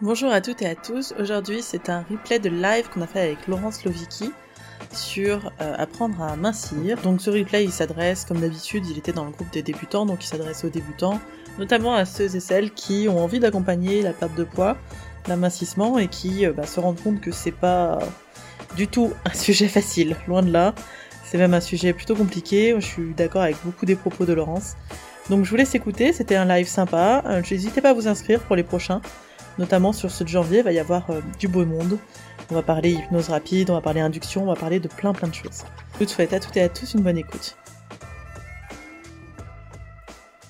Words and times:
Bonjour 0.00 0.30
à 0.30 0.40
toutes 0.40 0.62
et 0.62 0.66
à 0.66 0.76
tous. 0.76 1.12
Aujourd'hui, 1.18 1.60
c'est 1.60 1.88
un 1.88 2.04
replay 2.08 2.38
de 2.38 2.48
live 2.48 2.88
qu'on 2.88 3.02
a 3.02 3.08
fait 3.08 3.18
avec 3.18 3.48
Laurence 3.48 3.84
Lovicki 3.84 4.30
sur 4.92 5.50
euh, 5.60 5.74
apprendre 5.76 6.22
à 6.22 6.36
mincir. 6.36 7.02
Donc 7.02 7.20
ce 7.20 7.30
replay, 7.30 7.64
il 7.64 7.72
s'adresse, 7.72 8.24
comme 8.24 8.38
d'habitude, 8.38 8.86
il 8.86 8.96
était 8.96 9.12
dans 9.12 9.24
le 9.24 9.32
groupe 9.32 9.52
des 9.52 9.62
débutants, 9.62 10.06
donc 10.06 10.22
il 10.22 10.28
s'adresse 10.28 10.62
aux 10.62 10.68
débutants, 10.68 11.18
notamment 11.58 11.96
à 11.96 12.04
ceux 12.04 12.36
et 12.36 12.38
celles 12.38 12.70
qui 12.70 13.08
ont 13.08 13.18
envie 13.18 13.40
d'accompagner 13.40 14.02
la 14.02 14.12
perte 14.12 14.36
de 14.36 14.44
poids, 14.44 14.76
l'amincissement, 15.26 15.98
et 15.98 16.06
qui 16.06 16.46
euh, 16.46 16.52
bah, 16.52 16.64
se 16.64 16.78
rendent 16.78 17.02
compte 17.02 17.20
que 17.20 17.32
c'est 17.32 17.50
pas 17.50 17.98
du 18.76 18.86
tout 18.86 19.12
un 19.24 19.34
sujet 19.34 19.66
facile, 19.66 20.14
loin 20.28 20.42
de 20.42 20.52
là. 20.52 20.76
C'est 21.24 21.38
même 21.38 21.54
un 21.54 21.60
sujet 21.60 21.92
plutôt 21.92 22.14
compliqué. 22.14 22.72
Je 22.78 22.86
suis 22.86 23.14
d'accord 23.14 23.42
avec 23.42 23.56
beaucoup 23.64 23.84
des 23.84 23.96
propos 23.96 24.26
de 24.26 24.32
Laurence. 24.32 24.76
Donc 25.28 25.44
je 25.44 25.50
vous 25.50 25.56
laisse 25.56 25.74
écouter, 25.74 26.12
c'était 26.12 26.36
un 26.36 26.44
live 26.44 26.68
sympa. 26.68 27.24
Euh, 27.26 27.42
N'hésitez 27.50 27.80
pas 27.80 27.90
à 27.90 27.94
vous 27.94 28.06
inscrire 28.06 28.38
pour 28.44 28.54
les 28.54 28.62
prochains 28.62 29.00
notamment 29.58 29.92
sur 29.92 30.10
ce 30.10 30.26
janvier, 30.26 30.58
il 30.58 30.64
va 30.64 30.72
y 30.72 30.78
avoir 30.78 31.10
euh, 31.10 31.20
du 31.38 31.48
beau 31.48 31.64
monde. 31.64 31.98
On 32.50 32.54
va 32.54 32.62
parler 32.62 32.92
hypnose 32.92 33.28
rapide, 33.28 33.70
on 33.70 33.74
va 33.74 33.80
parler 33.80 34.00
induction, 34.00 34.44
on 34.44 34.46
va 34.46 34.56
parler 34.56 34.80
de 34.80 34.88
plein 34.88 35.12
plein 35.12 35.28
de 35.28 35.34
choses. 35.34 35.64
Je 35.94 36.04
vous 36.04 36.08
souhaite 36.08 36.32
à 36.32 36.40
toutes 36.40 36.56
et 36.56 36.62
à 36.62 36.68
tous 36.68 36.94
une 36.94 37.02
bonne 37.02 37.18
écoute. 37.18 37.56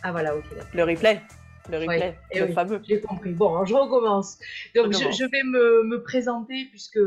Ah 0.02 0.12
voilà, 0.12 0.36
ok. 0.36 0.44
Le 0.74 0.84
replay. 0.84 1.20
Le 1.70 1.78
replay, 1.78 2.16
eh 2.30 2.40
le 2.40 2.52
fameux. 2.52 2.80
J'ai 2.86 3.00
compris. 3.00 3.32
Bon, 3.32 3.64
je 3.64 3.74
recommence. 3.74 4.38
Donc, 4.74 4.92
je, 4.92 5.10
je, 5.10 5.24
vais 5.24 5.42
me, 5.42 5.82
me 5.84 6.02
présenter 6.02 6.66
puisque 6.70 7.00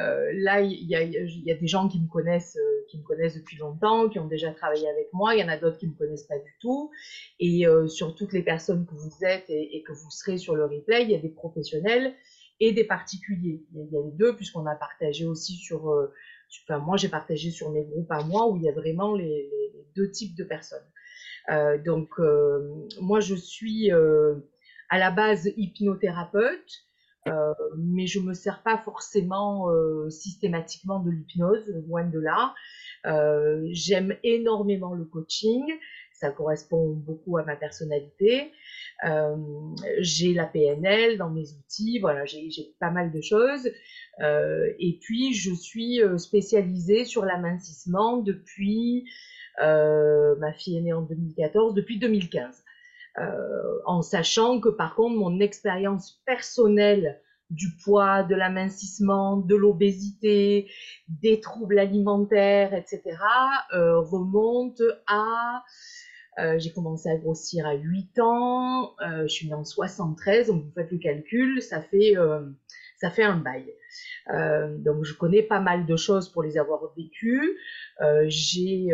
euh, 0.00 0.32
là, 0.34 0.60
il 0.60 0.86
y, 0.88 0.96
a 0.96 1.54
des 1.54 1.66
gens 1.66 1.88
qui 1.88 2.00
me 2.00 2.08
connaissent, 2.08 2.56
euh, 2.56 2.84
qui 2.88 2.98
me 2.98 3.04
connaissent 3.04 3.36
depuis 3.36 3.56
longtemps, 3.56 4.08
qui 4.08 4.18
ont 4.18 4.26
déjà 4.26 4.52
travaillé 4.52 4.88
avec 4.88 5.08
moi. 5.12 5.34
Il 5.34 5.40
y 5.40 5.44
en 5.44 5.48
a 5.48 5.56
d'autres 5.56 5.78
qui 5.78 5.86
me 5.86 5.94
connaissent 5.94 6.26
pas 6.26 6.38
du 6.38 6.56
tout. 6.60 6.90
Et 7.38 7.66
euh, 7.66 7.86
sur 7.86 8.14
toutes 8.14 8.32
les 8.32 8.42
personnes 8.42 8.86
que 8.86 8.94
vous 8.94 9.24
êtes 9.24 9.48
et, 9.48 9.82
que 9.86 9.92
vous 9.92 10.10
serez 10.10 10.36
sur 10.36 10.56
le 10.56 10.64
replay, 10.64 11.04
il 11.04 11.10
y 11.10 11.14
a 11.14 11.18
des 11.18 11.28
professionnels 11.28 12.14
et 12.60 12.72
des 12.72 12.84
particuliers. 12.84 13.64
Il 13.72 13.88
y 13.92 13.96
a, 13.96 14.00
les 14.04 14.12
deux 14.12 14.34
puisqu'on 14.34 14.66
a 14.66 14.74
partagé 14.74 15.26
aussi 15.26 15.54
sur, 15.54 15.86
enfin 16.64 16.78
moi 16.78 16.96
j'ai 16.96 17.08
partagé 17.08 17.50
sur 17.50 17.70
mes 17.70 17.84
groupes 17.84 18.10
à 18.10 18.22
moi 18.22 18.48
où 18.48 18.56
il 18.56 18.62
y 18.62 18.68
a 18.68 18.72
vraiment 18.72 19.14
les, 19.14 19.50
deux 19.96 20.10
types 20.10 20.36
de 20.36 20.44
personnes. 20.44 20.86
Donc 21.84 22.18
moi 23.00 23.20
je 23.20 23.34
suis 23.34 23.90
à 23.90 24.98
la 24.98 25.10
base 25.10 25.52
hypnothérapeute. 25.56 26.84
Euh, 27.26 27.54
mais 27.78 28.06
je 28.06 28.20
me 28.20 28.34
sers 28.34 28.62
pas 28.62 28.76
forcément 28.78 29.70
euh, 29.70 30.10
systématiquement 30.10 31.00
de 31.00 31.10
l'hypnose, 31.10 31.72
loin 31.86 32.04
de 32.04 32.18
là. 32.18 32.54
Euh, 33.06 33.66
J'aime 33.72 34.14
énormément 34.22 34.94
le 34.94 35.04
coaching, 35.04 35.64
ça 36.12 36.30
correspond 36.30 36.90
beaucoup 36.90 37.38
à 37.38 37.44
ma 37.44 37.56
personnalité. 37.56 38.52
Euh, 39.06 39.36
j'ai 40.00 40.34
la 40.34 40.46
PNL 40.46 41.16
dans 41.16 41.30
mes 41.30 41.50
outils, 41.52 41.98
voilà, 41.98 42.24
j'ai 42.26 42.74
pas 42.78 42.90
mal 42.90 43.10
de 43.10 43.20
choses. 43.20 43.70
Euh, 44.20 44.72
et 44.78 44.98
puis, 45.00 45.32
je 45.32 45.54
suis 45.54 46.00
spécialisée 46.18 47.04
sur 47.04 47.24
l'amincissement 47.24 48.18
depuis, 48.18 49.08
ma 49.58 50.52
fille 50.52 50.76
est 50.76 50.82
née 50.82 50.92
en 50.92 51.02
2014, 51.02 51.74
depuis 51.74 51.98
2015. 51.98 52.63
Euh, 53.18 53.78
en 53.86 54.02
sachant 54.02 54.60
que 54.60 54.68
par 54.68 54.96
contre 54.96 55.16
mon 55.16 55.38
expérience 55.38 56.20
personnelle 56.26 57.20
du 57.50 57.76
poids, 57.76 58.22
de 58.24 58.34
l'amincissement, 58.34 59.36
de 59.36 59.54
l'obésité, 59.54 60.68
des 61.08 61.40
troubles 61.40 61.78
alimentaires, 61.78 62.74
etc., 62.74 63.02
euh, 63.72 64.00
remonte 64.00 64.82
à... 65.06 65.62
Euh, 66.38 66.58
j'ai 66.58 66.72
commencé 66.72 67.08
à 67.08 67.16
grossir 67.16 67.64
à 67.64 67.74
8 67.74 68.18
ans, 68.18 68.96
euh, 69.06 69.22
je 69.22 69.28
suis 69.28 69.46
née 69.46 69.54
en 69.54 69.64
73, 69.64 70.48
donc 70.48 70.64
vous 70.64 70.72
faites 70.72 70.90
le 70.90 70.98
calcul, 70.98 71.62
ça 71.62 71.80
fait, 71.80 72.16
euh, 72.16 72.40
ça 72.96 73.10
fait 73.10 73.22
un 73.22 73.36
bail. 73.36 73.72
Euh, 74.32 74.76
donc 74.78 75.04
je 75.04 75.14
connais 75.14 75.44
pas 75.44 75.60
mal 75.60 75.86
de 75.86 75.94
choses 75.94 76.28
pour 76.28 76.42
les 76.42 76.58
avoir 76.58 76.92
vécues. 76.96 77.56
j'ai 78.26 78.88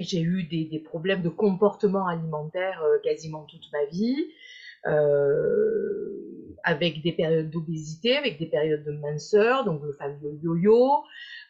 j'ai 0.00 0.20
eu 0.20 0.44
des, 0.44 0.64
des, 0.64 0.78
problèmes 0.78 1.22
de 1.22 1.28
comportement 1.28 2.06
alimentaire 2.06 2.82
euh, 2.82 2.98
quasiment 3.02 3.44
toute 3.44 3.70
ma 3.72 3.84
vie, 3.86 4.28
euh, 4.86 6.56
avec 6.64 7.02
des 7.02 7.12
périodes 7.12 7.50
d'obésité, 7.50 8.16
avec 8.16 8.38
des 8.38 8.46
périodes 8.46 8.84
de 8.84 8.92
minceur, 8.92 9.64
donc 9.64 9.82
le 9.82 9.92
fameux 9.92 10.38
yo-yo. 10.42 11.02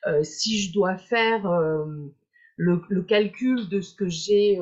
Euh, 0.07 0.23
si 0.23 0.59
je 0.59 0.73
dois 0.73 0.97
faire 0.97 1.49
le, 2.57 2.83
le, 2.89 3.03
calcul 3.03 3.69
de 3.69 3.81
ce 3.81 3.95
que 3.95 4.09
j'ai 4.09 4.59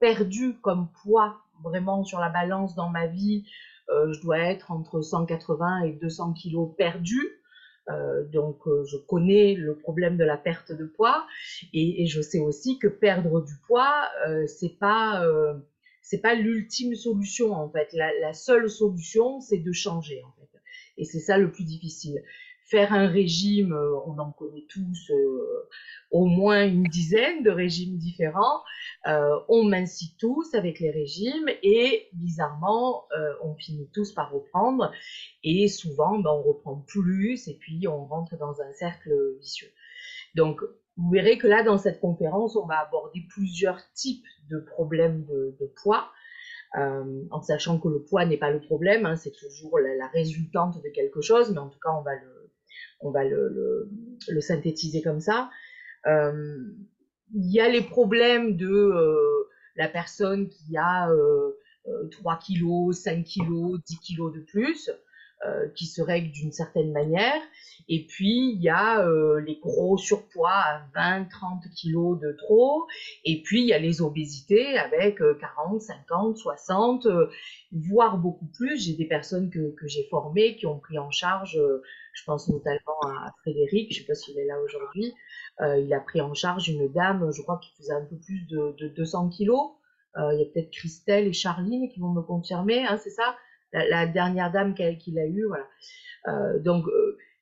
perdu 0.00 0.54
comme 0.60 0.88
poids 1.02 1.38
vraiment 1.62 2.04
sur 2.04 2.20
la 2.20 2.28
balance 2.28 2.74
dans 2.74 2.90
ma 2.90 3.06
vie, 3.06 3.44
je 3.88 4.20
dois 4.20 4.38
être 4.38 4.70
entre 4.70 5.00
180 5.00 5.82
et 5.82 5.92
200 5.92 6.34
kilos 6.34 6.70
perdus. 6.76 7.40
Euh, 7.90 8.24
donc, 8.24 8.66
euh, 8.66 8.84
je 8.84 8.96
connais 8.96 9.54
le 9.54 9.76
problème 9.76 10.16
de 10.16 10.24
la 10.24 10.36
perte 10.36 10.72
de 10.72 10.86
poids 10.86 11.26
et, 11.72 12.06
je 12.06 12.22
sais 12.22 12.40
aussi 12.40 12.78
que 12.78 12.88
perdre 12.88 13.42
du 13.44 13.52
poids, 13.66 14.08
euh, 14.26 14.46
c'est 14.46 14.78
pas 14.78 15.24
c'est 16.02 16.20
pas 16.20 16.34
l'ultime 16.34 16.94
solution 16.94 17.52
en 17.52 17.70
fait. 17.70 17.88
La 17.94 18.32
seule 18.32 18.68
solution, 18.68 19.40
c'est 19.40 19.58
de 19.58 19.72
changer 19.72 20.22
en 20.22 20.32
fait. 20.38 20.58
Et 20.96 21.04
c'est 21.04 21.20
ça 21.20 21.38
le 21.38 21.50
plus 21.50 21.64
difficile. 21.64 22.22
Faire 22.70 22.94
un 22.94 23.08
régime, 23.08 23.74
euh, 23.74 23.94
on 24.06 24.18
en 24.18 24.32
connaît 24.32 24.64
tous 24.70 25.10
euh, 25.10 25.68
au 26.10 26.24
moins 26.24 26.66
une 26.66 26.84
dizaine 26.84 27.42
de 27.42 27.50
régimes 27.50 27.98
différents. 27.98 28.62
Euh, 29.06 29.38
on 29.50 29.64
mincit 29.64 30.16
tous 30.18 30.54
avec 30.54 30.80
les 30.80 30.90
régimes 30.90 31.46
et 31.62 32.08
bizarrement, 32.14 33.04
on 33.42 33.54
finit 33.54 33.90
tous 33.92 34.12
par 34.12 34.32
reprendre 34.32 34.90
et 35.42 35.68
souvent, 35.68 36.18
ben, 36.18 36.30
on 36.30 36.42
reprend 36.42 36.82
plus 36.86 37.48
et 37.48 37.58
puis 37.58 37.86
on 37.86 38.06
rentre 38.06 38.38
dans 38.38 38.62
un 38.62 38.72
cercle 38.72 39.12
vicieux. 39.40 39.70
Donc, 40.34 40.62
vous 40.96 41.10
verrez 41.10 41.36
que 41.36 41.46
là, 41.46 41.62
dans 41.62 41.76
cette 41.76 42.00
conférence, 42.00 42.56
on 42.56 42.66
va 42.66 42.78
aborder 42.78 43.20
plusieurs 43.28 43.80
types 43.92 44.24
de 44.48 44.58
problèmes 44.58 45.26
de, 45.26 45.72
poids. 45.82 46.08
En 46.76 47.42
sachant 47.42 47.78
que 47.78 47.88
le 47.88 48.02
poids 48.02 48.24
n'est 48.24 48.38
pas 48.38 48.50
le 48.50 48.60
problème, 48.60 49.04
hein, 49.04 49.16
c'est 49.16 49.32
toujours 49.32 49.78
la, 49.78 50.06
résultante 50.08 50.82
de 50.82 50.88
quelque 50.88 51.20
chose, 51.20 51.50
mais 51.52 51.58
en 51.58 51.68
tout 51.68 51.78
cas, 51.78 51.90
on 51.90 52.02
va 52.02 52.14
le, 52.14 52.43
on 53.00 53.10
va 53.10 53.24
le, 53.24 53.90
synthétiser 54.40 55.02
comme 55.02 55.20
ça. 55.20 55.50
Euh, 56.06 56.62
il 57.34 57.52
y 57.52 57.60
a 57.60 57.68
les 57.68 57.82
problèmes 57.82 58.56
de 58.56 58.68
euh, 58.68 59.48
la 59.76 59.88
personne 59.88 60.48
qui 60.48 60.76
a 60.76 61.08
3 62.12 62.38
kilos, 62.38 62.96
5 62.96 63.24
kilos, 63.24 63.80
10 63.84 63.98
kilos 63.98 64.32
de 64.32 64.40
plus, 64.40 64.90
euh, 65.44 65.68
qui 65.74 65.86
se 65.86 66.00
règlent 66.00 66.30
d'une 66.30 66.52
certaine 66.52 66.90
manière. 66.92 67.40
Et 67.88 68.06
puis, 68.06 68.52
il 68.54 68.62
y 68.62 68.70
a 68.70 69.06
euh, 69.06 69.40
les 69.40 69.56
gros 69.56 69.98
surpoids 69.98 70.50
à 70.50 70.86
20, 70.94 71.26
30 71.28 71.64
kilos 71.74 72.18
de 72.18 72.32
trop. 72.32 72.86
Et 73.26 73.42
puis, 73.42 73.60
il 73.60 73.66
y 73.66 73.74
a 73.74 73.78
les 73.78 74.00
obésités 74.00 74.78
avec 74.78 75.18
40, 75.18 75.82
50, 75.82 76.38
60, 76.38 77.06
voire 77.72 78.16
beaucoup 78.16 78.46
plus. 78.56 78.82
J'ai 78.82 78.94
des 78.94 79.06
personnes 79.06 79.50
que, 79.50 79.74
que 79.74 79.86
j'ai 79.86 80.06
formées 80.08 80.56
qui 80.56 80.66
ont 80.66 80.78
pris 80.78 80.98
en 80.98 81.10
charge, 81.10 81.58
euh, 81.58 81.82
je 82.14 82.24
pense 82.24 82.48
notamment 82.48 83.00
à 83.06 83.34
Frédéric, 83.42 83.92
je 83.92 83.98
ne 83.98 84.00
sais 84.00 84.06
pas 84.06 84.14
s'il 84.14 84.38
est 84.38 84.46
là 84.46 84.58
aujourd'hui, 84.62 85.12
il 85.60 85.92
a 85.92 86.00
pris 86.00 86.20
en 86.20 86.32
charge 86.32 86.68
une 86.68 86.90
dame, 86.92 87.30
je 87.32 87.42
crois, 87.42 87.58
qui 87.58 87.70
faisait 87.76 87.92
un 87.92 88.04
peu 88.04 88.16
plus 88.16 88.46
de, 88.46 88.74
de 88.78 88.88
200 88.88 89.28
kilos. 89.28 89.72
Il 90.16 90.38
y 90.38 90.42
a 90.42 90.46
peut-être 90.46 90.70
Christelle 90.70 91.26
et 91.26 91.32
Charline 91.32 91.90
qui 91.90 92.00
vont 92.00 92.12
me 92.12 92.22
confirmer, 92.22 92.84
hein, 92.86 92.96
c'est 92.96 93.10
ça? 93.10 93.36
La, 93.74 94.06
dernière 94.06 94.50
dame 94.52 94.74
qu'il 94.74 95.18
a 95.18 95.26
eue, 95.26 95.44
voilà. 95.46 95.66
Euh, 96.28 96.58
donc, 96.60 96.86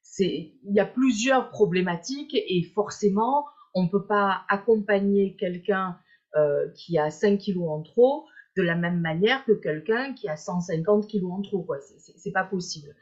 c'est, 0.02 0.52
il 0.64 0.74
y 0.74 0.80
a 0.80 0.86
plusieurs 0.86 1.50
problématiques 1.50 2.34
et 2.34 2.62
forcément, 2.74 3.46
on 3.74 3.84
ne 3.84 3.88
peut 3.88 4.06
pas 4.06 4.42
accompagner 4.48 5.36
quelqu'un 5.36 5.98
euh, 6.36 6.68
qui 6.74 6.98
a 6.98 7.10
5 7.10 7.38
kilos 7.38 7.68
en 7.68 7.82
trop 7.82 8.26
de 8.56 8.62
la 8.62 8.74
même 8.74 9.00
manière 9.00 9.44
que 9.44 9.52
quelqu'un 9.52 10.12
qui 10.12 10.28
a 10.28 10.36
150 10.36 11.06
kilos 11.06 11.32
en 11.32 11.42
trop. 11.42 11.66
C'est, 11.80 12.18
c'est 12.18 12.32
pas 12.32 12.44
possible. 12.44 12.94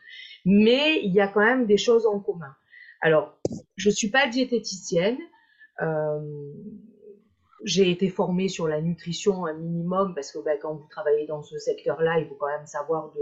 Mais 0.44 1.00
il 1.02 1.12
y 1.12 1.20
a 1.20 1.28
quand 1.28 1.44
même 1.44 1.66
des 1.66 1.76
choses 1.76 2.06
en 2.06 2.20
commun. 2.20 2.54
Alors, 3.00 3.38
je 3.76 3.88
ne 3.88 3.94
suis 3.94 4.10
pas 4.10 4.28
diététicienne. 4.28 5.18
Euh, 5.82 6.52
j'ai 7.64 7.90
été 7.90 8.08
formée 8.08 8.48
sur 8.48 8.68
la 8.68 8.80
nutrition 8.80 9.44
un 9.46 9.54
minimum 9.54 10.14
parce 10.14 10.32
que 10.32 10.38
ben, 10.38 10.58
quand 10.60 10.74
vous 10.74 10.86
travaillez 10.88 11.26
dans 11.26 11.42
ce 11.42 11.58
secteur-là, 11.58 12.18
il 12.18 12.26
faut 12.26 12.34
quand 12.34 12.48
même 12.48 12.66
savoir 12.66 13.12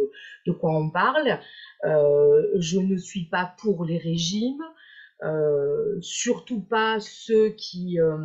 de, 0.47 0.53
quoi 0.53 0.71
on 0.73 0.91
parle. 0.91 1.39
Euh, 1.85 2.43
je 2.59 2.79
ne 2.79 2.97
suis 2.97 3.25
pas 3.25 3.55
pour 3.61 3.85
les 3.85 3.99
régimes, 3.99 4.63
euh, 5.25 5.99
surtout 6.01 6.61
pas 6.61 7.01
ceux 7.01 7.51
qui 7.51 8.01
euh, 8.01 8.17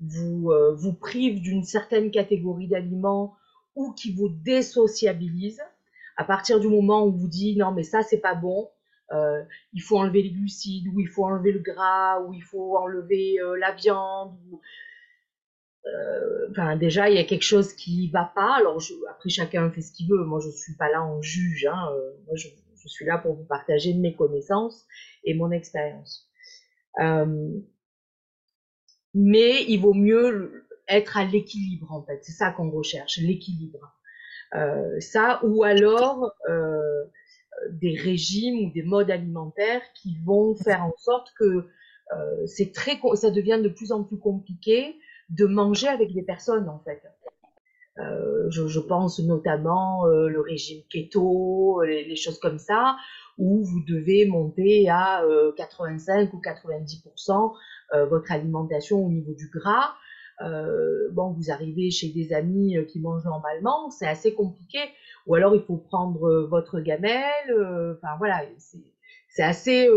vous, 0.00 0.50
vous 0.76 0.92
privent 0.92 1.40
d'une 1.40 1.64
certaine 1.64 2.10
catégorie 2.10 2.68
d'aliments 2.68 3.36
ou 3.76 3.92
qui 3.92 4.12
vous 4.12 4.28
désociabilisent. 4.28 5.64
À 6.16 6.24
partir 6.24 6.58
du 6.58 6.66
moment 6.66 7.06
où 7.06 7.12
vous 7.12 7.28
dites 7.28 7.58
non 7.58 7.70
mais 7.70 7.84
ça 7.84 8.02
c'est 8.02 8.18
pas 8.18 8.34
bon, 8.34 8.68
il 9.72 9.80
faut 9.80 9.98
enlever 9.98 10.22
les 10.22 10.32
glucides, 10.32 10.88
ou 10.88 11.00
il 11.00 11.06
faut 11.06 11.24
enlever 11.24 11.52
le 11.52 11.60
gras, 11.60 12.20
ou 12.20 12.34
il 12.34 12.42
faut 12.42 12.76
enlever 12.76 13.38
la 13.58 13.72
viande. 13.72 14.36
Ou 14.50 14.60
enfin 16.50 16.76
déjà 16.76 17.08
il 17.08 17.16
y 17.16 17.18
a 17.18 17.24
quelque 17.24 17.42
chose 17.42 17.72
qui 17.72 18.10
va 18.10 18.30
pas. 18.34 18.56
Alors 18.56 18.82
après 19.10 19.28
chacun 19.28 19.70
fait 19.70 19.82
ce 19.82 19.92
qu'il 19.92 20.08
veut. 20.08 20.24
Moi 20.24 20.40
je 20.40 20.50
suis 20.50 20.74
pas 20.76 20.90
là 20.90 21.02
en 21.02 21.22
juge. 21.22 21.66
Hein. 21.66 21.90
moi 22.26 22.36
je, 22.36 22.48
suis 22.86 23.04
là 23.04 23.18
pour 23.18 23.34
vous 23.34 23.44
partager 23.44 23.92
mes 23.92 24.14
connaissances 24.14 24.86
et 25.22 25.34
mon 25.34 25.50
expérience. 25.50 26.30
mais 29.14 29.64
il 29.68 29.78
vaut 29.78 29.94
mieux 29.94 30.64
être 30.88 31.16
à 31.16 31.24
l'équilibre 31.24 31.92
en 31.92 32.02
fait. 32.02 32.20
C'est 32.22 32.32
ça 32.32 32.50
qu'on 32.50 32.70
recherche, 32.70 33.18
l'équilibre. 33.18 33.94
Euh, 34.54 34.98
ça 35.00 35.40
ou 35.44 35.62
alors 35.62 36.32
euh, 36.48 37.04
des 37.70 37.96
régimes 37.96 38.66
ou 38.66 38.72
des 38.72 38.82
modes 38.82 39.10
alimentaires 39.10 39.82
qui 39.94 40.16
vont 40.24 40.54
faire 40.54 40.84
en 40.84 40.94
sorte 40.96 41.32
que 41.38 41.66
euh, 42.16 42.46
c'est 42.46 42.72
très, 42.72 42.98
ça 43.14 43.30
devient 43.30 43.60
de 43.62 43.68
plus 43.68 43.92
en 43.92 44.04
plus 44.04 44.18
compliqué 44.18 44.96
de 45.30 45.46
manger 45.46 45.88
avec 45.88 46.12
des 46.12 46.22
personnes 46.22 46.68
en 46.68 46.80
fait. 46.80 47.02
Euh, 47.98 48.48
je, 48.50 48.68
je, 48.68 48.78
pense 48.78 49.18
notamment 49.18 50.06
euh, 50.06 50.28
le 50.28 50.40
régime 50.40 50.82
keto, 50.88 51.82
les, 51.82 52.04
les, 52.04 52.16
choses 52.16 52.38
comme 52.38 52.58
ça, 52.58 52.96
où 53.38 53.64
vous 53.64 53.82
devez 53.88 54.26
monter 54.26 54.88
à 54.88 55.24
85 55.56 56.32
ou 56.32 56.40
90% 56.40 57.54
votre 58.08 58.30
alimentation 58.30 59.04
au 59.04 59.08
niveau 59.08 59.34
du 59.34 59.48
gras. 59.48 59.94
Euh, 60.40 61.08
bon, 61.12 61.32
vous 61.32 61.50
arrivez 61.50 61.90
chez 61.90 62.08
des 62.10 62.32
amis 62.32 62.76
euh, 62.76 62.84
qui 62.84 63.00
mangent 63.00 63.24
normalement, 63.24 63.90
c'est 63.90 64.06
assez 64.06 64.34
compliqué. 64.34 64.78
Ou 65.26 65.34
alors 65.34 65.54
il 65.54 65.62
faut 65.62 65.76
prendre 65.76 66.24
euh, 66.28 66.46
votre 66.46 66.80
gamelle. 66.80 67.96
Enfin 67.96 68.16
voilà, 68.18 68.42
c'est 69.28 69.42
assez. 69.42 69.88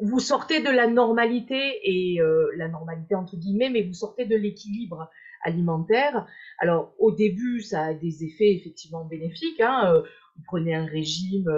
Vous 0.00 0.20
sortez 0.20 0.60
de 0.60 0.70
la 0.70 0.86
normalité 0.86 1.80
et 1.82 2.18
la 2.56 2.68
normalité 2.68 3.14
entre 3.14 3.36
guillemets, 3.36 3.70
mais 3.70 3.82
vous 3.82 3.94
sortez 3.94 4.26
de 4.26 4.36
l'équilibre 4.36 5.10
alimentaire. 5.44 6.26
Alors 6.58 6.94
au 6.98 7.12
début, 7.12 7.60
ça 7.60 7.86
a 7.86 7.94
des 7.94 8.24
effets 8.24 8.54
effectivement 8.54 9.04
bénéfiques. 9.04 9.60
Hein, 9.60 10.02
vous 10.36 10.42
prenez 10.46 10.74
un 10.74 10.86
régime 10.86 11.48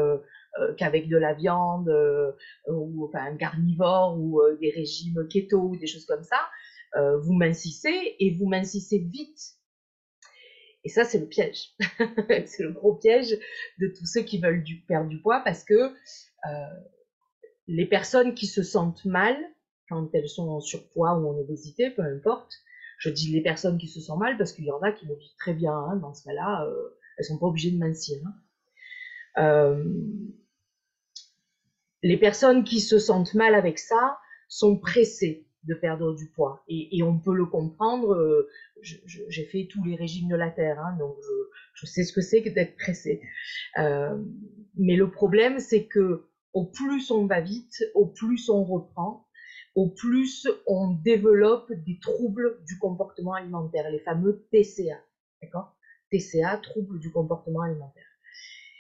euh, 0.59 0.75
qu'avec 0.75 1.09
de 1.09 1.17
la 1.17 1.33
viande 1.33 1.89
euh, 1.89 2.33
ou 2.67 3.07
enfin 3.07 3.25
un 3.25 3.37
carnivore 3.37 4.19
ou 4.19 4.41
euh, 4.41 4.59
des 4.61 4.71
régimes 4.71 5.29
keto 5.29 5.61
ou 5.61 5.77
des 5.77 5.87
choses 5.87 6.07
comme 6.07 6.25
ça, 6.25 6.41
vous 7.23 7.35
mincissez 7.35 8.17
et 8.19 8.37
vous 8.37 8.47
mincissez 8.47 8.99
vite. 8.99 9.39
Et 10.83 10.89
ça, 10.89 11.05
c'est 11.05 11.21
le 11.21 11.29
piège. 11.29 11.77
c'est 12.47 12.65
le 12.65 12.73
gros 12.73 12.97
piège 12.97 13.39
de 13.79 13.87
tous 13.97 14.07
ceux 14.07 14.23
qui 14.23 14.41
veulent 14.41 14.65
perdre 14.89 15.09
du 15.09 15.21
poids 15.21 15.41
parce 15.45 15.63
que 15.63 15.93
les 17.71 17.87
personnes 17.87 18.35
qui 18.35 18.47
se 18.47 18.63
sentent 18.63 19.05
mal 19.05 19.37
quand 19.89 20.09
elles 20.13 20.29
sont 20.29 20.49
en 20.49 20.61
surpoids 20.61 21.15
ou 21.19 21.29
en 21.29 21.39
obésité, 21.39 21.91
peu 21.91 22.03
importe, 22.03 22.53
je 22.99 23.11
dis 23.11 23.33
les 23.33 23.43
personnes 23.43 23.79
qui 23.79 23.89
se 23.89 24.01
sentent 24.01 24.19
mal 24.19 24.37
parce 24.37 24.53
qu'il 24.53 24.65
y 24.65 24.71
en 24.71 24.81
a 24.83 24.93
qui 24.93 25.07
le 25.07 25.15
vivent 25.15 25.37
très 25.39 25.55
bien. 25.55 25.73
Hein, 25.73 25.97
dans 25.97 26.13
ce 26.13 26.25
cas-là, 26.25 26.67
euh, 26.67 26.97
elles 27.17 27.25
sont 27.25 27.39
pas 27.39 27.47
obligées 27.47 27.71
de 27.71 27.79
mincir. 27.79 28.21
Hein. 28.27 29.43
Euh, 29.43 29.85
les 32.03 32.17
personnes 32.17 32.65
qui 32.65 32.81
se 32.81 32.99
sentent 32.99 33.35
mal 33.35 33.55
avec 33.55 33.79
ça 33.79 34.19
sont 34.49 34.77
pressées 34.77 35.47
de 35.65 35.75
perdre 35.75 36.15
du 36.15 36.29
poids. 36.29 36.65
Et, 36.69 37.03
on 37.03 37.19
peut 37.19 37.35
le 37.35 37.47
comprendre. 37.47 38.15
Euh, 38.15 38.49
j'ai 38.83 39.45
fait 39.45 39.69
tous 39.71 39.85
les 39.85 39.95
régimes 39.95 40.29
de 40.29 40.37
la 40.37 40.51
Terre, 40.51 40.81
hein, 40.81 40.97
donc 40.99 41.17
je, 41.75 41.87
sais 41.87 42.03
ce 42.03 42.13
que 42.13 42.23
c'est 42.23 42.43
que 42.43 42.49
d'être 42.49 42.77
pressé. 42.77 43.21
Euh, 43.79 44.19
mais 44.77 44.97
le 44.97 45.11
problème, 45.11 45.61
c'est 45.61 45.87
que 45.87 46.30
au 46.53 46.67
plus 46.67 47.11
on 47.11 47.27
va 47.27 47.41
vite, 47.41 47.85
au 47.95 48.07
plus 48.07 48.49
on 48.49 48.65
reprend, 48.65 49.27
au 49.75 49.89
plus 49.89 50.49
on 50.67 50.93
développe 50.93 51.73
des 51.73 51.99
troubles 52.01 52.59
du 52.67 52.79
comportement 52.79 53.35
alimentaire, 53.35 53.91
les 53.91 54.01
fameux 54.01 54.47
TCA. 54.51 54.99
D'accord? 55.43 55.77
TCA, 56.11 56.59
troubles 56.59 56.99
du 56.99 57.13
comportement 57.13 57.63
alimentaire. 57.63 58.05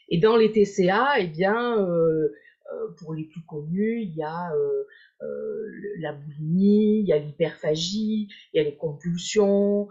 Et 0.08 0.18
dans 0.18 0.36
les 0.36 0.50
TCA, 0.50 1.20
eh 1.20 1.28
bien, 1.28 1.86
euh, 1.86 2.34
euh, 2.72 2.88
pour 2.98 3.14
les 3.14 3.24
plus 3.24 3.42
connus, 3.46 4.02
il 4.02 4.14
y 4.14 4.22
a 4.22 4.52
euh, 4.54 4.84
euh, 5.22 5.66
la 5.98 6.12
boulimie, 6.12 7.00
il 7.00 7.06
y 7.06 7.12
a 7.12 7.18
l'hyperphagie, 7.18 8.28
il 8.52 8.56
y 8.56 8.60
a 8.60 8.62
les 8.62 8.76
compulsions, 8.76 9.88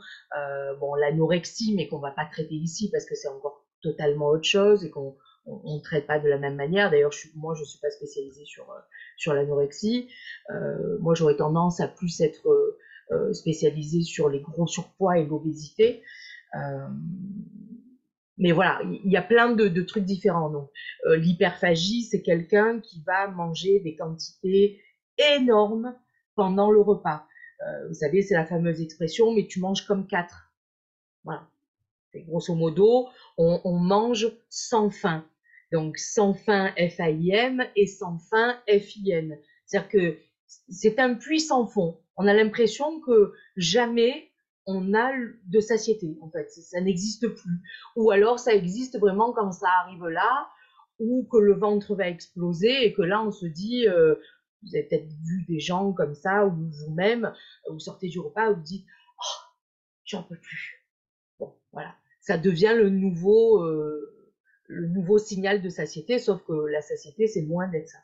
bon 0.80 0.96
l'anorexie, 0.96 1.76
mais 1.76 1.88
qu'on 1.88 2.00
va 2.00 2.12
pas 2.12 2.26
traiter 2.26 2.56
ici 2.56 2.90
parce 2.92 3.06
que 3.06 3.16
c'est 3.16 3.28
encore 3.28 3.66
totalement 3.82 4.28
autre 4.28 4.48
chose 4.48 4.86
et 4.86 4.90
qu'on 4.90 5.18
ne 5.46 5.80
traite 5.82 6.08
pas 6.08 6.20
de 6.20 6.28
la 6.28 6.38
même 6.38 6.56
manière. 6.56 6.92
D'ailleurs, 6.92 7.14
moi, 7.36 7.56
je 7.56 7.64
suis 7.64 7.80
pas 7.80 7.90
spécialisée 7.92 8.46
sur 8.46 8.68
sur 9.18 9.34
l'anorexie. 9.34 10.10
moi, 11.00 11.16
j'aurais 11.16 11.38
tendance 11.38 11.80
à 11.80 11.88
plus 11.88 12.22
être 12.22 12.78
spécialisée 13.34 14.02
sur 14.02 14.30
les 14.30 14.42
gros 14.42 14.68
surpoids 14.68 15.18
et 15.18 15.26
l'obésité. 15.26 16.04
Mais 18.40 18.54
voilà, 18.54 18.80
il 18.84 19.12
y 19.12 19.18
a 19.18 19.22
plein 19.22 19.54
de, 19.54 19.82
trucs 19.82 20.06
différents. 20.06 20.70
Euh, 21.06 21.18
l'hyperphagie, 21.18 22.04
c'est 22.04 22.22
quelqu'un 22.22 22.80
qui 22.80 23.04
va 23.06 23.28
manger 23.28 23.82
des 23.82 23.98
quantités 23.98 24.82
énormes 25.36 25.94
pendant 26.36 26.72
le 26.72 26.80
repas. 26.80 27.28
Euh, 27.62 27.88
vous 27.90 27.94
savez, 27.94 28.22
c'est 28.22 28.36
la 28.36 28.46
fameuse 28.46 28.82
expression, 28.82 29.34
mais 29.36 29.46
tu 29.46 29.60
manges 29.60 29.86
comme 29.86 30.08
quatre. 30.08 30.54
Voilà. 31.26 31.50
Grosso 32.16 32.56
modo, 32.56 33.08
on, 33.38 33.62
on, 33.64 33.78
mange 33.78 34.32
sans 34.50 34.90
faim. 34.90 35.26
Donc, 35.72 35.98
sans 35.98 36.34
faim, 36.34 36.74
F-A-I-M, 36.78 37.64
et 37.76 37.88
sans 37.88 38.18
faim, 38.30 38.58
F-I-N. 38.68 39.38
C'est-à-dire 39.66 39.90
que 39.90 40.18
c'est 40.70 41.00
un 41.00 41.14
puits 41.14 41.42
sans 41.42 41.68
fond. 41.68 42.00
On 42.18 42.28
a 42.28 42.34
l'impression 42.34 43.00
que 43.02 43.34
jamais 43.56 44.32
on 44.66 44.94
a 44.94 45.12
de 45.46 45.60
satiété, 45.60 46.18
en 46.22 46.30
fait. 46.30 46.50
Ça 46.50 46.82
n'existe 46.82 47.28
plus. 47.28 47.62
Ou 47.96 48.12
alors, 48.12 48.40
ça 48.40 48.54
existe 48.54 49.00
vraiment 49.00 49.34
quand 49.34 49.52
ça 49.52 49.68
arrive 49.84 50.06
là, 50.06 50.50
ou 51.00 51.28
que 51.32 51.38
le 51.38 51.54
ventre 51.54 51.96
va 51.96 52.08
exploser 52.10 52.86
et 52.86 52.94
que 52.94 53.02
là, 53.02 53.24
on 53.24 53.32
se 53.32 53.46
dit, 53.46 53.88
euh, 53.88 54.16
vous 54.64 54.76
avez 54.76 54.84
peut-être 54.84 55.10
vu 55.24 55.46
des 55.48 55.60
gens 55.60 55.94
comme 55.94 56.14
ça, 56.14 56.46
ou 56.46 56.70
vous-même, 56.70 57.34
vous 57.70 57.80
sortez 57.80 58.10
du 58.10 58.20
repas, 58.20 58.52
vous 58.52 58.62
dites, 58.62 58.86
oh, 59.18 59.42
j'en 60.06 60.24
peux 60.24 60.40
plus. 60.40 60.79
Voilà. 61.72 61.94
Ça 62.22 62.38
devient 62.38 62.74
le 62.76 62.90
nouveau, 62.90 63.64
euh, 63.64 64.16
le 64.68 64.88
nouveau 64.88 65.18
signal 65.18 65.62
de 65.62 65.70
satiété, 65.70 66.20
sauf 66.20 66.44
que 66.44 66.54
la 66.68 66.82
satiété, 66.82 67.28
c'est 67.28 67.42
loin 67.42 67.68
d'être 67.68 67.88
ça. 67.88 68.00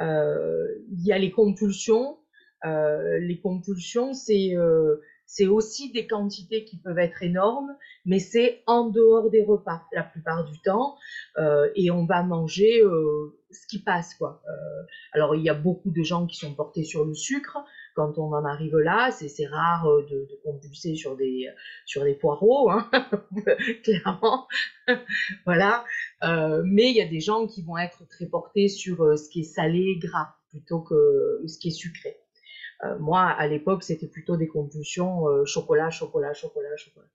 Euh, 0.00 0.66
il 0.90 1.04
y 1.06 1.12
a 1.12 1.18
les 1.18 1.30
compulsions. 1.30 2.18
Euh, 2.64 3.18
les 3.18 3.40
compulsions, 3.40 4.12
euh, 4.30 4.96
c'est 5.26 5.46
aussi 5.46 5.92
des 5.92 6.06
quantités 6.06 6.64
qui 6.64 6.78
peuvent 6.78 6.98
être 6.98 7.22
énormes, 7.22 7.76
mais 8.06 8.18
c'est 8.18 8.62
en 8.66 8.88
dehors 8.88 9.30
des 9.30 9.44
repas 9.44 9.82
la 9.92 10.02
plupart 10.02 10.44
du 10.50 10.58
temps, 10.62 10.96
et 11.74 11.90
on 11.90 12.06
va 12.06 12.22
manger 12.22 12.82
ce 13.50 13.66
qui 13.66 13.82
passe 13.82 14.14
quoi. 14.14 14.42
alors 15.12 15.34
il 15.34 15.42
y 15.42 15.50
a 15.50 15.54
beaucoup 15.54 15.90
de 15.90 16.02
gens 16.02 16.26
qui 16.26 16.36
sont 16.36 16.54
portés 16.54 16.84
sur 16.84 17.04
le 17.04 17.14
sucre. 17.14 17.58
Quand 17.94 18.18
on 18.18 18.32
en 18.32 18.44
arrive 18.44 18.76
là, 18.76 19.10
c'est 19.12 19.46
rare 19.46 19.86
de, 20.10 20.28
compulser 20.42 20.94
sur 20.96 21.16
des 21.16 21.48
poireaux, 22.20 22.70
hein, 22.70 22.90
clairement. 23.84 24.46
voilà. 25.44 25.84
mais 26.64 26.90
il 26.90 26.96
y 26.96 27.00
a 27.00 27.08
des 27.08 27.20
gens 27.20 27.46
qui 27.46 27.62
vont 27.62 27.78
être 27.78 28.06
très 28.08 28.26
portés 28.26 28.68
sur 28.68 29.18
ce 29.18 29.28
qui 29.30 29.40
est 29.40 29.44
salé, 29.44 29.98
gras, 29.98 30.34
plutôt 30.48 30.80
que 30.80 31.40
ce 31.46 31.58
qui 31.58 31.68
est 31.68 31.72
sucré. 31.72 32.16
Euh, 32.84 32.98
moi, 32.98 33.22
à 33.22 33.46
l'époque, 33.46 33.82
c'était 33.82 34.08
plutôt 34.08 34.36
des 34.36 34.48
compulsions 34.48 35.28
euh, 35.28 35.44
chocolat, 35.44 35.90
chocolat, 35.90 36.34
chocolat, 36.34 36.76
chocolat. 36.76 37.06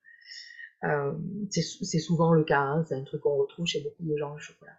Euh, 0.85 1.13
c'est 1.51 1.99
souvent 1.99 2.31
le 2.31 2.43
cas, 2.43 2.61
hein, 2.61 2.85
c'est 2.87 2.95
un 2.95 3.03
truc 3.03 3.21
qu'on 3.21 3.35
retrouve 3.35 3.65
chez 3.65 3.81
beaucoup 3.81 4.03
de 4.03 4.15
gens, 4.15 4.33
le 4.33 4.39
chocolat. 4.39 4.77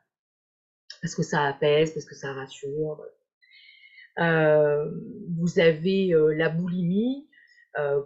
Parce 1.03 1.15
que 1.15 1.23
ça 1.23 1.45
apaise, 1.45 1.93
parce 1.93 2.07
que 2.07 2.15
ça 2.15 2.33
rassure. 2.33 3.03
Vous 4.17 5.59
avez 5.59 6.13
la 6.37 6.49
boulimie. 6.49 7.29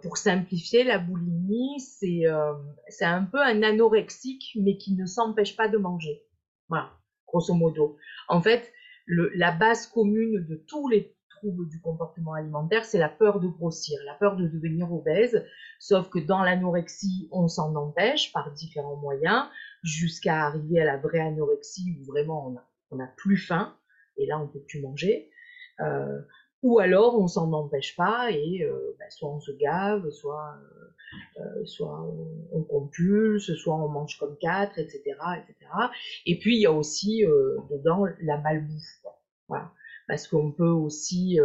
pour 0.01 0.17
simplifier, 0.17 0.83
la 0.83 0.99
boulimie, 0.99 1.79
c'est 1.79 2.25
un 2.25 3.23
peu 3.23 3.41
un 3.41 3.63
anorexique, 3.63 4.57
mais 4.61 4.77
qui 4.77 4.95
ne 4.95 5.05
s'empêche 5.05 5.55
pas 5.55 5.67
de 5.67 5.77
manger. 5.77 6.23
Voilà, 6.69 6.91
grosso 7.27 7.53
modo. 7.53 7.97
En 8.27 8.41
fait, 8.41 8.71
le, 9.05 9.31
la 9.35 9.51
base 9.51 9.87
commune 9.87 10.45
de 10.47 10.55
tous 10.67 10.87
les 10.87 11.15
du 11.43 11.79
comportement 11.81 12.33
alimentaire, 12.33 12.85
c'est 12.85 12.97
la 12.97 13.09
peur 13.09 13.39
de 13.39 13.47
grossir, 13.47 13.99
la 14.05 14.15
peur 14.15 14.35
de 14.35 14.47
devenir 14.47 14.91
obèse. 14.91 15.45
Sauf 15.79 16.09
que 16.09 16.19
dans 16.19 16.41
l'anorexie, 16.41 17.27
on 17.31 17.47
s'en 17.47 17.75
empêche 17.75 18.31
par 18.33 18.51
différents 18.53 18.95
moyens, 18.95 19.45
jusqu'à 19.83 20.45
arriver 20.45 20.81
à 20.81 20.85
la 20.85 20.97
vraie 20.97 21.19
anorexie 21.19 21.97
où 21.99 22.11
vraiment 22.11 22.55
on 22.89 22.95
n'a 22.95 23.07
plus 23.17 23.37
faim, 23.37 23.77
et 24.17 24.25
là 24.25 24.39
on 24.39 24.47
peut 24.47 24.63
plus 24.67 24.81
manger. 24.81 25.29
Euh, 25.81 26.21
ou 26.63 26.79
alors 26.79 27.19
on 27.19 27.27
s'en 27.27 27.51
empêche 27.53 27.95
pas 27.95 28.31
et 28.31 28.63
euh, 28.63 28.95
bah, 28.97 29.09
soit 29.09 29.29
on 29.29 29.39
se 29.39 29.51
gave, 29.51 30.09
soit, 30.09 30.55
euh, 31.37 31.63
on, 32.51 32.63
compulse, 32.63 33.53
soit 33.55 33.75
on 33.75 33.87
mange 33.87 34.17
comme 34.17 34.35
quatre, 34.39 34.79
etc., 34.79 34.99
etc. 35.37 35.71
Et 36.25 36.39
puis 36.39 36.55
il 36.55 36.61
y 36.61 36.65
a 36.65 36.71
aussi 36.71 37.23
dedans 37.69 38.05
la 38.21 38.37
malbouffe. 38.39 39.03
Parce 40.07 40.27
qu'on 40.27 40.51
peut 40.51 40.63
aussi 40.69 41.39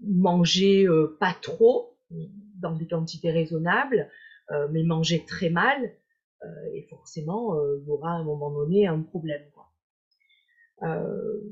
manger 0.00 0.86
pas 1.20 1.34
trop, 1.40 1.96
dans 2.60 2.74
des 2.74 2.88
quantités 2.88 3.30
raisonnables, 3.30 4.10
mais 4.70 4.82
manger 4.82 5.24
très 5.24 5.50
mal, 5.50 5.92
et 6.72 6.86
forcément, 6.90 7.56
il 7.76 7.86
y 7.86 7.90
aura 7.90 8.12
à 8.12 8.14
un 8.14 8.24
moment 8.24 8.50
donné 8.50 8.86
un 8.86 9.00
problème. 9.00 9.42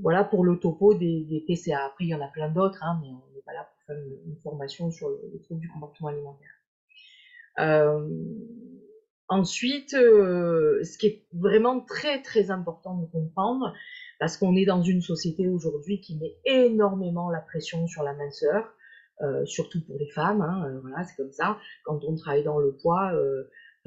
Voilà 0.02 0.24
pour 0.24 0.44
le 0.44 0.58
topo 0.58 0.94
des, 0.94 1.44
TCA. 1.46 1.84
Après, 1.86 2.04
il 2.04 2.08
y 2.08 2.14
en 2.14 2.20
a 2.20 2.28
plein 2.28 2.50
d'autres, 2.50 2.82
hein, 2.82 2.98
mais 3.02 3.08
on 3.08 3.34
n'est 3.34 3.42
pas 3.42 3.52
là 3.52 3.68
pour 3.68 3.82
faire 3.86 3.96
une, 3.96 4.36
formation 4.42 4.90
sur 4.90 5.08
le, 5.08 5.18
le 5.32 5.40
trouble 5.40 5.60
du 5.60 5.68
comportement 5.68 6.08
alimentaire. 6.08 6.50
Ensuite, 9.28 9.94
euh, 9.94 10.84
ce 10.84 10.98
qui 10.98 11.06
est 11.06 11.26
vraiment 11.32 11.80
très 11.80 12.22
très 12.22 12.52
important 12.52 12.96
de 12.96 13.06
comprendre, 13.06 13.74
parce 14.20 14.36
qu'on 14.36 14.54
est 14.54 14.64
dans 14.64 14.82
une 14.82 15.02
société 15.02 15.48
aujourd'hui 15.48 16.00
qui 16.00 16.16
met 16.16 16.36
énormément 16.44 17.28
la 17.28 17.40
pression 17.40 17.88
sur 17.88 18.04
la 18.04 18.14
minceur, 18.14 18.72
euh, 19.22 19.44
surtout 19.44 19.84
pour 19.84 19.98
les 19.98 20.08
femmes, 20.10 20.42
hein, 20.42 20.68
euh, 20.68 20.80
voilà, 20.80 21.02
c'est 21.02 21.16
comme 21.16 21.32
ça. 21.32 21.58
Quand 21.84 22.04
on 22.04 22.14
travaille 22.14 22.44
dans 22.44 22.58
le 22.58 22.76
poids, 22.76 23.12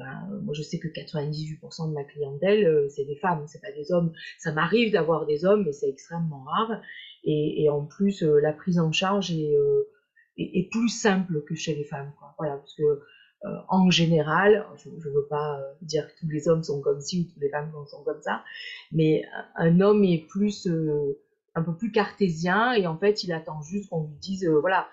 ben, 0.00 0.40
moi 0.42 0.54
je 0.54 0.62
sais 0.62 0.78
que 0.78 0.88
98% 0.88 1.88
de 1.88 1.94
ma 1.94 2.04
clientèle, 2.04 2.86
c'est 2.90 3.04
des 3.04 3.16
femmes, 3.16 3.44
c'est 3.46 3.60
pas 3.60 3.72
des 3.72 3.92
hommes. 3.92 4.12
Ça 4.38 4.52
m'arrive 4.52 4.92
d'avoir 4.92 5.26
des 5.26 5.44
hommes, 5.44 5.64
mais 5.64 5.72
c'est 5.72 5.88
extrêmement 5.88 6.42
rare. 6.44 6.80
Et, 7.22 7.68
en 7.70 7.84
plus, 7.84 8.22
la 8.22 8.52
prise 8.52 8.78
en 8.78 8.92
charge 8.92 9.30
est, 9.30 10.70
plus 10.70 10.88
simple 10.88 11.44
que 11.44 11.54
chez 11.54 11.74
les 11.74 11.84
femmes. 11.84 12.12
Voilà, 12.38 12.56
parce 12.56 12.74
que 12.74 13.02
euh, 13.46 13.56
en 13.68 13.88
général, 13.90 14.66
je 14.76 14.90
ne 14.90 15.14
veux 15.14 15.26
pas 15.30 15.58
euh, 15.58 15.72
dire 15.80 16.06
que 16.06 16.20
tous 16.20 16.28
les 16.28 16.48
hommes 16.48 16.62
sont 16.62 16.82
comme 16.82 17.00
ci 17.00 17.20
ou 17.20 17.32
toutes 17.32 17.42
les 17.42 17.48
femmes 17.48 17.72
sont 17.86 18.04
comme 18.04 18.20
ça, 18.20 18.44
mais 18.92 19.24
un 19.56 19.80
homme 19.80 20.04
est 20.04 20.26
plus 20.28 20.66
euh, 20.66 21.18
un 21.54 21.62
peu 21.62 21.74
plus 21.74 21.90
cartésien 21.90 22.74
et 22.74 22.86
en 22.86 22.98
fait 22.98 23.24
il 23.24 23.32
attend 23.32 23.62
juste 23.62 23.88
qu'on 23.88 24.04
lui 24.08 24.16
dise 24.20 24.46
voilà 24.46 24.88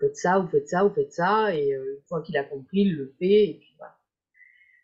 faites 0.00 0.16
ça, 0.16 0.38
vous 0.38 0.48
faites 0.48 0.68
ça, 0.68 0.84
vous 0.84 0.94
faites 0.94 1.12
ça 1.12 1.54
et 1.54 1.70
une 1.70 2.02
fois 2.08 2.22
qu'il 2.22 2.36
a 2.36 2.44
compris 2.44 2.82
il 2.82 2.96
le 2.96 3.14
fait 3.18 3.50
et 3.50 3.58
puis 3.58 3.74
voilà. 3.78 3.97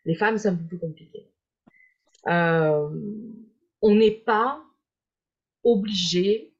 Les 0.05 0.15
femmes 0.15 0.37
c'est 0.37 0.49
un 0.49 0.55
peu 0.55 0.65
plus 0.65 0.79
compliqué. 0.79 1.31
on 2.25 3.95
n'est 3.95 4.23
pas 4.25 4.63
obligé 5.63 6.53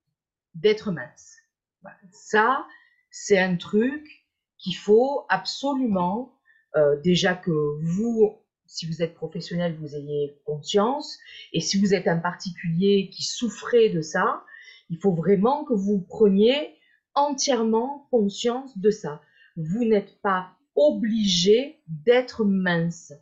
d'être 0.53 0.91
mince. 0.91 1.37
Ça 2.11 2.65
c'est 3.11 3.39
un 3.39 3.55
truc 3.55 4.25
qu'il 4.57 4.75
faut 4.75 5.25
absolument 5.29 6.35
euh, 6.75 6.99
déjà 7.01 7.33
que 7.33 7.51
vous, 7.81 8.35
si 8.65 8.85
vous 8.85 9.01
êtes 9.01 9.13
professionnel, 9.13 9.77
vous 9.79 9.95
ayez 9.95 10.37
conscience, 10.43 11.17
et 11.53 11.61
si 11.61 11.79
vous 11.79 11.93
êtes 11.93 12.07
un 12.07 12.17
particulier 12.17 13.09
qui 13.13 13.23
souffrait 13.23 13.89
de 13.89 14.01
ça, 14.01 14.43
il 14.89 14.97
faut 14.97 15.13
vraiment 15.13 15.63
que 15.63 15.73
vous 15.73 16.01
preniez 16.01 16.75
entièrement 17.13 18.07
conscience 18.11 18.77
de 18.77 18.89
ça. 18.89 19.21
Vous 19.55 19.85
n'êtes 19.85 20.19
pas 20.21 20.49
obligé 20.75 21.79
d'être 21.87 22.43
mince. 22.43 23.13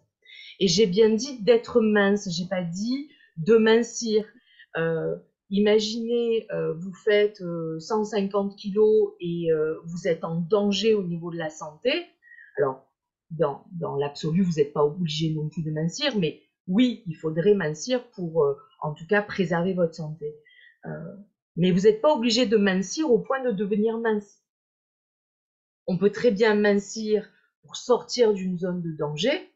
Et 0.60 0.68
j'ai 0.68 0.86
bien 0.86 1.10
dit 1.10 1.42
d'être 1.42 1.82
mince, 1.82 2.30
j'ai 2.30 2.48
pas 2.48 2.64
dit 2.64 3.10
de 3.38 3.58
mincir. 3.58 4.26
Euh, 4.78 5.16
imaginez, 5.50 6.48
euh, 6.52 6.74
vous 6.74 6.94
faites 6.94 7.44
150 7.80 8.56
kilos 8.56 9.14
et 9.20 9.48
vous 9.86 10.08
êtes 10.08 10.24
en 10.24 10.36
danger 10.36 10.94
au 10.94 11.04
niveau 11.04 11.32
de 11.32 11.38
la 11.38 11.50
santé. 11.50 12.06
Alors, 12.58 12.86
dans, 13.32 13.66
dans 13.72 13.96
l'absolu, 13.96 14.44
vous 14.44 14.54
n'êtes 14.58 14.74
pas 14.74 14.86
obligé 14.86 15.34
non 15.34 15.50
plus 15.50 15.64
de 15.64 15.72
mincir, 15.72 16.18
mais 16.18 16.42
oui, 16.68 17.04
il 17.08 17.16
faudrait 17.16 17.56
mincir 17.56 18.10
pour, 18.12 18.44
euh, 18.44 18.58
en 18.82 18.94
tout 18.94 19.06
cas, 19.08 19.22
préserver 19.22 19.74
votre 19.74 19.96
santé. 19.96 20.36
Euh, 20.86 21.16
mais 21.56 21.72
vous 21.72 21.82
n'êtes 21.82 22.02
pas 22.02 22.14
obligé 22.14 22.46
de 22.46 22.58
mincir 22.58 23.12
au 23.12 23.20
point 23.20 23.44
de 23.44 23.52
devenir 23.52 23.98
mince. 23.98 24.42
On 25.88 25.98
peut 25.98 26.12
très 26.12 26.32
bien 26.32 26.56
mincir 26.56 27.30
pour 27.62 27.76
sortir 27.76 28.34
d'une 28.34 28.58
zone 28.58 28.82
de 28.82 28.92
danger, 28.92 29.53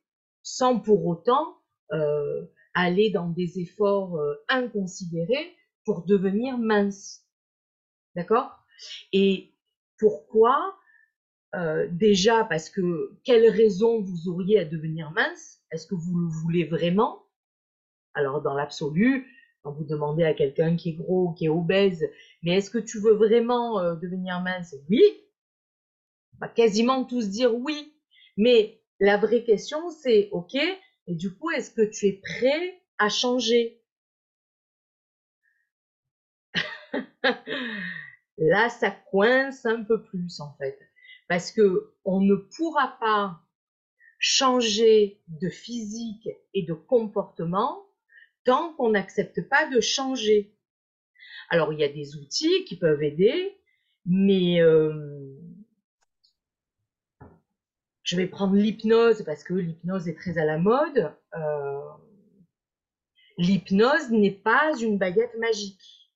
sans 0.48 0.80
pour 0.80 1.06
autant 1.06 1.58
euh, 1.92 2.46
aller 2.74 3.10
dans 3.10 3.30
des 3.30 3.60
efforts 3.60 4.18
inconsidérés 4.48 5.54
pour 5.84 6.06
devenir 6.06 6.58
mince. 6.58 7.26
D'accord? 8.16 8.52
Et 9.12 9.54
pourquoi 9.98 10.78
euh, 11.56 11.88
déjà 11.92 12.46
parce 12.46 12.70
que 12.70 13.18
quelle 13.24 13.50
raison 13.50 14.02
vous 14.02 14.30
auriez 14.30 14.60
à 14.60 14.66
devenir 14.66 15.12
mince? 15.12 15.60
Est-ce 15.72 15.86
que 15.86 15.96
vous 15.96 16.18
le 16.18 16.28
voulez 16.28 16.66
vraiment? 16.66 17.24
Alors 18.14 18.42
dans 18.42 18.54
l'absolu, 18.54 19.28
quand 19.64 19.74
vous 19.74 19.84
demandez 19.84 20.24
à 20.24 20.34
quelqu'un 20.34 20.78
qui 20.78 20.90
est 20.90 20.94
gros, 20.94 21.34
qui 21.34 21.46
est 21.46 21.50
obèse, 21.50 22.06
mais 22.42 22.56
est-ce 22.56 22.70
que 22.70 22.78
tu 22.78 23.00
veux 23.00 23.16
vraiment 23.16 23.80
euh, 23.80 23.96
devenir 23.96 24.42
mince? 24.42 24.76
Oui. 24.90 25.02
On 26.36 26.46
va 26.46 26.48
quasiment 26.48 27.04
tous 27.04 27.30
dire 27.30 27.54
oui. 27.54 27.94
Mais 28.38 28.82
la 29.00 29.18
vraie 29.18 29.44
question 29.44 29.90
c'est 29.92 30.30
ok, 30.32 30.56
et 30.56 31.16
du 31.16 31.34
coup 31.36 31.50
est-ce 31.52 31.72
que 31.72 31.84
tu 31.84 32.08
es 32.08 32.22
prêt 32.24 32.82
à 32.98 33.10
changer? 33.10 33.82
Là, 38.40 38.70
ça 38.70 38.92
coince 38.92 39.66
un 39.66 39.84
peu 39.84 40.04
plus 40.04 40.40
en 40.40 40.56
fait 40.58 40.78
parce 41.28 41.52
que 41.52 41.94
on 42.06 42.22
ne 42.22 42.36
pourra 42.36 42.98
pas 43.00 43.42
changer 44.20 45.22
de 45.28 45.50
physique 45.50 46.30
et 46.54 46.64
de 46.64 46.74
comportement 46.74 47.86
tant 48.46 48.74
qu'on 48.74 48.92
n'accepte 48.92 49.48
pas 49.50 49.70
de 49.70 49.82
changer. 49.82 50.56
Alors 51.50 51.74
il 51.74 51.80
y 51.80 51.84
a 51.84 51.90
des 51.90 52.16
outils 52.16 52.66
qui 52.66 52.78
peuvent 52.78 53.04
aider, 53.04 53.58
mais 54.06 54.62
euh, 54.62 55.27
je 58.08 58.16
vais 58.16 58.26
prendre 58.26 58.56
l'hypnose 58.56 59.22
parce 59.24 59.44
que 59.44 59.54
l'hypnose 59.54 60.08
est 60.08 60.16
très 60.16 60.38
à 60.38 60.46
la 60.46 60.58
mode. 60.58 61.14
Euh, 61.36 61.82
l'hypnose 63.38 64.12
n'est 64.12 64.32
pas 64.32 64.72
une 64.80 64.98
baguette 64.98 65.38
magique. 65.38 66.10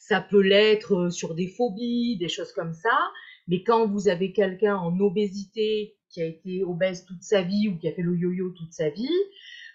Ça 0.00 0.20
peut 0.20 0.40
l'être 0.40 0.94
euh, 0.94 1.10
sur 1.10 1.36
des 1.36 1.46
phobies, 1.46 2.18
des 2.18 2.28
choses 2.28 2.52
comme 2.52 2.74
ça. 2.74 3.12
Mais 3.46 3.62
quand 3.62 3.86
vous 3.86 4.08
avez 4.08 4.32
quelqu'un 4.32 4.74
en 4.74 4.98
obésité 4.98 5.96
qui 6.08 6.20
a 6.20 6.26
été 6.26 6.64
obèse 6.64 7.04
toute 7.04 7.22
sa 7.22 7.42
vie 7.42 7.68
ou 7.68 7.78
qui 7.78 7.86
a 7.86 7.92
fait 7.92 8.02
le 8.02 8.16
yo-yo 8.16 8.50
toute 8.50 8.72
sa 8.72 8.90
vie, 8.90 9.08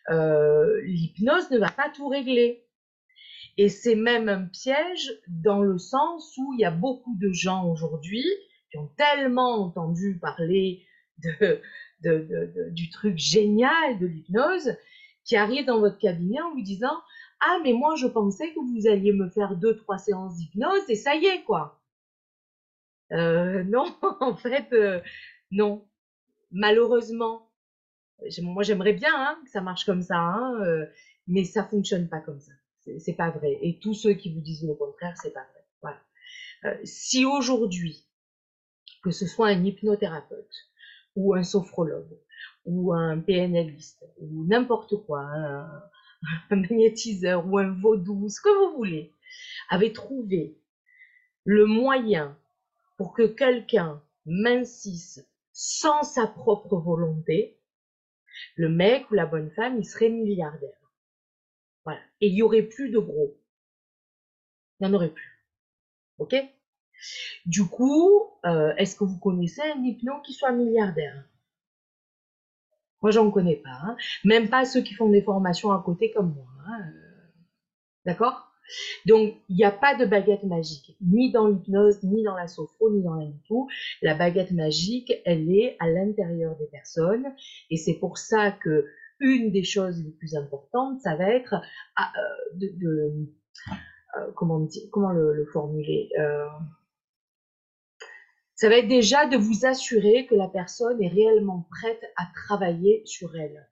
euh, 0.10 0.82
l'hypnose 0.84 1.50
ne 1.52 1.58
va 1.58 1.72
pas 1.72 1.90
tout 1.90 2.10
régler. 2.10 2.66
Et 3.56 3.70
c'est 3.70 3.96
même 3.96 4.28
un 4.28 4.44
piège 4.44 5.10
dans 5.30 5.62
le 5.62 5.78
sens 5.78 6.36
où 6.38 6.54
il 6.54 6.60
y 6.60 6.66
a 6.66 6.72
beaucoup 6.72 7.16
de 7.16 7.32
gens 7.32 7.72
aujourd'hui 7.72 8.26
qui 8.70 8.78
ont 8.78 8.90
tellement 8.98 9.66
entendu 9.66 10.18
parler 10.20 10.86
de, 11.20 11.62
du 12.72 12.90
truc 12.90 13.18
génial 13.18 14.00
de 14.00 14.06
l'hypnose 14.06 14.76
qui 15.24 15.36
arrivent 15.36 15.66
dans 15.66 15.80
votre 15.80 15.98
cabinet 15.98 16.42
en 16.42 16.54
vous 16.54 16.62
disant 16.62 17.02
ah, 17.40 17.60
mais 17.64 17.74
moi, 17.74 17.96
je 17.96 18.08
pensais 18.08 18.52
que 18.54 18.60
vous 18.60 18.88
alliez 18.88 19.14
me 19.14 19.30
faire 19.30 19.56
deux, 19.56 19.76
trois 19.76 19.98
séances 19.98 20.38
d'hypnose 20.38 20.90
et 20.90 20.96
ça 20.96 21.16
y 21.16 21.26
est, 21.26 21.44
quoi. 21.44 21.80
Euh, 23.12 23.64
non, 23.66 23.96
en 24.22 24.36
fait, 24.36 24.72
euh, 24.74 25.02
non. 25.52 25.88
Malheureusement, 26.52 27.52
moi, 28.42 28.64
j'aimerais 28.64 28.94
bien 28.94 29.14
hein, 29.14 29.40
que 29.44 29.52
ça 29.52 29.62
marche 29.62 29.86
comme 29.86 30.02
ça, 30.02 30.18
hein, 30.18 30.60
euh, 30.64 30.86
mais 31.28 31.44
ça 31.44 31.64
fonctionne 31.64 32.08
pas 32.10 32.22
comme 32.22 32.40
ça. 32.40 32.54
C'est 33.00 33.16
pas 33.16 33.30
vrai. 33.32 33.60
Et 33.62 33.80
tous 33.80 33.94
ceux 33.94 34.14
qui 34.14 34.34
vous 34.34 34.40
disent 34.40 34.66
le 34.66 34.74
contraire, 34.74 35.14
c'est 35.22 35.34
pas 35.34 35.46
vrai. 35.52 35.66
Voilà. 35.82 36.78
si 36.86 37.26
aujourd'hui, 37.26 38.07
que 39.04 39.12
ce 39.12 39.28
soit 39.28 39.48
un 39.48 39.64
hypnothérapeute 39.64 40.70
ou 41.16 41.34
un 41.34 41.44
sophrologue 41.44 42.18
ou 42.66 42.94
un 42.94 43.20
PNListe 43.20 44.06
ou 44.20 44.46
n'importe 44.46 44.96
quoi, 45.06 45.22
hein, 45.22 45.84
un 46.50 46.56
magnétiseur 46.56 47.48
ou 47.48 47.58
un 47.58 47.72
vaudou, 47.72 48.30
ce 48.30 48.42
que 48.42 48.50
vous 48.50 48.78
voulez, 48.78 49.16
avait 49.70 49.94
trouvé 49.94 50.58
le 51.46 51.66
moyen 51.66 52.38
pour 52.98 53.14
que 53.14 53.26
quelqu'un 53.26 54.02
mincisse 54.26 55.26
sans 55.54 56.04
sa 56.04 56.28
propre 56.28 56.76
volonté, 56.78 57.60
le 58.56 58.70
mec 58.70 59.10
ou 59.10 59.16
la 59.16 59.26
bonne 59.26 59.50
femme, 59.52 59.80
il 59.80 59.86
serait 59.86 60.10
milliardaire. 60.10 60.78
Voilà. 61.84 62.00
Et 62.22 62.28
il 62.28 62.36
y 62.36 62.44
aurait 62.44 62.64
plus 62.64 62.90
de 62.90 63.00
gros. 63.00 63.40
Il 64.80 64.88
n'y 64.88 64.94
en 64.94 64.96
aurait 64.96 65.14
plus. 65.14 65.46
Ok? 66.20 66.36
Du 67.46 67.66
coup, 67.66 68.17
euh, 68.46 68.74
est-ce 68.78 68.96
que 68.96 69.04
vous 69.04 69.20
connaissez 69.20 69.62
un 69.62 69.84
hypno 69.84 70.22
qui 70.24 70.34
soit 70.34 70.52
milliardaire? 70.52 71.24
Moi, 73.02 73.12
j'en 73.12 73.30
connais 73.30 73.58
pas. 73.58 73.78
Hein. 73.84 73.96
Même 74.24 74.50
pas 74.50 74.66
ceux 74.66 74.82
qui 74.82 74.94
font 74.94 75.10
des 75.10 75.22
formations 75.22 75.72
à 75.72 75.82
côté 75.84 76.12
comme 76.12 76.34
moi. 76.34 76.48
Hein, 76.68 76.82
euh. 76.88 77.18
D'accord? 78.06 78.44
Donc, 79.06 79.36
il 79.48 79.56
n'y 79.56 79.64
a 79.64 79.72
pas 79.72 79.96
de 79.96 80.06
baguette 80.06 80.44
magique, 80.44 80.98
ni 81.00 81.32
dans 81.32 81.48
l'hypnose, 81.48 82.04
ni 82.04 82.24
dans 82.24 82.36
la 82.36 82.48
sophro, 82.48 82.92
ni 82.92 83.02
dans 83.02 83.14
la 83.14 83.26
tout. 83.48 83.70
La 84.02 84.14
baguette 84.14 84.52
magique, 84.52 85.14
elle 85.26 85.50
est 85.50 85.78
à 85.80 85.88
l'intérieur 85.90 86.58
des 86.58 86.66
personnes. 86.68 87.28
Et 87.70 87.78
c'est 87.78 87.96
pour 87.96 88.18
ça 88.18 88.52
que 88.52 88.86
une 89.20 89.52
des 89.52 89.64
choses 89.64 90.04
les 90.04 90.12
plus 90.12 90.36
importantes, 90.36 91.00
ça 91.02 91.16
va 91.16 91.30
être 91.30 91.56
ah, 91.96 92.12
euh, 92.18 92.58
de, 92.58 93.12
comment 94.36 95.12
le, 95.12 95.46
formuler 95.52 96.10
Ça 98.58 98.70
va 98.70 98.78
être 98.78 98.88
déjà 98.88 99.28
de 99.28 99.38
vous 99.38 99.68
assurer 99.68 100.26
que 100.26 100.34
la 100.34 100.48
personne 100.48 101.00
est 101.04 101.10
réellement 101.10 101.68
prête 101.70 102.02
à 102.16 102.26
travailler 102.34 103.04
sur 103.06 103.36
elle. 103.36 103.70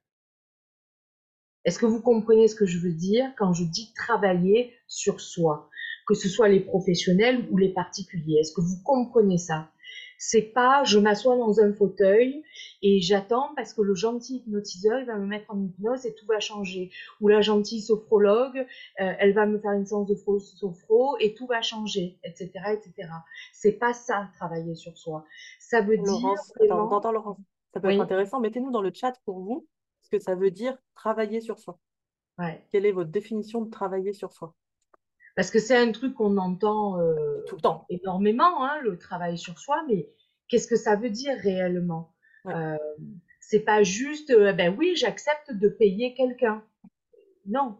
Est-ce 1.64 1.80
que 1.80 1.86
vous 1.86 2.00
comprenez 2.00 2.46
ce 2.46 2.54
que 2.54 2.66
je 2.66 2.78
veux 2.78 2.92
dire 2.92 3.28
quand 3.36 3.52
je 3.52 3.64
dis 3.64 3.92
travailler 3.94 4.72
sur 4.86 5.20
soi, 5.20 5.68
que 6.06 6.14
ce 6.14 6.28
soit 6.28 6.48
les 6.48 6.60
professionnels 6.60 7.48
ou 7.50 7.56
les 7.56 7.70
particuliers? 7.70 8.38
Est-ce 8.38 8.52
que 8.52 8.60
vous 8.60 8.80
comprenez 8.84 9.38
ça? 9.38 9.72
C'est 10.18 10.42
pas 10.42 10.84
je 10.84 10.98
m'assois 10.98 11.36
dans 11.36 11.60
un 11.60 11.72
fauteuil 11.72 12.42
et 12.82 13.00
j'attends 13.00 13.50
parce 13.56 13.74
que 13.74 13.82
le 13.82 13.94
gentil 13.94 14.36
hypnotiseur 14.36 15.00
il 15.00 15.06
va 15.06 15.16
me 15.16 15.26
mettre 15.26 15.52
en 15.52 15.62
hypnose 15.62 16.06
et 16.06 16.14
tout 16.14 16.26
va 16.26 16.40
changer. 16.40 16.90
Ou 17.20 17.28
la 17.28 17.40
gentille 17.40 17.80
sophrologue, 17.80 18.58
euh, 18.58 19.12
elle 19.18 19.32
va 19.32 19.46
me 19.46 19.58
faire 19.58 19.72
une 19.72 19.86
séance 19.86 20.06
de 20.06 20.14
sophro 20.14 21.16
et 21.20 21.34
tout 21.34 21.46
va 21.46 21.62
changer, 21.62 22.18
etc., 22.24 22.50
etc. 22.72 23.08
C'est 23.52 23.72
pas 23.72 23.92
ça 23.92 24.28
travailler 24.34 24.74
sur 24.74 24.96
soi. 24.96 25.24
Ça 25.58 25.80
veut 25.80 25.96
Laurence, 25.96 26.52
dire. 26.60 26.74
Attends, 26.74 27.12
Laurence, 27.12 27.38
ça 27.72 27.80
peut 27.80 27.90
être 27.90 28.00
intéressant. 28.00 28.40
Mettez-nous 28.40 28.70
dans 28.70 28.82
le 28.82 28.92
chat 28.92 29.14
pour 29.24 29.40
vous 29.40 29.66
ce 30.02 30.10
que 30.10 30.18
ça 30.18 30.34
veut 30.34 30.50
dire 30.50 30.76
travailler 30.94 31.40
sur 31.40 31.58
soi. 31.58 31.78
Ouais. 32.38 32.62
Quelle 32.70 32.86
est 32.86 32.92
votre 32.92 33.10
définition 33.10 33.62
de 33.62 33.70
travailler 33.70 34.12
sur 34.12 34.32
soi? 34.32 34.54
Parce 35.36 35.50
que 35.50 35.58
c'est 35.58 35.76
un 35.76 35.92
truc 35.92 36.14
qu'on 36.14 36.38
entend 36.38 36.98
euh, 36.98 37.44
tout 37.46 37.56
le 37.56 37.60
temps 37.60 37.84
énormément, 37.90 38.64
hein, 38.64 38.80
le 38.82 38.98
travail 38.98 39.38
sur 39.38 39.58
soi, 39.58 39.84
mais 39.86 40.08
qu'est-ce 40.48 40.66
que 40.66 40.76
ça 40.76 40.96
veut 40.96 41.10
dire 41.10 41.36
réellement? 41.38 42.14
Euh, 42.46 42.76
C'est 43.40 43.60
pas 43.60 43.82
juste, 43.82 44.30
euh, 44.30 44.52
ben 44.54 44.74
oui, 44.76 44.96
j'accepte 44.96 45.52
de 45.52 45.68
payer 45.68 46.14
quelqu'un. 46.14 46.64
Non, 47.46 47.76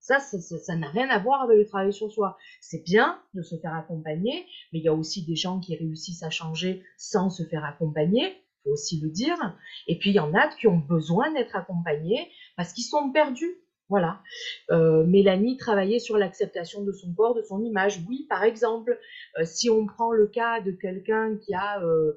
ça, 0.00 0.20
ça 0.20 0.76
n'a 0.76 0.88
rien 0.90 1.08
à 1.08 1.18
voir 1.18 1.42
avec 1.42 1.56
le 1.58 1.66
travail 1.66 1.92
sur 1.92 2.12
soi. 2.12 2.36
C'est 2.60 2.84
bien 2.84 3.22
de 3.34 3.42
se 3.42 3.56
faire 3.56 3.74
accompagner, 3.74 4.46
mais 4.72 4.80
il 4.80 4.84
y 4.84 4.88
a 4.88 4.94
aussi 4.94 5.24
des 5.24 5.36
gens 5.36 5.60
qui 5.60 5.76
réussissent 5.76 6.22
à 6.22 6.30
changer 6.30 6.82
sans 6.98 7.30
se 7.30 7.44
faire 7.44 7.64
accompagner, 7.64 8.36
faut 8.64 8.70
aussi 8.72 9.00
le 9.00 9.08
dire. 9.08 9.56
Et 9.86 9.98
puis 9.98 10.10
il 10.10 10.16
y 10.16 10.20
en 10.20 10.34
a 10.34 10.48
qui 10.48 10.66
ont 10.66 10.78
besoin 10.78 11.32
d'être 11.32 11.56
accompagnés 11.56 12.30
parce 12.56 12.72
qu'ils 12.72 12.84
sont 12.84 13.10
perdus 13.12 13.61
voilà. 13.88 14.22
Euh, 14.70 15.04
Mélanie 15.04 15.56
travaillait 15.56 15.98
sur 15.98 16.16
l'acceptation 16.16 16.82
de 16.82 16.92
son 16.92 17.12
corps, 17.12 17.34
de 17.34 17.42
son 17.42 17.62
image. 17.62 18.00
Oui, 18.08 18.26
par 18.28 18.42
exemple, 18.42 18.98
euh, 19.38 19.44
si 19.44 19.68
on 19.68 19.86
prend 19.86 20.12
le 20.12 20.26
cas 20.26 20.60
de 20.60 20.70
quelqu'un 20.70 21.36
qui 21.36 21.52
a, 21.54 21.82
euh, 21.82 22.14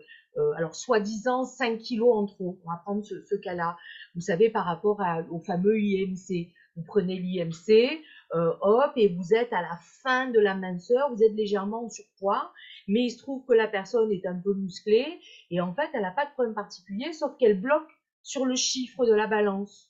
alors 0.56 0.76
soi-disant 0.76 1.44
5 1.44 1.80
kilos 1.80 2.16
en 2.16 2.26
trop, 2.28 2.60
on 2.64 2.72
va 2.72 2.78
prendre 2.78 3.04
ce, 3.04 3.36
cas-là. 3.36 3.78
Vous 4.16 4.22
savez, 4.22 4.50
par 4.50 4.66
rapport 4.66 5.02
au 5.30 5.40
fameux 5.40 5.78
IMC, 5.80 6.54
vous 6.76 6.84
prenez 6.84 7.18
l'IMC, 7.18 8.02
hop, 8.32 8.92
et 8.96 9.08
vous 9.10 9.34
êtes 9.34 9.54
à 9.54 9.62
la 9.62 9.78
fin 10.04 10.30
de 10.30 10.40
la 10.40 10.56
minceur, 10.56 11.14
vous 11.14 11.24
êtes 11.24 11.34
légèrement 11.34 11.86
en 11.86 11.90
surpoids, 11.90 12.52
mais 12.88 13.04
il 13.04 13.12
se 13.12 13.18
trouve 13.18 13.46
que 13.46 13.54
la 13.54 13.68
personne 13.68 14.12
est 14.12 14.26
un 14.26 14.40
peu 14.42 14.54
musclée, 14.54 15.20
et 15.52 15.62
en 15.62 15.74
fait, 15.74 15.90
elle 15.94 16.02
n'a 16.02 16.12
pas 16.12 16.26
de 16.26 16.32
problème 16.32 16.54
particulier, 16.54 17.14
sauf 17.14 17.38
qu'elle 17.38 17.60
bloque 17.60 17.90
sur 18.24 18.46
le 18.46 18.56
chiffre 18.56 19.06
de 19.06 19.14
la 19.14 19.28
balance. 19.28 19.90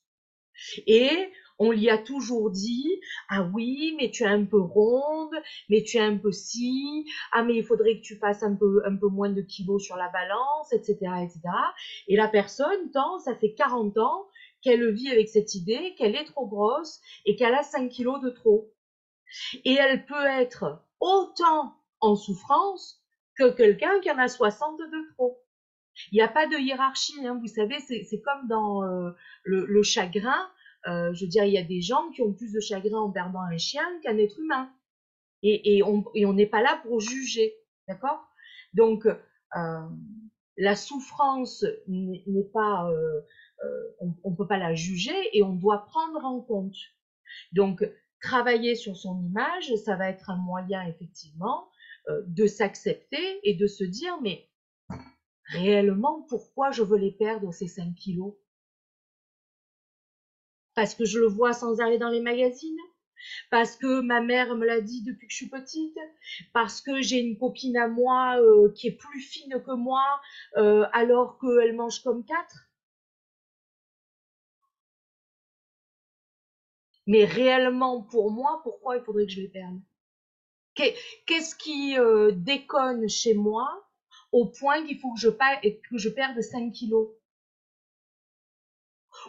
Et 0.88 1.32
on 1.58 1.72
lui 1.72 1.90
a 1.90 1.98
toujours 1.98 2.50
dit 2.52 3.00
ah 3.30 3.44
oui 3.54 3.96
mais 3.98 4.12
tu 4.12 4.24
es 4.24 4.28
un 4.28 4.46
peu 4.46 4.60
ronde 4.60 5.36
mais 5.70 5.84
tu 5.84 5.98
es 5.98 6.02
un 6.02 6.18
peu 6.18 6.32
si 6.32 7.06
ah 7.32 7.44
mais 7.44 7.56
il 7.56 7.64
faudrait 7.64 7.98
que 7.98 8.02
tu 8.02 8.18
fasses 8.18 8.44
un 8.44 8.56
peu 8.56 8.82
un 8.86 8.96
peu 8.96 9.08
moins 9.08 9.30
de 9.30 9.42
kilos 9.42 9.84
sur 9.84 9.96
la 9.96 10.10
balance 10.10 10.74
etc 10.74 10.98
etc 11.24 11.42
et 12.08 12.16
la 12.16 12.28
personne 12.28 12.92
tant 12.92 13.20
ça 13.20 13.36
fait 13.36 13.54
40 13.54 13.98
ans 13.98 14.28
qu'elle 14.62 14.92
vit 14.92 15.12
avec 15.12 15.30
cette 15.30 15.56
idée 15.56 15.96
qu'elle 15.98 16.16
est 16.16 16.26
trop 16.26 16.48
grosse 16.48 17.00
et 17.26 17.36
qu'elle 17.36 17.56
a 17.56 17.64
5 17.64 17.90
kilos 17.90 18.22
de 18.22 18.30
trop 18.30 18.72
et 19.64 19.74
elle 19.74 20.06
peut 20.06 20.26
être 20.26 20.84
autant 21.00 21.74
en 22.02 22.16
souffrance 22.16 23.02
que 23.38 23.52
quelqu'un 23.52 24.00
qui 24.02 24.12
en 24.12 24.18
a 24.18 24.28
60 24.28 24.78
de 24.80 25.14
trop 25.14 25.42
il 26.12 26.16
n'y 26.16 26.22
a 26.22 26.28
pas 26.28 26.48
de 26.48 26.58
hiérarchie, 26.58 27.26
hein. 27.26 27.38
vous 27.40 27.48
savez, 27.48 27.80
c'est 27.80 28.22
comme 28.22 28.48
dans 28.48 28.84
euh, 28.84 29.12
le, 29.44 29.84
chagrin. 29.84 30.50
Euh, 30.88 31.14
je 31.14 31.26
veux 31.26 31.30
dire, 31.30 31.46
il 31.46 31.54
y 31.54 31.58
a 31.58 31.64
des 31.64 31.82
gens 31.82 32.10
qui 32.12 32.22
ont 32.22 32.34
plus 32.34 32.54
de 32.54 32.60
chagrin 32.60 33.00
en 33.00 33.12
perdant 33.12 33.42
un 33.42 33.58
chien 33.58 33.86
qu'un 34.04 34.18
être 34.18 34.40
humain. 34.40 34.72
Et, 35.44 35.84
on 35.84 36.34
n'est 36.34 36.48
pas 36.48 36.64
là 36.64 36.82
pour 36.84 37.00
juger, 37.00 37.54
d'accord? 37.88 38.20
Donc, 38.74 39.06
euh, 39.06 39.90
la 40.58 40.76
souffrance 40.76 41.64
n'est 41.88 42.50
pas, 42.52 42.90
euh, 42.90 43.22
on 44.00 44.32
ne 44.32 44.36
peut 44.36 44.48
pas 44.48 44.58
la 44.58 44.74
juger 44.74 45.16
et 45.34 45.44
on 45.44 45.54
doit 45.54 45.86
prendre 45.86 46.26
en 46.26 46.42
compte. 46.42 46.76
Donc, 47.52 47.88
travailler 48.22 48.74
sur 48.74 48.98
son 48.98 49.22
image, 49.24 49.76
ça 49.76 49.96
va 49.96 50.10
être 50.10 50.32
un 50.32 50.38
moyen 50.38 50.82
effectivement 50.88 51.70
de 52.26 52.48
s'accepter 52.48 53.40
et 53.44 53.54
de 53.54 53.68
se 53.68 53.84
dire, 53.84 54.20
mais 54.24 54.50
réellement, 55.50 56.26
pourquoi 56.28 56.72
je 56.72 56.82
veux 56.82 56.98
les 56.98 57.12
perdre 57.12 57.52
ces 57.54 57.68
5 57.68 57.94
kilos? 57.94 58.34
Parce 60.76 60.96
que 60.96 61.06
je 61.06 61.20
le 61.20 61.28
vois 61.28 61.54
sans 61.54 61.80
arrêt 61.80 61.98
dans 61.98 62.10
les 62.10 62.22
magazines, 62.22 62.78
parce 63.50 63.76
que 63.76 64.02
ma 64.02 64.22
mère 64.22 64.56
me 64.56 64.66
l'a 64.66 64.82
dit 64.82 65.04
depuis 65.04 65.28
que 65.28 65.32
je 65.34 65.38
suis 65.38 65.50
petite, 65.50 65.98
parce 66.54 66.82
que 66.82 67.02
j'ai 67.02 67.20
une 67.20 67.38
copine 67.38 67.78
à 67.78 67.88
moi 67.88 68.38
euh, 68.40 68.72
qui 68.74 68.88
est 68.88 68.98
plus 68.98 69.22
fine 69.22 69.62
que 69.66 69.72
moi 69.74 70.04
euh, 70.58 70.86
alors 70.94 71.40
qu'elle 71.40 71.76
mange 71.76 72.02
comme 72.04 72.24
quatre. 72.26 72.70
Mais 77.08 77.26
réellement, 77.26 78.04
pour 78.04 78.30
moi, 78.32 78.60
pourquoi 78.64 78.98
il 78.98 79.04
faudrait 79.04 79.26
que 79.26 79.32
je 79.32 79.42
les 79.42 79.48
perde? 79.48 79.80
Qu'est-ce 80.76 81.56
qui 81.56 81.98
euh, 81.98 82.32
déconne 82.32 83.08
chez 83.10 83.34
moi 83.34 83.88
au 84.32 84.46
point 84.48 84.86
qu'il 84.86 85.00
faut 85.00 85.14
que 85.14 85.20
je, 85.20 85.30
que 85.30 85.98
je 85.98 86.10
perde 86.10 86.40
5 86.42 86.72
kilos? 86.72 87.10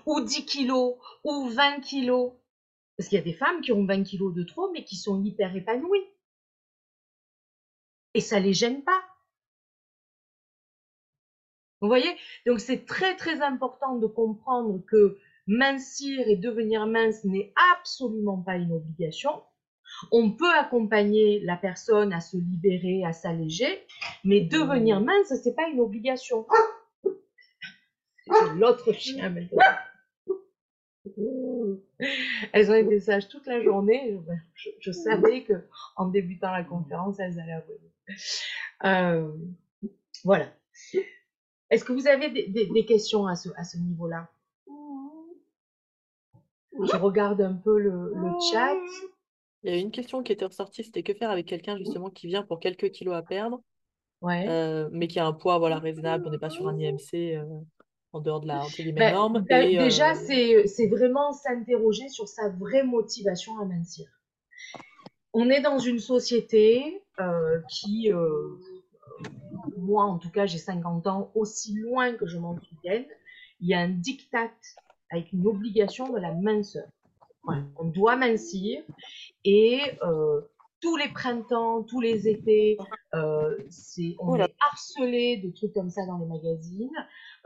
Ou 0.07 0.21
10 0.21 0.47
kilos, 0.47 0.97
ou 1.25 1.49
20 1.49 1.81
kilos. 1.81 2.33
Parce 2.97 3.09
qu'il 3.09 3.19
y 3.19 3.21
a 3.21 3.25
des 3.25 3.35
femmes 3.35 3.61
qui 3.61 3.73
ont 3.73 3.85
20 3.85 4.05
kilos 4.05 4.33
de 4.33 4.43
trop, 4.43 4.71
mais 4.73 4.85
qui 4.85 4.97
sont 4.97 5.23
hyper 5.23 5.55
épanouies. 5.55 6.07
Et 8.15 8.21
ça 8.21 8.41
les 8.41 8.55
gêne 8.55 8.83
pas. 8.83 9.03
Vous 11.83 11.89
voyez? 11.89 12.17
Donc 12.47 12.61
c'est 12.61 12.87
très 12.87 13.17
très 13.17 13.43
important 13.43 13.97
de 13.97 14.07
comprendre 14.07 14.83
que 14.87 15.19
mincir 15.47 16.27
et 16.27 16.37
devenir 16.37 16.87
mince 16.87 17.23
n'est 17.25 17.53
absolument 17.75 18.39
pas 18.39 18.57
une 18.57 18.73
obligation. 18.73 19.43
On 20.11 20.33
peut 20.33 20.53
accompagner 20.53 21.41
la 21.41 21.57
personne 21.57 22.13
à 22.13 22.21
se 22.21 22.37
libérer, 22.37 23.05
à 23.05 23.13
s'alléger, 23.13 23.87
mais 24.25 24.41
devenir 24.41 25.01
mince, 25.01 25.33
c'est 25.43 25.55
pas 25.55 25.69
une 25.69 25.81
obligation. 25.81 26.47
L'autre 28.57 28.93
chien 28.93 29.31
maintenant. 29.31 29.59
Elles 32.53 32.71
ont 32.71 32.75
été 32.75 33.01
sages 33.01 33.29
toute 33.29 33.47
la 33.47 33.63
journée. 33.63 34.19
Je, 34.81 34.91
savais 34.91 35.45
que 35.45 35.55
en 35.97 36.07
débutant 36.07 36.53
la 36.53 36.65
conférence, 36.65 37.19
elles 37.19 37.39
allaient 37.39 37.53
aboyer. 37.53 37.93
Euh, 38.85 39.33
voilà. 40.25 40.53
Est-ce 41.71 41.85
que 41.85 41.93
vous 41.93 42.07
avez 42.07 42.31
des, 42.31 42.85
questions 42.85 43.27
à 43.27 43.37
ce, 43.37 43.49
à 43.57 43.65
ce 43.65 43.79
niveau-là? 43.79 44.29
Je 46.73 46.97
regarde 46.97 47.41
un 47.41 47.55
peu 47.55 47.79
le, 47.79 48.13
chat. 48.53 48.75
Il 49.63 49.71
y 49.71 49.75
a 49.75 49.79
une 49.79 49.91
question 49.91 50.23
qui 50.23 50.33
était 50.33 50.45
ressortie, 50.45 50.85
c'était 50.85 51.03
que 51.03 51.15
faire 51.15 51.31
avec 51.31 51.47
quelqu'un 51.47 51.77
justement 51.79 52.11
qui 52.11 52.27
vient 52.27 52.43
pour 52.43 52.61
quelques 52.61 52.91
kilos 52.91 53.15
à 53.15 53.23
perdre, 53.23 53.63
ouais. 54.21 54.47
Euh, 54.49 54.89
mais 54.93 55.09
qui 55.09 55.19
a 55.19 55.27
un 55.27 55.33
poids 55.33 55.59
voilà 55.59 55.79
raisonnable. 55.79 56.25
On 56.27 56.31
n'est 56.31 56.39
pas 56.39 56.51
sur 56.51 56.69
un 56.69 56.79
IMC. 56.79 57.15
Euh, 57.15 57.45
en 58.17 58.21
dehors 58.21 58.41
de 58.41 58.47
la 58.47 58.63
ben, 58.93 59.13
norme. 59.13 59.45
déjà, 59.45 60.13
euh, 60.13 60.63
c'est 60.67 60.87
vraiment 60.89 61.33
s'interroger 61.33 62.09
sur 62.09 62.29
sa 62.29 62.49
vraie 62.49 62.83
motivation 62.83 63.59
à 63.61 63.65
mincir. 63.65 64.07
On 65.35 65.51
est 65.51 65.61
dans 65.61 65.79
une 65.79 65.99
société 65.99 67.03
euh, 67.21 67.61
qui, 67.69 68.11
euh, 68.11 68.59
moi 69.77 70.05
en 70.05 70.19
tout 70.19 70.31
cas, 70.31 70.47
j'ai 70.47 70.59
50 70.59 71.07
ans, 71.07 71.31
aussi 71.35 71.75
loin 71.75 72.15
que 72.15 72.27
je 72.27 72.39
m'en 72.39 72.59
souvienne, 72.59 73.05
il 73.61 73.69
y 73.69 73.75
a 73.75 73.81
un 73.81 73.89
diktat 73.89 74.53
avec 75.11 75.33
une 75.33 75.47
obligation 75.47 76.11
de 76.13 76.19
la 76.19 76.33
minceur. 76.33 76.87
On 77.77 77.85
doit 77.85 78.17
mincir 78.17 78.83
et 79.45 79.81
tous 80.81 80.97
les 80.97 81.09
printemps, 81.11 81.85
tous 81.85 82.01
les 82.01 82.27
étés, 82.27 82.77
on 83.13 84.35
est 84.35 84.55
harcelé 84.61 85.37
de 85.37 85.51
trucs 85.55 85.73
comme 85.73 85.91
ça 85.91 86.05
dans 86.07 86.19
les 86.19 86.27
magazines. 86.27 86.91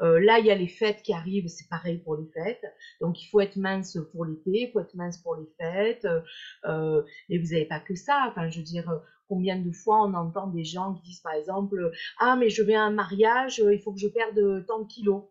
Euh, 0.02 0.18
là, 0.20 0.38
il 0.38 0.46
y 0.46 0.50
a 0.50 0.54
les 0.54 0.68
fêtes 0.68 1.02
qui 1.02 1.12
arrivent, 1.12 1.48
c'est 1.48 1.68
pareil 1.68 1.98
pour 1.98 2.16
les 2.16 2.26
fêtes. 2.26 2.64
Donc, 3.00 3.22
il 3.22 3.26
faut 3.26 3.40
être 3.40 3.56
mince 3.56 3.98
pour 4.12 4.24
l'été, 4.24 4.62
il 4.62 4.70
faut 4.72 4.80
être 4.80 4.94
mince 4.94 5.18
pour 5.18 5.36
les 5.36 5.46
fêtes. 5.58 6.06
Euh, 6.64 7.02
et 7.28 7.38
vous 7.38 7.48
n'avez 7.48 7.66
pas 7.66 7.80
que 7.80 7.94
ça. 7.94 8.26
Enfin, 8.28 8.48
je 8.48 8.58
veux 8.58 8.64
dire, 8.64 8.90
combien 9.28 9.58
de 9.58 9.72
fois 9.72 10.02
on 10.02 10.14
entend 10.14 10.46
des 10.46 10.64
gens 10.64 10.94
qui 10.94 11.02
disent, 11.02 11.20
par 11.20 11.34
exemple, 11.34 11.92
ah, 12.18 12.36
mais 12.36 12.48
je 12.48 12.62
vais 12.62 12.74
à 12.74 12.82
un 12.82 12.92
mariage, 12.92 13.58
il 13.58 13.80
faut 13.80 13.92
que 13.92 14.00
je 14.00 14.08
perde 14.08 14.66
tant 14.66 14.80
de 14.80 14.86
kilos. 14.86 15.24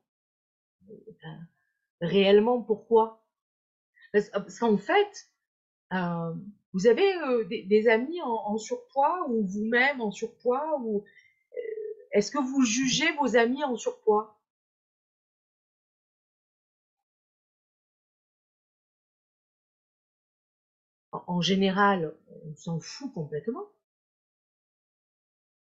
réellement, 2.02 2.62
pourquoi? 2.62 3.26
Parce, 4.14 4.60
qu'en 4.60 4.78
fait, 4.78 5.30
euh, 5.94 6.34
vous 6.74 6.88
avez 6.88 7.12
des, 7.66 7.88
amis 7.88 8.22
en, 8.22 8.58
surpoids 8.58 9.28
ou 9.30 9.46
vous-même 9.46 10.02
en 10.02 10.12
surpoids 10.12 10.80
ou 10.82 11.04
est-ce 12.12 12.32
que 12.32 12.40
vous 12.40 12.64
jugez 12.64 13.12
vos 13.14 13.36
amis 13.36 13.64
en 13.64 13.76
surpoids? 13.76 14.39
En 21.30 21.42
général, 21.42 22.16
on 22.44 22.56
s'en 22.56 22.80
fout 22.80 23.14
complètement. 23.14 23.68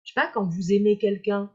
Je 0.03 0.13
sais 0.13 0.15
pas, 0.15 0.31
quand 0.31 0.45
vous 0.45 0.71
aimez 0.71 0.97
quelqu'un, 0.97 1.51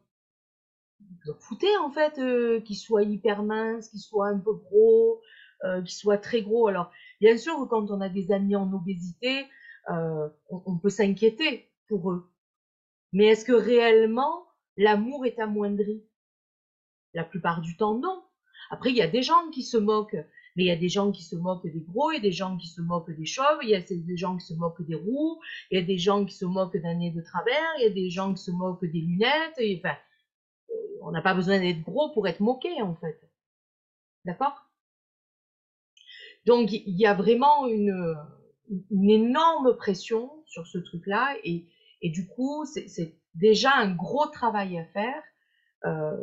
vous 1.01 1.33
en 1.33 1.38
foutez 1.38 1.75
en 1.79 1.90
fait 1.90 2.19
euh, 2.19 2.61
qu'il 2.61 2.77
soit 2.77 3.03
hyper 3.03 3.43
mince, 3.43 3.88
qu'il 3.88 4.01
soit 4.01 4.29
un 4.29 4.38
peu 4.38 4.53
gros, 4.53 5.23
euh, 5.64 5.81
qu'il 5.81 5.95
soit 5.95 6.19
très 6.19 6.43
gros. 6.43 6.67
Alors, 6.69 6.93
bien 7.19 7.38
sûr 7.38 7.57
que 7.57 7.64
quand 7.64 7.90
on 7.90 8.03
a 8.03 8.11
des 8.11 8.31
amis 8.31 8.57
en 8.57 8.71
obésité, 8.75 9.47
euh, 9.88 10.29
on, 10.51 10.77
peut 10.77 10.90
s'inquiéter 10.90 11.71
pour 11.88 12.12
eux. 12.12 12.31
Mais 13.14 13.29
est-ce 13.29 13.47
que 13.47 13.53
réellement 13.53 14.47
l'amour 14.77 15.25
est 15.25 15.38
amoindri? 15.38 16.05
La 17.14 17.25
plupart 17.25 17.62
du 17.62 17.75
temps, 17.79 17.99
non. 17.99 18.23
Après, 18.69 18.90
il 18.90 18.97
y 18.97 19.03
a 19.03 19.09
des 19.09 19.23
gens 19.23 19.49
qui 19.51 19.62
se 19.62 19.79
moquent 19.79 20.23
mais 20.57 20.64
il 20.64 20.67
y 20.67 20.71
a 20.71 20.77
des 20.77 20.88
gens 20.88 21.11
qui 21.11 21.23
se 21.23 21.35
moquent 21.35 21.71
des 21.71 21.81
gros, 21.81 22.12
il 22.12 22.17
y 22.17 22.19
a 22.19 22.23
des 22.23 22.33
gens 22.33 22.57
qui 22.57 22.69
se 22.69 22.81
moquent 22.81 23.11
des 23.11 23.27
chauves, 23.27 23.59
il 23.62 23.71
y 23.71 23.75
a 23.75 23.81
des 23.81 24.17
gens 24.17 24.37
qui 24.37 24.47
se 24.47 24.55
moquent 24.55 24.87
des 24.87 24.95
roux, 24.95 25.40
il 25.71 25.79
y 25.79 25.83
a 25.83 25.85
des 25.85 25.99
gens 25.99 26.25
qui 26.25 26.35
se 26.35 26.45
moquent 26.45 26.81
d'un 26.81 26.95
nez 26.95 27.11
de 27.11 27.21
travers, 27.21 27.75
il 27.79 27.83
y 27.83 27.87
a 27.87 27.90
des 27.90 28.11
gens 28.11 28.33
qui 28.33 28.43
se 28.43 28.53
moquent 28.53 28.85
des 28.85 29.01
lunettes. 29.01 29.59
Et, 29.59 29.83
enfin, 29.85 29.97
on 31.03 31.11
n'a 31.11 31.23
pas 31.23 31.35
besoin 31.35 31.59
d'être 31.59 31.83
gros 31.83 32.12
pour 32.12 32.29
être 32.29 32.40
moqué, 32.40 32.81
en 32.83 32.95
fait. 32.95 33.21
D'accord? 34.25 34.55
Donc, 36.47 36.73
il 36.73 36.97
y 36.97 37.07
a 37.07 37.14
vraiment 37.14 37.67
une, 37.67 38.17
énorme 38.90 39.77
pression 39.77 40.31
sur 40.47 40.67
ce 40.67 40.79
truc-là, 40.79 41.37
et, 41.43 41.67
et 42.01 42.11
du 42.11 42.27
coup, 42.29 42.64
c'est 42.64 43.19
déjà 43.35 43.73
un 43.75 43.93
gros 43.93 44.27
travail 44.27 44.79
à 44.79 44.85
faire 44.87 45.23
euh, 45.85 46.17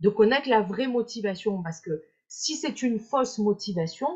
de 0.00 0.08
connaître 0.08 0.48
la 0.48 0.60
vraie 0.62 0.86
motivation, 0.86 1.62
parce 1.62 1.80
que 1.80 2.02
si 2.34 2.56
c'est 2.56 2.80
une 2.80 2.98
fausse 2.98 3.36
motivation, 3.38 4.08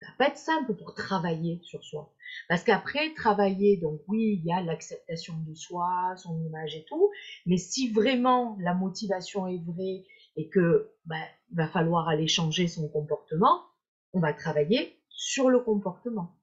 ça 0.00 0.06
va 0.06 0.12
pas 0.16 0.28
être 0.28 0.38
simple 0.38 0.76
pour 0.76 0.94
travailler 0.94 1.60
sur 1.64 1.84
soi. 1.84 2.14
Parce 2.48 2.62
qu'après, 2.62 3.12
travailler, 3.14 3.78
donc 3.78 4.00
oui, 4.06 4.40
il 4.40 4.46
y 4.46 4.52
a 4.52 4.62
l'acceptation 4.62 5.34
de 5.40 5.54
soi, 5.54 6.14
son 6.16 6.40
image 6.40 6.76
et 6.76 6.84
tout, 6.84 7.10
mais 7.46 7.56
si 7.56 7.90
vraiment 7.90 8.56
la 8.60 8.74
motivation 8.74 9.48
est 9.48 9.60
vraie 9.64 10.04
et 10.36 10.48
que 10.48 10.92
ben, 11.04 11.24
il 11.50 11.56
va 11.56 11.66
falloir 11.66 12.08
aller 12.08 12.28
changer 12.28 12.68
son 12.68 12.88
comportement, 12.88 13.64
on 14.12 14.20
va 14.20 14.32
travailler 14.32 15.02
sur 15.08 15.50
le 15.50 15.58
comportement. 15.58 16.38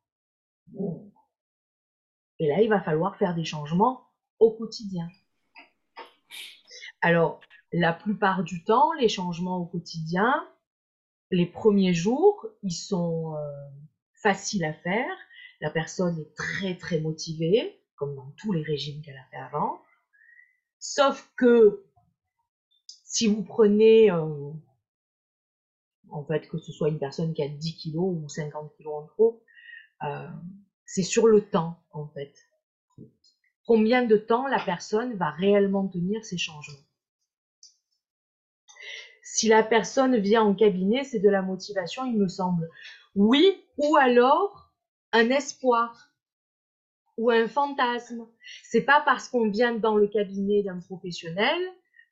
Et 2.39 2.47
là, 2.49 2.61
il 2.61 2.67
va 2.67 2.81
falloir 2.81 3.15
faire 3.15 3.35
des 3.35 3.45
changements 3.45 4.05
au 4.39 4.51
quotidien. 4.51 5.07
Alors, 6.99 7.39
la 7.73 7.91
plupart 7.91 8.43
du 8.43 8.63
temps, 8.63 8.93
les 8.93 9.09
changements 9.09 9.57
au 9.57 9.65
quotidien, 9.65 10.47
les 11.31 11.47
premiers 11.47 11.93
jours, 11.93 12.45
ils 12.61 12.71
sont 12.71 13.35
euh, 13.35 13.51
faciles 14.13 14.63
à 14.63 14.73
faire. 14.73 15.17
La 15.59 15.71
personne 15.71 16.19
est 16.19 16.35
très 16.35 16.77
très 16.77 16.99
motivée, 16.99 17.81
comme 17.95 18.15
dans 18.15 18.31
tous 18.37 18.51
les 18.51 18.61
régimes 18.61 19.01
qu'elle 19.01 19.17
a 19.17 19.25
fait 19.31 19.37
avant. 19.37 19.81
Sauf 20.77 21.31
que 21.35 21.83
si 22.85 23.25
vous 23.25 23.43
prenez, 23.43 24.11
euh, 24.11 24.51
en 26.09 26.23
fait, 26.25 26.47
que 26.47 26.59
ce 26.59 26.71
soit 26.71 26.89
une 26.89 26.99
personne 26.99 27.33
qui 27.33 27.41
a 27.41 27.47
10 27.47 27.75
kilos 27.75 28.15
ou 28.15 28.29
50 28.29 28.71
kilos 28.77 28.93
en 28.93 29.07
trop, 29.07 29.43
euh, 30.03 30.27
c'est 30.85 31.01
sur 31.01 31.25
le 31.25 31.41
temps, 31.49 31.81
en 31.91 32.07
fait. 32.09 32.35
Combien 33.65 34.05
de 34.05 34.17
temps 34.17 34.45
la 34.45 34.63
personne 34.63 35.15
va 35.15 35.31
réellement 35.31 35.87
tenir 35.87 36.23
ces 36.23 36.37
changements? 36.37 36.85
Si 39.33 39.47
la 39.47 39.63
personne 39.63 40.15
vient 40.17 40.43
en 40.43 40.53
cabinet, 40.53 41.03
c'est 41.03 41.17
de 41.17 41.27
la 41.27 41.41
motivation, 41.41 42.05
il 42.05 42.19
me 42.19 42.27
semble. 42.27 42.69
Oui, 43.15 43.65
ou 43.79 43.97
alors 43.97 44.71
un 45.11 45.31
espoir 45.31 46.13
ou 47.17 47.31
un 47.31 47.47
fantasme. 47.47 48.27
C'est 48.63 48.83
pas 48.83 49.01
parce 49.01 49.27
qu'on 49.27 49.49
vient 49.49 49.73
dans 49.73 49.95
le 49.95 50.07
cabinet 50.07 50.61
d'un 50.61 50.79
professionnel 50.81 51.59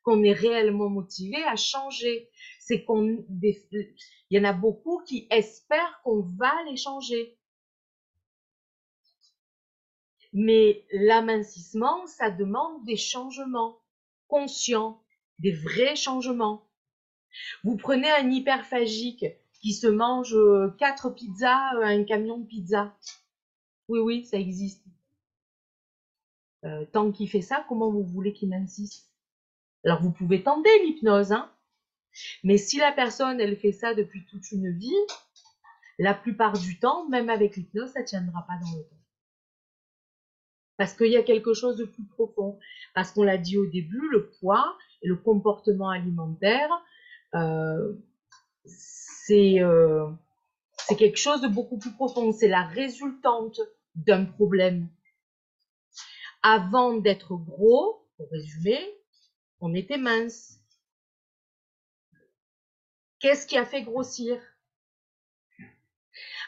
qu'on 0.02 0.24
est 0.24 0.32
réellement 0.32 0.88
motivé 0.88 1.44
à 1.44 1.54
changer. 1.54 2.28
C'est 2.58 2.82
qu'on, 2.82 3.24
il 3.40 3.86
y 4.30 4.38
en 4.40 4.44
a 4.44 4.52
beaucoup 4.52 5.00
qui 5.06 5.28
espèrent 5.30 6.00
qu'on 6.02 6.22
va 6.36 6.52
les 6.68 6.76
changer. 6.76 7.38
Mais 10.32 10.84
l'amincissement, 10.90 12.04
ça 12.08 12.32
demande 12.32 12.84
des 12.84 12.96
changements 12.96 13.78
conscients, 14.26 15.00
des 15.38 15.52
vrais 15.52 15.94
changements. 15.94 16.66
Vous 17.64 17.76
prenez 17.76 18.10
un 18.10 18.30
hyperphagique 18.30 19.26
qui 19.60 19.72
se 19.72 19.86
mange 19.86 20.34
euh, 20.34 20.74
quatre 20.78 21.10
pizzas, 21.10 21.74
euh, 21.76 21.84
un 21.84 22.04
camion 22.04 22.38
de 22.38 22.46
pizza. 22.46 22.96
Oui, 23.88 24.00
oui, 24.00 24.24
ça 24.24 24.38
existe. 24.38 24.84
Euh, 26.64 26.84
tant 26.92 27.10
qu'il 27.10 27.28
fait 27.28 27.42
ça, 27.42 27.64
comment 27.68 27.90
vous 27.90 28.04
voulez 28.04 28.32
qu'il 28.32 28.52
insiste? 28.54 29.10
Alors 29.84 30.00
vous 30.00 30.12
pouvez 30.12 30.42
tenter 30.42 30.70
l'hypnose, 30.84 31.32
hein 31.32 31.52
mais 32.44 32.58
si 32.58 32.78
la 32.78 32.92
personne, 32.92 33.40
elle 33.40 33.56
fait 33.56 33.72
ça 33.72 33.94
depuis 33.94 34.24
toute 34.26 34.50
une 34.52 34.70
vie, 34.76 34.94
la 35.98 36.14
plupart 36.14 36.58
du 36.58 36.78
temps, 36.78 37.08
même 37.08 37.30
avec 37.30 37.56
l'hypnose, 37.56 37.90
ça 37.90 38.00
ne 38.00 38.06
tiendra 38.06 38.46
pas 38.46 38.58
dans 38.62 38.76
le 38.76 38.82
temps. 38.84 38.96
Parce 40.76 40.94
qu'il 40.94 41.08
y 41.08 41.16
a 41.16 41.22
quelque 41.22 41.54
chose 41.54 41.76
de 41.76 41.84
plus 41.84 42.04
profond. 42.04 42.58
Parce 42.94 43.12
qu'on 43.12 43.22
l'a 43.22 43.38
dit 43.38 43.56
au 43.56 43.66
début, 43.66 44.08
le 44.10 44.30
poids 44.40 44.76
et 45.02 45.08
le 45.08 45.16
comportement 45.16 45.90
alimentaire, 45.90 46.70
c'est 48.64 49.60
quelque 50.98 51.16
chose 51.16 51.40
de 51.40 51.48
beaucoup 51.48 51.78
plus 51.78 51.92
profond. 51.92 52.32
C'est 52.32 52.48
la 52.48 52.64
résultante 52.64 53.60
d'un 53.94 54.24
problème. 54.24 54.88
Avant 56.42 56.96
d'être 56.96 57.36
gros, 57.36 58.06
pour 58.16 58.28
résumer, 58.30 58.80
on 59.60 59.74
était 59.74 59.98
mince. 59.98 60.58
Qu'est-ce 63.20 63.46
qui 63.46 63.56
a 63.56 63.64
fait 63.64 63.82
grossir? 63.82 64.40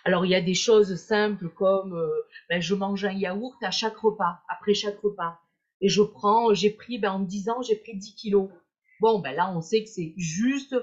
Alors 0.05 0.27
il 0.27 0.31
y 0.31 0.35
a 0.35 0.41
des 0.41 0.55
choses 0.55 0.97
simples 0.97 1.49
comme 1.49 1.95
euh, 1.95 2.27
ben, 2.51 2.61
je 2.61 2.75
mange 2.75 3.05
un 3.05 3.13
yaourt 3.13 3.57
à 3.63 3.71
chaque 3.71 3.97
repas, 3.97 4.43
après 4.49 4.75
chaque 4.75 4.99
repas. 5.01 5.41
Et 5.81 5.89
je 5.89 6.03
prends, 6.03 6.53
j'ai 6.53 6.71
pris, 6.71 6.99
ben, 6.99 7.13
en 7.13 7.21
10 7.21 7.49
ans, 7.49 7.63
j'ai 7.63 7.77
pris 7.77 7.97
10 7.97 8.15
kilos. 8.15 8.51
Bon, 9.01 9.21
ben 9.21 9.33
là, 9.33 9.53
on 9.55 9.61
sait 9.61 9.83
que 9.83 9.91
c'est 9.91 10.15
juste 10.17 10.77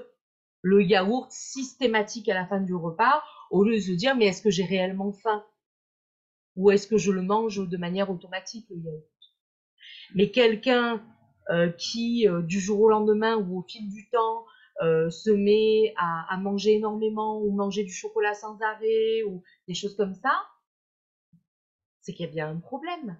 le 0.62 0.82
yaourt 0.82 1.30
systématique 1.30 2.28
à 2.28 2.34
la 2.34 2.46
fin 2.46 2.60
du 2.60 2.74
repas, 2.74 3.22
au 3.50 3.64
lieu 3.64 3.74
de 3.74 3.80
se 3.80 3.92
dire, 3.92 4.16
mais 4.16 4.26
est-ce 4.26 4.42
que 4.42 4.50
j'ai 4.50 4.64
réellement 4.64 5.12
faim? 5.12 5.44
Ou 6.56 6.70
est-ce 6.70 6.86
que 6.86 6.98
je 6.98 7.10
le 7.10 7.22
mange 7.22 7.68
de 7.68 7.76
manière 7.76 8.10
automatique, 8.10 8.66
le 8.70 8.76
yaourt? 8.76 9.06
Mais 10.14 10.30
quelqu'un 10.30 11.02
euh, 11.50 11.70
qui, 11.70 12.28
euh, 12.28 12.42
du 12.42 12.60
jour 12.60 12.80
au 12.80 12.88
lendemain 12.88 13.36
ou 13.36 13.58
au 13.58 13.62
fil 13.62 13.88
du 13.88 14.08
temps, 14.10 14.44
euh, 14.82 15.10
se 15.10 15.30
met 15.30 15.94
à, 15.96 16.36
manger 16.38 16.74
énormément 16.74 17.40
ou 17.40 17.50
manger 17.52 17.84
du 17.84 17.92
chocolat 17.92 18.34
sans 18.34 18.60
arrêt 18.60 19.22
ou 19.24 19.42
des 19.68 19.74
choses 19.74 19.96
comme 19.96 20.14
ça, 20.14 20.42
c'est 22.00 22.12
qu'il 22.12 22.26
y 22.26 22.28
a 22.28 22.32
bien 22.32 22.50
un 22.50 22.58
problème. 22.58 23.16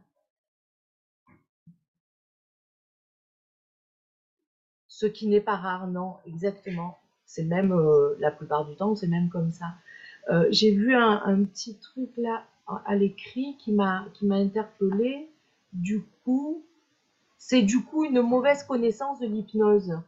Ce 5.02 5.06
qui 5.08 5.26
n'est 5.26 5.40
pas 5.40 5.56
rare, 5.56 5.88
non, 5.88 6.14
exactement. 6.26 6.96
C'est 7.26 7.42
même, 7.42 7.72
euh, 7.72 8.14
la 8.20 8.30
plupart 8.30 8.66
du 8.66 8.76
temps, 8.76 8.94
c'est 8.94 9.08
même 9.08 9.30
comme 9.30 9.50
ça. 9.50 9.66
Euh, 10.30 10.46
j'ai 10.50 10.70
vu 10.70 10.94
un, 10.94 11.42
petit 11.44 11.76
truc 11.78 12.10
là 12.16 12.44
à 12.86 12.94
l'écrit 12.94 13.56
qui 13.58 13.72
m'a 13.72 14.06
qui 14.14 14.26
m'a 14.26 14.36
interpellé. 14.36 15.28
Du 15.72 16.04
coup, 16.22 16.64
c'est 17.36 17.62
du 17.62 17.82
coup 17.82 18.04
une 18.04 18.22
mauvaise 18.22 18.62
connaissance 18.62 19.18
de 19.18 19.26
l'hypnose. 19.26 19.98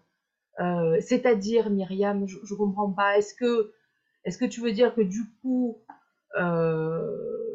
Euh, 0.60 0.98
c'est-à-dire, 1.00 1.70
Myriam, 1.70 2.28
je, 2.28 2.36
ne 2.38 2.56
comprends 2.56 2.92
pas. 2.92 3.18
Est-ce 3.18 3.34
que 3.34 3.72
est-ce 4.24 4.38
que 4.38 4.44
tu 4.44 4.60
veux 4.60 4.70
dire 4.70 4.94
que 4.94 5.00
du 5.00 5.24
coup, 5.42 5.76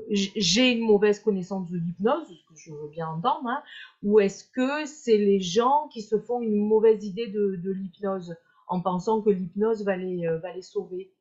j'ai 0.09 0.71
une 0.71 0.85
mauvaise 0.85 1.19
connaissance 1.19 1.69
de 1.69 1.77
l'hypnose, 1.77 2.27
ce 2.27 2.53
que 2.53 2.55
je 2.55 2.73
veux 2.73 2.89
bien 2.89 3.07
entendre, 3.07 3.47
hein, 3.47 3.63
ou 4.03 4.19
est-ce 4.19 4.43
que 4.43 4.85
c'est 4.85 5.17
les 5.17 5.39
gens 5.39 5.87
qui 5.89 6.01
se 6.01 6.17
font 6.19 6.41
une 6.41 6.55
mauvaise 6.55 7.05
idée 7.05 7.27
de, 7.27 7.71
l'hypnose 7.71 8.35
en 8.67 8.81
pensant 8.81 9.21
que 9.21 9.29
l'hypnose 9.29 9.83
va 9.83 9.97
les, 9.97 10.25
euh, 10.25 10.39
va 10.39 10.53
les 10.53 10.61
sauver? 10.61 11.11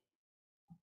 Je 0.70 0.74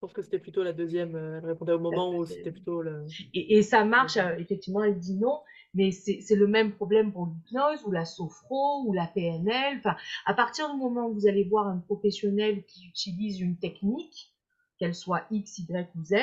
pense 0.00 0.12
que 0.12 0.22
c'était 0.22 0.38
plutôt 0.38 0.62
la 0.62 0.72
deuxième, 0.72 1.14
euh, 1.16 1.38
elle 1.38 1.46
répondait 1.46 1.72
au 1.72 1.78
moment 1.78 2.14
où 2.14 2.26
c'était 2.26 2.52
plutôt 2.52 2.82
le... 2.82 3.06
Et, 3.32 3.62
ça 3.62 3.84
marche, 3.84 4.16
euh, 4.16 4.36
effectivement, 4.38 4.82
elle 4.82 4.98
dit 4.98 5.16
non, 5.16 5.40
mais 5.72 5.90
c'est 5.92 6.36
le 6.36 6.46
même 6.46 6.72
problème 6.72 7.12
pour 7.12 7.26
l'hypnose 7.26 7.84
ou 7.84 7.90
la 7.90 8.04
sophro 8.04 8.84
ou 8.86 8.92
la 8.92 9.06
PNL. 9.06 9.78
Enfin, 9.78 9.96
à 10.24 10.34
partir 10.34 10.70
du 10.72 10.78
moment 10.78 11.08
où 11.08 11.14
vous 11.14 11.26
allez 11.26 11.44
voir 11.44 11.66
un 11.66 11.78
professionnel 11.78 12.64
qui 12.64 12.86
utilise 12.86 13.40
une 13.40 13.56
technique, 13.56 14.33
qu'elle 14.78 14.94
soit 14.94 15.26
X, 15.30 15.58
Y 15.58 15.90
ou 15.96 16.04
Z, 16.04 16.14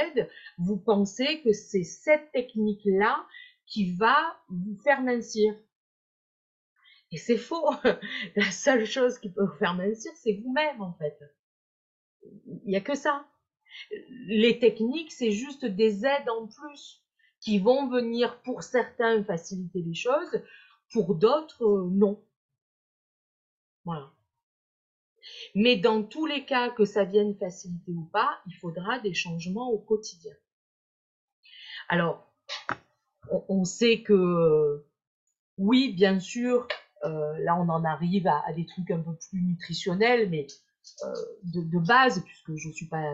vous 0.57 0.77
pensez 0.77 1.41
que 1.41 1.53
c'est 1.53 1.83
cette 1.83 2.31
technique-là 2.31 3.25
qui 3.65 3.93
va 3.95 4.37
vous 4.49 4.77
faire 4.83 5.01
mincir. 5.01 5.53
Et 7.11 7.17
c'est 7.17 7.37
faux. 7.37 7.69
La 8.35 8.51
seule 8.51 8.85
chose 8.85 9.19
qui 9.19 9.29
peut 9.29 9.45
vous 9.45 9.57
faire 9.57 9.73
mincir, 9.73 10.11
c'est 10.15 10.33
vous-même, 10.33 10.81
en 10.81 10.93
fait. 10.93 11.17
Il 12.23 12.67
n'y 12.67 12.75
a 12.75 12.81
que 12.81 12.95
ça. 12.95 13.25
Les 14.27 14.59
techniques, 14.59 15.11
c'est 15.11 15.31
juste 15.31 15.65
des 15.65 16.05
aides 16.05 16.29
en 16.29 16.47
plus 16.47 17.03
qui 17.39 17.59
vont 17.59 17.89
venir 17.89 18.41
pour 18.43 18.63
certains 18.63 19.23
faciliter 19.23 19.81
les 19.81 19.95
choses, 19.95 20.41
pour 20.91 21.15
d'autres, 21.15 21.63
euh, 21.65 21.89
non. 21.89 22.23
Voilà. 23.83 24.11
Mais 25.55 25.75
dans 25.75 26.03
tous 26.03 26.25
les 26.25 26.45
cas, 26.45 26.69
que 26.69 26.85
ça 26.85 27.03
vienne 27.03 27.35
faciliter 27.35 27.91
ou 27.91 28.05
pas, 28.05 28.39
il 28.47 28.53
faudra 28.53 28.99
des 28.99 29.13
changements 29.13 29.69
au 29.69 29.79
quotidien. 29.79 30.33
Alors, 31.89 32.31
on, 33.49 33.65
sait 33.65 34.01
que 34.01 34.85
oui, 35.57 35.93
bien 35.93 36.19
sûr, 36.19 36.67
euh, 37.03 37.37
là 37.39 37.55
on 37.57 37.69
en 37.69 37.83
arrive 37.83 38.27
à, 38.27 38.53
des 38.53 38.65
trucs 38.65 38.91
un 38.91 38.99
peu 38.99 39.15
plus 39.29 39.41
nutritionnels, 39.41 40.29
mais 40.29 40.47
euh, 41.03 41.13
de, 41.43 41.79
base, 41.79 42.23
puisque 42.23 42.55
je 42.55 42.69
ne 42.69 42.73
suis 42.73 42.87
pas 42.87 43.05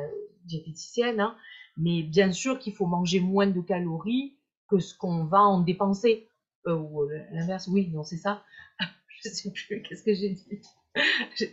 diététicienne, 0.46 1.20
hein, 1.20 1.36
mais 1.76 2.04
bien 2.04 2.32
sûr 2.32 2.60
qu'il 2.60 2.74
faut 2.74 2.86
manger 2.86 3.20
moins 3.20 3.48
de 3.48 3.62
calories 3.62 4.38
que 4.70 4.80
ce 4.80 4.96
qu'on 4.96 5.26
va 5.26 5.42
en 5.42 5.62
dépenser. 5.62 6.30
Euh, 6.68 6.76
ou 6.76 7.08
l'inverse, 7.32 7.68
oui, 7.68 7.90
non, 7.90 8.04
c'est 8.04 8.18
ça. 8.18 8.44
je 9.24 9.30
sais 9.30 9.52
plus, 9.52 9.82
qu'est-ce 9.84 10.04
que 10.04 10.14
j'ai 10.14 10.30
dit 10.30 10.62
je, 11.36 11.46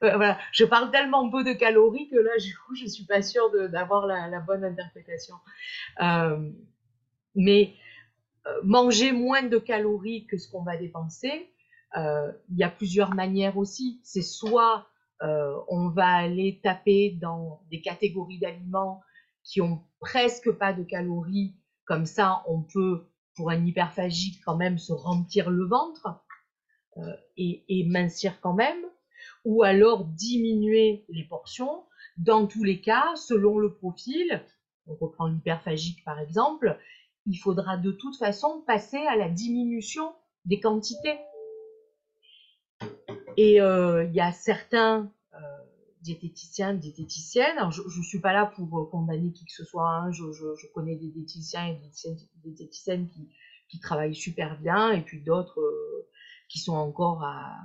voilà, 0.00 0.38
je 0.52 0.64
parle 0.64 0.90
tellement 0.90 1.30
peu 1.30 1.44
de 1.44 1.52
calories 1.52 2.08
que 2.08 2.16
là, 2.16 2.36
du 2.38 2.56
coup, 2.56 2.74
je 2.74 2.86
suis 2.86 3.04
pas 3.04 3.22
sûre 3.22 3.50
d'avoir 3.70 4.06
la, 4.06 4.40
bonne 4.40 4.64
interprétation. 4.64 5.36
mais 7.34 7.74
euh, 8.46 8.60
manger 8.64 9.12
moins 9.12 9.44
de 9.44 9.58
calories 9.58 10.26
que 10.26 10.36
ce 10.36 10.50
qu'on 10.50 10.64
va 10.64 10.76
dépenser, 10.76 11.52
euh, 11.96 12.32
il 12.50 12.58
y 12.58 12.64
a 12.64 12.70
plusieurs 12.70 13.14
manières 13.14 13.56
aussi. 13.56 14.00
C'est 14.02 14.22
soit 14.22 14.88
euh, 15.22 15.54
on 15.68 15.88
va 15.90 16.08
aller 16.08 16.60
taper 16.60 17.10
dans 17.20 17.62
des 17.70 17.80
catégories 17.80 18.40
d'aliments 18.40 19.00
qui 19.44 19.60
ont 19.60 19.84
presque 20.00 20.50
pas 20.50 20.72
de 20.72 20.82
calories, 20.82 21.54
comme 21.84 22.06
ça 22.06 22.42
on 22.48 22.62
peut, 22.62 23.06
pour 23.36 23.50
un 23.50 23.64
hyperphagique, 23.64 24.42
quand 24.44 24.56
même 24.56 24.78
se 24.78 24.92
remplir 24.92 25.48
le 25.48 25.64
ventre 25.64 26.08
et, 27.36 27.64
et 27.68 27.84
mincir 27.84 28.40
quand 28.40 28.52
même, 28.52 28.84
ou 29.44 29.62
alors 29.62 30.04
diminuer 30.04 31.04
les 31.08 31.24
portions. 31.24 31.84
Dans 32.16 32.46
tous 32.46 32.64
les 32.64 32.80
cas, 32.80 33.14
selon 33.16 33.58
le 33.58 33.72
profil, 33.74 34.42
on 34.86 34.94
reprend 34.94 35.26
l'hyperphagique 35.26 36.04
par 36.04 36.18
exemple, 36.20 36.78
il 37.26 37.36
faudra 37.36 37.76
de 37.76 37.92
toute 37.92 38.16
façon 38.16 38.62
passer 38.66 38.98
à 38.98 39.16
la 39.16 39.28
diminution 39.28 40.12
des 40.44 40.60
quantités. 40.60 41.18
Et 43.36 43.60
euh, 43.60 44.04
il 44.04 44.14
y 44.14 44.20
a 44.20 44.32
certains 44.32 45.10
euh, 45.34 45.38
diététiciens, 46.02 46.74
diététiciennes, 46.74 47.56
alors 47.56 47.70
je 47.70 47.82
ne 47.82 48.04
suis 48.04 48.20
pas 48.20 48.32
là 48.32 48.46
pour 48.46 48.78
euh, 48.78 48.84
condamner 48.90 49.32
qui 49.32 49.44
que 49.46 49.52
ce 49.52 49.64
soit, 49.64 49.88
hein. 49.88 50.12
je, 50.12 50.66
connais 50.74 50.96
des 50.96 51.08
diététiciens 51.08 51.66
et 51.68 51.74
des 51.74 52.50
diététiciennes, 52.50 53.08
qui, 53.68 53.80
travaillent 53.80 54.14
super 54.14 54.60
bien, 54.60 54.92
et 54.92 55.00
puis 55.00 55.22
d'autres 55.22 55.58
qui 56.52 56.58
sont 56.58 56.74
encore 56.74 57.24
à, 57.24 57.56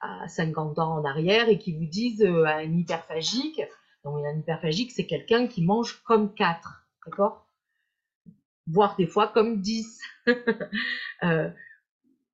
à, 0.00 0.26
50 0.26 0.80
ans 0.80 0.98
en 0.98 1.04
arrière 1.04 1.48
et 1.48 1.58
qui 1.58 1.72
vous 1.72 1.86
disent 1.86 2.24
un 2.24 2.62
hyperphagique, 2.62 3.62
donc 4.02 4.24
un 4.26 4.36
hyperphagique 4.36 4.90
c'est 4.90 5.06
quelqu'un 5.06 5.46
qui 5.46 5.64
mange 5.64 6.02
comme 6.02 6.34
4, 6.34 6.84
d'accord? 7.06 7.46
Voire 8.66 8.96
des 8.96 9.06
fois 9.06 9.28
comme 9.28 9.60
10. 9.60 10.00
Euh, 11.22 11.48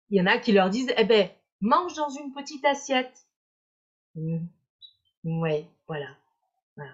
il 0.09 0.19
y 0.19 0.21
en 0.21 0.27
a 0.27 0.39
qui 0.39 0.51
leur 0.51 0.69
disent, 0.69 0.93
eh 0.97 1.05
ben, 1.05 1.29
mange 1.61 1.95
dans 1.95 2.09
une 2.09 2.33
petite 2.33 2.65
assiette. 2.65 3.27
Mmh. 4.17 4.39
Voilà. 5.23 6.09
voilà. 6.77 6.93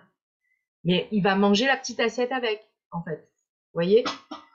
Mais 0.85 1.09
il 1.13 1.23
va 1.23 1.37
manger 1.37 1.67
la 1.67 1.79
petite 1.79 2.01
assiette 2.01 2.33
avec, 2.33 2.69
en 2.91 3.03
fait. 3.03 3.31
Vous 3.73 3.73
voyez? 3.75 4.05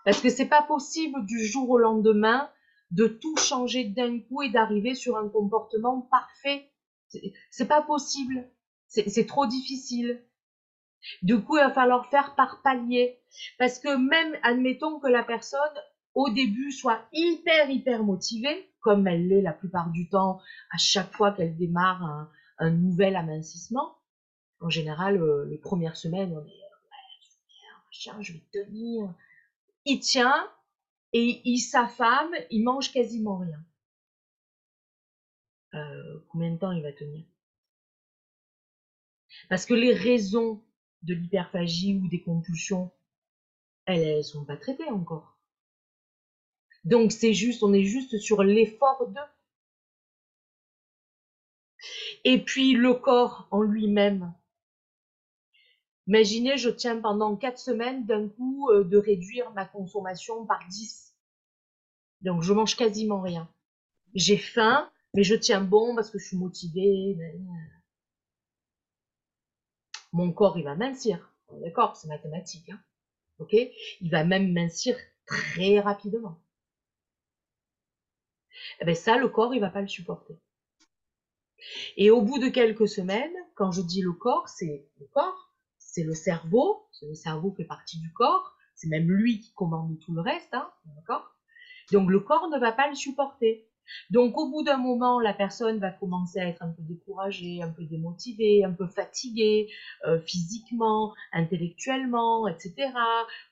Parce 0.06 0.22
que 0.22 0.30
c'est 0.30 0.46
pas 0.46 0.62
possible 0.62 1.26
du 1.26 1.44
jour 1.44 1.68
au 1.72 1.80
lendemain 1.80 2.52
de 2.92 3.08
tout 3.08 3.38
changer 3.38 3.86
d'un 3.86 4.20
coup 4.20 4.42
et 4.42 4.50
d'arriver 4.50 4.96
sur 4.96 5.18
un 5.18 5.30
comportement 5.30 6.02
parfait. 6.02 6.70
C'est 7.50 7.68
pas 7.68 7.82
possible. 7.82 8.50
C'est 8.88 9.26
trop 9.26 9.48
difficile. 9.48 10.22
Du 11.24 11.42
coup, 11.42 11.58
il 11.58 11.64
va 11.64 11.72
falloir 11.72 12.10
faire 12.10 12.36
par 12.36 12.62
palier. 12.62 13.20
Parce 13.58 13.80
que 13.80 13.96
même, 13.96 14.38
admettons 14.44 15.00
que 15.00 15.08
la 15.08 15.24
personne, 15.24 15.60
au 16.14 16.30
début, 16.30 16.72
soit 16.72 17.08
hyper, 17.14 17.70
hyper 17.70 18.04
motivée, 18.04 18.70
comme 18.82 19.08
elle 19.08 19.28
l'est 19.28 19.42
la 19.42 19.54
plupart 19.54 19.90
du 19.92 20.10
temps, 20.10 20.42
à 20.72 20.78
chaque 20.78 21.14
fois 21.14 21.32
qu'elle 21.32 21.56
démarre 21.56 22.30
un, 22.58 22.72
nouvel 22.72 23.16
amincissement. 23.16 23.98
En 24.60 24.70
général, 24.70 25.20
euh, 25.22 25.46
les 25.50 25.58
premières 25.58 25.96
semaines, 25.96 26.34
on 26.34 26.46
est, 26.46 28.14
ouais, 28.14 28.24
je 28.24 28.34
vais 28.34 28.44
tenir. 28.52 29.14
Il 29.86 30.00
tient, 30.00 30.48
et 31.14 31.42
il 31.46 31.60
s'affame, 31.60 32.34
il 32.50 32.64
mange 32.64 32.92
quasiment 32.92 33.38
rien. 33.38 33.64
Euh, 35.74 36.20
combien 36.30 36.52
de 36.52 36.58
temps 36.58 36.72
il 36.72 36.84
va 36.84 36.92
tenir? 36.92 37.26
Parce 39.50 39.66
que 39.66 39.74
les 39.74 39.94
raisons 39.94 40.64
de 41.04 41.14
l'hyperphagie 41.14 41.96
ou 41.96 42.08
des 42.08 42.22
compulsions, 42.22 42.92
elles, 43.86 44.18
ne 44.18 44.22
sont 44.22 44.46
pas 44.46 44.58
traitées 44.58 44.90
encore. 44.90 45.38
Donc 46.84 47.12
c'est 47.12 47.34
juste, 47.34 47.64
on 47.64 47.74
est 47.74 47.84
juste 47.84 48.18
sur 48.18 48.44
l'effort 48.44 49.08
de. 49.08 49.20
Et 52.24 52.44
puis 52.44 52.74
le 52.74 52.94
corps 52.94 53.48
en 53.52 53.62
lui-même. 53.62 54.34
Imaginez, 56.12 56.58
je 56.58 56.70
tiens 56.70 57.00
pendant 57.00 57.38
quatre 57.38 57.58
semaines 57.58 58.06
d'un 58.06 58.28
coup 58.28 58.70
euh, 58.70 58.84
de 58.84 58.98
réduire 58.98 59.50
ma 59.52 59.64
consommation 59.64 60.46
par 60.46 60.60
10. 60.68 61.16
Donc 62.20 62.42
je 62.42 62.52
mange 62.52 62.76
quasiment 62.76 63.22
rien. 63.22 63.50
J'ai 64.14 64.38
faim, 64.38 64.92
mais 65.14 65.24
je 65.24 65.36
tiens 65.36 65.62
bon 65.62 65.96
parce 65.96 66.10
que 66.12 66.20
je 66.20 66.26
suis 66.26 66.38
motivée 66.38 67.18
mon 70.12 70.34
corps, 70.34 70.58
il 70.58 70.66
va 70.66 70.76
mincir. 70.76 71.32
D'accord 71.62 71.96
C'est 71.96 72.10
mathématique. 72.10 72.70
Hein 72.70 72.84
ok? 73.40 73.56
Il 74.02 74.12
va 74.12 74.26
même 74.26 74.52
mincir 74.52 74.98
très 75.26 75.80
rapidement. 75.80 76.42
Eh 78.82 78.86
bien 78.86 78.96
ça, 78.96 79.16
le 79.16 79.30
corps, 79.30 79.54
il 79.54 79.62
va 79.62 79.70
pas 79.70 79.82
le 79.82 79.88
supporter. 79.88 80.36
Et 81.96 82.12
au 82.12 82.22
bout 82.22 82.38
de 82.38 82.50
quelques 82.50 82.90
semaines, 82.90 83.34
quand 83.56 83.72
je 83.72 83.82
dis 83.82 84.02
le 84.02 84.12
corps, 84.12 84.50
c'est 84.50 84.90
le 85.00 85.06
corps, 85.06 85.51
c'est 85.92 86.04
le 86.04 86.14
cerveau, 86.14 86.88
le 87.02 87.14
cerveau 87.14 87.52
fait 87.52 87.66
partie 87.66 88.00
du 88.00 88.14
corps, 88.14 88.56
c'est 88.76 88.88
même 88.88 89.12
lui 89.12 89.42
qui 89.42 89.52
commande 89.54 90.00
tout 90.00 90.14
le 90.14 90.22
reste, 90.22 90.54
hein, 90.54 90.70
d'accord? 90.96 91.36
Donc 91.92 92.10
le 92.10 92.22
corps 92.22 92.50
ne 92.50 92.58
va 92.58 92.72
pas 92.72 92.88
le 92.88 92.96
supporter. 92.96 93.68
Donc 94.10 94.38
au 94.38 94.50
bout 94.50 94.64
d'un 94.64 94.78
moment, 94.78 95.20
la 95.20 95.34
personne 95.34 95.80
va 95.80 95.92
commencer 95.92 96.40
à 96.40 96.48
être 96.48 96.64
un 96.64 96.70
peu 96.70 96.82
découragée, 96.84 97.62
un 97.62 97.70
peu 97.70 97.84
démotivée, 97.84 98.64
un 98.64 98.72
peu 98.72 98.88
fatiguée 98.88 99.70
euh, 100.08 100.22
physiquement, 100.22 101.14
intellectuellement, 101.34 102.48
etc., 102.48 102.74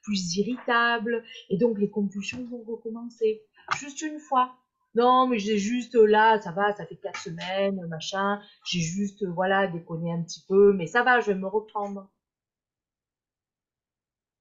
plus 0.02 0.38
irritable, 0.38 1.26
et 1.50 1.58
donc 1.58 1.78
les 1.78 1.90
compulsions 1.90 2.46
vont 2.46 2.64
recommencer. 2.64 3.42
Juste 3.78 4.02
une 4.02 4.20
fois. 4.20 4.56
Non, 4.96 5.28
mais 5.28 5.40
j'ai 5.40 5.58
juste 5.58 5.96
là, 5.96 6.40
ça 6.40 6.54
va, 6.54 6.74
ça 6.74 6.86
fait 6.86 6.96
quatre 6.96 7.22
semaines, 7.22 7.86
machin, 7.88 8.42
j'ai 8.66 8.80
juste, 8.80 9.26
voilà, 9.26 9.68
déconné 9.68 10.14
un 10.14 10.24
petit 10.24 10.46
peu, 10.48 10.72
mais 10.72 10.88
ça 10.88 11.04
va, 11.04 11.20
je 11.20 11.28
vais 11.28 11.38
me 11.38 11.48
reprendre. 11.48 12.10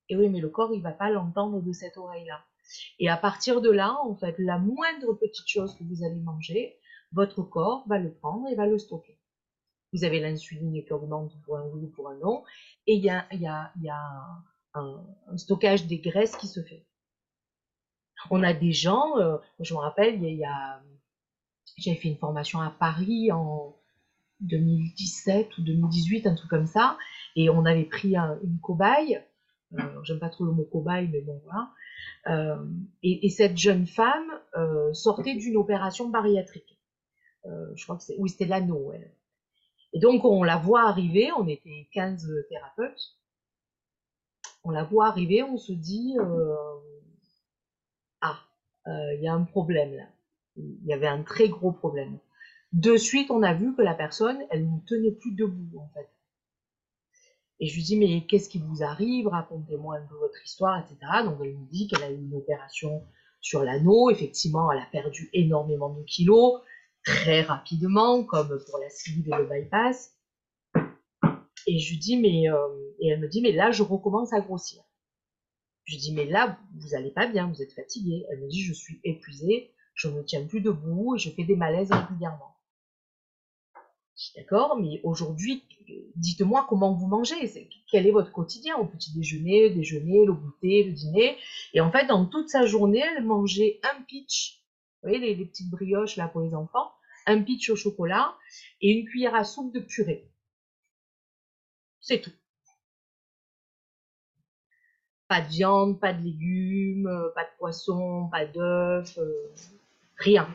Et 0.08 0.16
oui, 0.16 0.28
mais 0.28 0.40
le 0.40 0.48
corps, 0.48 0.72
il 0.72 0.82
va 0.82 0.92
pas 0.92 1.10
l'entendre 1.10 1.60
de 1.60 1.72
cette 1.72 1.96
oreille-là. 1.96 2.40
Et 2.98 3.08
à 3.08 3.16
partir 3.16 3.60
de 3.60 3.70
là, 3.70 3.96
en 4.04 4.14
fait, 4.14 4.34
la 4.38 4.58
moindre 4.58 5.14
petite 5.14 5.48
chose 5.48 5.74
que 5.76 5.84
vous 5.84 6.04
allez 6.04 6.20
manger, 6.20 6.78
votre 7.12 7.42
corps 7.42 7.84
va 7.88 7.98
le 7.98 8.12
prendre 8.12 8.48
et 8.48 8.54
va 8.54 8.66
le 8.66 8.78
stocker. 8.78 9.18
Vous 9.92 10.04
avez 10.04 10.20
l'insuline 10.20 10.84
qui 10.84 10.92
augmente 10.92 11.32
pour 11.42 11.56
un 11.56 11.66
oui 11.72 11.84
ou 11.84 11.88
pour 11.88 12.10
un 12.10 12.16
non, 12.18 12.44
et 12.86 12.94
il 12.94 13.02
y 13.02 13.08
a, 13.08 13.72
un, 14.74 15.04
stockage 15.36 15.86
des 15.86 15.98
graisses 15.98 16.36
qui 16.36 16.46
se 16.46 16.62
fait. 16.62 16.84
On 18.30 18.42
a 18.42 18.52
des 18.52 18.72
gens, 18.72 19.18
euh, 19.18 19.38
je 19.60 19.72
me 19.74 19.78
rappelle, 19.78 20.22
il 20.22 20.36
y 20.36 20.44
a, 20.44 20.82
j'avais 21.78 21.96
fait 21.96 22.08
une 22.08 22.18
formation 22.18 22.60
à 22.60 22.70
Paris 22.70 23.32
en 23.32 23.76
2017 24.40 25.56
ou 25.56 25.62
2018, 25.62 26.26
un 26.26 26.34
truc 26.34 26.50
comme 26.50 26.66
ça, 26.66 26.98
et 27.36 27.48
on 27.48 27.64
avait 27.64 27.84
pris 27.84 28.14
une 28.16 28.58
cobaye, 28.60 29.22
j'aime 30.02 30.18
pas 30.18 30.30
trop 30.30 30.44
le 30.44 30.52
mot 30.52 30.64
cobaye, 30.64 31.08
mais 31.08 31.20
bon 31.20 31.40
voilà, 31.44 31.70
euh, 32.28 32.64
et, 33.02 33.28
cette 33.28 33.56
jeune 33.56 33.86
femme 33.86 34.28
euh, 34.56 34.92
sortait 34.94 35.34
d'une 35.34 35.56
opération 35.56 36.08
bariatrique. 36.08 36.78
Euh, 37.46 37.72
je 37.74 37.84
crois 37.84 37.96
que 37.96 38.02
c'est, 38.02 38.16
oui, 38.18 38.28
c'était 38.28 38.46
l'anneau. 38.46 38.92
Et 39.92 40.00
donc 40.00 40.24
on 40.24 40.42
la 40.42 40.56
voit 40.56 40.88
arriver, 40.88 41.30
on 41.38 41.46
était 41.48 41.88
15 41.92 42.28
thérapeutes. 42.48 43.16
On 44.64 44.70
la 44.70 44.84
voit 44.84 45.06
arriver, 45.06 45.42
on 45.42 45.56
se 45.56 45.72
dit 45.72 46.16
ah 48.20 48.38
euh, 48.86 49.14
il 49.14 49.22
y 49.22 49.28
a 49.28 49.34
un 49.34 49.44
problème 49.44 49.94
là. 49.94 50.08
Il 50.56 50.84
y 50.86 50.92
avait 50.92 51.06
un 51.06 51.22
très 51.22 51.48
gros 51.48 51.72
problème. 51.72 52.18
De 52.72 52.96
suite, 52.96 53.30
on 53.30 53.42
a 53.42 53.54
vu 53.54 53.74
que 53.74 53.82
la 53.82 53.94
personne, 53.94 54.38
elle 54.50 54.70
ne 54.70 54.80
tenait 54.80 55.12
plus 55.12 55.32
debout, 55.32 55.78
en 55.78 55.88
fait. 55.94 56.08
Et 57.60 57.66
je 57.66 57.74
lui 57.74 57.82
dis, 57.82 57.96
mais 57.96 58.24
qu'est-ce 58.26 58.48
qui 58.48 58.58
vous 58.58 58.82
arrive? 58.82 59.26
Racontez-moi 59.26 59.96
un 59.96 60.06
peu 60.06 60.14
votre 60.16 60.42
histoire, 60.44 60.78
etc. 60.78 60.96
Donc, 61.24 61.38
elle 61.42 61.56
me 61.56 61.66
dit 61.70 61.88
qu'elle 61.88 62.04
a 62.04 62.10
eu 62.10 62.16
une 62.16 62.34
opération 62.34 63.04
sur 63.40 63.64
l'anneau. 63.64 64.10
Effectivement, 64.10 64.70
elle 64.70 64.78
a 64.78 64.86
perdu 64.92 65.28
énormément 65.32 65.90
de 65.90 66.02
kilos, 66.04 66.60
très 67.04 67.42
rapidement, 67.42 68.22
comme 68.24 68.62
pour 68.68 68.78
la 68.78 68.90
sleeve 68.90 69.26
et 69.26 69.36
le 69.36 69.44
bypass. 69.44 70.14
Et 71.66 71.78
je 71.78 71.90
lui 71.90 71.98
dis, 71.98 72.16
mais, 72.16 72.48
euh, 72.48 72.68
elle 73.02 73.20
me 73.20 73.28
dit, 73.28 73.42
mais 73.42 73.52
là, 73.52 73.70
je 73.72 73.82
recommence 73.82 74.32
à 74.32 74.40
grossir. 74.40 74.82
Je 75.84 75.94
lui 75.94 76.00
dis, 76.00 76.14
mais 76.14 76.26
là, 76.26 76.58
vous 76.76 76.94
allez 76.94 77.10
pas 77.10 77.26
bien, 77.26 77.48
vous 77.48 77.62
êtes 77.62 77.72
fatiguée. 77.72 78.24
Elle 78.30 78.40
me 78.40 78.48
dit, 78.48 78.62
je 78.62 78.72
suis 78.72 79.00
épuisée, 79.04 79.72
je 79.94 80.08
ne 80.08 80.22
tiens 80.22 80.46
plus 80.46 80.60
debout 80.60 81.16
et 81.16 81.18
je 81.18 81.30
fais 81.30 81.44
des 81.44 81.56
malaises 81.56 81.90
régulièrement. 81.90 82.57
D'accord, 84.34 84.76
mais 84.76 85.00
aujourd'hui, 85.04 85.62
dites-moi 86.16 86.66
comment 86.68 86.92
vous 86.92 87.06
mangez, 87.06 87.70
quel 87.88 88.06
est 88.06 88.10
votre 88.10 88.32
quotidien? 88.32 88.76
Au 88.76 88.84
petit 88.84 89.14
déjeuner, 89.14 89.70
déjeuner, 89.70 90.26
le 90.26 90.32
goûter, 90.32 90.84
le 90.84 90.92
dîner. 90.92 91.36
Et 91.72 91.80
en 91.80 91.92
fait, 91.92 92.06
dans 92.06 92.26
toute 92.26 92.48
sa 92.48 92.66
journée, 92.66 93.04
elle 93.16 93.24
mangeait 93.24 93.78
un 93.84 94.02
pitch, 94.02 94.60
vous 95.02 95.10
voyez 95.10 95.34
les, 95.36 95.46
petites 95.46 95.70
brioches 95.70 96.16
là 96.16 96.26
pour 96.26 96.40
les 96.40 96.52
enfants, 96.54 96.92
un 97.26 97.42
pitch 97.42 97.70
au 97.70 97.76
chocolat 97.76 98.36
et 98.80 98.90
une 98.90 99.06
cuillère 99.06 99.36
à 99.36 99.44
soupe 99.44 99.72
de 99.72 99.80
purée. 99.80 100.28
C'est 102.00 102.20
tout. 102.20 102.32
Pas 105.28 105.42
de 105.42 105.48
viande, 105.48 106.00
pas 106.00 106.12
de 106.12 106.22
légumes, 106.22 107.30
pas 107.36 107.44
de 107.44 107.50
poisson, 107.58 108.28
pas 108.32 108.46
d'œufs, 108.46 109.18
euh, 109.18 109.52
rien. 110.16 110.48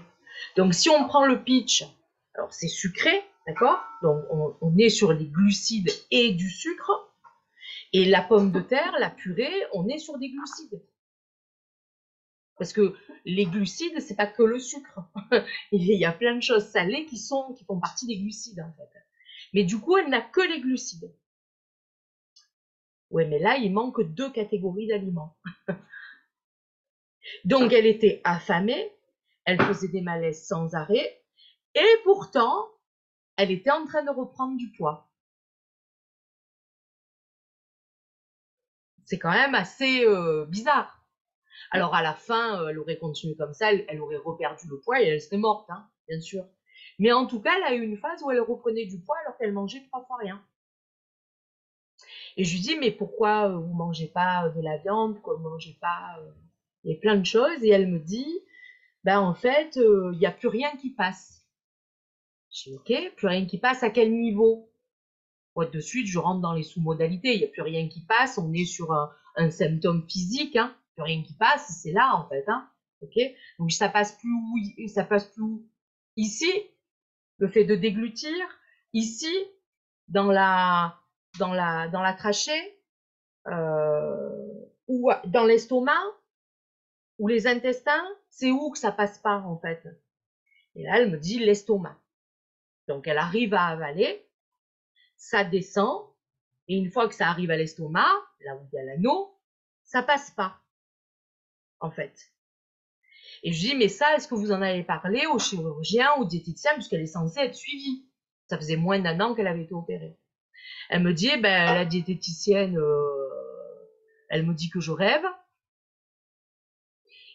Donc 0.57 0.73
si 0.73 0.89
on 0.89 1.07
prend 1.07 1.25
le 1.25 1.43
pitch, 1.43 1.85
alors 2.33 2.51
c'est 2.51 2.67
sucré, 2.67 3.23
D'accord? 3.45 3.83
Donc, 4.01 4.23
on, 4.61 4.77
est 4.77 4.89
sur 4.89 5.11
les 5.11 5.27
glucides 5.27 5.91
et 6.11 6.33
du 6.33 6.49
sucre. 6.49 7.09
Et 7.91 8.05
la 8.05 8.21
pomme 8.21 8.51
de 8.51 8.61
terre, 8.61 8.95
la 8.99 9.09
purée, 9.09 9.53
on 9.73 9.87
est 9.87 9.99
sur 9.99 10.17
des 10.17 10.29
glucides. 10.29 10.81
Parce 12.57 12.73
que 12.73 12.95
les 13.25 13.45
glucides, 13.45 13.99
c'est 13.99 14.15
pas 14.15 14.27
que 14.27 14.43
le 14.43 14.59
sucre. 14.59 15.01
Il 15.71 15.83
y 15.83 16.05
a 16.05 16.11
plein 16.11 16.35
de 16.35 16.41
choses 16.41 16.65
salées 16.65 17.05
qui 17.05 17.17
sont, 17.17 17.53
qui 17.53 17.65
font 17.65 17.79
partie 17.79 18.07
des 18.07 18.17
glucides, 18.17 18.61
en 18.61 18.73
fait. 18.73 18.99
Mais 19.53 19.63
du 19.63 19.79
coup, 19.79 19.97
elle 19.97 20.09
n'a 20.09 20.21
que 20.21 20.41
les 20.41 20.61
glucides. 20.61 21.13
Oui, 23.11 23.27
mais 23.27 23.37
là, 23.37 23.57
il 23.57 23.71
manque 23.71 24.01
deux 24.01 24.31
catégories 24.31 24.87
d'aliments. 24.87 25.37
Donc, 27.45 27.71
elle 27.71 27.85
était 27.85 28.21
affamée, 28.23 28.91
elle 29.45 29.61
faisait 29.61 29.89
des 29.89 30.01
malaises 30.01 30.47
sans 30.47 30.73
arrêt, 30.73 31.21
et 31.75 31.95
pourtant, 32.03 32.67
elle 33.37 33.51
était 33.51 33.71
en 33.71 33.85
train 33.85 34.03
de 34.03 34.09
reprendre 34.09 34.57
du 34.57 34.71
poids. 34.71 35.09
C'est 39.05 39.19
quand 39.19 39.31
même 39.31 39.55
assez 39.55 40.05
euh, 40.05 40.45
bizarre. 40.45 41.05
Alors 41.71 41.95
à 41.95 42.01
la 42.01 42.13
fin, 42.13 42.61
euh, 42.61 42.69
elle 42.69 42.79
aurait 42.79 42.97
continué 42.97 43.35
comme 43.35 43.53
ça, 43.53 43.73
elle, 43.73 44.01
aurait 44.01 44.17
reperdu 44.17 44.67
le 44.69 44.79
poids 44.79 45.01
et 45.01 45.07
elle 45.07 45.21
serait 45.21 45.37
morte, 45.37 45.69
hein, 45.69 45.89
bien 46.07 46.21
sûr. 46.21 46.45
Mais 46.99 47.11
en 47.11 47.25
tout 47.25 47.41
cas, 47.41 47.51
elle 47.57 47.63
a 47.63 47.75
eu 47.75 47.81
une 47.81 47.97
phase 47.97 48.21
où 48.23 48.31
elle 48.31 48.39
reprenait 48.39 48.85
du 48.85 48.99
poids 48.99 49.17
alors 49.21 49.37
qu'elle 49.37 49.53
mangeait 49.53 49.83
trois 49.87 50.05
fois 50.05 50.17
rien. 50.17 50.43
Et 52.37 52.43
je 52.43 52.53
lui 52.53 52.61
dis, 52.61 52.77
mais 52.77 52.91
pourquoi 52.91 53.49
euh, 53.49 53.57
vous 53.57 53.73
mangez 53.73 54.07
pas 54.07 54.49
de 54.49 54.61
la 54.61 54.77
viande, 54.77 55.15
pourquoi 55.15 55.35
vous 55.35 55.49
mangez 55.49 55.77
pas... 55.81 56.19
Y 56.83 56.93
a 56.93 56.99
plein 56.99 57.15
de 57.15 57.25
choses? 57.25 57.63
Et 57.63 57.69
elle 57.69 57.87
me 57.87 57.99
dit, 57.99 58.41
ben 59.03 59.19
en 59.19 59.33
fait, 59.33 59.77
il 59.77 60.17
n'y 60.17 60.25
a 60.25 60.31
plus 60.31 60.49
rien 60.49 60.75
qui 60.77 60.89
passe. 60.89 61.42
Je 62.53 62.69
dis, 62.69 62.75
ok, 62.75 63.15
plus 63.15 63.27
rien 63.27 63.45
qui 63.45 63.57
passe, 63.57 63.83
à 63.83 63.89
quel 63.89 64.13
niveau? 64.13 64.69
De 65.55 65.79
suite, 65.79 66.07
je 66.07 66.17
rentre 66.17 66.41
dans 66.41 66.53
les 66.53 66.63
sous-modalités, 66.63 67.33
il 67.33 67.39
n'y 67.39 67.45
a 67.45 67.49
plus 67.49 67.61
rien 67.61 67.87
qui 67.87 68.01
passe, 68.01 68.37
on 68.37 68.53
est 68.53 68.65
sur 68.65 68.91
un, 69.35 69.49
symptôme 69.51 70.07
physique, 70.09 70.55
hein. 70.55 70.75
plus 70.95 71.03
rien 71.03 71.23
qui 71.23 71.33
passe, 71.33 71.79
c'est 71.81 71.91
là 71.91 72.15
en 72.15 72.27
fait. 72.27 72.43
Hein. 72.47 72.67
ok? 73.01 73.19
Donc 73.59 73.71
ça 73.71 73.89
passe 73.89 74.17
plus 74.17 74.31
où 74.31 74.87
Ça 74.87 75.03
passe 75.03 75.25
plus 75.25 75.43
où? 75.43 75.67
Ici, 76.15 76.51
le 77.37 77.47
fait 77.47 77.65
de 77.65 77.75
déglutir, 77.75 78.33
ici, 78.93 79.31
dans 80.07 80.31
la, 80.31 80.99
dans 81.39 81.53
la, 81.53 81.87
dans 81.89 82.01
la 82.01 82.13
trachée, 82.13 82.79
euh, 83.47 84.29
ou 84.87 85.11
dans 85.25 85.45
l'estomac, 85.45 86.01
ou 87.19 87.27
les 87.27 87.45
intestins, 87.47 88.07
c'est 88.29 88.51
où 88.51 88.71
que 88.71 88.79
ça 88.79 88.91
passe 88.91 89.19
pas 89.19 89.39
en 89.39 89.57
fait? 89.59 89.83
Et 90.75 90.83
là, 90.83 90.99
elle 90.99 91.11
me 91.11 91.17
dit 91.17 91.39
l'estomac. 91.39 92.02
Donc 92.87 93.07
elle 93.07 93.17
arrive 93.17 93.53
à 93.53 93.67
avaler, 93.67 94.25
ça 95.15 95.43
descend, 95.43 96.13
et 96.67 96.75
une 96.75 96.91
fois 96.91 97.07
que 97.07 97.15
ça 97.15 97.27
arrive 97.27 97.51
à 97.51 97.57
l'estomac, 97.57 98.09
là 98.41 98.55
où 98.55 98.67
il 98.71 98.75
y 98.75 98.79
a 98.79 98.83
l'anneau, 98.83 99.37
ça 99.83 100.03
passe 100.03 100.31
pas, 100.31 100.61
en 101.79 101.91
fait. 101.91 102.13
Et 103.43 103.51
je 103.51 103.59
dis, 103.59 103.75
mais 103.75 103.89
ça, 103.89 104.15
est-ce 104.15 104.27
que 104.27 104.35
vous 104.35 104.51
en 104.51 104.61
avez 104.61 104.83
parlé 104.83 105.25
au 105.27 105.37
chirurgien, 105.37 106.13
au 106.17 106.25
diététicien, 106.25 106.73
puisqu'elle 106.73 107.01
est 107.01 107.07
censée 107.07 107.41
être 107.41 107.55
suivie 107.55 108.07
Ça 108.47 108.57
faisait 108.57 108.77
moins 108.77 108.99
d'un 108.99 109.19
an 109.19 109.35
qu'elle 109.35 109.47
avait 109.47 109.63
été 109.63 109.73
opérée. 109.73 110.17
Elle 110.89 111.03
me 111.03 111.13
dit, 111.13 111.29
eh 111.33 111.37
ben, 111.37 111.73
la 111.73 111.85
diététicienne, 111.85 112.77
euh, 112.77 113.23
elle 114.29 114.45
me 114.45 114.53
dit 114.53 114.69
que 114.69 114.79
je 114.79 114.91
rêve. 114.91 115.25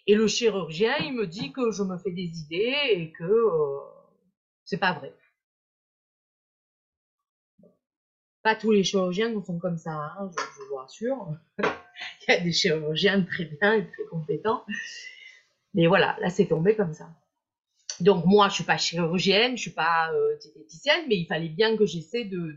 Et 0.06 0.14
le 0.14 0.26
chirurgien, 0.26 0.96
il 1.00 1.12
me 1.12 1.26
dit 1.26 1.52
que 1.52 1.70
je 1.70 1.82
me 1.82 1.98
fais 1.98 2.12
des 2.12 2.40
idées 2.40 2.76
et 2.92 3.12
que 3.12 3.24
euh, 3.24 3.80
c'est 4.64 4.78
pas 4.78 4.94
vrai. 4.94 5.14
Pas 8.48 8.54
tous 8.54 8.70
les 8.70 8.82
chirurgiens 8.82 9.38
sont 9.44 9.58
comme 9.58 9.76
ça, 9.76 9.90
hein, 9.92 10.30
je, 10.34 10.68
vous 10.70 10.76
rassure. 10.76 11.36
Il 11.58 12.32
y 12.32 12.32
a 12.32 12.40
des 12.40 12.50
chirurgiens 12.50 13.22
très 13.22 13.44
bien 13.44 13.74
et 13.74 13.86
très 13.86 14.04
compétents. 14.10 14.64
Mais 15.74 15.86
voilà, 15.86 16.16
là 16.18 16.30
c'est 16.30 16.46
tombé 16.46 16.74
comme 16.74 16.94
ça. 16.94 17.10
Donc 18.00 18.24
moi, 18.24 18.48
je 18.48 18.54
suis 18.54 18.64
pas 18.64 18.78
chirurgienne, 18.78 19.58
je 19.58 19.60
suis 19.60 19.72
pas 19.72 20.10
euh, 20.14 20.38
diététicienne, 20.38 21.04
mais 21.08 21.16
il 21.16 21.26
fallait 21.26 21.50
bien 21.50 21.76
que 21.76 21.84
j'essaie 21.84 22.24
de, 22.24 22.56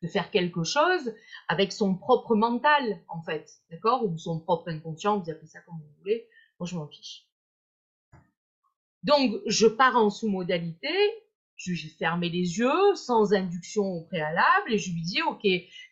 de, 0.00 0.08
faire 0.08 0.30
quelque 0.30 0.64
chose 0.64 1.14
avec 1.48 1.70
son 1.70 1.94
propre 1.94 2.34
mental, 2.34 3.02
en 3.08 3.20
fait, 3.20 3.46
d'accord 3.70 4.06
Ou 4.06 4.16
son 4.16 4.40
propre 4.40 4.70
inconscient, 4.70 5.18
vous 5.18 5.30
appelez 5.30 5.48
ça 5.48 5.60
comme 5.66 5.74
vous 5.74 5.98
voulez. 5.98 6.26
Moi, 6.58 6.66
je 6.66 6.76
m'en 6.76 6.86
fiche. 6.86 7.26
Donc, 9.02 9.36
je 9.44 9.66
pars 9.66 9.96
en 9.96 10.08
sous-modalité 10.08 10.88
lui 11.64 11.76
fermé 11.98 12.28
les 12.28 12.58
yeux 12.58 12.94
sans 12.94 13.32
induction 13.32 13.82
au 13.82 14.02
préalable 14.02 14.72
et 14.72 14.78
je 14.78 14.92
lui 14.92 15.02
dis 15.02 15.22
ok 15.22 15.44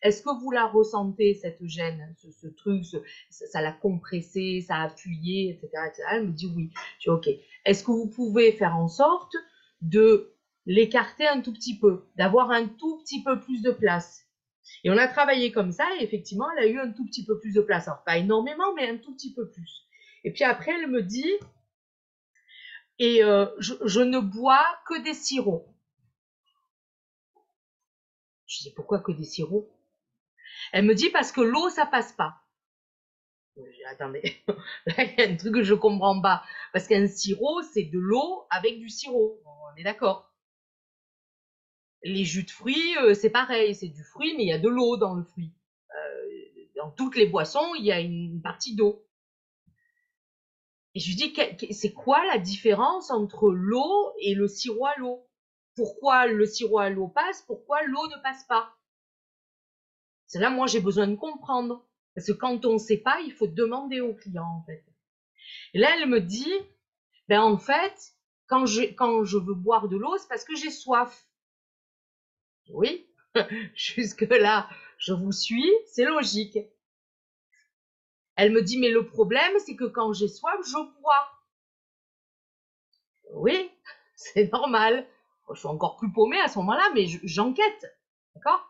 est-ce 0.03 0.23
que 0.23 0.39
vous 0.41 0.51
la 0.51 0.67
ressentez 0.67 1.35
cette 1.35 1.65
gêne 1.67 2.15
ce, 2.19 2.47
truc 2.49 2.85
ça, 3.31 3.61
l'a 3.61 3.73
compressé 3.73 4.65
ça 4.67 4.77
a 4.77 4.85
appuyé 4.85 5.45
etc., 5.51 5.69
elle 6.11 6.27
me 6.27 6.33
dit 6.33 6.51
oui. 6.55 6.71
Je 6.99 7.05
dis 7.05 7.11
ok. 7.11 7.29
Est-ce 7.65 7.83
que 7.83 7.91
vous 7.91 8.09
pouvez 8.09 8.53
faire 8.53 8.77
en 8.77 8.89
sorte 8.89 9.35
de 9.81 10.35
l'écarter 10.67 11.27
un 11.27 11.41
tout 11.41 11.53
petit 11.53 11.79
peu 11.79 12.05
d'avoir 12.17 12.51
un 12.51 12.67
tout 12.67 12.99
petit 12.99 13.23
peu 13.23 13.41
plus 13.41 13.63
de 13.63 13.71
place? 13.71 14.23
Et 14.83 14.91
on 14.91 14.97
a 14.97 15.09
travaillé 15.09 15.53
comme 15.53 15.73
ça 15.73 15.85
et 15.99 16.05
effectivement 16.05 16.47
elle 16.57 16.65
a 16.65 16.67
eu 16.67 16.79
un 16.79 16.91
tout 16.91 17.07
petit 17.07 17.25
peu 17.25 17.39
plus 17.39 17.55
de 17.55 17.61
place. 17.61 17.89
Alors 17.89 18.03
pas 18.05 18.19
énormément 18.19 18.75
mais 18.75 18.89
un 18.89 18.97
tout 18.97 19.15
petit 19.15 19.35
peu 19.35 19.49
plus. 19.51 19.87
Et 20.25 20.33
puis 20.33 20.45
après 20.45 20.73
elle 20.73 20.91
me 20.91 21.03
dit 21.03 21.33
et 22.99 23.25
euh, 23.25 23.47
je, 23.59 24.01
ne 24.01 24.21
bois 24.21 24.65
que 24.87 25.03
des 25.03 25.15
sirops. 25.15 25.67
Je 28.47 28.63
dis 28.63 28.73
pourquoi 28.75 29.01
que 29.01 29.13
des 29.13 29.25
sirops? 29.25 29.69
Elle 30.73 30.85
me 30.85 30.95
dit 30.95 31.11
parce 31.11 31.33
que 31.33 31.41
l'eau 31.41 31.69
ça 31.71 31.87
passe 31.87 32.13
pas. 32.13 32.37
Dis, 33.57 33.85
attendez, 33.91 34.37
il 34.87 35.15
y 35.19 35.23
a 35.23 35.29
un 35.29 35.37
truc 35.37 35.55
que 35.55 35.63
je 35.63 35.75
comprends 35.75 36.21
pas. 36.21 36.43
Parce 36.73 36.87
qu'un 36.87 37.07
sirop 37.07 37.63
c'est 37.63 37.85
de 37.85 37.99
l'eau 37.99 38.47
avec 38.51 38.79
du 38.79 38.89
sirop. 38.89 39.41
On 39.45 39.77
est 39.77 39.85
d'accord. 39.85 40.33
Les 42.05 42.25
jus 42.25 42.45
de 42.45 42.51
fruits 42.51 42.97
euh, 42.99 43.15
c'est 43.15 43.31
pareil, 43.31 43.75
c'est 43.75 43.89
du 43.89 44.05
fruit 44.05 44.37
mais 44.37 44.45
il 44.45 44.49
y 44.49 44.53
a 44.53 44.59
de 44.59 44.69
l'eau 44.69 44.97
dans 44.97 45.15
le 45.15 45.25
fruit. 45.25 45.53
Euh, 45.91 46.29
dans 46.77 46.91
toutes 46.91 47.17
les 47.17 47.27
boissons 47.27 47.75
il 47.77 47.85
y 47.85 47.93
a 47.93 48.01
une 48.01 48.41
partie 48.41 48.77
d'eau. 48.77 49.04
Et 50.95 51.01
je 51.01 51.09
lui 51.09 51.17
dis, 51.17 51.75
c'est 51.75 51.93
quoi 51.93 52.25
la 52.27 52.39
différence 52.39 53.11
entre 53.11 53.51
l'eau 53.51 54.13
et 54.21 54.35
le 54.35 54.47
sirop 54.47 54.87
à 54.87 54.97
l'eau? 54.99 55.27
Pourquoi 55.75 56.27
le 56.27 56.47
sirop 56.47 56.79
à 56.79 56.91
l'eau 56.91 57.09
passe 57.09 57.43
Pourquoi 57.43 57.83
l'eau 57.83 58.07
ne 58.09 58.23
passe 58.23 58.45
pas? 58.45 58.73
C'est 60.27 60.39
là, 60.39 60.51
moi, 60.51 60.67
j'ai 60.67 60.81
besoin 60.81 61.09
de 61.09 61.17
comprendre. 61.17 61.85
Parce 62.15 62.29
que 62.29 62.33
quand 62.33 62.65
on 62.65 62.75
ne 62.75 62.79
sait 62.79 62.99
pas, 62.99 63.21
il 63.23 63.33
faut 63.33 63.49
demander 63.49 64.01
au 64.01 64.15
client, 64.15 64.45
en 64.45 64.63
fait. 64.65 64.85
Et 65.75 65.79
là, 65.79 65.97
elle 65.97 66.09
me 66.09 66.21
dit, 66.21 66.53
ben 67.29 67.41
en 67.41 67.59
fait, 67.59 68.15
quand 68.47 68.67
je, 68.67 68.83
quand 68.95 69.25
je 69.25 69.37
veux 69.37 69.55
boire 69.55 69.89
de 69.89 69.97
l'eau, 69.97 70.17
c'est 70.19 70.29
parce 70.29 70.45
que 70.45 70.55
j'ai 70.55 70.71
soif. 70.71 71.27
Oui, 72.69 73.07
jusque-là, 73.75 74.69
je 74.99 75.13
vous 75.13 75.33
suis, 75.33 75.71
c'est 75.87 76.05
logique. 76.05 76.59
Elle 78.37 78.53
me 78.53 78.63
dit, 78.63 78.79
mais 78.79 78.91
le 78.91 79.07
problème, 79.07 79.53
c'est 79.65 79.77
que 79.77 79.85
quand 79.85 80.13
j'ai 80.13 80.29
soif, 80.29 80.57
je 80.67 81.01
bois. 81.01 81.31
oui, 83.33 83.71
c'est 84.17 84.51
normal. 84.53 85.07
Je 85.53 85.59
suis 85.59 85.69
encore 85.69 85.97
plus 85.97 86.11
paumée 86.13 86.41
à 86.41 86.49
ce 86.49 86.59
moment-là, 86.61 86.91
mais 86.95 87.07
j'enquête. 87.25 87.99
D'accord? 88.35 88.67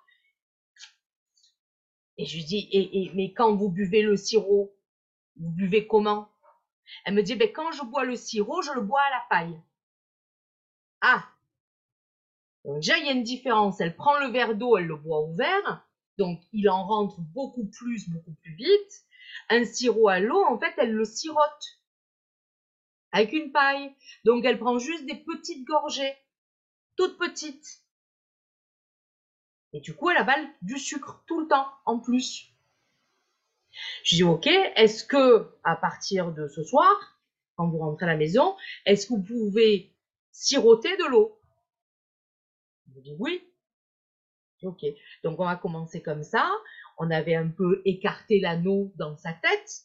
Et 2.19 2.27
je 2.27 2.37
lui 2.37 2.45
dis, 2.45 3.11
mais 3.15 3.33
quand 3.33 3.55
vous 3.55 3.71
buvez 3.71 4.03
le 4.03 4.17
sirop, 4.17 4.77
vous 5.37 5.51
buvez 5.51 5.87
comment? 5.87 6.29
Elle 7.05 7.15
me 7.15 7.23
dit, 7.23 7.35
ben, 7.35 7.51
quand 7.53 7.73
je 7.73 7.83
bois 7.85 8.05
le 8.05 8.17
sirop, 8.17 8.63
je 8.63 8.73
le 8.73 8.83
bois 8.83 9.01
à 9.01 9.11
la 9.11 9.23
paille. 9.31 9.61
Ah 11.01 11.29
donc 12.65 12.77
déjà, 12.77 12.97
il 12.99 13.05
y 13.05 13.09
a 13.09 13.13
une 13.13 13.23
différence. 13.23 13.81
Elle 13.81 13.95
prend 13.95 14.19
le 14.19 14.29
verre 14.29 14.55
d'eau, 14.55 14.77
elle 14.77 14.87
le 14.87 14.97
boit 14.97 15.23
ouvert. 15.23 15.87
Donc, 16.19 16.41
il 16.53 16.69
en 16.71 16.87
rentre 16.87 17.21
beaucoup 17.21 17.67
plus, 17.67 18.09
beaucoup 18.09 18.33
plus 18.43 18.55
vite. 18.55 19.05
Un 19.51 19.65
sirop 19.65 20.09
à 20.09 20.21
l'eau, 20.21 20.43
en 20.45 20.59
fait, 20.59 20.75
elle 20.79 20.93
le 20.93 21.05
sirote 21.05 21.81
avec 23.13 23.33
une 23.33 23.53
paille. 23.53 23.95
Donc, 24.25 24.45
elle 24.45 24.59
prend 24.59 24.79
juste 24.79 25.07
des 25.07 25.17
petites 25.17 25.65
gorgées, 25.67 26.17
toutes 26.97 27.19
petites. 27.19 27.83
Et 29.73 29.81
du 29.81 29.95
coup, 29.95 30.11
elle 30.11 30.17
avale 30.17 30.47
du 30.63 30.79
sucre 30.79 31.23
tout 31.27 31.41
le 31.41 31.49
temps, 31.49 31.69
en 31.85 31.99
plus. 31.99 32.51
Je 34.05 34.17
dis, 34.17 34.23
OK, 34.23 34.47
est-ce 34.47 35.05
que, 35.05 35.53
à 35.65 35.77
partir 35.77 36.33
de 36.33 36.49
ce 36.49 36.63
soir, 36.63 37.15
quand 37.57 37.69
vous 37.69 37.79
rentrez 37.79 38.07
à 38.07 38.09
la 38.09 38.17
maison, 38.17 38.57
est-ce 38.87 39.07
que 39.07 39.15
vous 39.15 39.23
pouvez 39.23 39.93
siroter 40.33 40.97
de 40.97 41.05
l'eau? 41.05 41.41
Je 42.95 43.01
dis 43.01 43.17
oui. 43.19 43.43
Ok. 44.63 44.85
Donc 45.23 45.39
on 45.41 45.45
va 45.45 45.57
commencer 45.57 46.03
comme 46.03 46.23
ça. 46.23 46.51
On 46.99 47.11
avait 47.11 47.35
un 47.35 47.49
peu 47.49 47.83
écarté 47.85 48.41
l'anneau 48.41 48.93
dans 48.97 49.17
sa 49.17 49.33
tête. 49.33 49.85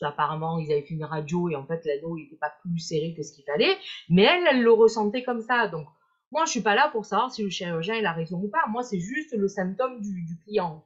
Parce 0.00 0.12
qu'apparemment, 0.12 0.58
ils 0.58 0.72
avaient 0.72 0.82
fait 0.82 0.94
une 0.94 1.04
radio 1.04 1.48
et 1.48 1.56
en 1.56 1.66
fait, 1.66 1.84
l'anneau 1.84 2.16
n'était 2.16 2.36
pas 2.36 2.52
plus 2.62 2.78
serré 2.78 3.14
que 3.16 3.22
ce 3.22 3.32
qu'il 3.32 3.44
fallait. 3.44 3.76
Mais 4.08 4.22
elle, 4.24 4.46
elle 4.50 4.62
le 4.62 4.72
ressentait 4.72 5.22
comme 5.22 5.40
ça. 5.40 5.68
Donc, 5.68 5.86
moi, 6.32 6.44
je 6.46 6.50
suis 6.50 6.62
pas 6.62 6.74
là 6.74 6.88
pour 6.90 7.04
savoir 7.04 7.32
si 7.32 7.44
le 7.44 7.50
chirurgien 7.50 7.94
il 7.94 8.06
a 8.06 8.12
raison 8.12 8.40
ou 8.40 8.48
pas. 8.48 8.66
Moi, 8.68 8.82
c'est 8.82 8.98
juste 8.98 9.34
le 9.36 9.46
symptôme 9.46 10.00
du, 10.00 10.38
client. 10.44 10.84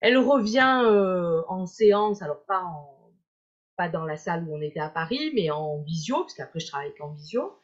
Elle 0.00 0.16
revient 0.16 0.82
euh, 0.84 1.42
en 1.48 1.66
séance, 1.66 2.22
alors 2.22 2.44
pas 2.46 2.62
en, 2.62 3.00
pas 3.76 3.88
dans 3.88 4.04
la 4.04 4.16
salle 4.16 4.46
où 4.46 4.54
on 4.54 4.60
était 4.60 4.78
à 4.78 4.90
Paris, 4.90 5.32
mais 5.34 5.50
en 5.50 5.82
visio, 5.82 6.18
parce 6.20 6.34
qu'après 6.34 6.60
je 6.60 6.66
travaille 6.66 6.94
qu'en 6.96 7.14
visio. 7.14 7.58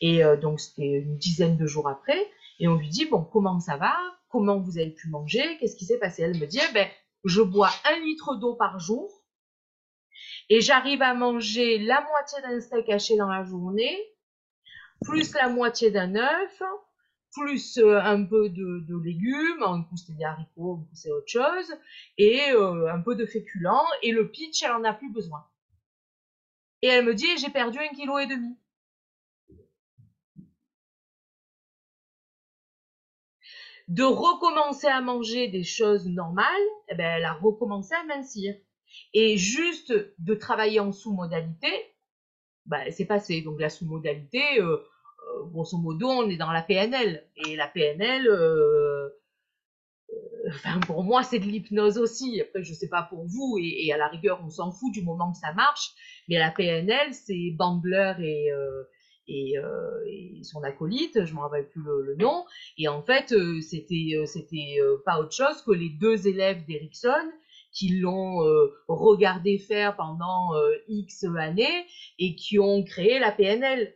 Et 0.00 0.24
euh, 0.24 0.36
donc 0.36 0.60
c'était 0.60 1.00
une 1.00 1.18
dizaine 1.18 1.56
de 1.56 1.66
jours 1.66 1.88
après. 1.88 2.18
Et 2.58 2.68
on 2.68 2.76
lui 2.76 2.88
dit, 2.88 3.06
bon, 3.06 3.22
comment 3.22 3.60
ça 3.60 3.76
va? 3.76 3.94
Comment 4.28 4.58
vous 4.58 4.78
avez 4.78 4.90
pu 4.90 5.08
manger 5.08 5.58
Qu'est-ce 5.58 5.76
qui 5.76 5.86
s'est 5.86 5.98
passé? 5.98 6.22
Elle 6.22 6.38
me 6.38 6.46
dit, 6.46 6.60
eh 6.68 6.72
ben, 6.72 6.88
je 7.24 7.40
bois 7.42 7.70
un 7.84 7.98
litre 8.00 8.36
d'eau 8.36 8.54
par 8.54 8.78
jour 8.78 9.10
et 10.48 10.60
j'arrive 10.60 11.02
à 11.02 11.14
manger 11.14 11.78
la 11.78 12.00
moitié 12.02 12.40
d'un 12.42 12.60
steak 12.60 12.88
haché 12.88 13.16
dans 13.16 13.28
la 13.28 13.44
journée, 13.44 13.98
plus 15.02 15.34
la 15.34 15.48
moitié 15.48 15.90
d'un 15.90 16.14
œuf, 16.16 16.62
plus 17.32 17.78
euh, 17.78 18.00
un 18.00 18.24
peu 18.24 18.48
de, 18.48 19.02
légumes, 19.04 19.62
un 19.62 19.82
coup 19.82 19.96
c'était 19.96 20.14
des 20.14 20.24
haricots, 20.24 20.78
un 20.80 20.84
coup 20.84 20.94
c'est 20.94 21.12
autre 21.12 21.28
chose, 21.28 21.74
et 22.16 22.50
euh, 22.52 22.92
un 22.92 23.00
peu 23.00 23.14
de 23.14 23.26
féculents, 23.26 23.86
et 24.02 24.12
le 24.12 24.30
pitch, 24.30 24.62
elle 24.62 24.72
en 24.72 24.84
a 24.84 24.94
plus 24.94 25.12
besoin. 25.12 25.44
Et 26.80 26.88
elle 26.88 27.04
me 27.04 27.14
dit, 27.14 27.26
j'ai 27.38 27.50
perdu 27.50 27.78
un 27.78 27.88
kilo 27.88 28.18
et 28.18 28.26
demi. 28.26 28.56
De 33.88 34.02
recommencer 34.02 34.86
à 34.86 35.00
manger 35.00 35.48
des 35.48 35.64
choses 35.64 36.06
normales, 36.06 36.46
eh 36.88 36.94
ben, 36.94 37.16
elle 37.16 37.24
a 37.24 37.32
recommencé 37.32 37.94
à 37.94 38.04
mincir. 38.04 38.54
Et 39.14 39.36
juste 39.36 39.92
de 40.18 40.34
travailler 40.34 40.80
en 40.80 40.92
sous-modalité, 40.92 41.72
ben, 42.66 42.90
c'est 42.90 43.06
passé. 43.06 43.40
Donc 43.40 43.60
la 43.60 43.70
sous-modalité, 43.70 44.60
euh, 44.60 44.76
euh, 44.76 45.44
grosso 45.46 45.78
modo, 45.78 46.06
on 46.08 46.28
est 46.28 46.36
dans 46.36 46.52
la 46.52 46.62
PNL. 46.62 47.26
Et 47.36 47.56
la 47.56 47.66
PNL, 47.66 48.28
euh, 48.28 49.08
enfin, 50.48 50.80
pour 50.80 51.02
moi, 51.02 51.22
c'est 51.22 51.38
de 51.38 51.46
l'hypnose 51.46 51.96
aussi. 51.96 52.42
Après, 52.42 52.62
je 52.62 52.74
sais 52.74 52.88
pas 52.88 53.04
pour 53.04 53.24
vous, 53.24 53.56
et, 53.58 53.90
à 53.92 53.96
la 53.96 54.08
rigueur, 54.08 54.40
on 54.44 54.50
s'en 54.50 54.70
fout 54.70 54.92
du 54.92 55.02
moment 55.02 55.32
que 55.32 55.38
ça 55.38 55.54
marche. 55.54 55.92
Mais 56.28 56.38
la 56.38 56.50
PNL, 56.50 57.14
c'est 57.14 57.52
Bandler 57.56 58.14
et, 58.20 58.50
euh, 59.30 60.04
et, 60.06 60.42
son 60.42 60.62
acolyte, 60.62 61.24
je 61.24 61.34
me 61.34 61.40
rappelle 61.40 61.68
plus 61.68 61.82
le, 61.82 62.16
nom. 62.16 62.44
Et 62.78 62.88
en 62.88 63.02
fait, 63.02 63.32
euh, 63.32 63.60
c'était 63.60 64.12
euh, 64.14 64.26
c'était 64.26 64.78
pas 65.04 65.18
autre 65.18 65.32
chose 65.32 65.62
que 65.62 65.72
les 65.72 65.90
deux 65.90 66.26
élèves 66.26 66.64
d'Erickson 66.66 67.30
qui 67.70 67.98
l'ont 67.98 68.38
regardé 68.88 69.58
faire 69.58 69.94
pendant 69.94 70.52
X 70.88 71.24
années 71.36 71.86
et 72.18 72.34
qui 72.34 72.58
ont 72.58 72.82
créé 72.82 73.18
la 73.18 73.30
PNL. 73.30 73.94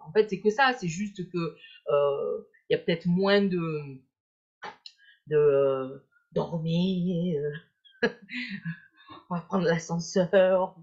en 0.00 0.12
fait, 0.12 0.30
c'est 0.30 0.40
que 0.40 0.48
ça, 0.50 0.72
c'est 0.78 0.88
juste 0.88 1.30
que 1.30 1.54
il 1.90 2.72
y 2.72 2.74
a 2.74 2.78
peut-être 2.78 3.06
moins 3.06 3.42
de 3.42 3.98
de 5.26 6.02
dormir, 6.32 7.42
on 9.30 9.34
va 9.34 9.40
prendre 9.42 9.66
l'ascenseur, 9.66 10.74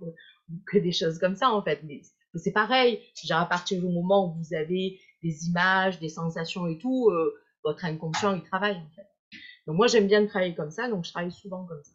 que 0.68 0.78
des 0.78 0.92
choses 0.92 1.18
comme 1.18 1.36
ça 1.36 1.50
en 1.50 1.64
fait. 1.64 1.82
Mais 1.84 2.02
c'est 2.36 2.52
pareil, 2.52 3.02
genre 3.26 3.42
à 3.42 3.46
partir 3.46 3.82
du 3.82 3.88
moment 3.88 4.28
où 4.28 4.38
vous 4.38 4.54
avez 4.54 5.00
des 5.24 5.48
images, 5.48 6.00
des 6.00 6.10
sensations 6.10 6.68
et 6.68 6.78
tout, 6.78 7.10
euh, 7.10 7.34
votre 7.64 7.86
inconscient 7.86 8.36
il 8.36 8.44
travaille 8.44 8.78
en 8.78 8.90
fait. 8.96 9.08
Donc 9.68 9.78
moi 9.78 9.88
j'aime 9.88 10.08
bien 10.08 10.26
travailler 10.26 10.56
comme 10.56 10.72
ça, 10.72 10.90
donc 10.90 11.06
je 11.06 11.12
travaille 11.12 11.32
souvent 11.32 11.66
comme 11.66 11.84
ça. 11.84 11.92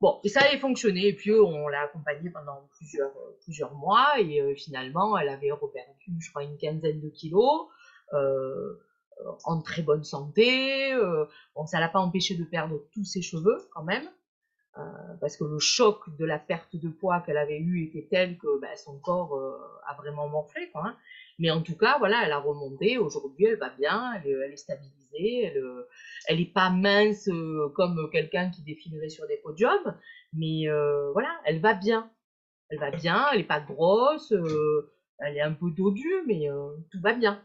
Bon, 0.00 0.18
et 0.24 0.30
ça 0.30 0.40
avait 0.40 0.58
fonctionné, 0.58 1.08
et 1.08 1.14
puis 1.14 1.30
on 1.32 1.68
l'a 1.68 1.82
accompagnée 1.82 2.30
pendant 2.30 2.68
plusieurs, 2.72 3.14
euh, 3.16 3.38
plusieurs 3.42 3.74
mois, 3.74 4.18
et 4.18 4.40
euh, 4.40 4.54
finalement 4.54 5.16
elle 5.18 5.28
avait 5.28 5.50
reperdu, 5.50 6.16
je 6.18 6.30
crois, 6.30 6.42
une 6.42 6.56
quinzaine 6.56 7.00
de 7.00 7.08
kilos, 7.08 7.68
en 9.44 9.60
très 9.60 9.82
bonne 9.82 10.02
santé. 10.02 10.92
bon, 11.54 11.66
ça 11.66 11.78
l'a 11.78 11.88
pas 11.88 12.00
empêché 12.00 12.34
de 12.34 12.44
perdre 12.44 12.82
tous 12.92 13.04
ses 13.04 13.22
cheveux 13.22 13.58
quand 13.72 13.84
même. 13.84 14.08
Euh, 14.78 14.82
parce 15.20 15.36
que 15.36 15.42
le 15.42 15.58
choc 15.58 16.16
de 16.16 16.24
la 16.24 16.38
perte 16.38 16.76
de 16.76 16.88
poids 16.88 17.20
qu'elle 17.20 17.38
avait 17.38 17.58
eu 17.58 17.84
était 17.84 18.06
tel 18.08 18.38
que 18.38 18.60
bah, 18.60 18.76
son 18.76 19.00
corps 19.00 19.34
euh, 19.34 19.58
a 19.88 19.94
vraiment 19.94 20.28
morflé. 20.28 20.70
Hein. 20.74 20.96
Mais 21.40 21.50
en 21.50 21.60
tout 21.60 21.76
cas, 21.76 21.98
voilà, 21.98 22.22
elle 22.24 22.30
a 22.30 22.38
remonté. 22.38 22.96
Aujourd'hui, 22.96 23.46
elle 23.46 23.58
va 23.58 23.70
bien, 23.70 24.12
elle, 24.14 24.52
est 24.52 24.56
stabilisée, 24.56 25.42
elle, 25.44 25.64
elle 26.28 26.40
est 26.40 26.52
pas 26.52 26.70
mince 26.70 27.28
euh, 27.28 27.68
comme 27.74 28.08
quelqu'un 28.12 28.50
qui 28.50 28.62
défilerait 28.62 29.08
sur 29.08 29.26
des 29.26 29.38
podiums, 29.38 29.96
mais 30.32 30.66
voilà, 31.12 31.30
elle 31.44 31.60
va 31.60 31.74
bien. 31.74 32.10
Elle 32.68 32.78
va 32.78 32.92
bien, 32.92 33.26
elle 33.32 33.40
est 33.40 33.44
pas 33.44 33.58
grosse, 33.58 34.32
elle 35.18 35.36
est 35.36 35.40
un 35.40 35.52
peu 35.52 35.72
dodue, 35.72 36.22
mais 36.28 36.48
tout 36.92 37.00
va 37.00 37.14
bien. 37.14 37.42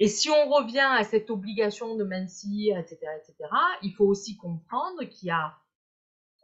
Et 0.00 0.08
si 0.08 0.30
on 0.30 0.48
revient 0.48 0.88
à 0.90 1.04
cette 1.04 1.28
obligation 1.28 1.94
de 1.94 2.04
mincir, 2.04 2.78
etc., 2.78 2.98
etc., 3.18 3.50
il 3.82 3.92
faut 3.92 4.06
aussi 4.06 4.38
comprendre 4.38 5.04
qu'il 5.04 5.28
y 5.28 5.30
a 5.30 5.54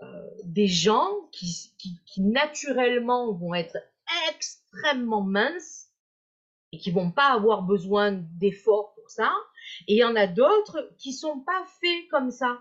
euh, 0.03 0.31
des 0.45 0.67
gens 0.67 1.11
qui, 1.33 1.73
qui, 1.79 2.21
naturellement 2.21 3.33
vont 3.33 3.55
être 3.55 3.79
extrêmement 4.29 5.23
minces 5.23 5.87
et 6.71 6.79
qui 6.79 6.91
vont 6.91 7.11
pas 7.11 7.33
avoir 7.33 7.63
besoin 7.63 8.13
d'efforts 8.13 8.93
pour 8.95 9.09
ça. 9.09 9.33
Et 9.89 9.95
il 9.95 9.99
y 9.99 10.05
en 10.05 10.17
a 10.17 10.27
d'autres 10.27 10.93
qui 10.99 11.15
sont 11.15 11.41
pas 11.41 11.65
faits 11.81 12.09
comme 12.11 12.31
ça, 12.31 12.61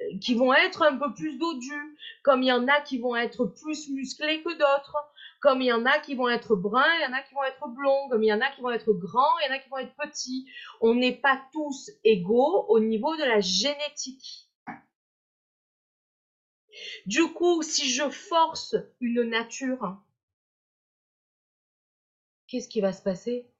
euh, 0.00 0.18
qui 0.20 0.34
vont 0.34 0.54
être 0.54 0.82
un 0.82 0.96
peu 0.96 1.12
plus 1.12 1.38
dodus, 1.38 1.98
comme 2.22 2.44
il 2.44 2.46
y 2.46 2.52
en 2.52 2.68
a 2.68 2.80
qui 2.82 2.98
vont 2.98 3.16
être 3.16 3.46
plus 3.46 3.90
musclés 3.90 4.44
que 4.44 4.52
d'autres, 4.52 4.96
comme 5.40 5.62
il 5.62 5.66
y 5.66 5.72
en 5.72 5.86
a 5.86 5.98
qui 5.98 6.14
vont 6.14 6.28
être 6.28 6.54
bruns, 6.54 6.94
il 6.98 7.02
y 7.02 7.06
en 7.06 7.14
a 7.14 7.22
qui 7.22 7.34
vont 7.34 7.44
être 7.44 7.66
blonds, 7.68 8.08
comme 8.10 8.22
il 8.22 8.28
y 8.28 8.32
en 8.32 8.40
a 8.40 8.50
qui 8.50 8.60
vont 8.60 8.70
être 8.70 8.92
grands, 8.92 9.38
il 9.40 9.48
y 9.48 9.52
en 9.52 9.56
a 9.56 9.58
qui 9.58 9.68
vont 9.70 9.78
être 9.78 9.96
petits. 9.96 10.48
On 10.80 10.94
n'est 10.94 11.16
pas 11.16 11.42
tous 11.52 11.90
égaux 12.04 12.66
au 12.68 12.78
niveau 12.78 13.16
de 13.16 13.24
la 13.24 13.40
génétique. 13.40 14.50
Du 17.06 17.32
coup, 17.32 17.62
si 17.62 17.90
je 17.90 18.08
force 18.10 18.76
une 19.00 19.22
nature, 19.22 19.98
qu'est-ce 22.46 22.68
qui 22.68 22.80
va 22.80 22.92
se 22.92 23.02
passer? 23.02 23.50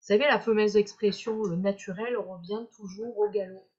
Vous 0.00 0.06
savez, 0.06 0.24
la 0.24 0.40
fameuse 0.40 0.76
expression 0.76 1.42
le 1.44 1.56
naturel 1.56 2.16
revient 2.16 2.66
toujours 2.76 3.16
au 3.18 3.28
galop. 3.30 3.69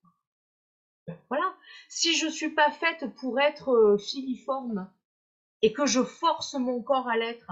Voilà. 1.30 1.56
Si 1.90 2.16
je 2.16 2.28
suis 2.28 2.52
pas 2.52 2.72
faite 2.72 3.06
pour 3.16 3.40
être 3.40 3.70
euh, 3.70 3.98
filiforme 3.98 4.92
et 5.62 5.74
que 5.74 5.86
je 5.86 6.04
force 6.04 6.54
mon 6.56 6.82
corps 6.82 7.08
à 7.08 7.18
l'être, 7.18 7.52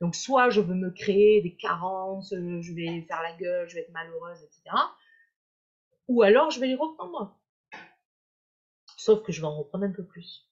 donc 0.00 0.14
soit 0.14 0.50
je 0.50 0.60
veux 0.60 0.74
me 0.74 0.90
créer 0.90 1.42
des 1.42 1.54
carences, 1.56 2.32
euh, 2.32 2.60
je 2.62 2.72
vais 2.72 3.02
faire 3.02 3.22
la 3.22 3.32
gueule, 3.36 3.68
je 3.68 3.74
vais 3.74 3.80
être 3.82 3.92
malheureuse, 3.92 4.42
etc. 4.42 4.62
Ou 6.08 6.22
alors 6.22 6.50
je 6.50 6.60
vais 6.60 6.68
les 6.68 6.76
reprendre. 6.76 7.36
Sauf 8.96 9.22
que 9.22 9.32
je 9.32 9.40
vais 9.40 9.46
en 9.46 9.58
reprendre 9.58 9.84
un 9.84 9.92
peu 9.92 10.04
plus. 10.04 10.48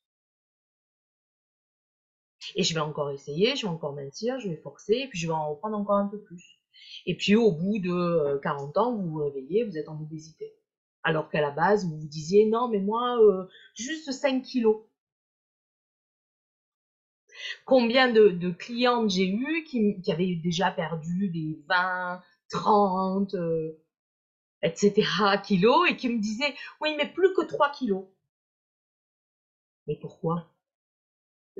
Et 2.54 2.62
je 2.62 2.74
vais 2.74 2.80
encore 2.80 3.10
essayer, 3.10 3.56
je 3.56 3.62
vais 3.66 3.72
encore 3.72 3.92
mentir, 3.92 4.38
je 4.40 4.48
vais 4.48 4.56
forcer, 4.56 4.94
et 4.94 5.08
puis 5.08 5.18
je 5.18 5.26
vais 5.26 5.32
en 5.32 5.50
reprendre 5.50 5.76
encore 5.76 5.96
un 5.96 6.06
peu 6.06 6.20
plus. 6.20 6.58
Et 7.04 7.16
puis 7.16 7.34
au 7.36 7.52
bout 7.52 7.78
de 7.78 8.38
40 8.42 8.76
euh, 8.76 8.80
ans, 8.80 8.94
vous 8.94 9.10
vous 9.10 9.24
réveillez, 9.24 9.64
vous 9.64 9.76
êtes 9.76 9.88
en 9.88 10.00
obésité. 10.00 10.54
Alors 11.06 11.30
qu'à 11.30 11.40
la 11.40 11.52
base, 11.52 11.86
vous 11.86 12.00
vous 12.00 12.08
disiez, 12.08 12.46
non, 12.46 12.66
mais 12.66 12.80
moi, 12.80 13.16
euh, 13.20 13.46
juste 13.74 14.10
5 14.10 14.42
kilos. 14.42 14.82
Combien 17.64 18.10
de, 18.10 18.50
clientes 18.50 19.10
j'ai 19.10 19.28
eu 19.28 19.62
qui, 19.62 20.00
qui, 20.00 20.10
avaient 20.10 20.34
déjà 20.34 20.72
perdu 20.72 21.28
des 21.28 21.62
20, 21.68 22.20
30, 22.50 23.36
etc. 24.62 25.08
kilos 25.44 25.88
et 25.88 25.96
qui 25.96 26.08
me 26.08 26.18
disaient, 26.18 26.56
oui, 26.80 26.96
mais 26.96 27.08
plus 27.08 27.32
que 27.34 27.44
3 27.44 27.70
kilos. 27.70 28.06
Mais 29.86 29.94
pourquoi? 29.94 30.52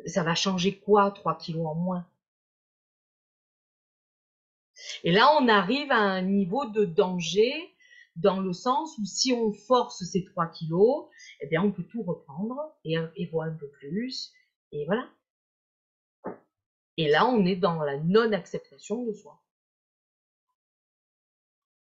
Ça 0.06 0.24
va 0.24 0.34
changer 0.34 0.76
quoi, 0.76 1.12
3 1.12 1.38
kilos 1.38 1.68
en 1.68 1.76
moins? 1.76 2.04
Et 5.04 5.12
là, 5.12 5.36
on 5.40 5.46
arrive 5.46 5.92
à 5.92 6.00
un 6.00 6.22
niveau 6.22 6.66
de 6.66 6.84
danger 6.84 7.75
dans 8.16 8.40
le 8.40 8.52
sens 8.52 8.96
où 8.98 9.04
si 9.04 9.32
on 9.32 9.52
force 9.52 10.02
ces 10.04 10.24
3 10.24 10.48
kilos, 10.48 11.06
eh 11.40 11.46
bien, 11.46 11.62
on 11.62 11.72
peut 11.72 11.84
tout 11.84 12.02
reprendre 12.02 12.56
et, 12.84 12.96
et 13.16 13.26
voir 13.26 13.48
un 13.48 13.54
peu 13.54 13.68
plus. 13.68 14.32
Et 14.72 14.84
voilà. 14.86 15.08
Et 16.96 17.08
là, 17.08 17.26
on 17.26 17.44
est 17.44 17.56
dans 17.56 17.82
la 17.82 17.98
non-acceptation 17.98 19.04
de 19.04 19.12
soi. 19.12 19.42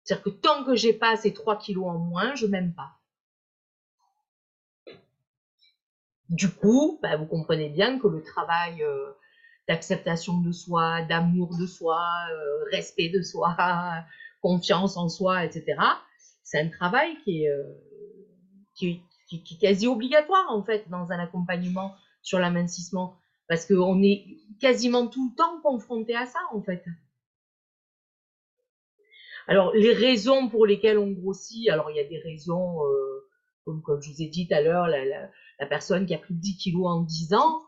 C'est-à-dire 0.04 0.24
que 0.24 0.30
tant 0.30 0.64
que 0.64 0.74
j'ai 0.74 0.92
pas 0.92 1.16
ces 1.16 1.32
3 1.32 1.58
kilos 1.58 1.86
en 1.86 1.98
moins, 1.98 2.34
je 2.34 2.46
m'aime 2.46 2.74
pas. 2.74 2.96
Du 6.28 6.48
coup, 6.48 7.00
bah, 7.02 7.16
vous 7.16 7.26
comprenez 7.26 7.68
bien 7.68 7.98
que 7.98 8.06
le 8.06 8.22
travail 8.22 8.84
euh, 8.84 9.10
d'acceptation 9.66 10.40
de 10.40 10.52
soi, 10.52 11.02
d'amour 11.02 11.56
de 11.58 11.66
soi, 11.66 12.00
euh, 12.30 12.64
respect 12.70 13.08
de 13.08 13.20
soi, 13.20 13.56
confiance 14.40 14.96
en 14.96 15.08
soi, 15.08 15.44
etc., 15.44 15.76
c'est 16.50 16.58
un 16.58 16.68
travail 16.68 17.16
qui 17.22 17.44
est, 17.44 17.48
euh, 17.48 17.62
qui, 18.74 19.00
est 19.32 19.60
quasi 19.60 19.86
obligatoire 19.86 20.46
en 20.50 20.64
fait 20.64 20.88
dans 20.90 21.12
un 21.12 21.18
accompagnement 21.20 21.94
sur 22.22 22.40
l'amincissement 22.40 23.16
parce 23.48 23.64
qu'on 23.66 24.02
est 24.02 24.24
quasiment 24.60 25.06
tout 25.06 25.30
le 25.30 25.36
temps 25.36 25.60
confronté 25.62 26.16
à 26.16 26.26
ça 26.26 26.40
en 26.52 26.60
fait. 26.60 26.84
Alors 29.46 29.72
les 29.74 29.92
raisons 29.92 30.48
pour 30.48 30.66
lesquelles 30.66 30.98
on 30.98 31.12
grossit, 31.12 31.68
alors 31.68 31.88
il 31.92 31.96
y 31.96 32.00
a 32.00 32.08
des 32.08 32.18
raisons 32.18 32.80
comme, 33.64 33.80
comme 33.82 34.02
je 34.02 34.10
vous 34.10 34.22
ai 34.22 34.26
dit 34.26 34.48
tout 34.48 34.54
à 34.54 34.60
l'heure, 34.60 34.88
la, 34.88 35.04
la 35.04 35.66
personne 35.66 36.04
qui 36.04 36.14
a 36.14 36.18
pris 36.18 36.34
10 36.34 36.56
kilos 36.56 36.86
en 36.88 37.02
10 37.02 37.34
ans, 37.34 37.62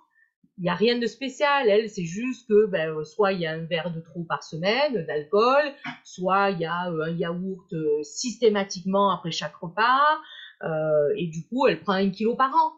il 0.62 0.66
n'y 0.66 0.70
a 0.70 0.76
rien 0.76 0.96
de 0.96 1.06
spécial. 1.08 1.68
Elle, 1.68 1.90
c'est 1.90 2.04
juste 2.04 2.46
que 2.46 2.66
ben, 2.66 3.02
soit 3.02 3.32
il 3.32 3.40
y 3.40 3.46
a 3.46 3.50
un 3.50 3.64
verre 3.64 3.92
de 3.92 4.00
trop 4.00 4.22
par 4.22 4.44
semaine 4.44 5.04
d'alcool, 5.06 5.64
soit 6.04 6.50
il 6.50 6.60
y 6.60 6.64
a 6.64 6.88
euh, 6.88 7.02
un 7.02 7.10
yaourt 7.10 7.72
euh, 7.72 8.00
systématiquement 8.04 9.10
après 9.10 9.32
chaque 9.32 9.56
repas, 9.56 10.20
euh, 10.62 11.12
et 11.16 11.26
du 11.26 11.44
coup, 11.48 11.66
elle 11.66 11.80
prend 11.80 11.94
un 11.94 12.10
kilo 12.10 12.36
par 12.36 12.54
an. 12.54 12.74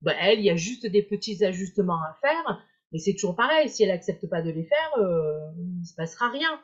Ben, 0.00 0.16
elle, 0.18 0.38
il 0.38 0.46
y 0.46 0.50
a 0.50 0.56
juste 0.56 0.86
des 0.86 1.02
petits 1.02 1.44
ajustements 1.44 2.00
à 2.02 2.16
faire, 2.22 2.64
mais 2.90 3.00
c'est 3.00 3.12
toujours 3.12 3.36
pareil. 3.36 3.68
Si 3.68 3.82
elle 3.82 3.90
n'accepte 3.90 4.26
pas 4.26 4.40
de 4.40 4.50
les 4.50 4.64
faire, 4.64 4.92
il 4.96 5.80
ne 5.80 5.84
se 5.84 5.94
passera 5.94 6.30
rien. 6.30 6.58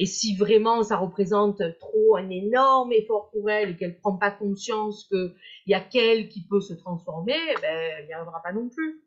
Et 0.00 0.06
si 0.06 0.36
vraiment 0.36 0.82
ça 0.82 0.96
représente 0.96 1.62
trop 1.78 2.16
un 2.16 2.30
énorme 2.30 2.92
effort 2.92 3.30
pour 3.30 3.48
elle 3.48 3.70
et 3.70 3.76
qu'elle 3.76 3.96
prend 4.00 4.16
pas 4.16 4.32
conscience 4.32 5.06
qu'il 5.06 5.34
y 5.66 5.74
a 5.74 5.80
qu'elle 5.80 6.28
qui 6.30 6.44
peut 6.48 6.60
se 6.60 6.74
transformer, 6.74 7.38
ben, 7.62 7.92
elle 7.98 8.06
n'y 8.06 8.12
arrivera 8.12 8.42
pas 8.42 8.52
non 8.52 8.68
plus. 8.68 9.05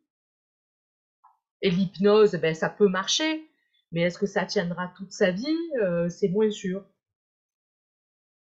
Et 1.62 1.70
l'hypnose, 1.70 2.34
ben, 2.36 2.54
ça 2.56 2.70
peut 2.70 2.88
marcher, 2.88 3.50
mais 3.92 4.02
est-ce 4.02 4.18
que 4.18 4.26
ça 4.26 4.46
tiendra 4.46 4.90
toute 4.98 5.12
sa 5.12 5.32
vie? 5.32 5.58
Euh, 5.82 6.10
C'est 6.10 6.30
moins 6.30 6.52
sûr. 6.52 6.86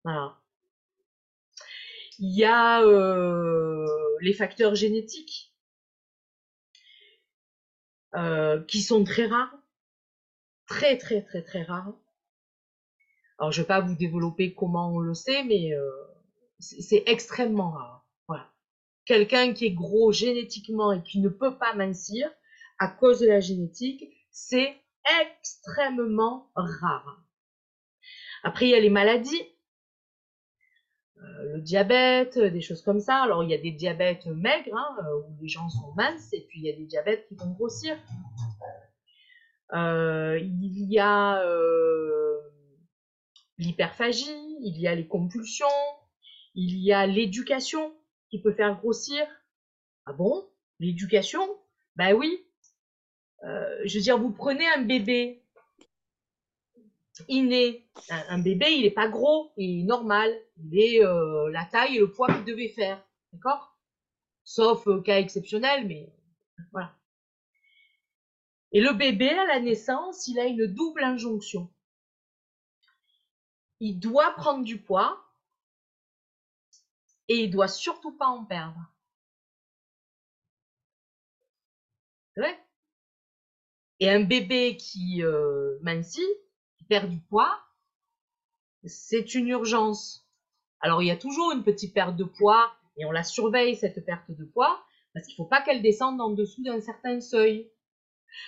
Voilà. 0.03 0.37
Il 2.19 2.35
y 2.37 2.43
a 2.45 2.81
euh, 2.83 3.85
les 4.21 4.33
facteurs 4.33 4.75
génétiques 4.75 5.53
euh, 8.15 8.61
qui 8.63 8.81
sont 8.81 9.03
très 9.03 9.27
rares, 9.27 9.57
très 10.67 10.97
très 10.97 11.21
très 11.21 11.41
très 11.41 11.63
rares. 11.63 11.93
Alors, 13.37 13.51
je 13.51 13.59
ne 13.59 13.63
vais 13.63 13.67
pas 13.67 13.81
vous 13.81 13.95
développer 13.95 14.53
comment 14.53 14.93
on 14.93 14.99
le 14.99 15.13
sait, 15.13 15.43
mais 15.43 15.71
c'est 16.59 17.03
extrêmement 17.05 17.71
rare. 17.71 18.05
Quelqu'un 19.05 19.53
qui 19.53 19.65
est 19.65 19.71
gros 19.71 20.11
génétiquement 20.11 20.91
et 20.91 21.03
qui 21.03 21.19
ne 21.19 21.29
peut 21.29 21.57
pas 21.57 21.75
mincir 21.75 22.27
à 22.79 22.87
cause 22.87 23.19
de 23.19 23.27
la 23.27 23.39
génétique, 23.39 24.05
c'est 24.31 24.75
extrêmement 25.21 26.51
rare. 26.55 27.23
Après, 28.43 28.65
il 28.65 28.71
y 28.71 28.75
a 28.75 28.79
les 28.79 28.89
maladies, 28.89 29.41
euh, 31.17 31.53
le 31.55 31.61
diabète, 31.61 32.37
des 32.37 32.61
choses 32.61 32.81
comme 32.81 32.99
ça. 32.99 33.23
Alors, 33.23 33.43
il 33.43 33.49
y 33.49 33.53
a 33.53 33.57
des 33.57 33.71
diabètes 33.71 34.27
maigres, 34.27 34.75
hein, 34.75 34.97
euh, 34.99 35.21
où 35.29 35.41
les 35.41 35.47
gens 35.47 35.69
sont 35.69 35.93
minces, 35.95 36.33
et 36.33 36.45
puis 36.47 36.59
il 36.59 36.65
y 36.65 36.69
a 36.69 36.75
des 36.75 36.85
diabètes 36.85 37.27
qui 37.27 37.35
vont 37.35 37.51
grossir. 37.51 37.97
il 39.73 40.91
y 40.91 40.99
a 40.99 41.43
l'hyperphagie, 43.57 44.57
il 44.61 44.79
y 44.79 44.87
a 44.87 44.95
les 44.95 45.07
compulsions, 45.07 45.65
il 46.55 46.77
y 46.77 46.91
a 46.93 47.05
l'éducation 47.05 47.93
qui 48.29 48.41
peut 48.41 48.53
faire 48.53 48.75
grossir. 48.77 49.25
Ah 50.05 50.13
bon? 50.13 50.47
L'éducation? 50.79 51.47
Ben 51.95 52.13
oui. 52.13 52.44
Euh, 53.43 53.81
je 53.85 53.97
veux 53.97 54.03
dire, 54.03 54.17
vous 54.17 54.31
prenez 54.31 54.67
un 54.67 54.81
bébé 54.81 55.43
inné. 57.27 57.87
Un, 58.09 58.39
bébé, 58.39 58.71
il 58.71 58.83
n'est 58.83 58.91
pas 58.91 59.07
gros, 59.07 59.51
il 59.57 59.81
est 59.81 59.83
normal. 59.83 60.33
Il 60.57 60.79
est 60.79 61.03
euh, 61.03 61.49
la 61.51 61.65
taille 61.65 61.97
et 61.97 61.99
le 61.99 62.11
poids 62.11 62.27
qu'il 62.27 62.45
devait 62.45 62.69
faire. 62.69 63.03
D'accord? 63.33 63.77
Sauf 64.43 64.87
euh, 64.87 65.01
cas 65.01 65.19
exceptionnel, 65.19 65.87
mais 65.87 66.13
voilà. 66.71 66.95
Et 68.71 68.81
le 68.81 68.93
bébé, 68.93 69.29
à 69.29 69.45
la 69.45 69.59
naissance, 69.59 70.27
il 70.27 70.39
a 70.39 70.45
une 70.45 70.67
double 70.67 71.03
injonction 71.03 71.69
il 73.79 73.99
doit 73.99 74.31
prendre 74.35 74.63
du 74.63 74.79
poids 74.79 75.23
et 77.27 77.43
il 77.43 77.51
doit 77.51 77.67
surtout 77.67 78.11
pas 78.11 78.27
en 78.27 78.45
perdre. 78.45 78.79
Ouais. 82.37 82.64
Et 83.99 84.09
un 84.09 84.21
bébé 84.21 84.77
qui 84.77 85.23
euh, 85.23 85.79
qui 86.77 86.83
perd 86.85 87.09
du 87.09 87.19
poids, 87.19 87.59
c'est 88.83 89.35
une 89.35 89.47
urgence. 89.47 90.27
Alors 90.81 91.01
il 91.01 91.07
y 91.07 91.11
a 91.11 91.17
toujours 91.17 91.51
une 91.53 91.63
petite 91.63 91.93
perte 91.93 92.15
de 92.15 92.25
poids 92.25 92.71
et 92.97 93.05
on 93.05 93.11
la 93.11 93.23
surveille 93.23 93.75
cette 93.75 94.05
perte 94.05 94.29
de 94.31 94.45
poids 94.45 94.83
parce 95.13 95.25
qu'il 95.25 95.35
faut 95.35 95.45
pas 95.45 95.61
qu'elle 95.61 95.81
descende 95.81 96.19
en 96.19 96.31
dessous 96.31 96.61
d'un 96.63 96.81
certain 96.81 97.21
seuil. 97.21 97.71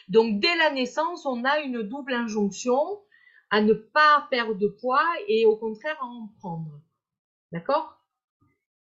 Donc 0.09 0.41
dès 0.41 0.55
la 0.57 0.71
naissance, 0.71 1.25
on 1.25 1.45
a 1.45 1.59
une 1.59 1.81
double 1.81 2.13
injonction 2.13 3.01
à 3.49 3.61
ne 3.61 3.73
pas 3.73 4.27
perdre 4.29 4.55
de 4.55 4.67
poids 4.67 5.05
et 5.27 5.45
au 5.45 5.55
contraire 5.55 5.97
à 6.01 6.05
en 6.05 6.29
prendre. 6.39 6.81
D'accord? 7.53 7.97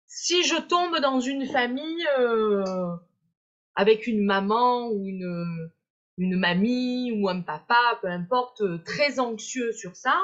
Si 0.07 0.43
je 0.43 0.61
tombe 0.61 0.99
dans 0.99 1.19
une 1.19 1.45
famille 1.45 2.07
euh, 2.19 2.95
avec 3.75 4.07
une 4.07 4.23
maman 4.23 4.89
ou 4.89 5.05
une, 5.05 5.71
une 6.17 6.37
mamie 6.37 7.11
ou 7.11 7.29
un 7.29 7.41
papa, 7.41 7.99
peu 8.01 8.07
importe, 8.07 8.61
euh, 8.61 8.77
très 8.83 9.19
anxieux 9.19 9.71
sur 9.71 9.95
ça, 9.95 10.21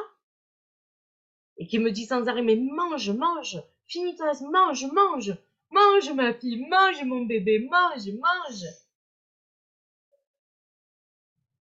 et 1.57 1.67
qui 1.67 1.79
me 1.79 1.91
dit 1.91 2.05
sans 2.05 2.27
arrêt, 2.27 2.41
mais 2.41 2.55
mange, 2.55 3.09
mange, 3.09 3.61
finis-toi, 3.87 4.31
mange, 4.51 4.85
mange, 4.93 5.37
mange 5.71 6.11
ma 6.13 6.33
fille, 6.33 6.65
mange 6.67 7.03
mon 7.03 7.25
bébé, 7.25 7.67
mange, 7.69 8.09
mange. 8.19 8.65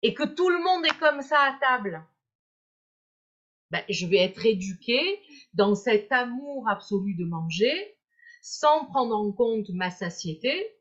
Et 0.03 0.15
que 0.15 0.25
tout 0.25 0.51
le 0.51 0.63
monde 0.63 0.85
est 0.87 0.99
comme 0.99 1.23
ça 1.23 1.41
à 1.41 1.59
table 1.59 2.05
ben, 3.71 3.83
je 3.89 4.07
vais 4.07 4.19
être 4.19 4.47
éduquée 4.47 5.21
dans 5.55 5.75
cet 5.75 6.13
amour 6.13 6.69
absolu 6.69 7.15
de 7.15 7.25
manger 7.25 7.97
sans 8.43 8.85
prendre 8.87 9.17
en 9.17 9.33
compte 9.33 9.69
ma 9.71 9.91
satiété, 9.91 10.76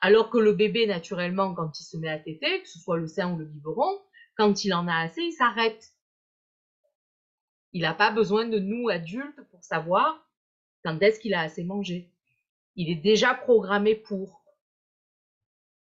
alors 0.00 0.30
que 0.30 0.38
le 0.38 0.52
bébé, 0.52 0.86
naturellement, 0.86 1.54
quand 1.54 1.78
il 1.78 1.84
se 1.84 1.96
met 1.96 2.08
à 2.08 2.18
téter, 2.18 2.62
que 2.62 2.68
ce 2.68 2.78
soit 2.78 2.98
le 2.98 3.06
sein 3.06 3.32
ou 3.32 3.38
le 3.38 3.44
biberon, 3.44 4.00
quand 4.36 4.64
il 4.64 4.74
en 4.74 4.88
a 4.88 4.96
assez, 4.96 5.22
il 5.22 5.32
s'arrête. 5.32 5.92
Il 7.72 7.82
n'a 7.82 7.94
pas 7.94 8.10
besoin 8.10 8.46
de 8.46 8.58
nous, 8.58 8.88
adultes, 8.88 9.40
pour 9.50 9.64
savoir 9.64 10.26
quand 10.84 11.00
est-ce 11.00 11.20
qu'il 11.20 11.34
a 11.34 11.40
assez 11.40 11.64
mangé. 11.64 12.10
Il 12.76 12.90
est 12.90 12.96
déjà 12.96 13.34
programmé 13.34 13.94
pour. 13.94 14.42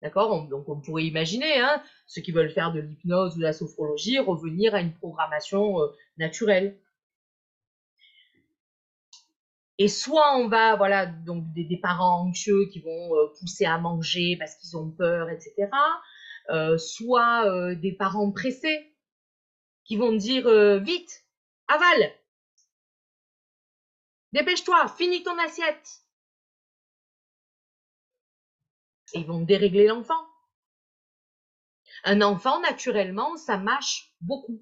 D'accord? 0.02 0.48
Donc 0.48 0.68
on 0.68 0.80
pourrait 0.80 1.06
imaginer, 1.06 1.60
hein, 1.60 1.82
ceux 2.08 2.22
qui 2.22 2.32
veulent 2.32 2.52
faire 2.52 2.74
de 2.74 2.80
l'hypnose 2.80 3.36
ou 3.36 3.40
de 3.40 3.44
la 3.44 3.54
sophrologie, 3.54 4.20
revenir 4.20 4.74
à 4.74 4.82
une 4.82 4.94
programmation 4.94 5.82
euh, 5.82 5.88
naturelle. 6.18 6.78
Et 9.82 9.88
soit 9.88 10.38
on 10.38 10.48
va, 10.48 10.76
voilà, 10.76 11.08
donc 11.08 11.52
des, 11.54 11.80
parents 11.82 12.22
anxieux 12.28 12.68
qui 12.72 12.82
vont 12.82 13.16
euh, 13.16 13.34
pousser 13.40 13.66
à 13.66 13.80
manger 13.80 14.36
parce 14.38 14.54
qu'ils 14.54 14.78
ont 14.78 14.92
peur, 14.92 15.28
etc. 15.32 15.56
Euh, 16.52 16.78
soit 16.78 17.74
des 17.74 17.92
parents 17.92 18.32
pressés 18.32 18.96
qui 19.84 19.98
vont 19.98 20.14
dire 20.14 20.48
vite, 20.82 21.26
avale. 21.68 22.14
Dépêche-toi, 24.34 24.88
finis 24.90 25.24
ton 25.24 25.36
assiette. 25.40 26.04
Et 29.14 29.22
ils 29.22 29.26
vont 29.26 29.42
dérégler 29.42 29.88
l'enfant. 29.88 30.28
Un 32.04 32.22
enfant, 32.22 32.60
naturellement, 32.60 33.36
ça 33.36 33.58
mâche 33.58 34.14
beaucoup. 34.22 34.62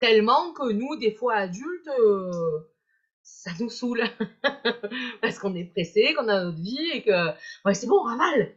Tellement 0.00 0.52
que 0.52 0.72
nous, 0.72 0.96
des 0.96 1.12
fois 1.12 1.34
adultes, 1.34 1.88
euh, 1.88 2.60
ça 3.22 3.50
nous 3.60 3.68
saoule. 3.68 4.02
Parce 5.22 5.38
qu'on 5.38 5.54
est 5.54 5.64
pressé, 5.64 6.14
qu'on 6.14 6.28
a 6.28 6.44
notre 6.44 6.60
vie 6.60 6.90
et 6.94 7.02
que 7.02 7.28
ouais, 7.64 7.74
c'est 7.74 7.86
bon, 7.86 8.02
ravale. 8.02 8.56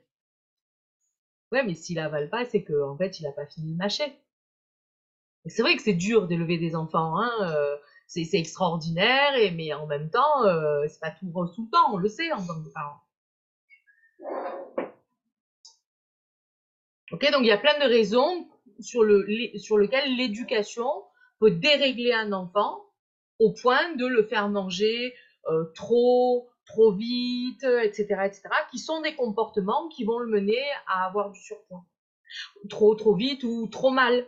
Ouais, 1.51 1.63
mais 1.63 1.75
s'il 1.75 1.99
avale 1.99 2.29
pas, 2.29 2.45
c'est 2.45 2.63
qu'en 2.63 2.91
en 2.91 2.97
fait, 2.97 3.19
il 3.19 3.27
a 3.27 3.31
pas 3.31 3.45
fini 3.45 3.73
de 3.73 3.77
mâcher. 3.77 4.11
c'est 5.45 5.61
vrai 5.61 5.75
que 5.75 5.83
c'est 5.83 5.93
dur 5.93 6.27
d'élever 6.27 6.57
des 6.57 6.75
enfants, 6.75 7.19
hein. 7.19 7.31
Euh, 7.41 7.77
c'est 8.07 8.27
extraordinaire, 8.33 9.35
et, 9.35 9.51
mais 9.51 9.73
en 9.73 9.87
même 9.87 10.09
temps, 10.09 10.45
euh, 10.45 10.85
c'est 10.87 10.99
pas 10.99 11.11
tout 11.11 11.29
rose 11.33 11.53
tout 11.55 11.65
le 11.65 11.69
temps, 11.71 11.93
on 11.93 11.97
le 11.97 12.09
sait 12.09 12.31
en 12.31 12.45
tant 12.45 12.61
que 12.61 12.69
parent. 12.69 12.99
Ok, 17.11 17.31
donc 17.31 17.41
il 17.41 17.47
y 17.47 17.51
a 17.51 17.57
plein 17.57 17.77
de 17.79 17.85
raisons 17.85 18.47
sur, 18.79 19.03
le, 19.03 19.27
sur 19.57 19.77
lesquelles 19.77 20.15
l'éducation 20.15 20.89
dérégler 21.49 22.13
un 22.13 22.31
enfant 22.31 22.83
au 23.39 23.51
point 23.53 23.95
de 23.95 24.05
le 24.05 24.23
faire 24.23 24.49
manger 24.49 25.13
euh, 25.49 25.65
trop, 25.75 26.49
trop 26.65 26.91
vite, 26.91 27.63
etc., 27.63 28.05
etc., 28.25 28.43
qui 28.71 28.79
sont 28.79 29.01
des 29.01 29.15
comportements 29.15 29.87
qui 29.89 30.05
vont 30.05 30.19
le 30.19 30.27
mener 30.27 30.61
à 30.87 31.05
avoir 31.05 31.31
du 31.31 31.39
surpoids. 31.41 31.85
Trop, 32.69 32.95
trop 32.95 33.15
vite 33.15 33.43
ou 33.43 33.67
trop 33.67 33.91
mal. 33.91 34.25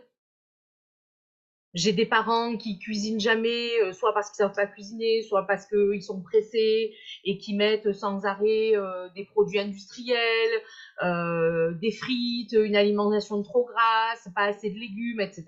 J'ai 1.74 1.92
des 1.92 2.06
parents 2.06 2.56
qui 2.56 2.78
cuisinent 2.78 3.20
jamais, 3.20 3.70
euh, 3.82 3.92
soit 3.92 4.14
parce 4.14 4.30
qu'ils 4.30 4.36
savent 4.36 4.54
pas 4.54 4.66
cuisiner, 4.66 5.22
soit 5.22 5.46
parce 5.46 5.66
qu'ils 5.66 6.02
sont 6.02 6.22
pressés 6.22 6.94
et 7.24 7.36
qui 7.38 7.54
mettent 7.54 7.92
sans 7.92 8.24
arrêt 8.24 8.74
euh, 8.74 9.08
des 9.14 9.24
produits 9.24 9.58
industriels, 9.58 10.62
des 11.02 11.90
frites, 11.92 12.52
une 12.52 12.76
alimentation 12.76 13.42
trop 13.42 13.64
grasse, 13.66 14.28
pas 14.34 14.44
assez 14.44 14.70
de 14.70 14.78
légumes, 14.78 15.20
etc. 15.20 15.44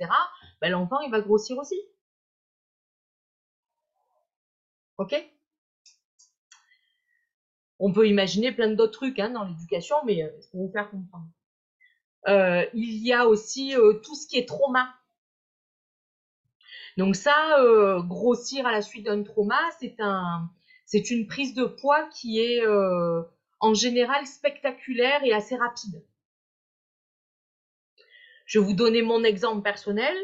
Ben, 0.60 0.70
l'enfant 0.70 1.00
il 1.00 1.10
va 1.10 1.20
grossir 1.20 1.56
aussi. 1.56 1.80
Ok? 4.98 5.14
On 7.78 7.92
peut 7.92 8.08
imaginer 8.08 8.52
plein 8.52 8.68
d'autres 8.70 8.92
trucs 8.92 9.18
hein, 9.18 9.30
dans 9.30 9.44
l'éducation, 9.44 9.96
mais 10.04 10.22
euh, 10.22 10.30
pour 10.50 10.66
vous 10.66 10.72
faire 10.72 10.90
comprendre. 10.90 11.28
Euh, 12.26 12.66
il 12.74 13.06
y 13.06 13.12
a 13.12 13.26
aussi 13.26 13.74
euh, 13.76 13.94
tout 14.04 14.16
ce 14.16 14.26
qui 14.26 14.36
est 14.38 14.48
trauma. 14.48 14.92
Donc 16.98 17.16
ça, 17.16 17.56
grossir 18.06 18.66
à 18.66 18.72
la 18.72 18.82
suite 18.82 19.06
d'un 19.06 19.22
trauma, 19.22 19.60
c'est 19.80 19.96
un, 20.00 20.50
c'est 20.84 21.10
une 21.10 21.26
prise 21.26 21.54
de 21.54 21.64
poids 21.64 22.06
qui 22.10 22.40
est 22.40 22.62
en 23.60 23.74
général 23.74 24.26
spectaculaire 24.26 25.22
et 25.24 25.32
assez 25.32 25.56
rapide. 25.56 26.02
Je 28.46 28.58
vais 28.58 28.64
vous 28.64 28.74
donner 28.74 29.02
mon 29.02 29.24
exemple 29.24 29.62
personnel. 29.62 30.16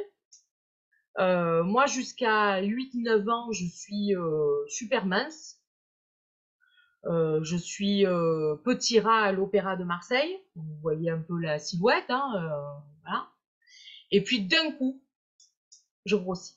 Euh, 1.19 1.63
moi, 1.63 1.85
jusqu'à 1.85 2.63
8-9 2.63 3.31
ans, 3.31 3.53
je 3.53 3.67
suis 3.67 4.17
euh, 4.17 4.67
super 4.67 5.05
mince. 5.05 5.61
Euh, 7.05 7.45
je 7.45 7.57
suis 7.57 8.05
petit 8.65 8.99
rat 8.99 9.25
à 9.25 9.33
l'Opéra 9.33 9.77
de 9.77 9.85
Marseille. 9.85 10.41
Vous 10.57 10.77
voyez 10.81 11.11
un 11.11 11.21
peu 11.21 11.39
la 11.39 11.59
silhouette. 11.59 12.09
Hein, 12.09 12.83
voilà. 13.03 13.29
Et 14.11 14.25
puis 14.25 14.41
d'un 14.41 14.73
coup, 14.73 15.03
je 16.07 16.17
grossis. 16.17 16.57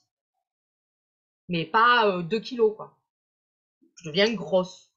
Mais 1.48 1.64
pas 1.64 2.22
2 2.22 2.40
kilos, 2.40 2.76
quoi. 2.76 2.98
Je 3.96 4.08
deviens 4.08 4.32
grosse. 4.34 4.92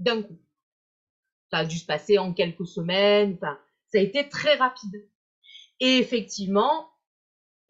D'un 0.00 0.22
coup. 0.22 0.38
Ça 1.50 1.58
a 1.58 1.64
dû 1.64 1.78
se 1.78 1.86
passer 1.86 2.18
en 2.18 2.32
quelques 2.32 2.66
semaines. 2.66 3.38
Ça 3.40 3.58
a 3.94 3.98
été 3.98 4.28
très 4.28 4.56
rapide. 4.56 5.08
Et 5.80 5.98
effectivement, 5.98 6.88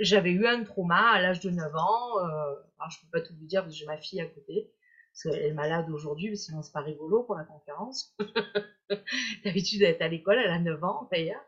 j'avais 0.00 0.30
eu 0.30 0.46
un 0.46 0.62
trauma 0.64 1.10
à 1.10 1.20
l'âge 1.20 1.40
de 1.40 1.50
9 1.50 1.74
ans. 1.76 2.18
Euh, 2.20 2.54
je 2.90 2.98
peux 3.00 3.18
pas 3.18 3.20
tout 3.20 3.34
vous 3.38 3.46
dire 3.46 3.62
parce 3.62 3.74
que 3.74 3.78
j'ai 3.78 3.86
ma 3.86 3.98
fille 3.98 4.20
à 4.20 4.26
côté. 4.26 4.70
Parce 5.12 5.36
qu'elle 5.36 5.46
est 5.46 5.52
malade 5.52 5.88
aujourd'hui, 5.90 6.36
sinon 6.36 6.62
c'est 6.62 6.72
pas 6.72 6.80
rigolo 6.80 7.22
pour 7.22 7.36
la 7.36 7.44
conférence. 7.44 8.16
D'habitude, 9.44 9.82
elle 9.82 9.94
est 9.94 10.02
à 10.02 10.08
l'école, 10.08 10.38
elle 10.38 10.50
a 10.50 10.58
9 10.58 10.82
ans 10.82 11.08
d'ailleurs. 11.12 11.44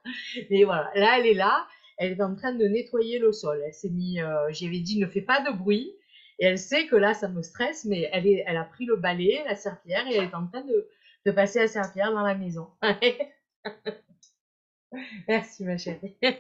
Mais 0.50 0.62
voilà, 0.64 0.90
là, 0.94 1.18
elle 1.18 1.26
est 1.26 1.34
là, 1.34 1.66
elle 1.98 2.12
est 2.12 2.22
en 2.22 2.36
train 2.36 2.52
de 2.52 2.64
nettoyer 2.64 3.18
le 3.18 3.32
sol. 3.32 3.60
Elle 3.66 3.74
s'est 3.74 3.90
mis, 3.90 4.20
euh, 4.20 4.50
j'avais 4.50 4.78
dit, 4.78 5.00
ne 5.00 5.06
fais 5.06 5.20
pas 5.20 5.40
de 5.40 5.56
bruit. 5.56 5.92
Et 6.38 6.46
elle 6.46 6.58
sait 6.58 6.86
que 6.86 6.96
là, 6.96 7.14
ça 7.14 7.28
me 7.28 7.42
stresse, 7.42 7.84
mais 7.84 8.08
elle, 8.12 8.56
a 8.56 8.64
pris 8.64 8.84
le 8.84 8.96
balai, 8.96 9.42
la 9.46 9.56
serpillère, 9.56 10.06
et 10.06 10.16
elle 10.16 10.24
est 10.24 10.34
en 10.34 10.46
train 10.46 10.62
de, 10.62 11.32
passer 11.32 11.60
la 11.60 11.68
serpillère 11.68 12.12
dans 12.12 12.22
la 12.22 12.34
maison. 12.34 12.68
Merci 15.28 15.64
ma 15.64 15.78
chérie. 15.78 16.16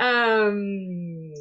Euh, 0.00 1.34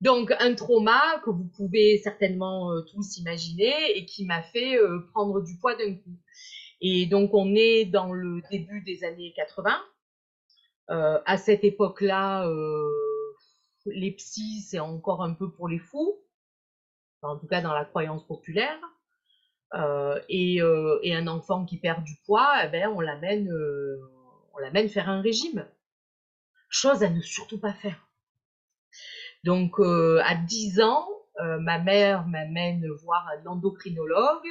donc 0.00 0.32
un 0.38 0.54
trauma 0.54 1.20
que 1.24 1.30
vous 1.30 1.50
pouvez 1.56 1.98
certainement 1.98 2.70
euh, 2.70 2.82
tous 2.82 3.18
imaginer 3.18 3.74
et 3.96 4.06
qui 4.06 4.24
m'a 4.24 4.40
fait 4.40 4.78
euh, 4.78 5.00
prendre 5.12 5.42
du 5.42 5.58
poids 5.58 5.74
d'un 5.74 5.96
coup. 5.96 6.16
Et 6.80 7.06
donc 7.06 7.34
on 7.34 7.56
est 7.56 7.86
dans 7.86 8.12
le 8.12 8.40
début 8.52 8.82
des 8.82 9.02
années 9.02 9.32
80. 9.34 9.82
à 10.86 11.36
cette 11.38 11.64
époque-là, 11.64 12.48
les 13.86 14.12
psys, 14.12 14.62
c'est 14.62 14.80
encore 14.80 15.22
un 15.22 15.34
peu 15.34 15.50
pour 15.50 15.68
les 15.68 15.78
fous, 15.78 16.18
en 17.22 17.38
tout 17.38 17.46
cas 17.46 17.60
dans 17.60 17.74
la 17.74 17.84
croyance 17.84 18.26
populaire. 18.26 18.78
Et, 20.28 20.60
et, 21.02 21.14
un 21.16 21.26
enfant 21.26 21.64
qui 21.64 21.78
perd 21.78 22.04
du 22.04 22.14
poids, 22.24 22.64
eh 22.64 22.68
ben, 22.68 22.88
on 22.90 23.00
l'amène 23.00 23.50
on 24.54 24.58
l'amène 24.58 24.88
faire 24.88 25.08
un 25.08 25.20
régime 25.20 25.66
chose 26.74 27.04
à 27.04 27.08
ne 27.08 27.20
surtout 27.20 27.58
pas 27.58 27.72
faire. 27.72 28.08
Donc 29.44 29.78
euh, 29.78 30.20
à 30.24 30.34
10 30.34 30.80
ans, 30.80 31.06
euh, 31.40 31.58
ma 31.60 31.78
mère 31.78 32.26
m'amène 32.26 32.86
voir 33.04 33.28
un 33.28 33.46
endocrinologue 33.46 34.48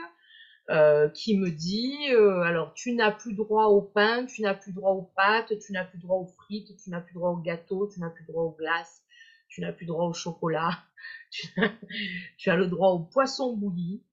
euh, 0.70 1.10
qui 1.10 1.38
me 1.38 1.50
dit 1.50 2.08
alors 2.46 2.74
tu 2.74 2.94
n'as 2.94 3.12
plus 3.12 3.34
droit 3.34 3.66
au 3.66 3.82
pain, 3.82 4.26
tu 4.26 4.42
n'as 4.42 4.54
plus 4.54 4.72
droit 4.72 4.92
aux 4.92 5.12
pâtes, 5.16 5.58
tu 5.60 5.74
n'as 5.74 5.84
plus 5.84 6.00
droit 6.00 6.18
aux 6.18 6.28
frites, 6.28 6.78
tu 6.78 6.90
n'as 6.90 7.02
plus 7.02 7.14
droit 7.14 7.32
aux 7.32 7.42
gâteaux, 7.42 7.90
tu 7.94 8.00
n'as 8.00 8.10
plus 8.10 8.26
droit 8.26 8.44
aux 8.44 8.56
glaces, 8.58 9.04
tu 9.54 9.62
n'as 9.62 9.72
plus 9.72 9.86
droit 9.86 10.06
au 10.06 10.14
chocolat, 10.14 10.84
tu 12.38 12.50
as, 12.50 12.56
le 12.56 12.68
droit 12.68 12.90
au 12.90 13.00
poisson 13.00 13.56
bouilli, 13.56 14.04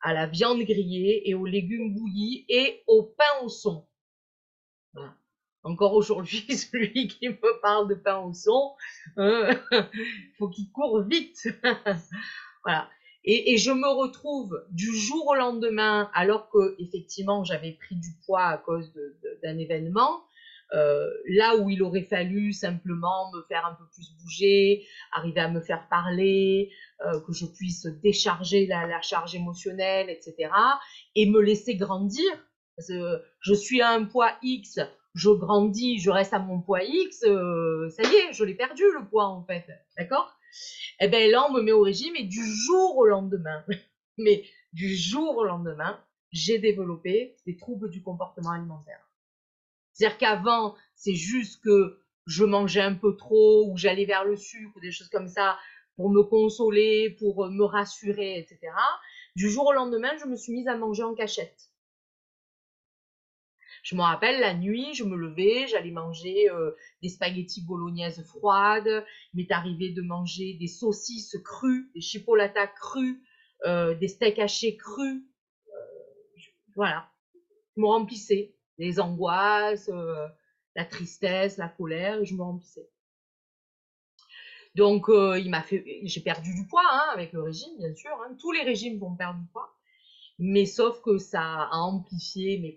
à 0.00 0.12
la 0.12 0.26
viande 0.26 0.60
grillée 0.60 1.28
et 1.28 1.34
aux 1.34 1.46
légumes 1.46 1.92
bouillis 1.92 2.44
et 2.48 2.84
au 2.86 3.02
pain 3.02 3.44
au 3.44 3.48
son. 3.48 3.86
Encore 5.64 5.94
aujourd'hui, 5.94 6.44
celui 6.56 7.08
qui 7.08 7.28
me 7.28 7.60
parle 7.60 7.88
de 7.88 7.96
pain 7.96 8.18
au 8.18 8.32
son, 8.32 8.76
euh, 9.18 9.52
faut 10.38 10.48
qu'il 10.48 10.70
court 10.70 11.02
vite. 11.02 11.48
voilà. 12.62 12.88
Et, 13.24 13.56
je 13.56 13.72
me 13.72 13.88
retrouve 13.88 14.64
du 14.70 14.94
jour 14.94 15.26
au 15.26 15.34
lendemain, 15.34 16.08
alors 16.14 16.48
que 16.48 16.76
effectivement 16.78 17.42
j'avais 17.42 17.72
pris 17.72 17.96
du 17.96 18.10
poids 18.24 18.44
à 18.44 18.56
cause 18.56 18.92
d'un 19.42 19.58
événement, 19.58 20.22
euh, 20.74 21.08
là 21.28 21.56
où 21.56 21.70
il 21.70 21.82
aurait 21.82 22.02
fallu 22.02 22.52
simplement 22.52 23.30
me 23.32 23.42
faire 23.42 23.64
un 23.66 23.74
peu 23.74 23.84
plus 23.92 24.16
bouger, 24.20 24.86
arriver 25.12 25.40
à 25.40 25.48
me 25.48 25.60
faire 25.60 25.88
parler, 25.88 26.70
euh, 27.06 27.20
que 27.20 27.32
je 27.32 27.46
puisse 27.46 27.86
décharger 28.02 28.66
la, 28.66 29.00
charge 29.00 29.34
émotionnelle, 29.34 30.10
etc. 30.10 30.50
Et 31.14 31.26
me 31.30 31.40
laisser 31.40 31.76
grandir. 31.76 32.24
Je 32.78 33.54
suis 33.54 33.80
à 33.80 33.90
un 33.90 34.04
poids 34.04 34.32
X, 34.42 34.80
je 35.14 35.30
grandis, 35.30 35.98
je 35.98 36.10
reste 36.10 36.34
à 36.34 36.38
mon 36.38 36.60
poids 36.60 36.82
X, 36.82 37.22
euh, 37.24 37.88
ça 37.90 38.02
y 38.02 38.14
est, 38.14 38.32
je 38.34 38.44
l'ai 38.44 38.54
perdu 38.54 38.82
le 38.98 39.06
poids 39.08 39.28
en 39.28 39.42
fait, 39.44 39.64
d'accord? 39.96 40.36
Eh 41.00 41.08
bien 41.08 41.30
là, 41.30 41.46
on 41.48 41.54
me 41.54 41.62
met 41.62 41.72
au 41.72 41.80
régime 41.80 42.14
et 42.16 42.24
du 42.24 42.44
jour 42.44 42.98
au 42.98 43.06
lendemain, 43.06 43.64
mais 44.18 44.44
du 44.74 44.94
jour 44.94 45.38
au 45.38 45.44
lendemain, 45.44 45.98
j'ai 46.32 46.58
développé 46.58 47.36
des 47.46 47.56
troubles 47.56 47.88
du 47.88 48.02
comportement 48.02 48.50
alimentaire. 48.50 49.05
C'est-à-dire 49.96 50.18
qu'avant, 50.18 50.74
c'est 50.94 51.14
juste 51.14 51.62
que 51.64 51.98
je 52.26 52.44
mangeais 52.44 52.82
un 52.82 52.94
peu 52.94 53.16
trop 53.16 53.70
ou 53.70 53.78
j'allais 53.78 54.04
vers 54.04 54.24
le 54.24 54.36
sucre 54.36 54.76
ou 54.76 54.80
des 54.80 54.92
choses 54.92 55.08
comme 55.08 55.28
ça 55.28 55.58
pour 55.96 56.10
me 56.10 56.22
consoler, 56.22 57.16
pour 57.18 57.48
me 57.48 57.64
rassurer, 57.64 58.38
etc. 58.38 58.58
Du 59.36 59.48
jour 59.48 59.66
au 59.66 59.72
lendemain, 59.72 60.14
je 60.18 60.26
me 60.26 60.36
suis 60.36 60.52
mise 60.52 60.68
à 60.68 60.76
manger 60.76 61.02
en 61.02 61.14
cachette. 61.14 61.70
Je 63.82 63.94
me 63.94 64.02
rappelle, 64.02 64.38
la 64.40 64.52
nuit, 64.52 64.92
je 64.92 65.04
me 65.04 65.16
levais, 65.16 65.66
j'allais 65.66 65.92
manger 65.92 66.50
euh, 66.50 66.72
des 67.02 67.08
spaghettis 67.08 67.64
bolognaises 67.64 68.22
froides. 68.26 69.06
Il 69.32 69.38
m'est 69.38 69.52
arrivé 69.52 69.92
de 69.92 70.02
manger 70.02 70.54
des 70.60 70.66
saucisses 70.66 71.38
crues, 71.42 71.90
des 71.94 72.02
chipolatas 72.02 72.66
crus, 72.66 73.16
euh, 73.64 73.94
des 73.94 74.08
steaks 74.08 74.40
hachés 74.40 74.76
crus. 74.76 75.22
Euh, 75.68 76.40
voilà. 76.74 77.08
Je 77.76 77.80
me 77.80 77.86
remplissais. 77.86 78.55
Les 78.78 79.00
angoisses, 79.00 79.90
la 80.74 80.84
tristesse, 80.84 81.56
la 81.56 81.68
colère, 81.68 82.24
je 82.24 82.34
me 82.34 82.42
remplissais. 82.42 82.88
Donc, 84.74 85.06
il 85.08 85.48
m'a 85.48 85.62
fait, 85.62 85.84
j'ai 86.02 86.20
perdu 86.20 86.54
du 86.54 86.66
poids 86.66 86.82
hein, 86.90 87.06
avec 87.14 87.32
le 87.32 87.42
régime, 87.42 87.76
bien 87.78 87.94
sûr. 87.94 88.10
Hein. 88.22 88.36
Tous 88.38 88.52
les 88.52 88.62
régimes 88.62 88.98
vont 88.98 89.14
perdre 89.14 89.40
du 89.40 89.46
poids, 89.46 89.74
mais 90.38 90.66
sauf 90.66 91.00
que 91.00 91.16
ça 91.16 91.42
a 91.42 91.78
amplifié 91.78 92.58
mes, 92.58 92.74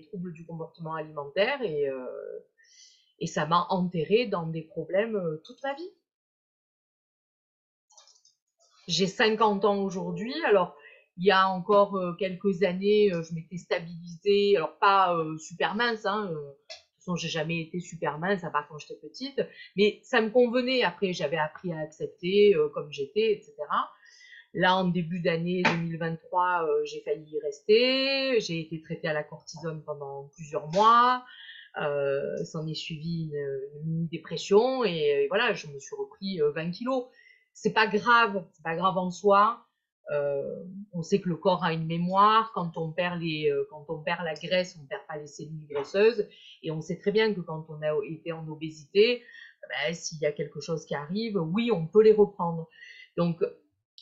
troubles 0.00 0.32
du 0.32 0.44
comportement 0.44 0.94
alimentaire 0.94 1.62
et, 1.62 1.88
et 3.20 3.26
ça 3.26 3.46
m'a 3.46 3.66
enterré 3.70 4.26
dans 4.26 4.46
des 4.46 4.62
problèmes 4.62 5.20
toute 5.44 5.62
ma 5.62 5.74
vie. 5.74 5.90
J'ai 8.88 9.06
50 9.06 9.66
ans 9.66 9.82
aujourd'hui, 9.82 10.34
alors 10.44 10.74
il 11.18 11.26
y 11.26 11.32
a 11.32 11.48
encore 11.48 11.96
euh, 11.96 12.12
quelques 12.14 12.62
années, 12.62 13.12
euh, 13.12 13.22
je 13.22 13.34
m'étais 13.34 13.56
stabilisée, 13.56 14.56
alors 14.56 14.78
pas 14.78 15.16
euh, 15.16 15.36
super 15.38 15.74
mince, 15.74 16.06
hein, 16.06 16.26
de 16.26 16.34
toute 16.34 16.94
façon 16.94 17.16
j'ai 17.16 17.28
jamais 17.28 17.60
été 17.60 17.80
super 17.80 18.18
mince 18.18 18.44
à 18.44 18.50
part 18.50 18.68
quand 18.68 18.78
j'étais 18.78 19.00
petite, 19.00 19.40
mais 19.76 20.00
ça 20.04 20.20
me 20.20 20.30
convenait. 20.30 20.84
Après 20.84 21.12
j'avais 21.12 21.36
appris 21.36 21.72
à 21.72 21.80
accepter 21.80 22.54
comme 22.72 22.92
j'étais, 22.92 23.32
etc. 23.32 23.54
Là 24.54 24.76
en 24.76 24.84
début 24.84 25.20
d'année 25.20 25.62
2023, 25.64 26.68
j'ai 26.84 27.00
failli 27.00 27.28
y 27.30 27.40
rester, 27.40 28.40
j'ai 28.40 28.60
été 28.60 28.80
traitée 28.80 29.08
à 29.08 29.12
la 29.12 29.24
cortisone 29.24 29.82
pendant 29.84 30.30
plusieurs 30.34 30.68
mois. 30.68 31.24
Euh, 31.80 32.44
s'en 32.44 32.66
est 32.66 32.74
suivi 32.74 33.30
une, 33.30 33.60
une 33.84 34.06
dépression 34.08 34.84
et, 34.84 35.24
et, 35.24 35.28
voilà, 35.28 35.52
je 35.52 35.68
me 35.68 35.78
suis 35.78 35.94
repris 35.94 36.40
20 36.40 36.70
kilos. 36.70 37.06
C'est 37.52 37.72
pas 37.72 37.86
grave, 37.86 38.44
c'est 38.52 38.62
pas 38.62 38.74
grave 38.76 38.96
en 38.96 39.10
soi. 39.10 39.67
Euh, 40.10 40.64
on 40.92 41.02
sait 41.02 41.20
que 41.20 41.28
le 41.28 41.36
corps 41.36 41.64
a 41.64 41.72
une 41.72 41.86
mémoire. 41.86 42.52
Quand 42.54 42.76
on 42.76 42.92
perd 42.92 43.20
les, 43.20 43.50
euh, 43.50 43.66
quand 43.70 43.84
on 43.88 43.98
perd 43.98 44.24
la 44.24 44.34
graisse, 44.34 44.78
on 44.82 44.86
perd 44.86 45.02
pas 45.06 45.16
les 45.16 45.26
cellules 45.26 45.66
graisseuses. 45.68 46.28
Et 46.62 46.70
on 46.70 46.80
sait 46.80 46.98
très 46.98 47.12
bien 47.12 47.32
que 47.34 47.40
quand 47.40 47.66
on 47.68 47.82
a 47.82 47.92
été 48.06 48.32
en 48.32 48.46
obésité, 48.48 49.22
ben, 49.68 49.94
s'il 49.94 50.18
y 50.18 50.26
a 50.26 50.32
quelque 50.32 50.60
chose 50.60 50.86
qui 50.86 50.94
arrive, 50.94 51.36
oui, 51.36 51.70
on 51.72 51.86
peut 51.86 52.02
les 52.02 52.12
reprendre. 52.12 52.68
Donc, 53.16 53.42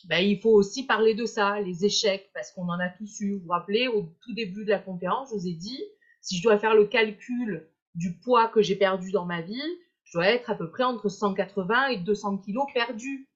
ben, 0.05 0.19
il 0.19 0.39
faut 0.39 0.51
aussi 0.51 0.85
parler 0.85 1.13
de 1.13 1.25
ça, 1.25 1.59
les 1.59 1.83
échecs, 1.83 2.29
parce 2.33 2.51
qu'on 2.51 2.69
en 2.69 2.79
a 2.79 2.89
tous 2.89 3.19
eu. 3.21 3.33
Vous 3.33 3.45
vous 3.45 3.51
rappelez, 3.51 3.87
au 3.87 4.03
tout 4.21 4.33
début 4.33 4.63
de 4.63 4.69
la 4.69 4.79
conférence, 4.79 5.29
je 5.29 5.35
vous 5.35 5.47
ai 5.47 5.53
dit, 5.53 5.83
si 6.21 6.37
je 6.37 6.43
dois 6.43 6.57
faire 6.57 6.75
le 6.75 6.85
calcul 6.85 7.67
du 7.95 8.17
poids 8.19 8.47
que 8.47 8.61
j'ai 8.61 8.75
perdu 8.75 9.11
dans 9.11 9.25
ma 9.25 9.41
vie, 9.41 9.61
je 10.03 10.13
dois 10.13 10.27
être 10.27 10.49
à 10.49 10.55
peu 10.55 10.69
près 10.69 10.83
entre 10.83 11.09
180 11.09 11.87
et 11.87 11.97
200 11.97 12.37
kilos 12.37 12.65
perdus 12.73 13.27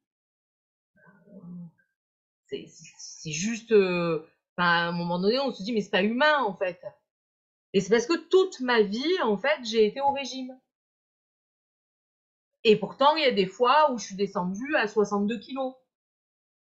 c'est 2.51 3.31
juste, 3.31 3.71
euh, 3.71 4.25
à 4.57 4.87
un 4.87 4.91
moment 4.91 5.19
donné, 5.19 5.39
on 5.39 5.53
se 5.53 5.63
dit, 5.63 5.73
mais 5.73 5.81
c'est 5.81 5.89
pas 5.89 6.03
humain, 6.03 6.43
en 6.43 6.55
fait. 6.55 6.81
Et 7.73 7.81
c'est 7.81 7.89
parce 7.89 8.05
que 8.05 8.17
toute 8.29 8.59
ma 8.59 8.81
vie, 8.81 9.21
en 9.23 9.37
fait, 9.37 9.59
j'ai 9.63 9.85
été 9.85 10.01
au 10.01 10.11
régime. 10.11 10.57
Et 12.63 12.75
pourtant, 12.75 13.15
il 13.15 13.23
y 13.23 13.25
a 13.25 13.31
des 13.31 13.47
fois 13.47 13.91
où 13.91 13.97
je 13.97 14.05
suis 14.05 14.15
descendue 14.15 14.75
à 14.75 14.87
62 14.87 15.39
kilos 15.39 15.73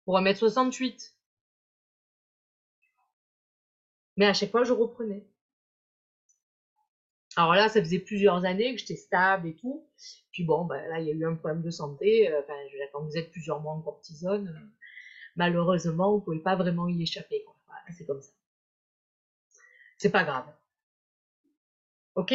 pour 0.05 0.19
1m68. 0.19 1.13
Mais 4.17 4.27
à 4.27 4.33
chaque 4.35 4.51
fois, 4.51 4.65
je 4.65 4.73
reprenais. 4.73 5.27
Alors 7.37 7.55
là, 7.55 7.69
ça 7.69 7.81
faisait 7.81 7.99
plusieurs 7.99 8.45
années 8.45 8.75
que 8.75 8.81
j'étais 8.81 8.97
stable 8.97 9.49
et 9.49 9.57
tout. 9.57 9.87
Puis 10.33 10.45
bon, 10.45 10.67
ben 10.67 10.87
là, 10.89 11.01
il 11.01 11.07
y 11.07 11.11
a 11.11 11.15
eu 11.15 11.27
un 11.27 11.35
problème 11.35 11.63
de 11.63 11.71
santé. 11.71 12.31
Euh, 12.31 12.41
enfin, 12.43 12.55
quand 12.93 13.03
vous 13.03 13.17
êtes 13.17 13.31
plusieurs 13.31 13.61
mois 13.61 13.73
en 13.73 13.81
cortisone, 13.81 14.71
malheureusement, 15.37 16.13
vous 16.13 16.21
pouvez 16.21 16.41
pas 16.41 16.57
vraiment 16.57 16.89
y 16.89 17.03
échapper. 17.03 17.45
c'est 17.97 18.07
comme 18.07 18.21
ça. 18.21 18.33
C'est 19.99 20.11
pas 20.11 20.25
grave. 20.25 20.47
Ok? 22.15 22.35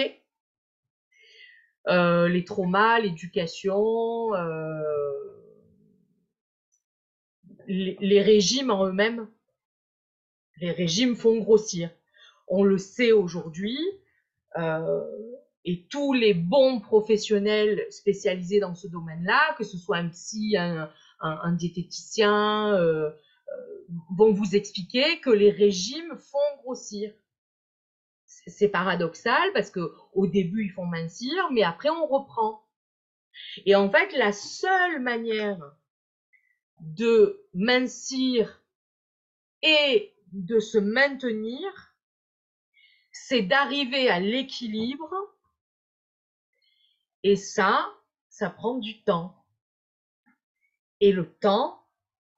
Euh, 1.88 2.28
Les 2.28 2.44
traumas, 2.44 3.00
l'éducation, 3.00 4.34
euh, 4.36 4.84
les, 7.68 8.22
régimes 8.22 8.72
en 8.72 8.88
eux-mêmes, 8.88 9.28
les 10.58 10.72
régimes 10.72 11.16
font 11.16 11.38
grossir. 11.38 11.90
On 12.48 12.64
le 12.64 12.78
sait 12.78 13.12
aujourd'hui. 13.12 13.78
Euh, 14.58 15.06
et 15.66 15.86
tous 15.90 16.14
les 16.14 16.34
bons 16.34 16.80
professionnels 16.80 17.86
spécialisés 17.90 18.62
dans 18.62 18.74
ce 18.74 18.88
domaine-là, 18.88 19.54
que 19.58 19.66
ce 19.66 19.78
soit 19.78 19.98
un 19.98 20.08
psy, 20.08 20.56
un, 20.58 20.90
un, 21.20 21.52
diététicien, 21.54 22.74
euh, 22.74 23.10
euh, 23.10 23.88
vont 24.16 24.34
vous 24.34 24.56
expliquer 24.56 25.20
que 25.22 25.30
les 25.30 25.52
régimes 25.52 26.18
font 26.18 26.62
grossir. 26.62 27.14
C'est 28.26 28.70
paradoxal 28.70 29.52
parce 29.54 29.72
que 29.72 29.94
au 30.14 30.28
début 30.28 30.66
ils 30.66 30.72
font 30.72 30.86
mincir, 30.86 31.50
mais 31.52 31.64
après 31.64 31.90
on 31.90 32.06
reprend. 32.06 32.64
Et 33.66 33.76
en 33.76 33.90
fait, 33.90 34.16
la 34.18 34.32
seule 34.32 35.02
manière 35.02 35.76
de 36.80 37.46
mincir 37.54 38.62
et 39.62 40.14
de 40.32 40.60
se 40.60 40.78
maintenir, 40.78 41.96
c'est 43.12 43.42
d'arriver 43.42 44.10
à 44.10 44.20
l'équilibre. 44.20 45.14
Et 47.24 47.36
ça, 47.36 47.92
ça 48.30 48.50
prend 48.50 48.76
du 48.76 49.04
temps. 49.04 49.37
Et 51.00 51.12
le 51.12 51.32
temps, 51.32 51.84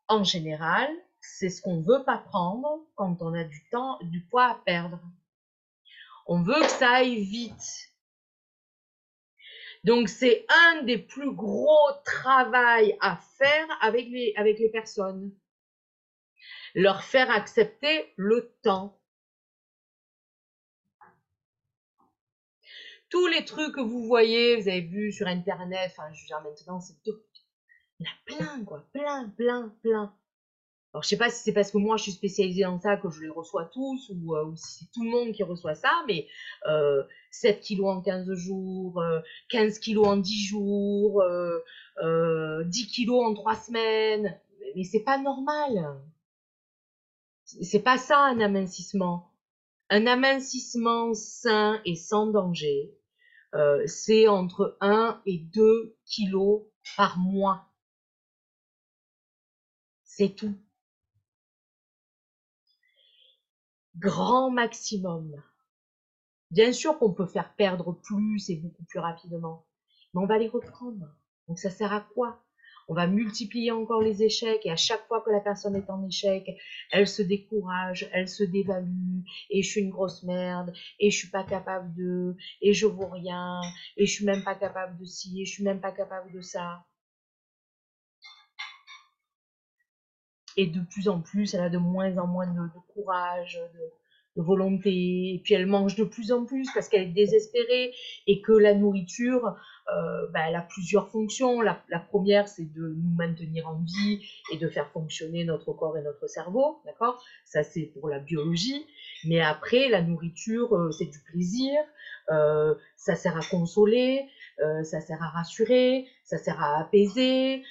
en 0.07 0.24
général, 0.24 0.89
c'est 1.22 1.49
ce 1.49 1.62
qu'on 1.62 1.78
ne 1.78 1.84
veut 1.84 2.03
pas 2.03 2.18
prendre 2.18 2.86
quand 2.95 3.22
on 3.22 3.34
a 3.34 3.43
du 3.43 3.70
temps, 3.70 3.99
du 4.01 4.26
poids 4.26 4.47
à 4.47 4.62
perdre. 4.66 4.99
On 6.28 6.41
veut 6.41 6.60
que 6.60 6.70
ça 6.70 6.89
aille 6.91 7.24
vite. 7.24 7.89
Donc 9.84 10.10
c'est 10.10 10.45
un 10.49 10.84
des 10.84 10.97
plus 10.97 11.32
gros 11.34 11.91
travaux 12.03 12.97
à 12.99 13.18
faire 13.38 13.68
avec 13.82 14.07
les, 14.10 14.34
avec 14.36 14.60
les 14.60 14.70
personnes. 14.70 15.34
Leur 16.76 17.03
faire 17.03 17.32
accepter 17.32 18.14
le 18.18 18.53
temps. 18.62 18.99
Tous 23.10 23.26
les 23.28 23.43
trucs 23.43 23.74
que 23.74 23.82
vous 23.82 24.05
voyez, 24.05 24.57
vous 24.57 24.68
avez 24.68 24.82
vu 24.82 25.12
sur 25.12 25.26
Internet, 25.26 25.91
enfin 25.91 26.14
je 26.14 26.22
veux 26.22 26.28
dire 26.28 26.41
maintenant 26.41 26.80
c'est 26.80 27.01
tout 27.03 27.18
il 28.00 28.06
y 28.06 28.10
en 28.10 28.12
a 28.12 28.45
plein, 28.45 28.64
quoi. 28.64 28.86
Plein, 28.93 29.30
plein, 29.36 29.74
plein. 29.82 30.14
Alors, 30.93 31.04
je 31.04 31.10
sais 31.10 31.18
pas 31.18 31.30
si 31.30 31.43
c'est 31.43 31.54
parce 31.54 31.70
que 31.70 31.78
moi, 31.78 31.97
je 31.97 32.04
suis 32.04 32.12
spécialisée 32.14 32.64
dans 32.64 32.80
ça 32.80 32.97
que 32.97 33.12
je 33.12 33.22
les 33.22 33.30
reçois 33.30 33.66
tous 33.66 34.10
ou, 34.10 34.36
euh, 34.36 34.56
si 34.56 34.80
c'est 34.80 34.91
tout 34.91 35.04
le 35.04 35.12
monde 35.12 35.34
qui 35.34 35.43
reçoit 35.43 35.76
ça, 35.76 35.91
mais 36.08 36.28
euh, 36.68 37.04
7 37.32 37.62
kilos 37.62 37.89
en 37.89 38.02
15 38.02 38.34
jours, 38.34 39.04
15 39.50 39.78
euh, 39.78 39.80
kilos 39.80 40.08
en 40.08 40.18
10 40.18 40.47
jours, 40.47 41.24
10 41.24 42.04
euh, 42.04 42.66
kilos 42.91 43.24
en 43.24 43.34
3 43.36 43.56
semaines. 43.56 44.39
Mais 44.76 44.84
c'est 44.84 45.04
pas 45.04 45.20
normal. 45.20 46.02
C'est 47.43 47.84
pas 47.84 47.97
ça 47.97 48.20
un 48.20 48.39
amincissement. 48.39 49.32
Un 49.91 50.08
amincissement 50.08 51.14
sain 51.14 51.82
et 51.86 51.95
sans 51.95 52.28
danger, 52.28 52.95
c'est 53.86 54.28
entre 54.28 54.78
1 54.82 55.22
et 55.26 55.39
2 55.39 55.95
kilos 56.06 56.64
par 56.95 57.18
mois. 57.18 57.68
C'est 60.20 60.36
tout. 60.36 60.53
Grand 63.95 64.51
maximum. 64.51 65.41
Bien 66.51 66.74
sûr 66.74 66.99
qu'on 66.99 67.13
peut 67.13 67.26
faire 67.26 67.55
perdre 67.55 67.93
plus 67.93 68.49
et 68.49 68.57
beaucoup 68.57 68.84
plus 68.84 68.99
rapidement, 68.99 69.65
mais 70.13 70.20
on 70.20 70.26
va 70.26 70.38
les 70.38 70.49
reprendre. 70.49 71.07
Donc 71.47 71.57
ça 71.57 71.70
sert 71.70 71.93
à 71.93 72.01
quoi? 72.01 72.43
On 72.89 72.95
va 72.95 73.07
multiplier 73.07 73.72
encore 73.72 74.01
les 74.01 74.22
échecs 74.22 74.65
et 74.65 74.72
à 74.72 74.76
chaque 74.76 75.07
fois 75.07 75.22
que 75.22 75.32
la 75.32 75.39
personne 75.39 75.78
est 75.78 75.89
en 75.89 76.05
échec, 76.05 76.49
elle 76.91 77.07
se 77.07 77.22
décourage, 77.22 78.09
elle 78.11 78.28
se 78.28 78.43
dévalue 78.43 79.22
et 79.49 79.63
je 79.63 79.70
suis 79.70 79.80
une 79.80 79.89
grosse 79.89 80.24
merde 80.24 80.74
et 80.99 81.11
je 81.11 81.17
suis 81.17 81.30
pas 81.30 81.45
capable 81.45 81.95
de 81.95 82.36
et 82.61 82.74
je 82.74 82.88
vaux 82.88 83.07
rien 83.07 83.61
et 83.95 84.05
je 84.05 84.11
suis 84.11 84.26
même 84.26 84.43
pas 84.43 84.55
capable 84.55 84.99
de 84.99 85.05
ci 85.05 85.41
et 85.41 85.45
je 85.45 85.53
suis 85.53 85.63
même 85.63 85.80
pas 85.80 85.93
capable 85.93 86.34
de 86.34 86.41
ça. 86.41 86.84
Et 90.60 90.68
de 90.68 90.82
plus 90.82 91.07
en 91.07 91.22
plus, 91.22 91.53
elle 91.53 91.62
a 91.62 91.70
de 91.70 91.78
moins 91.78 92.18
en 92.18 92.28
moins 92.28 92.47
de, 92.47 92.60
courage, 92.93 93.57
volonté, 94.36 95.34
et 95.34 95.41
puis 95.43 95.53
elle 95.53 95.65
mange 95.65 95.95
de 95.95 96.03
plus 96.03 96.32
en 96.32 96.45
plus 96.45 96.67
parce 96.73 96.88
qu'elle 96.88 97.03
est 97.03 97.13
désespérée 97.13 97.91
et 98.27 98.41
que 98.41 98.51
la 98.51 98.73
nourriture, 98.73 99.55
euh, 99.93 100.27
bah, 100.34 100.41
elle 100.47 100.55
a 100.55 100.61
plusieurs 100.61 101.09
fonctions. 101.09 101.61
La, 101.61 101.82
première, 102.09 102.47
c'est 102.47 102.71
de 102.71 102.95
nous 102.95 103.15
maintenir 103.15 103.67
en 103.67 103.82
vie 103.82 104.25
et 104.51 104.57
de 104.57 104.67
faire 104.69 104.89
fonctionner 104.91 105.43
notre 105.45 105.73
corps 105.73 105.97
et 105.97 106.01
notre 106.01 106.27
cerveau, 106.27 106.82
d'accord? 106.86 107.21
Ça, 107.45 107.63
c'est 107.63 107.91
pour 107.93 108.09
la 108.09 108.19
biologie. 108.19 108.86
Mais 109.25 109.41
après, 109.41 109.89
la 109.89 110.01
nourriture, 110.01 110.73
euh, 110.73 110.91
c'est 110.91 111.05
du 111.05 111.19
plaisir, 111.19 111.73
euh, 112.32 112.75
ça 112.95 113.15
sert 113.15 113.36
à 113.36 113.41
consoler, 113.41 114.25
euh, 114.59 114.84
ça 114.84 115.01
sert 115.01 115.21
à 115.21 115.30
rassurer, 115.30 116.07
ça 116.23 116.38
sert 116.38 116.61
à 116.61 116.80
apaiser, 116.80 117.63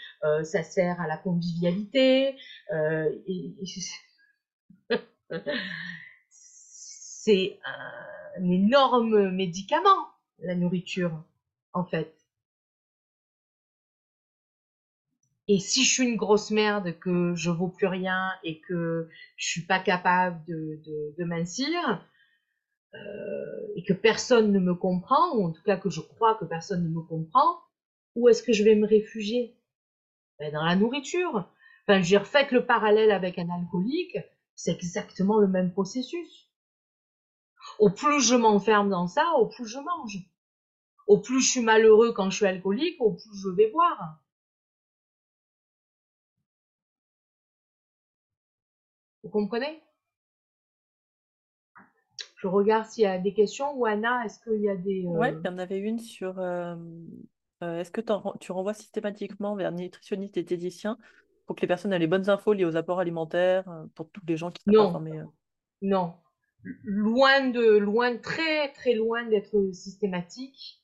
ça 0.43 0.63
sert 0.63 1.01
à 1.01 1.07
la 1.07 1.17
convivialité. 1.17 2.35
C'est 7.29 7.61
un 8.39 8.51
énorme 8.51 9.31
médicament, 9.33 10.09
la 10.39 10.55
nourriture, 10.55 11.23
en 11.75 11.85
fait. 11.85 12.15
Et 15.47 15.59
si 15.59 15.85
je 15.85 15.93
suis 15.93 16.09
une 16.09 16.17
grosse 16.17 16.51
merde, 16.51 16.99
que 16.99 17.35
je 17.35 17.51
vaux 17.51 17.69
plus 17.69 17.87
rien 17.87 18.31
et 18.45 18.61
que 18.61 19.11
je 19.37 19.47
suis 19.47 19.61
pas 19.67 19.79
capable 19.79 20.43
de, 20.47 20.81
de, 21.19 21.25
mincir, 21.25 22.03
euh, 22.95 22.99
et 23.77 23.85
que 23.85 23.93
personne 23.93 24.51
ne 24.51 24.59
me 24.59 24.75
comprend, 24.75 25.37
ou 25.37 25.49
en 25.49 25.53
tout 25.53 25.63
cas 25.63 25.77
que 25.77 25.91
je 25.91 26.01
crois 26.01 26.35
que 26.37 26.47
personne 26.47 26.83
ne 26.83 26.89
me 26.89 27.03
comprend, 27.03 27.59
où 28.15 28.31
est-ce 28.31 28.43
que 28.43 28.55
je 28.55 28.65
vais 28.65 28.75
me 28.75 28.87
réfugier? 28.87 29.55
Ben, 30.39 30.51
Dans 30.51 30.65
la 30.65 30.77
nourriture. 30.77 31.47
Enfin, 31.87 32.01
j'ai 32.01 32.17
refait 32.17 32.49
le 32.53 32.65
parallèle 32.65 33.11
avec 33.11 33.39
un 33.39 33.51
alcoolique, 33.51 34.17
c'est 34.55 34.73
exactement 34.73 35.39
le 35.39 35.47
même 35.47 35.73
processus. 35.73 36.48
Au 37.79 37.91
plus 37.91 38.21
je 38.21 38.35
m'enferme 38.35 38.91
dans 38.91 39.07
ça, 39.07 39.25
au 39.39 39.47
plus 39.47 39.67
je 39.67 39.79
mange. 39.79 40.19
Au 41.07 41.19
plus 41.19 41.41
je 41.41 41.51
suis 41.51 41.63
malheureux 41.63 42.13
quand 42.13 42.31
je 42.31 42.37
suis 42.37 42.47
alcoolique, 42.47 43.01
au 43.01 43.13
plus 43.13 43.35
je 43.35 43.49
vais 43.49 43.71
boire. 43.71 44.19
Vous 49.23 49.31
comprenez? 49.31 49.83
Je 52.37 52.47
regarde 52.47 52.87
s'il 52.87 53.03
y 53.03 53.07
a 53.07 53.19
des 53.19 53.35
questions. 53.35 53.77
Ou 53.77 53.85
Anna, 53.87 54.25
est-ce 54.25 54.39
qu'il 54.39 54.63
y 54.63 54.69
a 54.69 54.77
des... 54.77 55.05
Euh... 55.05 55.19
Oui, 55.19 55.29
il 55.33 55.45
y 55.45 55.49
en 55.49 55.59
avait 55.59 55.79
une 55.79 55.99
sur... 55.99 56.39
Euh, 56.39 56.77
euh, 57.63 57.81
est-ce 57.81 57.91
que 57.91 58.01
tu 58.39 58.53
renvoies 58.53 58.75
systématiquement 58.75 59.57
vers 59.57 59.73
nutritionniste 59.73 60.37
et 60.37 60.45
diététicien 60.45 60.97
pour 61.47 61.57
que 61.57 61.63
les 61.63 61.67
personnes 61.67 61.93
aient 61.93 61.99
les 61.99 62.07
bonnes 62.07 62.31
infos 62.31 62.53
liées 62.53 62.65
aux 62.65 62.77
apports 62.77 63.01
alimentaires, 63.01 63.69
euh, 63.69 63.87
pour 63.95 64.11
tous 64.11 64.25
les 64.27 64.37
gens 64.37 64.51
qui 64.51 64.63
sont 64.67 65.01
non. 65.01 65.33
Non. 65.83 66.15
Loin 66.85 67.49
de, 67.49 67.79
loin, 67.79 68.17
très 68.17 68.73
très 68.73 68.95
loin 68.95 69.25
d'être 69.27 69.73
systématique. 69.73 70.83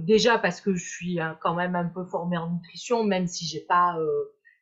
déjà 0.00 0.38
parce 0.38 0.60
que 0.60 0.74
je 0.74 0.84
suis 0.84 1.18
quand 1.40 1.54
même 1.54 1.76
un 1.76 1.88
peu 1.88 2.04
formée 2.04 2.36
en 2.36 2.50
nutrition, 2.50 3.04
même 3.04 3.26
si 3.26 3.46
j'ai 3.46 3.60
pas 3.60 3.96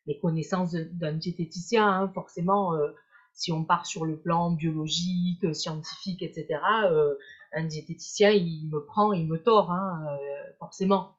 les 0.09 0.18
connaissances 0.18 0.72
d'un 0.72 1.12
diététicien. 1.12 1.86
Hein, 1.86 2.11
forcément, 2.12 2.74
euh, 2.74 2.89
si 3.34 3.53
on 3.53 3.64
part 3.64 3.86
sur 3.86 4.05
le 4.05 4.18
plan 4.18 4.51
biologique, 4.51 5.45
euh, 5.45 5.53
scientifique, 5.53 6.22
etc., 6.22 6.59
euh, 6.91 7.14
un 7.53 7.64
diététicien, 7.64 8.30
il 8.30 8.68
me 8.72 8.84
prend, 8.84 9.12
il 9.12 9.28
me 9.28 9.41
tord, 9.41 9.70
hein, 9.70 10.18
forcément. 10.59 11.14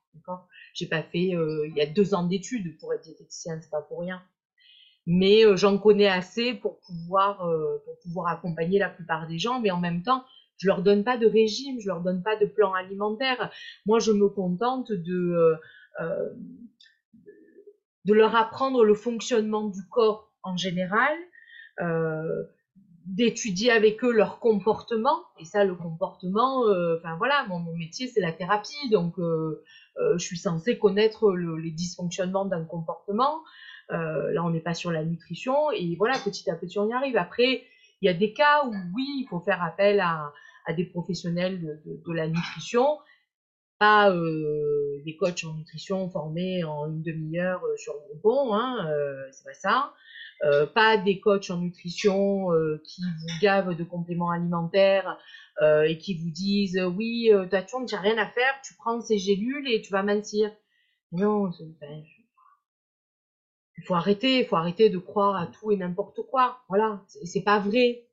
J'ai 0.74 0.88
pas 0.88 1.02
fait, 1.02 1.30
il 1.30 1.74
y 1.76 1.82
a 1.82 1.88
deux 1.88 2.14
ans 2.14 2.24
d'études 2.24 2.78
pour 2.78 2.94
être 2.94 3.02
diététicien, 3.02 3.60
c'est 3.62 3.72
pas 3.72 3.82
pour 3.82 4.02
rien. 4.02 4.22
Mais 5.12 5.42
j'en 5.58 5.80
connais 5.80 6.08
assez 6.08 6.54
pour 6.54 6.80
pouvoir, 6.82 7.38
pour 7.84 8.00
pouvoir 8.04 8.28
accompagner 8.28 8.78
la 8.78 8.90
plupart 8.90 9.28
des 9.28 9.40
gens, 9.40 9.60
mais 9.60 9.72
en 9.72 9.80
même 9.80 10.04
temps, 10.04 10.24
je 10.58 10.68
leur 10.68 10.84
donne 10.84 11.04
pas 11.04 11.18
de 11.18 11.26
régime, 11.26 11.80
je 11.80 11.88
leur 11.88 12.02
donne 12.02 12.22
pas 12.22 12.36
de 12.36 12.46
plan 12.46 12.74
alimentaire. 12.74 13.50
Moi, 13.88 13.98
je 13.98 14.12
me 14.12 14.30
contente 14.30 14.92
de 14.92 15.58
de 18.06 18.14
leur 18.14 18.36
apprendre 18.36 18.84
le 18.84 18.96
fonctionnement 18.96 19.68
du 19.68 19.82
corps 19.88 20.32
en 20.44 20.58
général, 20.58 21.16
euh, 21.82 22.44
d'étudier 23.06 23.72
avec 23.72 24.04
eux 24.04 24.12
leur 24.12 24.40
comportement. 24.40 25.20
Et 25.40 25.46
ça, 25.46 25.64
le 25.64 25.76
comportement, 25.76 26.66
euh, 26.68 26.98
enfin 26.98 27.16
voilà, 27.18 27.46
mon, 27.48 27.60
métier 27.76 28.08
c'est 28.08 28.22
la 28.22 28.32
thérapie, 28.32 28.90
donc 28.92 29.18
euh, 29.20 29.64
je 30.14 30.24
suis 30.24 30.38
censée 30.38 30.78
connaître 30.78 31.32
les 31.34 31.72
dysfonctionnements 31.72 32.46
d'un 32.46 32.64
comportement. 32.64 33.42
Là, 33.90 34.44
on 34.44 34.50
n'est 34.52 34.60
pas 34.60 34.74
sur 34.74 34.92
la 34.92 35.04
nutrition, 35.04 35.72
et 35.72 35.96
voilà, 35.96 36.18
petit 36.24 36.50
à 36.50 36.56
petit, 36.56 36.78
on 36.80 36.88
y 36.88 36.94
arrive. 36.94 37.18
Après, 37.18 37.64
il 38.02 38.06
y 38.06 38.10
a 38.10 38.14
des 38.14 38.34
cas 38.34 38.66
où 38.66 38.74
oui, 38.96 39.06
il 39.22 39.28
faut 39.30 39.40
faire 39.40 39.62
appel 39.64 40.00
à, 40.00 40.32
des 40.76 40.86
professionnels 40.86 41.82
de 41.84 42.14
la 42.14 42.28
nutrition 42.28 43.00
pas 43.80 44.12
euh, 44.12 45.02
des 45.06 45.16
coachs 45.16 45.46
en 45.46 45.54
nutrition 45.54 46.10
formés 46.10 46.64
en 46.66 46.88
une 46.88 47.02
demi-heure 47.02 47.64
euh, 47.64 47.78
sur 47.78 47.94
Groupon, 48.10 48.54
hein, 48.54 48.86
euh, 48.90 49.16
c'est 49.32 49.46
pas 49.46 49.54
ça. 49.54 49.94
Euh, 50.44 50.66
pas 50.66 50.98
des 50.98 51.20
coachs 51.20 51.50
en 51.50 51.58
nutrition 51.58 52.54
euh, 52.54 52.82
qui 52.86 53.02
vous 53.02 53.42
gavent 53.42 53.76
de 53.76 53.84
compléments 53.84 54.30
alimentaires 54.30 55.18
euh, 55.62 55.84
et 55.84 55.98
qui 55.98 56.16
vous 56.16 56.30
disent 56.30 56.80
oui, 56.96 57.30
euh, 57.32 57.46
tu 57.46 57.96
n'as 57.96 58.02
rien 58.02 58.18
à 58.18 58.28
faire, 58.28 58.54
tu 58.64 58.74
prends 58.76 59.02
ces 59.02 59.18
gélules 59.18 59.70
et 59.70 59.82
tu 59.82 59.92
vas 59.92 60.04
mincir. 60.04 60.52
Non, 61.12 61.50
ben, 61.82 62.04
il 63.80 63.86
faut 63.86 63.96
arrêter, 63.96 64.40
il 64.40 64.46
faut 64.46 64.58
arrêter 64.58 64.90
de 64.90 64.98
croire 64.98 65.38
à 65.38 65.48
tout 65.48 65.72
et 65.72 65.78
n'importe 65.78 66.22
quoi. 66.30 66.60
Voilà, 66.68 67.02
c'est 67.08 67.44
pas 67.44 67.60
vrai. 67.60 68.06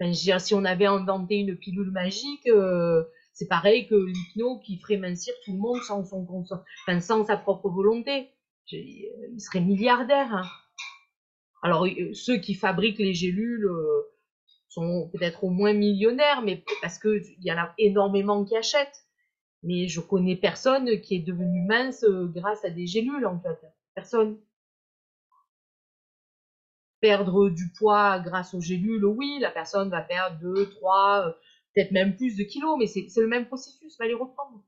Dire, 0.00 0.40
si 0.40 0.54
on 0.54 0.64
avait 0.64 0.86
inventé 0.86 1.38
une 1.38 1.56
pilule 1.56 1.90
magique, 1.90 2.46
euh, 2.46 3.02
c'est 3.32 3.48
pareil 3.48 3.88
que 3.88 3.96
l'hypno 3.96 4.60
qui 4.60 4.78
ferait 4.78 4.96
mincir 4.96 5.34
tout 5.44 5.52
le 5.52 5.58
monde 5.58 5.80
sans, 5.82 6.04
son, 6.04 7.24
sa 7.24 7.36
propre 7.36 7.68
volonté. 7.68 8.28
Il 8.70 9.40
serait 9.40 9.60
milliardaire. 9.60 10.32
Hein. 10.32 10.42
Alors, 11.62 11.84
euh, 11.86 12.14
ceux 12.14 12.36
qui 12.36 12.54
fabriquent 12.54 13.00
les 13.00 13.14
gélules 13.14 13.66
euh, 13.66 14.02
sont 14.68 15.10
peut-être 15.12 15.42
au 15.42 15.50
moins 15.50 15.72
millionnaires, 15.72 16.42
mais 16.42 16.62
parce 16.80 16.98
qu'il 17.00 17.22
y 17.40 17.52
en 17.52 17.58
a 17.58 17.74
énormément 17.78 18.44
qui 18.44 18.56
achètent. 18.56 19.04
Mais 19.64 19.88
je 19.88 20.00
connais 20.00 20.36
personne 20.36 21.00
qui 21.00 21.16
est 21.16 21.26
devenu 21.26 21.66
mince 21.66 22.04
euh, 22.04 22.26
grâce 22.26 22.64
à 22.64 22.70
des 22.70 22.86
gélules, 22.86 23.26
en 23.26 23.40
fait. 23.40 23.58
Personne. 23.96 24.38
Perdre 27.00 27.48
du 27.48 27.70
poids 27.78 28.18
grâce 28.18 28.54
aux 28.54 28.60
gélules, 28.60 29.04
oui, 29.04 29.38
la 29.40 29.50
personne 29.50 29.88
va 29.90 30.00
perdre 30.00 30.38
2, 30.40 30.70
3, 30.70 31.34
peut-être 31.74 31.92
même 31.92 32.16
plus 32.16 32.36
de 32.36 32.42
kilos, 32.42 32.76
mais 32.78 32.86
c'est 32.86 33.08
le 33.20 33.28
même 33.28 33.46
processus, 33.46 33.96
va 33.98 34.06
les 34.06 34.14
reprendre. 34.14 34.62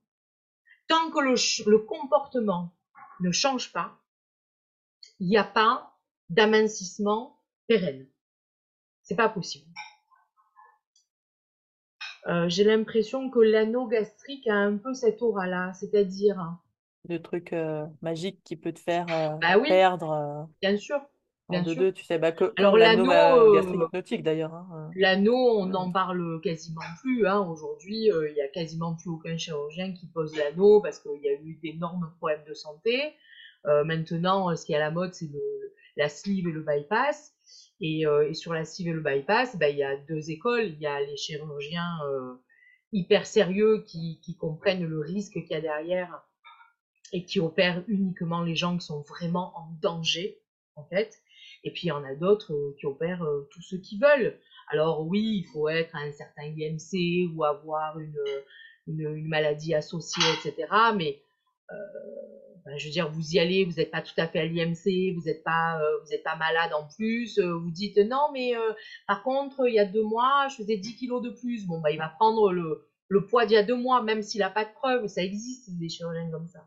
Tant 0.89 1.11
que 1.11 1.21
le, 1.21 1.79
comportement 1.79 2.75
ne 3.21 3.31
change 3.31 3.73
pas, 3.73 3.99
il 5.19 5.29
n'y 5.29 5.37
a 5.37 5.45
pas 5.45 5.97
d'amincissement 6.29 7.39
pérenne. 7.67 8.09
C'est 9.03 9.17
pas 9.17 9.29
possible. 9.29 9.67
Euh, 12.27 12.49
j'ai 12.49 12.65
l'impression 12.65 13.31
que 13.31 13.39
l'anneau 13.39 13.87
gastrique 13.87 14.47
a 14.47 14.55
un 14.55 14.77
peu 14.77 14.95
cette 14.95 15.23
aura-là, 15.23 15.73
c'est-à-dire... 15.75 16.59
Le 17.09 17.21
truc 17.23 17.53
euh, 17.53 17.87
magique 18.03 18.43
qui 18.45 18.57
peut 18.57 18.73
te 18.73 18.81
faire 18.81 19.07
euh, 19.11 19.37
bah 19.39 19.59
perdre. 19.61 20.49
Bien 20.61 20.77
sûr. 20.77 21.01
Bien 21.51 21.65
sûr. 21.65 21.93
tu 21.95 22.05
sais, 22.05 22.19
bah, 22.19 22.33
Alors 22.57 22.77
l'anneau 22.77 23.11
euh, 23.11 24.03
d'ailleurs. 24.23 24.55
Hein, 24.55 24.69
euh. 24.75 24.89
L'anneau, 24.95 25.59
on 25.59 25.67
n'en 25.67 25.91
parle 25.91 26.41
quasiment 26.43 26.81
plus. 27.01 27.27
Hein. 27.27 27.41
Aujourd'hui, 27.49 28.11
euh, 28.11 28.29
il 28.29 28.35
n'y 28.35 28.41
a 28.41 28.49
quasiment 28.49 28.95
plus 28.95 29.11
aucun 29.11 29.37
chirurgien 29.37 29.93
qui 29.93 30.07
pose 30.07 30.37
l'anneau 30.37 30.81
parce 30.81 30.99
qu'il 30.99 31.21
y 31.23 31.29
a 31.29 31.33
eu 31.33 31.59
d'énormes 31.63 32.13
problèmes 32.19 32.45
de 32.49 32.55
santé. 32.55 33.15
maintenant, 33.65 34.55
ce 34.57 34.65
qui 34.65 34.73
est 34.73 34.77
à 34.77 34.81
la 34.81 34.91
mode, 34.91 35.13
c'est 35.15 35.29
la 35.97 36.09
sleeve 36.09 36.49
et 36.49 36.53
le 36.53 36.63
bypass. 36.63 37.35
Et, 37.81 38.05
sur 38.33 38.53
la 38.53 38.65
sleeve 38.65 38.89
et 38.89 38.93
le 38.93 39.03
bypass, 39.03 39.57
bah, 39.57 39.69
il 39.69 39.77
y 39.77 39.85
a 39.85 39.97
deux 39.97 40.31
écoles. 40.31 40.67
Il 40.67 40.81
y 40.81 40.87
a 40.87 41.01
les 41.01 41.17
chirurgiens 41.17 41.99
hyper 42.93 43.27
sérieux 43.27 43.85
qui, 43.87 44.21
qui 44.23 44.37
comprennent 44.37 44.85
le 44.85 45.01
risque 45.01 45.35
qu'il 45.35 45.51
y 45.51 45.55
a 45.55 45.61
derrière 45.61 46.23
et 47.13 47.25
qui 47.25 47.41
opèrent 47.41 47.83
uniquement 47.89 48.43
les 48.43 48.55
gens 48.55 48.77
qui 48.77 48.87
sont 48.87 49.03
vraiment 49.03 49.53
en 49.57 49.69
danger, 49.81 50.41
en 50.77 50.85
fait. 50.85 51.21
Et 51.65 51.73
puis 51.73 51.83
il 51.85 51.89
y 51.89 51.93
en 51.93 52.05
a 52.05 52.15
d'autres 52.15 52.53
euh, 52.53 52.75
qui 52.79 52.87
opèrent 52.87 53.25
euh, 53.25 53.49
tous 53.53 53.63
ceux 53.63 53.79
qui 53.79 53.99
veulent. 53.99 54.39
Alors 54.69 55.07
oui, 55.07 55.43
il 55.43 55.45
faut 55.53 55.69
être 55.69 55.95
à 55.95 56.01
un 56.01 56.13
certain 56.13 56.45
IMC 56.45 57.31
ou 57.35 57.45
avoir 57.45 57.99
une, 57.99 58.17
une, 58.87 59.29
maladie 59.29 59.75
associée, 59.75 60.25
etc. 60.39 60.69
Mais 60.97 61.21
euh, 61.71 61.77
ben, 62.65 62.79
je 62.79 62.87
veux 62.87 62.93
dire, 62.93 63.11
vous 63.11 63.35
y 63.35 63.39
allez, 63.39 63.65
vous 63.65 63.75
n'êtes 63.75 63.91
pas 63.91 64.01
tout 64.01 64.15
à 64.17 64.27
fait 64.27 64.39
à 64.39 64.45
l'IMC, 64.45 65.15
vous 65.15 65.25
n'êtes 65.25 65.43
pas, 65.43 65.81
vous 66.03 66.17
pas 66.25 66.37
malade 66.37 66.73
en 66.73 66.87
plus, 66.87 67.39
vous 67.41 67.71
dites 67.71 67.99
non, 67.99 68.31
mais 68.33 68.53
par 69.07 69.23
contre, 69.23 69.67
il 69.67 69.75
y 69.75 69.79
a 69.81 69.87
deux 69.87 70.05
mois, 70.05 70.47
je 70.51 70.57
faisais 70.57 70.77
10 70.77 70.97
kilos 70.97 71.23
de 71.23 71.31
plus. 71.31 71.67
Bon, 71.67 71.81
bah, 71.81 71.91
il 71.91 71.99
va 71.99 72.09
prendre 72.09 72.53
le, 72.53 72.87
le 73.09 73.27
poids 73.27 73.47
d'il 73.47 73.55
y 73.55 73.57
a 73.57 73.65
deux 73.65 73.77
mois, 73.77 74.03
même 74.03 74.23
s'il 74.23 74.41
n'a 74.41 74.51
pas 74.51 74.65
de 74.65 74.73
preuves, 74.73 75.07
ça 75.09 75.23
existe 75.23 75.77
des 75.79 75.89
chirurgiens 75.89 76.31
comme 76.31 76.47
ça. 76.47 76.61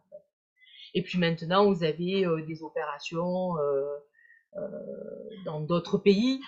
Et 0.94 1.02
puis 1.02 1.18
maintenant, 1.18 1.72
vous 1.72 1.84
avez 1.84 2.26
des 2.46 2.64
opérations 2.64 3.58
euh, 3.58 3.98
dans 5.46 5.62
d'autres 5.62 5.98
pays 5.98 6.40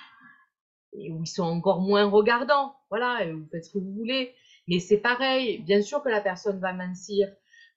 et 0.98 1.12
où 1.12 1.22
ils 1.24 1.28
sont 1.28 1.44
encore 1.44 1.82
moins 1.82 2.06
regardants. 2.10 2.76
Voilà, 2.90 3.26
vous 3.32 3.48
faites 3.52 3.66
ce 3.66 3.72
que 3.72 3.80
vous 3.80 3.94
voulez. 3.94 4.34
Mais 4.68 4.80
c'est 4.80 4.98
pareil, 4.98 5.60
bien 5.60 5.82
sûr 5.82 6.02
que 6.02 6.10
la 6.10 6.22
personne 6.22 6.60
va 6.60 6.74
mincir, 6.74 7.32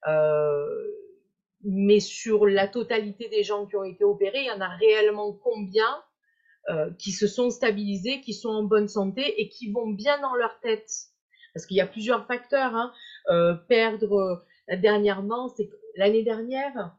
euh, 0.07 0.67
mais 1.63 2.01
sur 2.01 2.47
la 2.47 2.67
totalité 2.67 3.29
des 3.29 3.43
gens 3.43 3.67
qui 3.67 3.77
ont 3.77 3.85
été 3.85 4.05
opérés, 4.05 4.43
il 4.43 4.47
y 4.47 4.51
en 4.51 4.61
a 4.61 4.69
réellement 4.69 5.33
combien 5.33 6.03
euh, 6.71 6.91
qui 6.99 7.13
se 7.13 7.27
sont 7.27 7.51
stabilisés, 7.51 8.21
qui 8.21 8.33
sont 8.33 8.49
en 8.49 8.63
bonne 8.63 8.89
santé 8.89 9.41
et 9.41 9.49
qui 9.49 9.71
vont 9.71 9.89
bien 9.89 10.19
dans 10.21 10.35
leur 10.35 10.61
tête 10.61 10.91
Parce 11.53 11.67
qu'il 11.67 11.77
y 11.77 11.81
a 11.81 11.87
plusieurs 11.87 12.27
facteurs. 12.27 12.75
Hein. 12.75 12.93
Euh, 13.29 13.55
perdre 13.55 14.45
dernièrement, 14.81 15.49
c'est 15.49 15.69
l'année 15.97 16.23
dernière, 16.23 16.97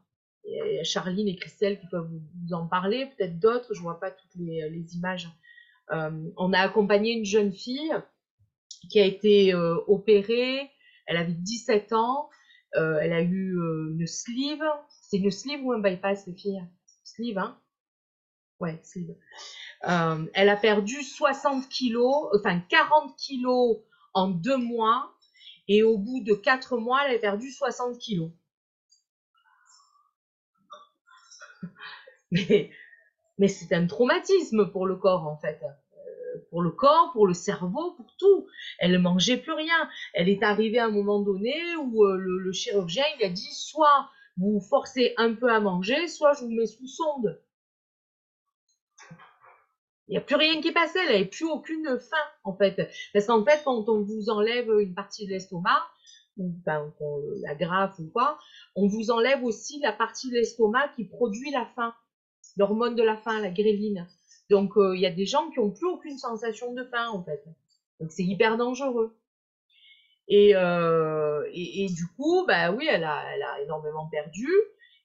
Charline 0.82 1.28
et 1.28 1.36
Christelle 1.36 1.78
qui 1.78 1.86
peuvent 1.86 2.08
vous 2.08 2.54
en 2.54 2.66
parler, 2.66 3.06
peut-être 3.06 3.38
d'autres, 3.38 3.74
je 3.74 3.80
vois 3.80 4.00
pas 4.00 4.10
toutes 4.10 4.34
les, 4.36 4.68
les 4.70 4.96
images. 4.96 5.28
Euh, 5.92 6.30
on 6.36 6.52
a 6.52 6.58
accompagné 6.60 7.12
une 7.12 7.24
jeune 7.24 7.52
fille 7.52 7.92
qui 8.90 9.00
a 9.00 9.04
été 9.04 9.52
euh, 9.52 9.76
opérée, 9.86 10.70
elle 11.06 11.16
avait 11.16 11.32
17 11.32 11.92
ans, 11.92 12.30
elle 12.72 13.12
a 13.12 13.20
eu 13.20 13.56
une 13.56 14.06
sleeve. 14.06 14.62
C'est 15.02 15.18
une 15.18 15.32
sleeve 15.32 15.64
ou 15.64 15.72
un 15.72 15.80
bypass, 15.80 16.26
les 16.28 16.34
filles? 16.34 16.62
Sleeve, 17.02 17.38
hein? 17.38 17.58
Ouais, 18.60 18.78
sleeve. 18.84 19.16
elle 19.82 20.48
a 20.48 20.56
perdu 20.56 21.02
60 21.02 21.68
kilos, 21.68 22.28
enfin 22.38 22.60
40 22.68 23.16
kilos 23.16 23.78
en 24.14 24.28
deux 24.28 24.56
mois. 24.56 25.12
Et 25.66 25.82
au 25.82 25.98
bout 25.98 26.20
de 26.20 26.34
quatre 26.34 26.76
mois, 26.76 27.00
elle 27.06 27.16
a 27.16 27.18
perdu 27.18 27.50
60 27.50 27.98
kilos. 27.98 28.30
Mais, 32.32 33.48
c'est 33.48 33.72
un 33.74 33.86
traumatisme 33.86 34.70
pour 34.70 34.86
le 34.86 34.96
corps, 34.96 35.26
en 35.26 35.38
fait 35.38 35.60
pour 36.50 36.62
le 36.62 36.70
corps, 36.70 37.10
pour 37.12 37.26
le 37.26 37.34
cerveau, 37.34 37.92
pour 37.92 38.14
tout. 38.16 38.46
Elle 38.78 38.92
ne 38.92 38.98
mangeait 38.98 39.36
plus 39.36 39.52
rien. 39.52 39.88
Elle 40.14 40.28
est 40.28 40.42
arrivée 40.42 40.78
à 40.78 40.86
un 40.86 40.90
moment 40.90 41.20
donné 41.20 41.54
où 41.76 42.04
euh, 42.04 42.16
le, 42.16 42.52
chirurgien 42.52 43.04
il 43.18 43.24
a 43.24 43.28
dit 43.28 43.54
soit 43.54 44.08
vous 44.36 44.60
forcez 44.60 45.14
un 45.16 45.34
peu 45.34 45.50
à 45.50 45.60
manger, 45.60 46.08
soit 46.08 46.32
je 46.34 46.44
vous 46.44 46.50
mets 46.50 46.66
sous 46.66 46.86
sonde. 46.86 47.40
Il 50.08 50.12
n'y 50.12 50.18
a 50.18 50.22
plus 50.22 50.36
rien 50.36 50.60
qui 50.60 50.72
passait, 50.72 50.98
elle 51.06 51.12
n'avait 51.12 51.24
plus 51.24 51.46
aucune 51.46 51.98
faim 51.98 52.16
en 52.44 52.56
fait. 52.56 52.90
Parce 53.12 53.26
qu'en 53.26 53.44
fait, 53.44 53.62
quand 53.64 53.88
on 53.88 54.02
vous 54.02 54.28
enlève 54.28 54.68
une 54.80 54.94
partie 54.94 55.26
de 55.26 55.30
l'estomac, 55.30 55.82
ou 56.36 56.52
ben, 56.64 56.92
la 57.42 57.54
graffe 57.54 57.98
ou 57.98 58.08
quoi, 58.08 58.38
on 58.74 58.88
vous 58.88 59.10
enlève 59.10 59.44
aussi 59.44 59.78
la 59.80 59.92
partie 59.92 60.30
de 60.30 60.34
l'estomac 60.34 60.88
qui 60.96 61.04
produit 61.04 61.50
la 61.50 61.66
faim, 61.76 61.94
l'hormone 62.60 62.94
de 62.94 63.02
la 63.02 63.16
faim, 63.16 63.40
la 63.40 63.50
gréline. 63.50 64.06
Donc, 64.50 64.76
euh, 64.76 64.94
il 64.94 65.00
y 65.00 65.06
a 65.06 65.10
des 65.10 65.24
gens 65.24 65.48
qui 65.50 65.60
n'ont 65.60 65.70
plus 65.70 65.86
aucune 65.86 66.18
sensation 66.18 66.74
de 66.74 66.84
faim, 66.84 67.08
en 67.08 67.24
fait. 67.24 67.42
Donc, 67.98 68.12
c'est 68.12 68.22
hyper 68.22 68.58
dangereux. 68.58 69.16
Et, 70.28 70.54
euh, 70.54 71.42
et, 71.52 71.86
du 71.86 72.06
coup, 72.16 72.44
bah 72.46 72.70
oui, 72.70 72.86
elle 72.88 73.04
a, 73.04 73.34
elle 73.34 73.42
a 73.42 73.62
énormément 73.62 74.06
perdu. 74.08 74.48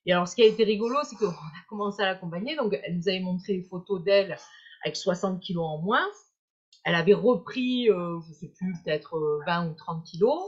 Et 0.05 0.11
alors, 0.11 0.27
ce 0.27 0.35
qui 0.35 0.43
a 0.43 0.45
été 0.45 0.65
rigolo, 0.65 0.97
c'est 1.03 1.15
qu'on 1.15 1.29
a 1.29 1.63
commencé 1.69 2.03
à 2.03 2.07
l'accompagner. 2.07 2.55
Donc, 2.57 2.77
elle 2.83 2.97
nous 2.97 3.07
avait 3.07 3.21
montré 3.21 3.53
une 3.53 3.63
photos 3.63 4.03
d'elle 4.03 4.37
avec 4.83 4.97
60 4.97 5.39
kilos 5.39 5.65
en 5.65 5.77
moins. 5.79 6.05
Elle 6.83 6.95
avait 6.95 7.13
repris, 7.13 7.89
euh, 7.89 8.19
je 8.27 8.33
sais 8.33 8.51
plus, 8.55 8.75
peut-être 8.83 9.41
20 9.47 9.69
ou 9.69 9.73
30 9.75 10.03
kilos. 10.03 10.43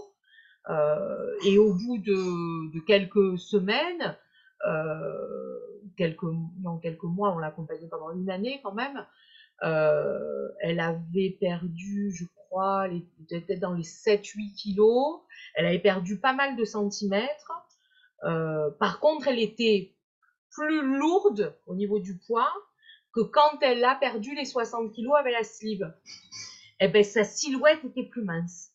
et 1.45 1.57
au 1.57 1.73
bout 1.73 1.97
de, 1.99 2.73
de 2.73 2.79
quelques 2.81 3.39
semaines, 3.39 4.17
quelques, 5.97 6.25
dans 6.57 6.77
quelques 6.77 7.03
mois, 7.03 7.33
on 7.33 7.39
l'a 7.39 7.47
accompagnée 7.47 7.87
pendant 7.87 8.11
une 8.11 8.29
année 8.29 8.61
quand 8.63 8.73
même. 8.73 9.05
Euh, 9.63 10.49
elle 10.61 10.79
avait 10.79 11.35
perdu, 11.39 12.11
je 12.11 12.25
crois, 12.35 12.87
peut-être 13.29 13.59
dans 13.59 13.73
les 13.73 13.83
7-8 13.83 14.53
kilos. 14.55 15.21
Elle 15.55 15.65
avait 15.65 15.79
perdu 15.79 16.19
pas 16.19 16.33
mal 16.33 16.55
de 16.55 16.63
centimètres. 16.63 17.51
Euh, 18.23 18.69
par 18.79 18.99
contre, 18.99 19.27
elle 19.27 19.39
était 19.39 19.93
plus 20.51 20.81
lourde 20.97 21.55
au 21.65 21.75
niveau 21.75 21.99
du 21.99 22.17
poids 22.17 22.51
que 23.13 23.21
quand 23.21 23.61
elle 23.61 23.83
a 23.83 23.95
perdu 23.95 24.35
les 24.35 24.45
60 24.45 24.93
kilos 24.93 25.15
avec 25.19 25.33
la 25.33 25.43
sleeve. 25.43 25.93
Eh 26.79 26.87
ben, 26.87 27.03
sa 27.03 27.23
silhouette 27.23 27.83
était 27.83 28.03
plus 28.03 28.23
mince. 28.23 28.71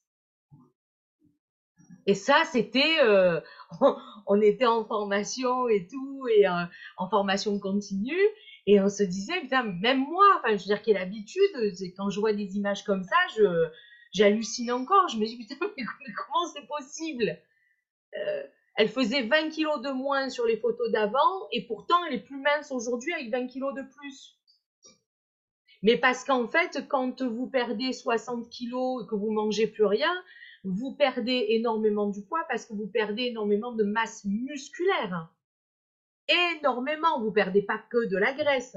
Et 2.07 2.15
ça, 2.15 2.43
c'était, 2.51 2.99
euh, 3.03 3.41
on 4.27 4.41
était 4.41 4.67
en 4.67 4.85
formation 4.85 5.69
et 5.69 5.87
tout, 5.87 6.27
et 6.29 6.47
euh, 6.47 6.65
en 6.97 7.09
formation 7.09 7.59
continue, 7.59 8.21
et 8.67 8.81
on 8.81 8.89
se 8.89 9.03
disait, 9.03 9.41
putain, 9.41 9.63
même 9.63 10.01
moi, 10.01 10.25
enfin, 10.39 10.57
je 10.57 10.63
veux 10.63 10.75
dire, 10.75 10.83
quelle 10.83 10.97
habitude, 10.97 11.43
quand 11.97 12.11
je 12.11 12.21
vois 12.21 12.33
des 12.33 12.57
images 12.57 12.85
comme 12.85 13.05
ça, 13.05 13.17
je, 13.37 13.69
j'hallucine 14.13 14.73
encore, 14.73 15.09
je 15.09 15.19
me 15.19 15.27
dis, 15.27 15.39
putain, 15.39 15.57
mais 15.77 15.85
comment 15.85 16.47
c'est 16.53 16.67
possible? 16.67 17.39
Euh, 18.17 18.43
Elle 18.77 18.89
faisait 18.89 19.23
20 19.23 19.51
kilos 19.51 19.81
de 19.83 19.91
moins 19.91 20.29
sur 20.29 20.45
les 20.47 20.57
photos 20.57 20.91
d'avant, 20.91 21.49
et 21.53 21.67
pourtant, 21.67 22.05
elle 22.07 22.15
est 22.15 22.25
plus 22.25 22.41
mince 22.41 22.73
aujourd'hui 22.73 23.13
avec 23.15 23.31
20 23.31 23.47
kilos 23.47 23.75
de 23.75 23.83
plus. 23.83 24.39
Mais 25.83 25.97
parce 25.97 26.25
qu'en 26.25 26.47
fait, 26.47 26.87
quand 26.89 27.23
vous 27.23 27.49
perdez 27.49 27.93
60 27.93 28.49
kilos 28.51 29.03
et 29.03 29.07
que 29.09 29.17
vous 29.17 29.33
mangez 29.33 29.67
plus 29.67 29.85
rien, 29.85 30.13
vous 30.65 30.95
perdez 30.95 31.47
énormément 31.51 32.09
du 32.09 32.23
poids 32.23 32.45
parce 32.49 32.67
que 32.67 32.75
vous 32.75 32.87
perdez 32.87 33.25
énormément 33.25 33.73
de 33.73 33.85
masse 33.85 34.25
musculaire. 34.25 35.29
Énormément, 36.29 37.21
vous 37.21 37.33
perdez 37.33 37.63
pas 37.63 37.79
que 37.91 38.09
de 38.09 38.17
la 38.17 38.33
graisse. 38.33 38.77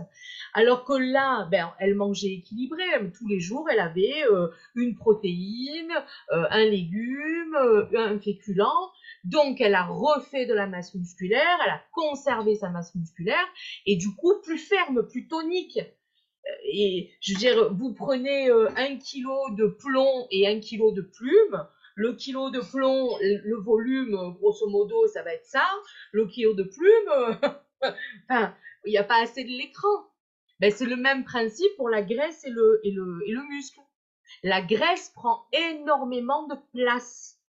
Alors 0.54 0.84
que 0.84 0.94
là, 0.94 1.48
ben, 1.52 1.72
elle 1.80 1.96
mangeait 1.96 2.34
équilibré. 2.34 2.84
Tous 3.16 3.28
les 3.28 3.40
jours, 3.40 3.70
elle 3.70 3.80
avait 3.80 4.24
euh, 4.30 4.48
une 4.74 4.96
protéine, 4.96 5.94
euh, 6.32 6.46
un 6.50 6.66
légume, 6.66 7.56
euh, 7.56 7.86
un 7.96 8.20
féculent. 8.20 8.92
Donc, 9.24 9.62
elle 9.62 9.76
a 9.76 9.86
refait 9.86 10.48
de 10.48 10.54
la 10.54 10.68
masse 10.68 10.96
musculaire, 10.96 11.60
elle 11.66 11.72
a 11.72 11.82
conservé 11.94 12.56
sa 12.56 12.70
masse 12.70 12.94
musculaire 12.96 13.48
et 13.86 13.96
du 13.96 14.14
coup, 14.16 14.34
plus 14.44 14.60
ferme, 14.60 15.08
plus 15.08 15.28
tonique 15.28 15.80
et 16.64 17.10
je 17.22 17.34
veux 17.34 17.40
dire, 17.40 17.74
vous 17.74 17.92
prenez 17.94 18.52
un 18.52 18.98
kilo 18.98 19.50
de 19.58 19.66
plomb 19.66 20.28
et 20.30 20.48
un 20.48 20.60
kilo 20.60 20.92
de 20.92 21.02
plume, 21.02 21.66
le 21.96 22.14
kilo 22.14 22.50
de 22.50 22.60
plomb, 22.60 23.18
le 23.22 23.56
volume, 23.58 24.36
grosso 24.38 24.70
modo, 24.70 25.08
ça 25.08 25.24
va 25.24 25.34
être 25.34 25.46
ça. 25.46 25.66
Le 26.12 26.28
kilo 26.28 26.54
de 26.54 26.64
plume, 26.64 27.40
enfin, 28.30 28.54
il 28.86 28.92
n'y 28.92 28.98
a 28.98 29.04
pas 29.04 29.22
assez 29.22 29.44
de 29.44 29.50
l'écran. 29.50 30.12
Ben, 30.60 30.72
c'est 30.72 30.86
le 30.86 30.96
même 30.96 31.24
principe 31.24 31.76
pour 31.78 31.90
la 31.90 32.02
graisse 32.02 32.44
et 32.46 32.50
le, 32.50 33.48
muscle. 33.50 33.80
La 34.44 34.62
graisse 34.62 35.10
prend 35.10 35.46
énormément 35.52 36.48
de 36.48 36.56
place. 36.74 37.40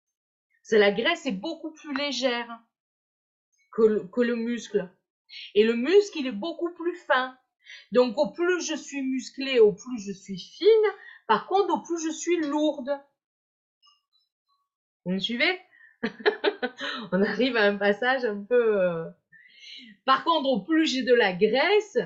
La 0.70 0.90
graisse 0.90 1.26
est 1.26 1.32
beaucoup 1.32 1.72
plus 1.72 1.94
légère 1.94 2.48
que 3.72 3.82
le, 3.82 4.00
que 4.08 4.20
le 4.20 4.36
muscle. 4.36 4.90
Et 5.54 5.64
le 5.64 5.74
muscle, 5.74 6.18
il 6.18 6.26
est 6.26 6.32
beaucoup 6.32 6.72
plus 6.72 6.96
fin. 6.96 7.36
Donc, 7.92 8.16
au 8.18 8.30
plus 8.30 8.60
je 8.60 8.74
suis 8.74 9.02
musclée, 9.02 9.58
au 9.58 9.72
plus 9.72 9.98
je 9.98 10.12
suis 10.12 10.38
fine. 10.38 10.68
Par 11.26 11.46
contre, 11.46 11.74
au 11.74 11.80
plus 11.82 12.04
je 12.04 12.10
suis 12.10 12.36
lourde. 12.38 12.90
Vous 15.06 15.12
me 15.12 15.20
suivez? 15.20 15.60
On 17.12 17.22
arrive 17.22 17.56
à 17.56 17.66
un 17.66 17.76
passage 17.76 18.24
un 18.24 18.42
peu... 18.42 18.82
Euh, 18.82 19.04
Par 20.04 20.24
contre, 20.24 20.48
au 20.48 20.60
plus 20.62 20.84
j'ai 20.84 21.04
de 21.04 21.14
la 21.14 21.32
graisse, 21.32 21.96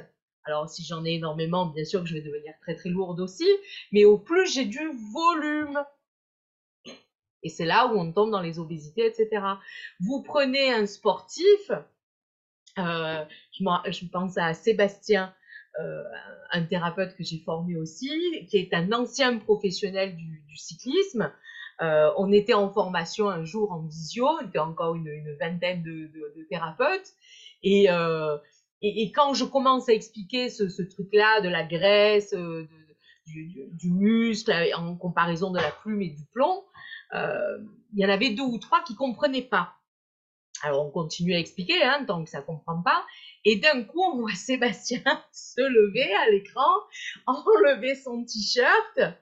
alors 0.44 0.68
si 0.68 0.84
j'en 0.84 1.02
ai 1.06 1.12
énormément, 1.12 1.64
bien 1.64 1.86
sûr 1.86 2.02
que 2.02 2.06
je 2.06 2.12
vais 2.12 2.20
devenir 2.20 2.52
très 2.60 2.74
très 2.74 2.90
lourde 2.90 3.18
aussi, 3.20 3.48
mais 3.90 4.04
au 4.04 4.18
plus 4.18 4.52
j'ai 4.52 4.66
du 4.66 4.86
volume. 5.14 5.82
Et 7.42 7.48
c'est 7.48 7.64
là 7.64 7.86
où 7.86 7.98
on 7.98 8.12
tombe 8.12 8.30
dans 8.30 8.42
les 8.42 8.58
obésités, 8.58 9.06
etc. 9.06 9.44
Vous 10.00 10.22
prenez 10.22 10.70
un 10.70 10.84
sportif, 10.84 11.70
euh, 12.78 13.24
je, 13.58 14.06
pense 14.12 14.36
à 14.36 14.52
Sébastien, 14.52 15.34
euh, 15.80 16.04
un 16.50 16.64
thérapeute 16.64 17.16
que 17.16 17.24
j'ai 17.24 17.38
formé 17.38 17.76
aussi, 17.76 18.10
qui 18.50 18.58
est 18.58 18.74
un 18.74 18.92
ancien 18.92 19.38
professionnel 19.38 20.16
du 20.16 20.56
cyclisme, 20.58 21.32
euh, 21.82 22.10
on 22.18 22.30
était 22.30 22.54
en 22.54 22.70
formation 22.70 23.30
un 23.30 23.44
jour 23.44 23.72
en 23.72 23.80
visio, 23.80 24.26
on 24.26 24.46
était 24.46 24.58
encore 24.58 24.94
une, 24.94 25.36
vingtaine 25.40 25.82
de, 25.82 26.10
thérapeutes. 26.50 27.14
Euh, 27.64 28.38
et, 28.82 29.12
quand 29.12 29.34
je 29.34 29.44
commence 29.44 29.88
à 29.88 29.92
expliquer 29.92 30.50
ce, 30.50 30.82
truc-là 30.82 31.40
de 31.40 31.48
la 31.48 31.64
graisse, 31.64 32.34
euh, 32.34 32.68
du, 33.26 33.90
muscle, 33.90 34.52
en 34.76 34.96
comparaison 34.96 35.50
de 35.50 35.58
la 35.58 35.70
plume 35.70 36.02
et 36.02 36.10
du 36.10 36.24
plomb, 36.32 36.64
il 37.12 37.98
y 37.98 38.04
en 38.04 38.10
avait 38.10 38.30
deux 38.30 38.42
ou 38.42 38.58
trois 38.58 38.82
qui 38.82 38.94
comprenaient 38.94 39.42
pas. 39.42 39.74
Alors 40.62 40.86
on 40.86 40.90
continue 40.90 41.34
à 41.34 41.38
expliquer, 41.38 41.82
hein, 41.82 42.04
tant 42.06 42.22
que 42.22 42.28
ça 42.28 42.42
comprend 42.42 42.82
pas. 42.82 43.06
Et 43.44 43.56
d'un 43.56 43.84
coup, 43.84 44.02
on 44.02 44.18
voit 44.18 44.32
Sébastien 44.34 45.02
se 45.32 45.62
lever 45.62 46.12
à 46.12 46.30
l'écran, 46.30 46.68
enlever 47.26 47.94
son 47.94 48.24
t-shirt, 48.24 49.14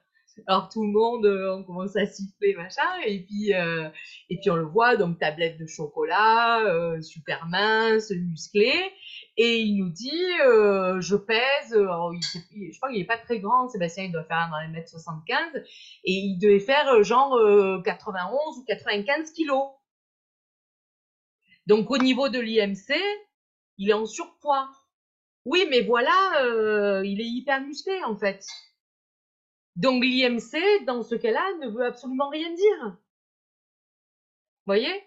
alors 0.47 0.69
tout 0.69 0.83
le 0.83 0.93
monde, 0.93 1.27
euh, 1.27 1.57
on 1.57 1.65
commence 1.65 1.97
à 1.97 2.07
siffler, 2.07 2.55
machin, 2.55 2.89
et 3.05 3.25
puis, 3.25 3.55
euh, 3.55 3.89
et 4.31 4.39
puis 4.39 4.51
on 4.51 4.57
le 4.57 4.65
voit, 4.65 4.97
donc 4.97 5.19
tablette 5.19 5.59
de 5.59 5.67
chocolat, 5.67 6.61
euh, 6.67 7.01
super 7.01 7.47
mince, 7.47 8.11
musclé, 8.11 8.73
et 9.37 9.61
il 9.61 9.79
nous 9.79 9.91
dit, 9.91 10.11
je 10.11 11.17
pèse, 11.17 11.71
je 11.73 12.77
crois 12.77 12.91
qu'il 12.91 13.01
est 13.01 13.07
pas 13.07 13.19
très 13.19 13.41
grand, 13.41 13.69
Sébastien, 13.69 14.05
il 14.05 14.13
doit 14.13 14.25
faire 14.25 14.49
dans 14.51 14.61
les 14.61 14.69
mètres 14.69 14.89
75, 14.89 15.39
et 16.05 16.13
il 16.13 16.39
devait 16.39 16.61
faire 16.61 17.03
genre 17.03 17.39
91 17.85 18.59
ou 18.59 18.65
95 18.65 19.33
kilos. 19.33 19.71
Donc 21.67 21.91
au 21.91 21.99
niveau 21.99 22.29
de 22.29 22.41
l'IMC, 22.41 22.97
il 23.77 23.91
est 23.91 23.95
en 23.95 24.07
surpoids. 24.07 24.71
Oui, 25.45 25.67
mais 25.71 25.83
voilà, 25.83 26.43
il 27.05 27.21
est 27.21 27.29
hyper 27.29 27.61
musclé 27.61 28.03
en 28.05 28.17
fait. 28.17 28.45
Donc 29.79 30.03
l'IMC, 30.03 30.85
dans 30.87 31.05
ce 31.05 31.15
cas-là, 31.15 31.45
ne 31.63 31.69
veut 31.69 31.87
absolument 31.87 32.29
rien 32.29 32.53
dire. 32.53 32.97
Voyez? 34.67 35.05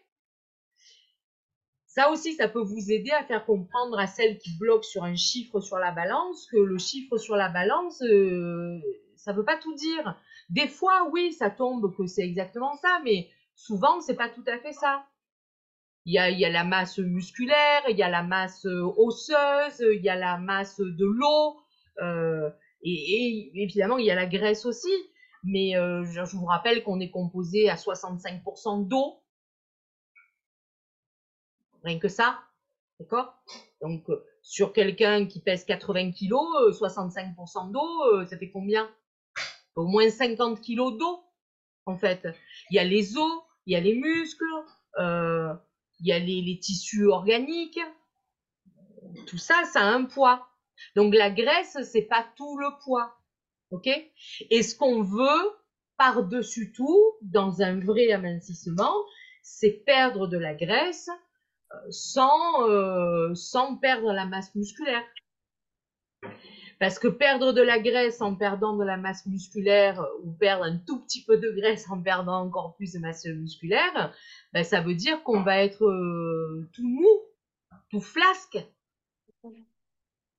Ça 1.87 2.09
aussi, 2.09 2.35
ça 2.35 2.47
peut 2.47 2.61
vous 2.61 2.89
aider 2.89 3.11
à 3.11 3.25
faire 3.25 3.45
comprendre 3.45 3.99
à 3.99 4.07
celles 4.07 4.37
qui 4.37 4.57
bloquent 4.57 4.87
sur 4.87 5.03
un 5.03 5.17
chiffre 5.17 5.59
sur 5.59 5.77
la 5.77 5.91
balance 5.91 6.47
que 6.49 6.57
le 6.57 6.77
chiffre 6.77 7.17
sur 7.17 7.35
la 7.35 7.49
balance, 7.49 8.01
euh, 8.01 8.79
ça 9.17 9.33
ne 9.33 9.37
veut 9.37 9.43
pas 9.43 9.57
tout 9.57 9.75
dire. 9.75 10.17
Des 10.49 10.69
fois, 10.69 11.09
oui, 11.11 11.33
ça 11.33 11.49
tombe 11.49 11.93
que 11.93 12.05
c'est 12.05 12.23
exactement 12.23 12.73
ça, 12.75 13.01
mais 13.03 13.29
souvent, 13.55 13.99
c'est 13.99 14.15
pas 14.15 14.29
tout 14.29 14.43
à 14.47 14.57
fait 14.57 14.71
ça. 14.71 15.05
Il 16.05 16.13
y 16.13 16.17
a, 16.17 16.29
il 16.29 16.39
y 16.39 16.45
a 16.45 16.49
la 16.49 16.63
masse 16.63 16.97
musculaire, 16.97 17.83
il 17.89 17.97
y 17.97 18.03
a 18.03 18.09
la 18.09 18.23
masse 18.23 18.65
osseuse, 18.65 19.81
il 19.81 20.01
y 20.01 20.07
a 20.07 20.15
la 20.15 20.37
masse 20.37 20.79
de 20.79 21.05
l'eau, 21.05 21.59
euh, 22.01 22.49
et, 22.83 23.51
évidemment 23.55 23.97
il 23.97 24.05
y 24.05 24.11
a 24.11 24.15
la 24.15 24.25
graisse 24.25 24.65
aussi. 24.65 24.91
Mais 25.43 25.75
euh, 25.75 26.03
je, 26.03 26.35
vous 26.35 26.45
rappelle 26.45 26.83
qu'on 26.83 26.99
est 26.99 27.09
composé 27.09 27.67
à 27.69 27.75
65% 27.75 28.87
d'eau. 28.87 29.23
Rien 31.83 31.97
que 31.97 32.09
ça, 32.09 32.39
d'accord? 32.99 33.33
Donc 33.81 34.07
euh, 34.09 34.23
sur 34.43 34.71
quelqu'un 34.71 35.25
qui 35.25 35.39
pèse 35.39 35.65
80 35.65 36.11
kg, 36.11 36.33
65% 36.71 37.71
d'eau, 37.71 38.25
ça 38.27 38.37
fait 38.37 38.51
combien? 38.51 38.87
Au 39.75 39.85
moins 39.85 40.09
50 40.09 40.61
kg 40.61 40.97
d'eau, 40.97 41.23
en 41.85 41.97
fait. 41.97 42.27
Il 42.69 42.75
y 42.75 42.79
a 42.79 42.83
les 42.83 43.17
os, 43.17 43.41
il 43.65 43.73
y 43.73 43.75
a 43.75 43.79
les 43.79 43.95
muscles, 43.95 44.43
euh, 44.99 45.53
il 45.99 46.07
y 46.07 46.11
a 46.11 46.19
les, 46.19 46.59
tissus 46.59 47.07
organiques. 47.07 47.79
Tout 49.27 49.37
ça, 49.37 49.63
ça 49.65 49.81
a 49.81 49.85
un 49.85 50.05
poids. 50.05 50.47
Donc 50.95 51.13
la 51.13 51.29
graisse, 51.29 51.77
c'est 51.83 52.03
pas 52.03 52.25
tout 52.35 52.57
le 52.57 52.67
poids. 52.83 53.15
OK? 53.71 53.87
Et 54.49 54.63
ce 54.63 54.75
qu'on 54.75 55.01
veut 55.03 55.51
par-dessus 55.97 56.73
tout 56.73 56.99
dans 57.21 57.61
un 57.61 57.79
vrai 57.79 58.11
amincissement, 58.11 58.93
c'est 59.43 59.83
perdre 59.85 60.27
de 60.27 60.37
la 60.37 60.53
graisse 60.53 61.09
sans, 61.89 62.67
euh, 62.67 63.33
sans 63.35 63.77
perdre 63.77 64.11
la 64.13 64.25
masse 64.25 64.53
musculaire. 64.55 65.03
Parce 66.79 66.97
que 66.97 67.07
perdre 67.07 67.53
de 67.53 67.61
la 67.61 67.79
graisse 67.79 68.21
en 68.21 68.35
perdant 68.35 68.75
de 68.75 68.83
la 68.83 68.97
masse 68.97 69.27
musculaire 69.27 70.03
ou 70.23 70.31
perdre 70.31 70.63
un 70.63 70.77
tout 70.77 70.99
petit 70.99 71.23
peu 71.23 71.37
de 71.37 71.51
graisse 71.51 71.87
en 71.91 72.01
perdant 72.01 72.41
encore 72.41 72.75
plus 72.75 72.93
de 72.93 72.99
masse 72.99 73.25
musculaire, 73.25 74.13
ben, 74.51 74.63
ça 74.63 74.81
veut 74.81 74.95
dire 74.95 75.21
qu'on 75.23 75.43
va 75.43 75.63
être 75.63 75.85
euh, 75.85 76.67
tout 76.73 76.87
mou, 76.87 77.07
tout 77.91 78.01
flasque. 78.01 78.57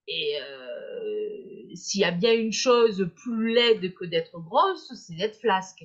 Et 0.09 0.38
euh, 0.40 1.74
s'il 1.74 2.00
y 2.00 2.05
a 2.05 2.11
bien 2.11 2.34
une 2.34 2.53
chose 2.53 3.11
plus 3.16 3.53
laide 3.53 3.94
que 3.94 4.05
d'être 4.05 4.38
grosse, 4.40 4.92
c'est 4.94 5.14
d'être 5.14 5.38
flasque. 5.38 5.84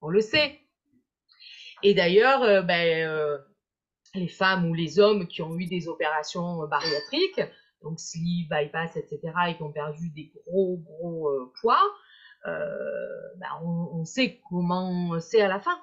On 0.00 0.08
le 0.08 0.20
sait. 0.20 0.60
Et 1.82 1.94
d'ailleurs, 1.94 2.42
euh, 2.42 2.62
ben, 2.62 3.06
euh, 3.06 3.38
les 4.14 4.28
femmes 4.28 4.66
ou 4.68 4.74
les 4.74 4.98
hommes 4.98 5.26
qui 5.28 5.42
ont 5.42 5.56
eu 5.56 5.66
des 5.66 5.88
opérations 5.88 6.66
bariatriques, 6.66 7.40
donc 7.82 7.98
sleeve, 7.98 8.48
bypass, 8.50 8.96
etc., 8.96 9.32
et 9.48 9.56
qui 9.56 9.62
ont 9.62 9.72
perdu 9.72 10.10
des 10.10 10.32
gros, 10.34 10.76
gros 10.78 11.52
poids, 11.60 11.82
ben, 12.44 13.60
on, 13.62 14.04
sait 14.04 14.40
comment 14.48 15.18
c'est 15.20 15.40
à 15.40 15.48
la 15.48 15.60
fin. 15.60 15.78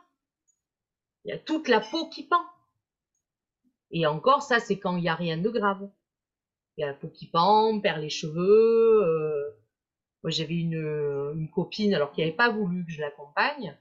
Il 1.24 1.30
y 1.30 1.34
a 1.34 1.40
toute 1.40 1.68
la 1.68 1.80
peau 1.80 2.10
qui 2.10 2.28
pend. 2.28 2.44
Et 3.92 4.06
encore, 4.06 4.42
ça, 4.42 4.60
c'est 4.60 4.80
quand 4.80 4.98
il 4.98 5.02
n'y 5.02 5.10
a 5.10 5.16
rien 5.16 5.38
de 5.38 5.50
grave. 5.50 5.90
Il 6.76 6.82
y 6.82 6.84
a 6.84 6.88
la 6.88 6.94
peau 6.94 7.08
qui 7.08 7.30
pend, 7.30 7.80
perd 7.80 8.02
les 8.02 8.10
cheveux. 8.10 9.04
Euh... 9.04 9.52
Moi, 10.24 10.32
j'avais 10.32 10.56
une, 10.56 10.74
une, 11.36 11.50
copine, 11.50 11.94
alors 11.94 12.12
qui 12.12 12.22
n'avait 12.22 12.36
pas 12.36 12.50
voulu 12.50 12.86
que 12.86 12.92
je 12.92 13.02
l'accompagne, 13.02 13.78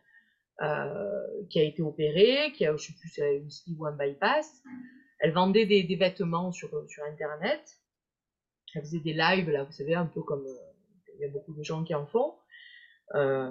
euh, 0.63 1.45
qui 1.51 1.59
a 1.59 1.63
été 1.63 1.83
opérée, 1.83 2.53
qui 2.53 2.67
a, 2.67 2.77
je 2.77 2.87
sais 2.87 2.93
plus, 2.93 3.19
une 3.19 3.51
sleeve 3.51 3.81
ou 3.81 3.87
un 3.87 3.93
bypass. 3.93 4.63
Elle 5.19 5.33
vendait 5.33 5.67
des, 5.67 5.83
des, 5.83 5.97
vêtements 5.97 6.53
sur, 6.53 6.69
sur 6.89 7.05
Internet. 7.05 7.81
Elle 8.75 8.83
faisait 8.83 9.01
des 9.01 9.15
lives, 9.15 9.51
là, 9.51 9.65
vous 9.65 9.73
savez, 9.73 9.95
un 9.95 10.07
peu 10.07 10.23
comme 10.23 10.45
euh, 10.47 10.77
il 11.15 11.23
y 11.23 11.25
a 11.25 11.29
beaucoup 11.29 11.55
de 11.55 11.63
gens 11.63 11.83
qui 11.85 11.95
en 11.95 12.07
font. 12.07 12.35
Euh, 13.15 13.51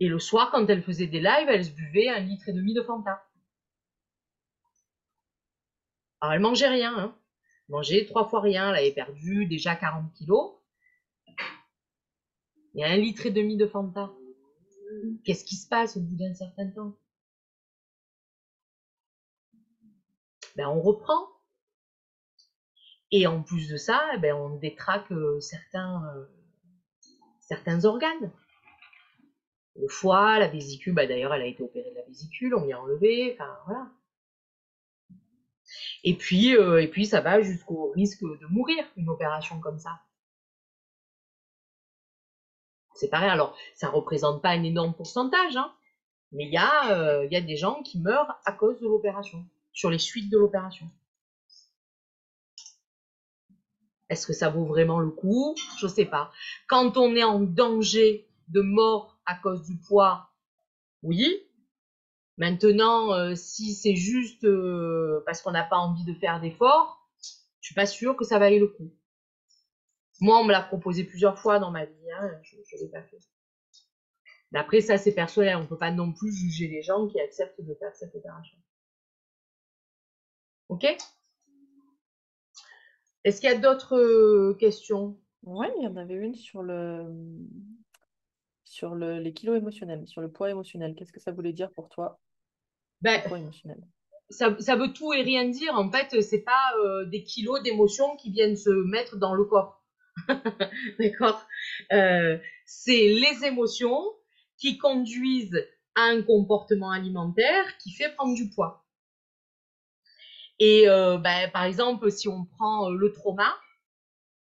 et 0.00 0.08
le 0.08 0.18
soir, 0.18 0.50
quand 0.50 0.66
elle 0.68 0.82
faisait 0.82 1.06
des 1.06 1.20
lives, 1.20 1.48
elle 1.48 1.64
se 1.64 1.72
buvait 1.72 2.08
un 2.08 2.20
litre 2.20 2.48
et 2.48 2.52
demi 2.52 2.74
de 2.74 2.82
Fanta. 2.82 3.22
Alors, 6.26 6.34
elle 6.34 6.40
mangeait 6.40 6.66
rien, 6.66 6.92
hein. 6.98 7.16
Elle 7.68 7.72
mangeait 7.72 8.04
trois 8.04 8.28
fois 8.28 8.40
rien. 8.40 8.70
Elle 8.70 8.80
avait 8.80 8.92
perdu 8.92 9.46
déjà 9.46 9.76
40 9.76 10.12
kilos. 10.12 10.54
Et 12.74 12.84
un 12.84 12.96
litre 12.96 13.26
et 13.26 13.30
demi 13.30 13.56
de 13.56 13.64
Fanta. 13.64 14.12
Qu'est-ce 15.24 15.44
qui 15.44 15.54
se 15.54 15.68
passe 15.68 15.96
au 15.96 16.00
bout 16.00 16.16
d'un 16.16 16.34
certain 16.34 16.68
temps? 16.68 16.96
Ben, 20.56 20.66
On 20.68 20.80
reprend. 20.80 21.28
Et 23.12 23.28
en 23.28 23.44
plus 23.44 23.68
de 23.68 23.76
ça, 23.76 24.16
ben, 24.20 24.34
on 24.34 24.56
détraque 24.56 25.12
certains, 25.38 26.02
euh, 26.16 26.24
certains 27.38 27.84
organes. 27.84 28.32
Le 29.76 29.86
foie, 29.86 30.40
la 30.40 30.48
vésicule, 30.48 30.92
ben, 30.92 31.08
d'ailleurs 31.08 31.32
elle 31.34 31.42
a 31.42 31.46
été 31.46 31.62
opérée 31.62 31.90
de 31.90 31.94
la 31.94 32.02
vésicule, 32.02 32.56
on 32.56 32.66
l'a 32.66 32.80
enlevé, 32.80 33.34
enfin 33.34 33.56
voilà. 33.66 33.92
Et 36.04 36.16
puis, 36.16 36.56
euh, 36.56 36.82
et 36.82 36.88
puis 36.88 37.06
ça 37.06 37.20
va 37.20 37.40
jusqu'au 37.40 37.90
risque 37.92 38.22
de 38.22 38.46
mourir, 38.46 38.84
une 38.96 39.08
opération 39.08 39.60
comme 39.60 39.78
ça. 39.78 40.00
C'est 42.94 43.08
pareil, 43.08 43.28
alors 43.28 43.54
ça 43.74 43.88
représente 43.88 44.42
pas 44.42 44.50
un 44.50 44.62
énorme 44.62 44.94
pourcentage, 44.94 45.56
hein, 45.56 45.72
mais 46.32 46.44
il 46.44 46.52
y, 46.52 46.58
euh, 46.58 47.26
y 47.30 47.36
a 47.36 47.40
des 47.40 47.56
gens 47.56 47.82
qui 47.82 48.00
meurent 48.00 48.40
à 48.44 48.52
cause 48.52 48.80
de 48.80 48.86
l'opération, 48.86 49.44
sur 49.72 49.90
les 49.90 49.98
suites 49.98 50.30
de 50.30 50.38
l'opération. 50.38 50.90
Est-ce 54.08 54.26
que 54.26 54.32
ça 54.32 54.48
vaut 54.48 54.64
vraiment 54.64 55.00
le 55.00 55.10
coup? 55.10 55.54
Je 55.78 55.86
sais 55.86 56.04
pas. 56.04 56.30
Quand 56.68 56.96
on 56.96 57.14
est 57.16 57.24
en 57.24 57.40
danger 57.40 58.28
de 58.48 58.60
mort 58.60 59.18
à 59.26 59.34
cause 59.34 59.62
du 59.64 59.76
poids, 59.76 60.30
oui. 61.02 61.45
Maintenant, 62.38 63.14
euh, 63.14 63.34
si 63.34 63.74
c'est 63.74 63.96
juste 63.96 64.44
euh, 64.44 65.22
parce 65.24 65.40
qu'on 65.40 65.52
n'a 65.52 65.64
pas 65.64 65.76
envie 65.76 66.04
de 66.04 66.14
faire 66.14 66.40
d'efforts, 66.40 67.08
je 67.60 67.68
suis 67.68 67.74
pas 67.74 67.86
sûre 67.86 68.16
que 68.16 68.24
ça 68.24 68.38
vaille 68.38 68.58
le 68.58 68.68
coup. 68.68 68.92
Moi, 70.20 70.38
on 70.38 70.44
me 70.44 70.52
l'a 70.52 70.62
proposé 70.62 71.04
plusieurs 71.04 71.38
fois 71.38 71.58
dans 71.58 71.70
ma 71.70 71.84
vie, 71.84 72.10
hein, 72.18 72.30
je 72.42 72.56
ne 72.56 72.80
l'ai 72.80 72.88
pas 72.88 73.02
fait. 73.02 73.18
Mais 74.52 74.58
après, 74.58 74.80
ça, 74.80 74.98
c'est 74.98 75.14
personnel. 75.14 75.56
On 75.56 75.62
ne 75.62 75.66
peut 75.66 75.78
pas 75.78 75.90
non 75.90 76.12
plus 76.12 76.32
juger 76.32 76.68
les 76.68 76.82
gens 76.82 77.08
qui 77.08 77.20
acceptent 77.20 77.60
de 77.60 77.74
faire 77.74 77.94
cette 77.94 78.14
opération. 78.14 78.56
Ok? 80.68 80.84
Est-ce 83.24 83.40
qu'il 83.40 83.50
y 83.50 83.52
a 83.52 83.58
d'autres 83.58 83.96
euh, 83.96 84.54
questions? 84.54 85.18
Oui, 85.42 85.66
il 85.78 85.84
y 85.84 85.86
en 85.86 85.96
avait 85.96 86.14
une 86.14 86.34
sur 86.34 86.62
le 86.62 87.04
sur 88.64 88.94
le, 88.94 89.18
les 89.18 89.32
kilos 89.32 89.56
émotionnels, 89.56 90.06
sur 90.06 90.20
le 90.20 90.30
poids 90.30 90.50
émotionnel. 90.50 90.94
Qu'est-ce 90.94 91.12
que 91.12 91.20
ça 91.20 91.32
voulait 91.32 91.52
dire 91.52 91.72
pour 91.72 91.88
toi? 91.88 92.20
Ben, 93.02 93.22
ça, 94.30 94.56
ça, 94.58 94.76
veut 94.76 94.92
tout 94.92 95.12
et 95.12 95.22
rien 95.22 95.48
dire. 95.48 95.74
En 95.74 95.90
fait, 95.90 96.20
c'est 96.22 96.42
pas 96.42 96.72
euh, 96.84 97.04
des 97.06 97.22
kilos 97.22 97.62
d'émotions 97.62 98.16
qui 98.16 98.30
viennent 98.30 98.56
se 98.56 98.70
mettre 98.70 99.16
dans 99.16 99.34
le 99.34 99.44
corps. 99.44 99.84
D'accord? 100.98 101.44
Euh, 101.92 102.38
C'est 102.64 103.08
les 103.08 103.44
émotions 103.44 104.02
qui 104.58 104.78
conduisent 104.78 105.66
à 105.94 106.02
un 106.02 106.22
comportement 106.22 106.90
alimentaire 106.90 107.76
qui 107.78 107.92
fait 107.92 108.14
prendre 108.14 108.34
du 108.34 108.48
poids. 108.50 108.84
Et 110.58 110.88
euh, 110.88 111.18
ben, 111.18 111.50
par 111.50 111.64
exemple, 111.64 112.10
si 112.10 112.28
on 112.28 112.46
prend 112.46 112.88
le 112.88 113.12
trauma, 113.12 113.54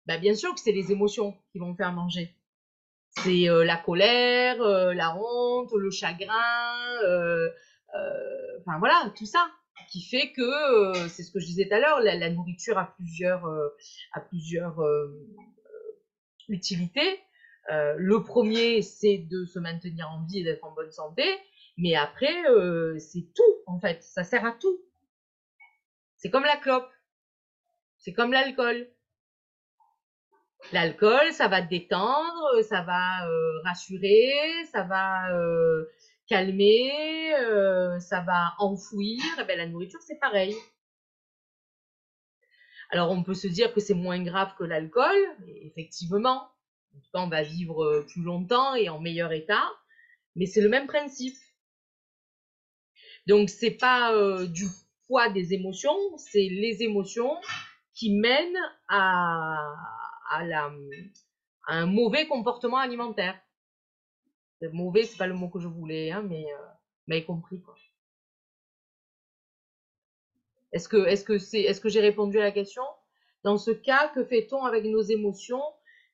ben, 0.05 0.21
bien 0.21 0.35
sûr 0.35 0.53
que 0.53 0.59
c'est 0.59 0.71
les 0.71 0.91
émotions 0.91 1.35
qui 1.51 1.57
vont 1.57 1.75
faire 1.75 1.91
manger. 1.91 2.35
C'est 3.23 3.45
la 3.47 3.77
colère, 3.77 4.57
la 4.59 5.15
honte, 5.15 5.71
le 5.73 5.89
chagrin, 5.89 6.99
enfin 8.59 8.79
voilà, 8.79 9.11
tout 9.15 9.25
ça 9.25 9.47
qui 9.89 10.01
fait 10.01 10.31
que 10.31 11.07
c'est 11.09 11.23
ce 11.23 11.31
que 11.31 11.39
je 11.39 11.45
disais 11.45 11.67
tout 11.67 11.75
à 11.75 11.79
l'heure, 11.79 11.99
la, 12.01 12.29
nourriture 12.29 12.77
a 12.77 12.93
plusieurs, 12.97 13.45
a 14.13 14.21
plusieurs 14.21 14.79
utilité. 16.49 17.19
Euh, 17.71 17.95
le 17.97 18.23
premier, 18.23 18.81
c'est 18.81 19.17
de 19.17 19.45
se 19.45 19.59
maintenir 19.59 20.09
en 20.09 20.23
vie 20.25 20.39
et 20.39 20.43
d'être 20.43 20.63
en 20.63 20.73
bonne 20.73 20.91
santé. 20.91 21.23
Mais 21.77 21.95
après, 21.95 22.45
euh, 22.49 22.97
c'est 22.99 23.27
tout, 23.35 23.63
en 23.65 23.79
fait. 23.79 24.01
Ça 24.03 24.23
sert 24.23 24.45
à 24.45 24.51
tout. 24.53 24.79
C'est 26.17 26.29
comme 26.29 26.43
la 26.43 26.57
clope. 26.57 26.89
C'est 27.97 28.13
comme 28.13 28.31
l'alcool. 28.31 28.87
L'alcool, 30.71 31.31
ça 31.31 31.47
va 31.47 31.61
détendre, 31.61 32.61
ça 32.63 32.81
va 32.81 33.27
euh, 33.27 33.61
rassurer, 33.63 34.33
ça 34.71 34.83
va 34.83 35.35
euh, 35.35 35.85
calmer, 36.27 37.35
euh, 37.35 37.99
ça 37.99 38.21
va 38.21 38.53
enfouir. 38.59 39.21
Eh 39.39 39.43
ben, 39.43 39.57
la 39.57 39.67
nourriture, 39.67 40.01
c'est 40.01 40.19
pareil. 40.19 40.55
Alors 42.89 43.11
on 43.11 43.23
peut 43.23 43.33
se 43.33 43.47
dire 43.47 43.73
que 43.73 43.79
c'est 43.79 43.93
moins 43.93 44.23
grave 44.23 44.53
que 44.57 44.63
l'alcool, 44.63 45.15
effectivement. 45.63 46.49
En 46.95 46.99
tout 46.99 47.09
cas, 47.13 47.19
on 47.19 47.27
va 47.27 47.43
vivre 47.43 47.83
euh, 47.83 48.05
plus 48.07 48.21
longtemps 48.21 48.75
et 48.75 48.89
en 48.89 48.99
meilleur 48.99 49.31
état, 49.31 49.63
mais 50.35 50.45
c'est 50.45 50.61
le 50.61 50.69
même 50.69 50.87
principe. 50.87 51.35
Donc 53.27 53.49
c'est 53.49 53.71
pas 53.71 54.13
euh, 54.13 54.47
du 54.47 54.65
poids 55.07 55.29
des 55.29 55.53
émotions, 55.53 55.97
c'est 56.17 56.47
les 56.47 56.83
émotions 56.83 57.35
qui 57.93 58.13
mènent 58.13 58.59
à 58.87 59.57
un 61.67 61.85
mauvais 61.85 62.27
comportement 62.27 62.77
alimentaire. 62.77 63.39
Mauvais, 64.61 65.03
c'est 65.03 65.17
pas 65.17 65.27
le 65.27 65.33
mot 65.33 65.49
que 65.49 65.59
je 65.59 65.67
voulais, 65.67 66.11
hein, 66.11 66.23
mais 66.27 66.45
euh, 66.45 66.57
vous 66.57 67.07
m'avez 67.07 67.23
compris 67.23 67.61
quoi. 67.61 67.75
Est-ce 70.71 70.89
que, 70.89 71.05
est-ce 71.07 71.23
que 71.23 71.37
c'est, 71.37 71.61
est-ce 71.61 71.79
que 71.79 71.89
j'ai 71.89 72.01
répondu 72.01 72.37
à 72.39 72.43
la 72.43 72.51
question? 72.51 72.83
Dans 73.43 73.57
ce 73.57 73.71
cas, 73.71 74.09
que 74.09 74.25
fait-on 74.25 74.65
avec 74.65 74.83
nos 74.85 75.01
émotions? 75.01 75.61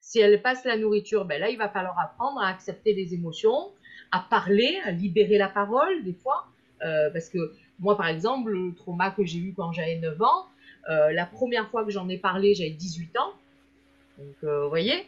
Si 0.02 0.20
elles 0.20 0.42
passent 0.42 0.66
la 0.66 0.78
nourriture 0.78 1.26
Ben 1.26 1.40
là, 1.40 1.50
il 1.50 1.58
va 1.58 1.70
falloir 1.70 1.98
apprendre 2.00 2.42
à 2.42 2.48
accepter 2.48 2.94
les 2.94 3.14
émotions, 3.14 3.72
à 4.12 4.20
parler, 4.20 4.80
à 4.84 4.92
libérer 4.92 5.38
la 5.38 5.48
parole 5.48 6.04
des 6.04 6.14
fois, 6.14 6.48
euh, 6.84 7.10
parce 7.12 7.30
que 7.30 7.54
moi, 7.80 7.96
par 7.98 8.08
exemple, 8.08 8.52
le 8.52 8.74
trauma 8.76 9.12
que 9.12 9.24
j'ai 9.24 9.40
eu 9.40 9.54
quand 9.54 9.72
j'avais 9.72 9.98
9 9.98 10.22
ans, 10.22 10.48
euh, 10.90 11.12
la 11.12 11.26
première 11.26 11.70
fois 11.70 11.86
que 11.86 11.92
j'en 11.92 12.10
ai 12.10 12.18
parlé, 12.18 12.54
j'avais 12.54 12.72
18 12.72 13.18
ans. 13.18 13.34
Donc, 14.18 14.36
vous 14.44 14.70
voyez, 14.70 15.08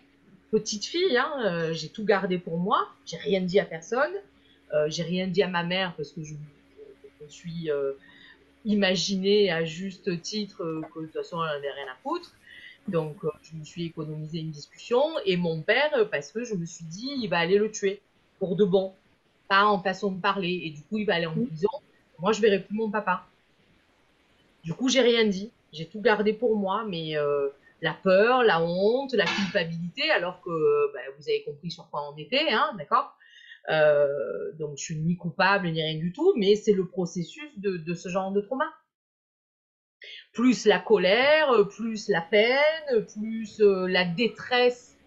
petite 0.54 0.86
fille, 0.86 1.18
hein, 1.18 1.72
j'ai 1.74 1.90
tout 1.90 2.06
gardé 2.06 2.38
pour 2.38 2.60
moi, 2.60 2.88
j'ai 3.08 3.18
rien 3.18 3.42
dit 3.42 3.60
à 3.60 3.66
personne, 3.66 4.14
j'ai 4.88 5.04
rien 5.04 5.28
dit 5.28 5.42
à 5.42 5.48
ma 5.48 5.64
mère 5.64 5.96
parce 5.98 6.12
que 6.12 6.24
je, 6.24 6.36
je 7.22 7.28
suis 7.28 7.70
imaginé 8.64 9.52
à 9.52 9.66
juste 9.66 10.22
titre 10.22 10.58
que 10.94 11.00
de 11.00 11.06
toute 11.06 11.14
façon 11.14 11.44
elle 11.44 11.56
n'avait 11.56 11.72
rien 11.72 11.92
à 11.92 11.96
foutre. 12.04 12.32
Donc 12.88 13.18
je 13.42 13.56
me 13.56 13.64
suis 13.64 13.86
économisé 13.86 14.40
une 14.40 14.52
discussion 14.52 15.02
et 15.26 15.38
mon 15.38 15.62
père 15.62 16.08
parce 16.12 16.32
que 16.32 16.44
je 16.44 16.54
me 16.54 16.66
suis 16.66 16.86
dit 16.86 17.10
il 17.18 17.28
va 17.30 17.40
aller 17.40 17.58
le 17.58 17.72
tuer 17.72 18.00
pour 18.40 18.56
de 18.56 18.64
bon, 18.64 18.94
pas 19.48 19.66
en 19.66 19.80
façon 19.82 20.12
de 20.12 20.22
parler 20.22 20.62
et 20.66 20.70
du 20.70 20.82
coup 20.84 21.00
il 21.00 21.06
va 21.06 21.16
aller 21.16 21.26
en 21.26 21.34
prison. 21.34 21.70
Moi 22.20 22.32
je 22.32 22.42
verrai 22.42 22.62
plus 22.62 22.76
mon 22.76 22.92
papa. 22.92 23.26
Du 24.64 24.74
coup 24.74 24.88
j'ai 24.88 25.02
rien 25.02 25.26
dit, 25.26 25.50
j'ai 25.72 25.88
tout 25.88 26.02
gardé 26.02 26.32
pour 26.34 26.56
moi, 26.58 26.86
mais 26.88 27.16
la 27.82 27.94
peur, 27.94 28.44
la 28.44 28.64
honte, 28.64 29.14
la 29.14 29.26
culpabilité, 29.26 30.10
alors 30.12 30.42
que 30.42 30.94
bah, 30.94 31.00
vous 31.18 31.30
avez 31.30 31.44
compris 31.44 31.72
sur 31.72 31.90
quoi 31.90 32.12
on 32.12 32.18
était, 32.18 32.52
hein, 32.52 32.74
d'accord? 32.78 33.16
Euh, 33.70 34.52
donc 34.60 34.78
je 34.78 34.84
suis 34.84 34.96
ni 34.96 35.16
coupable 35.16 35.70
ni 35.70 35.82
rien 35.82 35.98
du 35.98 36.12
tout, 36.12 36.34
mais 36.36 36.56
c'est 36.56 36.74
le 36.74 36.86
processus 36.86 37.50
de, 37.58 37.94
ce 37.94 38.10
genre 38.10 38.32
de 38.32 38.42
trauma. 38.42 38.66
Plus 40.34 40.66
la 40.66 40.80
colère, 40.80 41.68
plus 41.70 42.10
la 42.10 42.22
peine, 42.22 43.06
plus 43.14 43.62
euh, 43.62 43.88
la 43.88 44.04
détresse 44.04 44.98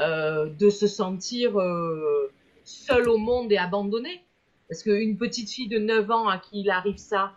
euh, 0.00 0.46
de 0.46 0.68
se 0.68 0.86
sentir 0.86 1.52
seule 2.64 3.08
au 3.08 3.18
monde 3.18 3.50
et 3.52 3.58
abandonnée. 3.58 4.22
Parce 4.68 4.82
qu'une 4.82 5.16
petite 5.16 5.50
fille 5.50 5.68
de 5.68 5.78
9 5.78 6.10
ans 6.10 6.28
à 6.28 6.38
qui 6.38 6.60
il 6.60 6.70
arrive 6.70 6.98
ça, 6.98 7.32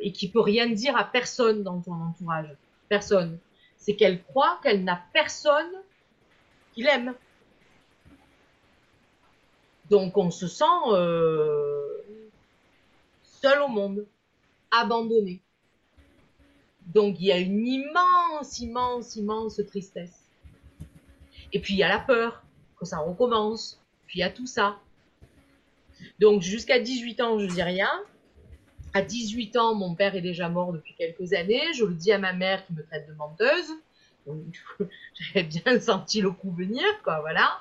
et 0.00 0.10
qui 0.10 0.28
peut 0.28 0.40
rien 0.40 0.68
dire 0.68 0.96
à 0.96 1.04
personne 1.04 1.62
dans 1.62 1.80
ton 1.80 1.92
entourage, 1.92 2.48
personne, 2.88 3.38
c'est 3.82 3.96
qu'elle 3.96 4.22
croit 4.22 4.60
qu'elle 4.62 4.84
n'a 4.84 5.02
personne 5.12 5.72
qui 6.72 6.84
l'aime. 6.84 7.14
Donc 9.90 10.16
on 10.16 10.30
se 10.30 10.46
sent 10.46 10.64
euh, 10.92 12.00
seul 13.24 13.60
au 13.60 13.68
monde, 13.68 14.06
abandonné. 14.70 15.42
Donc 16.86 17.16
il 17.18 17.26
y 17.26 17.32
a 17.32 17.38
une 17.38 17.66
immense, 17.66 18.60
immense, 18.60 19.16
immense 19.16 19.60
tristesse. 19.66 20.28
Et 21.52 21.58
puis 21.58 21.74
il 21.74 21.78
y 21.78 21.82
a 21.82 21.88
la 21.88 21.98
peur 21.98 22.44
que 22.78 22.86
ça 22.86 22.98
recommence. 22.98 23.80
Puis 24.06 24.20
il 24.20 24.22
y 24.22 24.24
a 24.24 24.30
tout 24.30 24.46
ça. 24.46 24.78
Donc 26.20 26.40
jusqu'à 26.42 26.78
18 26.78 27.20
ans, 27.20 27.38
je 27.40 27.46
dis 27.46 27.62
rien. 27.64 27.90
À 28.94 29.02
18 29.02 29.56
ans, 29.56 29.74
mon 29.74 29.94
père 29.94 30.14
est 30.14 30.20
déjà 30.20 30.48
mort 30.48 30.72
depuis 30.72 30.94
quelques 30.94 31.32
années. 31.32 31.72
Je 31.74 31.84
le 31.84 31.94
dis 31.94 32.12
à 32.12 32.18
ma 32.18 32.32
mère 32.32 32.64
qui 32.66 32.74
me 32.74 32.84
traite 32.84 33.08
de 33.08 33.14
menteuse. 33.14 33.72
J'avais 35.14 35.44
bien 35.44 35.80
senti 35.80 36.20
le 36.20 36.30
coup 36.30 36.52
venir, 36.52 36.84
quoi, 37.02 37.20
voilà. 37.20 37.60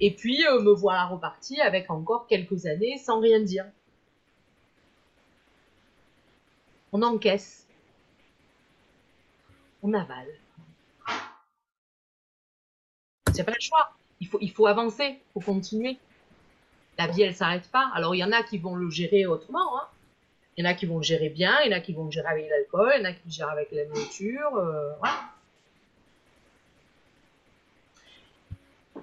Et 0.00 0.10
puis 0.10 0.44
euh, 0.46 0.60
me 0.60 0.72
voilà 0.72 1.06
reparti 1.06 1.60
avec 1.60 1.90
encore 1.90 2.26
quelques 2.26 2.66
années 2.66 2.98
sans 2.98 3.20
rien 3.20 3.40
dire. 3.40 3.66
On 6.92 7.02
encaisse. 7.02 7.66
On 9.82 9.92
avale. 9.94 10.28
C'est 13.32 13.44
pas 13.44 13.52
le 13.52 13.60
choix. 13.60 13.92
Il 14.20 14.26
faut, 14.26 14.38
il 14.40 14.50
faut 14.50 14.66
avancer, 14.66 15.18
il 15.18 15.32
faut 15.32 15.40
continuer. 15.40 15.98
La 16.98 17.06
vie, 17.06 17.22
elle 17.22 17.34
s'arrête 17.34 17.68
pas. 17.70 17.90
Alors, 17.94 18.14
il 18.14 18.18
y 18.18 18.24
en 18.24 18.32
a 18.32 18.42
qui 18.42 18.58
vont 18.58 18.74
le 18.74 18.90
gérer 18.90 19.26
autrement. 19.26 19.78
Hein. 19.78 19.88
Il 20.56 20.64
y 20.64 20.66
en 20.66 20.70
a 20.70 20.74
qui 20.74 20.86
vont 20.86 21.00
gérer 21.00 21.30
bien, 21.30 21.58
il 21.64 21.70
y 21.70 21.74
en 21.74 21.78
a 21.78 21.80
qui 21.80 21.94
vont 21.94 22.10
gérer 22.10 22.28
avec 22.28 22.50
l'alcool, 22.50 22.92
il 22.96 23.02
y 23.02 23.06
en 23.06 23.10
a 23.10 23.12
qui 23.12 23.22
le 23.24 23.30
gèrent 23.30 23.48
avec 23.48 23.72
la 23.72 23.86
nourriture. 23.86 24.54
Euh, 24.56 24.92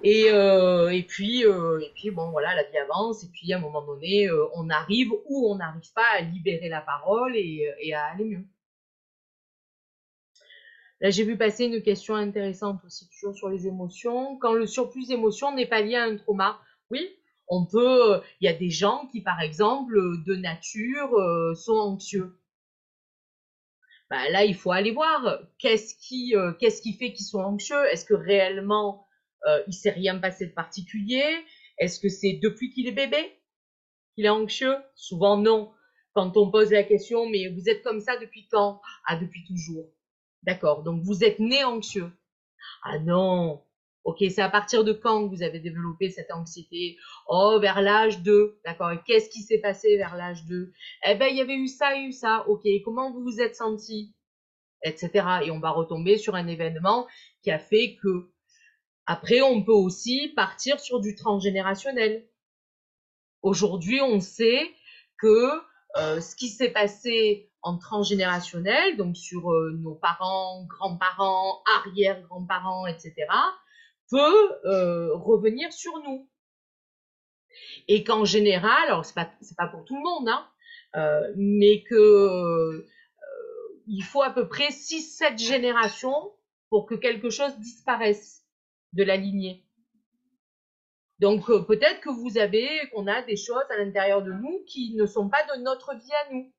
euh, 0.04 0.06
euh, 0.06 0.88
et 0.90 1.02
puis 1.02 1.44
bon, 2.12 2.30
voilà, 2.30 2.54
la 2.54 2.62
vie 2.62 2.78
avance. 2.78 3.24
Et 3.24 3.28
puis, 3.32 3.52
à 3.52 3.56
un 3.56 3.60
moment 3.60 3.82
donné, 3.82 4.30
on 4.54 4.70
arrive 4.70 5.12
ou 5.26 5.50
on 5.50 5.56
n'arrive 5.56 5.92
pas 5.92 6.06
à 6.16 6.20
libérer 6.20 6.68
la 6.68 6.80
parole 6.80 7.36
et, 7.36 7.68
et 7.80 7.94
à 7.94 8.04
aller 8.06 8.24
mieux. 8.24 8.44
Là, 11.00 11.10
j'ai 11.10 11.24
vu 11.24 11.36
passer 11.36 11.64
une 11.64 11.82
question 11.82 12.14
intéressante 12.14 12.84
aussi, 12.84 13.08
toujours 13.08 13.34
sur 13.34 13.48
les 13.48 13.66
émotions. 13.66 14.36
Quand 14.38 14.52
le 14.52 14.66
surplus 14.66 15.08
d'émotions 15.08 15.54
n'est 15.54 15.66
pas 15.66 15.80
lié 15.80 15.96
à 15.96 16.04
un 16.04 16.16
trauma, 16.16 16.60
oui, 16.90 17.16
on 17.50 17.66
peut. 17.66 18.22
Il 18.40 18.46
y 18.46 18.48
a 18.48 18.54
des 18.54 18.70
gens 18.70 19.06
qui, 19.12 19.20
par 19.22 19.40
exemple, 19.42 19.94
de 20.26 20.34
nature, 20.36 21.10
sont 21.56 21.74
anxieux. 21.78 22.34
Ben 24.10 24.28
là, 24.30 24.44
il 24.44 24.54
faut 24.54 24.72
aller 24.72 24.90
voir 24.92 25.38
qu'est-ce 25.58 25.94
qui, 25.94 26.34
qu'est-ce 26.58 26.82
qui 26.82 26.94
fait 26.94 27.12
qu'ils 27.12 27.26
sont 27.26 27.40
anxieux? 27.40 27.84
Est-ce 27.92 28.04
que 28.04 28.14
réellement 28.14 29.06
euh, 29.46 29.62
il 29.68 29.72
s'est 29.72 29.90
rien 29.90 30.18
passé 30.18 30.46
de 30.46 30.52
particulier? 30.52 31.24
Est-ce 31.78 32.00
que 32.00 32.08
c'est 32.08 32.34
depuis 32.42 32.70
qu'il 32.70 32.88
est 32.88 32.92
bébé 32.92 33.32
qu'il 34.14 34.26
est 34.26 34.30
anxieux? 34.30 34.76
Souvent 34.96 35.36
non. 35.36 35.72
Quand 36.14 36.36
on 36.36 36.50
pose 36.50 36.72
la 36.72 36.82
question, 36.82 37.28
mais 37.28 37.48
vous 37.48 37.68
êtes 37.68 37.82
comme 37.82 38.00
ça 38.00 38.16
depuis 38.18 38.48
quand? 38.50 38.80
Ah, 39.06 39.16
depuis 39.16 39.44
toujours. 39.46 39.86
D'accord, 40.42 40.82
donc 40.82 41.02
vous 41.02 41.24
êtes 41.24 41.38
né 41.38 41.64
anxieux. 41.64 42.10
Ah 42.82 42.98
non. 42.98 43.62
Ok, 44.04 44.18
c'est 44.30 44.40
à 44.40 44.48
partir 44.48 44.82
de 44.82 44.92
quand 44.92 45.26
vous 45.26 45.42
avez 45.42 45.60
développé 45.60 46.08
cette 46.08 46.32
anxiété? 46.32 46.96
Oh, 47.28 47.58
vers 47.60 47.82
l'âge 47.82 48.22
2. 48.22 48.58
D'accord, 48.64 48.92
et 48.92 49.00
qu'est-ce 49.06 49.28
qui 49.28 49.42
s'est 49.42 49.58
passé 49.58 49.96
vers 49.96 50.16
l'âge 50.16 50.44
2 50.46 50.72
Eh 51.06 51.14
ben, 51.16 51.26
il 51.26 51.36
y 51.36 51.40
avait 51.40 51.56
eu 51.56 51.68
ça 51.68 51.98
eu 51.98 52.12
ça. 52.12 52.44
Ok, 52.48 52.62
comment 52.84 53.12
vous 53.12 53.22
vous 53.22 53.40
êtes 53.40 53.56
senti 53.56 54.14
Etc. 54.82 55.10
Et 55.44 55.50
on 55.50 55.60
va 55.60 55.70
retomber 55.70 56.16
sur 56.16 56.34
un 56.34 56.46
événement 56.46 57.06
qui 57.42 57.50
a 57.50 57.58
fait 57.58 57.96
que 58.02 58.30
après, 59.12 59.40
on 59.42 59.62
peut 59.64 59.72
aussi 59.72 60.32
partir 60.36 60.78
sur 60.78 61.00
du 61.00 61.16
transgénérationnel. 61.16 62.24
Aujourd'hui, 63.42 64.00
on 64.00 64.20
sait 64.20 64.70
que 65.18 65.50
euh, 65.96 66.20
ce 66.20 66.36
qui 66.36 66.48
s'est 66.48 66.70
passé 66.70 67.50
en 67.62 67.76
transgénérationnel, 67.76 68.96
donc 68.96 69.16
sur 69.16 69.50
euh, 69.50 69.72
nos 69.72 69.96
parents, 69.96 70.64
grands-parents, 70.66 71.60
arrière-grands-parents, 71.78 72.86
etc., 72.86 73.14
peut 74.10 74.66
euh, 74.66 75.14
revenir 75.14 75.72
sur 75.72 75.92
nous. 76.04 76.28
Et 77.88 78.04
qu'en 78.04 78.24
général, 78.24 78.84
alors 78.86 79.04
c'est 79.04 79.14
pas 79.14 79.30
pas 79.56 79.68
pour 79.68 79.84
tout 79.84 79.96
le 79.96 80.02
monde, 80.02 80.28
hein, 80.28 80.46
mais 81.36 81.82
que 81.82 82.86
il 83.86 84.04
faut 84.04 84.22
à 84.22 84.30
peu 84.30 84.48
près 84.48 84.68
6-7 84.68 85.36
générations 85.38 86.32
pour 86.68 86.86
que 86.86 86.94
quelque 86.94 87.30
chose 87.30 87.56
disparaisse 87.58 88.44
de 88.92 89.02
la 89.02 89.16
lignée. 89.16 89.66
Donc 91.18 91.50
euh, 91.50 91.60
peut-être 91.60 92.00
que 92.00 92.08
vous 92.08 92.38
avez, 92.38 92.68
qu'on 92.92 93.06
a 93.06 93.22
des 93.22 93.36
choses 93.36 93.64
à 93.68 93.76
l'intérieur 93.76 94.22
de 94.22 94.32
nous 94.32 94.64
qui 94.66 94.94
ne 94.94 95.06
sont 95.06 95.28
pas 95.28 95.44
de 95.54 95.62
notre 95.62 95.94
vie 95.94 96.12
à 96.26 96.32
nous. 96.32 96.52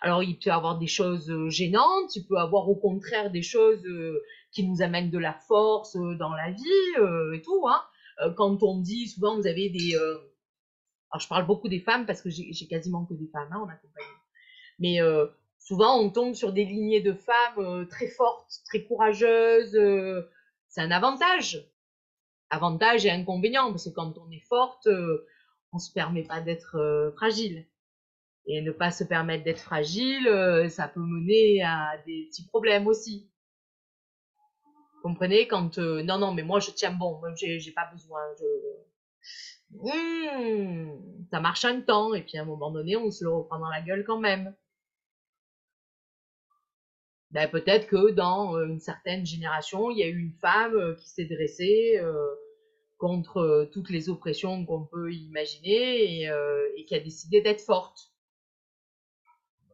Alors 0.00 0.22
il 0.22 0.36
peut 0.36 0.48
y 0.48 0.50
avoir 0.50 0.78
des 0.78 0.88
choses 0.88 1.30
euh, 1.30 1.48
gênantes, 1.48 2.16
il 2.16 2.26
peut 2.26 2.34
y 2.34 2.40
avoir 2.40 2.68
au 2.68 2.74
contraire 2.74 3.30
des 3.30 3.42
choses 3.42 3.84
euh, 3.86 4.20
qui 4.52 4.68
nous 4.68 4.82
amènent 4.82 5.10
de 5.10 5.18
la 5.18 5.34
force 5.34 5.96
dans 5.96 6.34
la 6.34 6.50
vie 6.50 7.34
et 7.34 7.42
tout. 7.42 7.66
Hein. 7.68 7.82
Quand 8.36 8.62
on 8.62 8.80
dit 8.80 9.08
souvent 9.08 9.36
vous 9.36 9.46
avez 9.46 9.70
des... 9.70 9.94
alors 9.96 11.20
je 11.20 11.28
parle 11.28 11.46
beaucoup 11.46 11.68
des 11.68 11.80
femmes 11.80 12.06
parce 12.06 12.22
que 12.22 12.30
j'ai 12.30 12.66
quasiment 12.68 13.04
que 13.06 13.14
des 13.14 13.28
femmes 13.28 13.48
hein, 13.50 13.60
en 13.60 13.68
accompagnement. 13.68 14.20
Mais 14.78 14.98
souvent 15.58 15.98
on 15.98 16.10
tombe 16.10 16.34
sur 16.34 16.52
des 16.52 16.64
lignées 16.64 17.00
de 17.00 17.14
femmes 17.14 17.86
très 17.88 18.08
fortes, 18.08 18.52
très 18.66 18.84
courageuses 18.84 19.78
c'est 20.72 20.80
un 20.80 20.90
avantage. 20.90 21.68
Avantage 22.48 23.04
et 23.04 23.10
inconvénient, 23.10 23.70
parce 23.70 23.84
que 23.84 23.94
quand 23.94 24.16
on 24.16 24.30
est 24.30 24.44
forte, 24.48 24.86
euh, 24.86 25.26
on 25.70 25.78
se 25.78 25.92
permet 25.92 26.22
pas 26.22 26.40
d'être 26.40 26.76
euh, 26.76 27.12
fragile. 27.12 27.66
Et 28.46 28.62
ne 28.62 28.72
pas 28.72 28.90
se 28.90 29.04
permettre 29.04 29.44
d'être 29.44 29.60
fragile, 29.60 30.26
euh, 30.28 30.70
ça 30.70 30.88
peut 30.88 31.00
mener 31.00 31.62
à 31.62 31.98
des 32.06 32.26
petits 32.30 32.46
problèmes 32.46 32.86
aussi. 32.86 33.30
Comprenez 35.02 35.48
quand 35.48 35.78
non 35.78 36.18
non 36.18 36.32
mais 36.32 36.42
moi 36.42 36.60
je 36.60 36.70
tiens 36.70 36.92
bon, 36.92 37.20
j'ai 37.34 37.72
pas 37.72 37.90
besoin. 37.92 38.20
Mmh, 39.70 41.26
ça 41.30 41.40
marche 41.40 41.64
un 41.64 41.80
temps 41.80 42.14
et 42.14 42.22
puis 42.22 42.38
à 42.38 42.42
un 42.42 42.44
moment 42.44 42.70
donné 42.70 42.96
on 42.96 43.10
se 43.10 43.24
le 43.24 43.30
reprend 43.30 43.58
dans 43.58 43.70
la 43.70 43.80
gueule 43.80 44.04
quand 44.04 44.20
même 44.20 44.54
ben, 47.32 47.48
peut-être 47.48 47.86
que 47.86 48.10
dans 48.10 48.56
euh, 48.56 48.66
une 48.66 48.78
certaine 48.78 49.24
génération, 49.24 49.90
il 49.90 49.98
y 49.98 50.02
a 50.02 50.06
eu 50.06 50.18
une 50.18 50.34
femme 50.34 50.74
euh, 50.74 50.94
qui 50.96 51.08
s'est 51.08 51.24
dressée 51.24 51.98
euh, 51.98 52.34
contre 52.98 53.70
toutes 53.72 53.88
les 53.88 54.10
oppressions 54.10 54.64
qu'on 54.66 54.84
peut 54.84 55.12
imaginer 55.12 56.22
et, 56.22 56.84
qui 56.86 56.94
a 56.94 57.00
décidé 57.00 57.40
d'être 57.40 57.62
forte. 57.62 58.12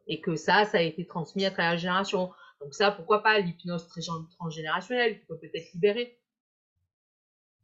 Et 0.07 0.23
que 0.23 0.37
ça, 0.37 0.65
ça 0.65 0.79
a 0.79 0.81
été 0.81 1.05
transmis 1.05 1.45
à 1.45 1.51
travers 1.51 1.73
la 1.73 1.77
génération. 1.77 2.31
Donc 2.60 2.74
ça, 2.74 2.90
pourquoi 2.90 3.22
pas 3.22 3.39
l'hypnose 3.39 3.89
transgénérationnelle 4.39 5.20
qui 5.20 5.26
peut 5.26 5.39
peut-être 5.39 5.72
libérer. 5.74 6.18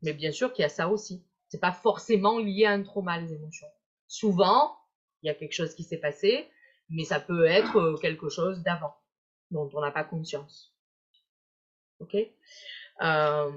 Mais 0.02 0.12
bien 0.12 0.32
sûr 0.32 0.52
qu'il 0.52 0.62
y 0.62 0.66
a 0.66 0.68
ça 0.68 0.88
aussi. 0.88 1.24
C'est 1.48 1.60
pas 1.60 1.72
forcément 1.72 2.38
lié 2.38 2.64
à 2.66 2.72
un 2.72 2.82
trauma, 2.82 3.18
les 3.20 3.32
émotions. 3.32 3.66
Souvent, 4.08 4.76
il 5.22 5.26
y 5.28 5.30
a 5.30 5.34
quelque 5.34 5.52
chose 5.52 5.74
qui 5.74 5.82
s'est 5.84 5.98
passé, 5.98 6.48
mais 6.90 7.04
ça 7.04 7.20
peut 7.20 7.46
être 7.46 7.76
euh, 7.76 7.96
quelque 7.96 8.28
chose 8.28 8.62
d'avant, 8.62 8.94
dont 9.50 9.68
on 9.72 9.80
n'a 9.80 9.90
pas 9.90 10.04
conscience. 10.04 10.74
Ok? 12.00 12.16
Euh, 13.02 13.52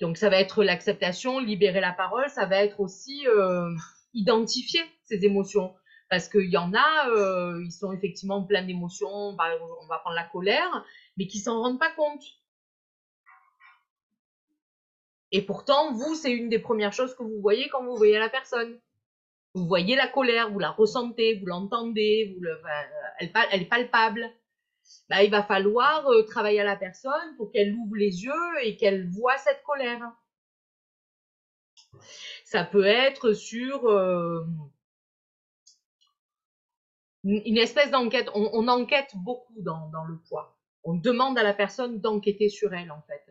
Donc 0.00 0.16
ça 0.18 0.28
va 0.28 0.40
être 0.40 0.64
l'acceptation, 0.64 1.38
libérer 1.38 1.80
la 1.80 1.92
parole, 1.92 2.28
ça 2.30 2.46
va 2.46 2.64
être 2.64 2.80
aussi 2.80 3.26
euh, 3.28 3.70
identifier 4.12 4.82
ces 5.04 5.24
émotions. 5.24 5.74
Parce 6.10 6.28
qu'il 6.28 6.50
y 6.50 6.56
en 6.56 6.72
a, 6.74 7.08
euh, 7.10 7.62
ils 7.64 7.72
sont 7.72 7.92
effectivement 7.92 8.42
plein 8.44 8.62
d'émotions, 8.62 9.08
on 9.08 9.36
va 9.36 9.98
prendre 9.98 10.16
la 10.16 10.24
colère, 10.24 10.84
mais 11.16 11.26
qui 11.26 11.38
s'en 11.38 11.60
rendent 11.60 11.80
pas 11.80 11.90
compte. 11.92 12.22
Et 15.32 15.42
pourtant, 15.42 15.92
vous, 15.92 16.14
c'est 16.14 16.30
une 16.30 16.48
des 16.48 16.60
premières 16.60 16.92
choses 16.92 17.12
que 17.16 17.24
vous 17.24 17.40
voyez 17.40 17.68
quand 17.68 17.84
vous 17.84 17.96
voyez 17.96 18.18
la 18.20 18.28
personne. 18.28 18.78
Vous 19.54 19.66
voyez 19.66 19.96
la 19.96 20.06
colère, 20.06 20.52
vous 20.52 20.60
la 20.60 20.70
ressentez, 20.70 21.40
vous 21.40 21.46
l'entendez, 21.46 22.36
vous 22.36 22.46
elle, 23.18 23.62
est 23.62 23.68
palpable. 23.68 24.30
Bah, 25.08 25.24
il 25.24 25.32
va 25.32 25.42
falloir 25.42 26.06
euh, 26.08 26.22
travailler 26.22 26.60
à 26.60 26.64
la 26.64 26.76
personne 26.76 27.36
pour 27.36 27.50
qu'elle 27.50 27.74
ouvre 27.74 27.96
les 27.96 28.22
yeux 28.22 28.62
et 28.62 28.76
qu'elle 28.76 29.08
voit 29.10 29.36
cette 29.38 29.62
colère. 29.64 30.12
Ça 32.44 32.62
peut 32.62 32.84
être 32.84 33.32
sur 33.32 33.86
euh, 33.86 34.44
une 37.24 37.56
espèce 37.56 37.90
d'enquête. 37.90 38.28
On, 38.34 38.68
enquête 38.68 39.10
beaucoup 39.16 39.60
dans, 39.62 40.04
le 40.06 40.18
poids. 40.28 40.56
On 40.84 40.94
demande 40.94 41.38
à 41.38 41.42
la 41.42 41.54
personne 41.54 42.00
d'enquêter 42.00 42.48
sur 42.48 42.72
elle, 42.74 42.92
en 42.92 43.02
fait. 43.08 43.22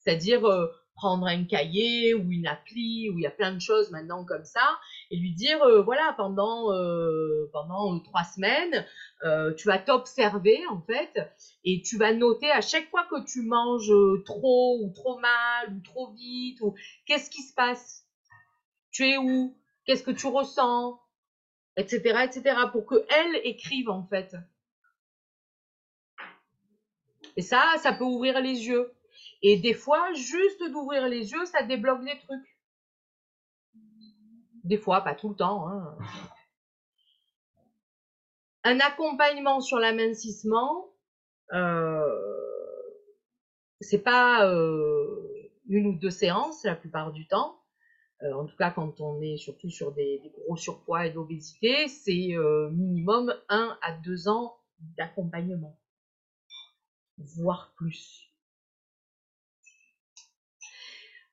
C'est-à-dire 0.00 0.44
euh, 0.44 0.66
prendre 0.94 1.26
un 1.26 1.44
cahier 1.44 2.14
ou 2.14 2.30
une 2.30 2.46
appli, 2.46 3.08
où 3.10 3.18
il 3.18 3.22
y 3.22 3.26
a 3.26 3.30
plein 3.30 3.52
de 3.52 3.60
choses 3.60 3.90
maintenant 3.90 4.24
comme 4.24 4.44
ça, 4.44 4.78
et 5.10 5.16
lui 5.16 5.32
dire, 5.32 5.62
euh, 5.62 5.82
voilà, 5.82 6.14
pendant, 6.16 6.72
euh, 6.72 7.48
pendant 7.52 8.00
trois 8.00 8.24
semaines, 8.24 8.84
tu 9.56 9.68
vas 9.68 9.78
t'observer, 9.78 10.60
en 10.70 10.80
fait, 10.82 11.18
et 11.64 11.82
tu 11.82 11.98
vas 11.98 12.12
noter 12.12 12.50
à 12.50 12.60
chaque 12.60 12.88
fois 12.90 13.06
que 13.10 13.24
tu 13.24 13.42
manges 13.42 13.92
trop, 14.24 14.80
ou 14.82 14.92
trop 14.92 15.18
mal, 15.18 15.72
ou 15.72 15.80
trop 15.80 16.12
vite, 16.12 16.60
ou 16.60 16.74
qu'est-ce 17.06 17.30
qui 17.30 17.42
se 17.42 17.54
passe? 17.54 18.04
Tu 18.90 19.08
es 19.08 19.16
où? 19.18 19.56
Qu'est-ce 19.84 20.02
que 20.02 20.10
tu 20.10 20.26
ressens? 20.26 20.98
Etc., 21.76 22.24
etc., 22.24 22.56
pour 22.72 22.86
qu'elle 22.86 23.36
écrive 23.44 23.88
en 23.88 24.06
fait. 24.06 24.36
Et 27.36 27.42
ça, 27.42 27.74
ça 27.78 27.92
peut 27.92 28.04
ouvrir 28.04 28.40
les 28.40 28.66
yeux. 28.66 28.92
Et 29.42 29.58
des 29.58 29.74
fois, 29.74 30.12
juste 30.14 30.62
d'ouvrir 30.70 31.06
les 31.08 31.32
yeux, 31.32 31.44
ça 31.44 31.62
débloque 31.62 32.04
des 32.04 32.18
trucs. 32.18 32.58
Des 34.64 34.78
fois, 34.78 35.02
pas 35.02 35.14
tout 35.14 35.28
le 35.28 35.36
temps. 35.36 35.68
Hein. 35.68 35.96
Un 38.64 38.80
accompagnement 38.80 39.60
sur 39.60 39.78
l'amincissement, 39.78 40.88
euh, 41.52 42.02
c'est 43.80 44.02
pas 44.02 44.50
euh, 44.50 45.52
une 45.68 45.86
ou 45.86 45.92
deux 45.92 46.10
séances 46.10 46.64
la 46.64 46.74
plupart 46.74 47.12
du 47.12 47.28
temps. 47.28 47.60
Euh, 48.22 48.32
en 48.32 48.46
tout 48.46 48.56
cas 48.56 48.70
quand 48.70 49.00
on 49.00 49.20
est 49.20 49.36
surtout 49.36 49.70
sur 49.70 49.92
des, 49.92 50.22
gros 50.38 50.56
surpoids 50.56 51.06
et 51.06 51.10
d'obésité, 51.10 51.86
c'est 51.88 52.34
euh, 52.34 52.70
minimum 52.70 53.34
1 53.48 53.78
à 53.82 53.92
2 53.92 54.28
ans 54.28 54.56
d'accompagnement, 54.96 55.78
voire 57.18 57.74
plus. 57.76 58.22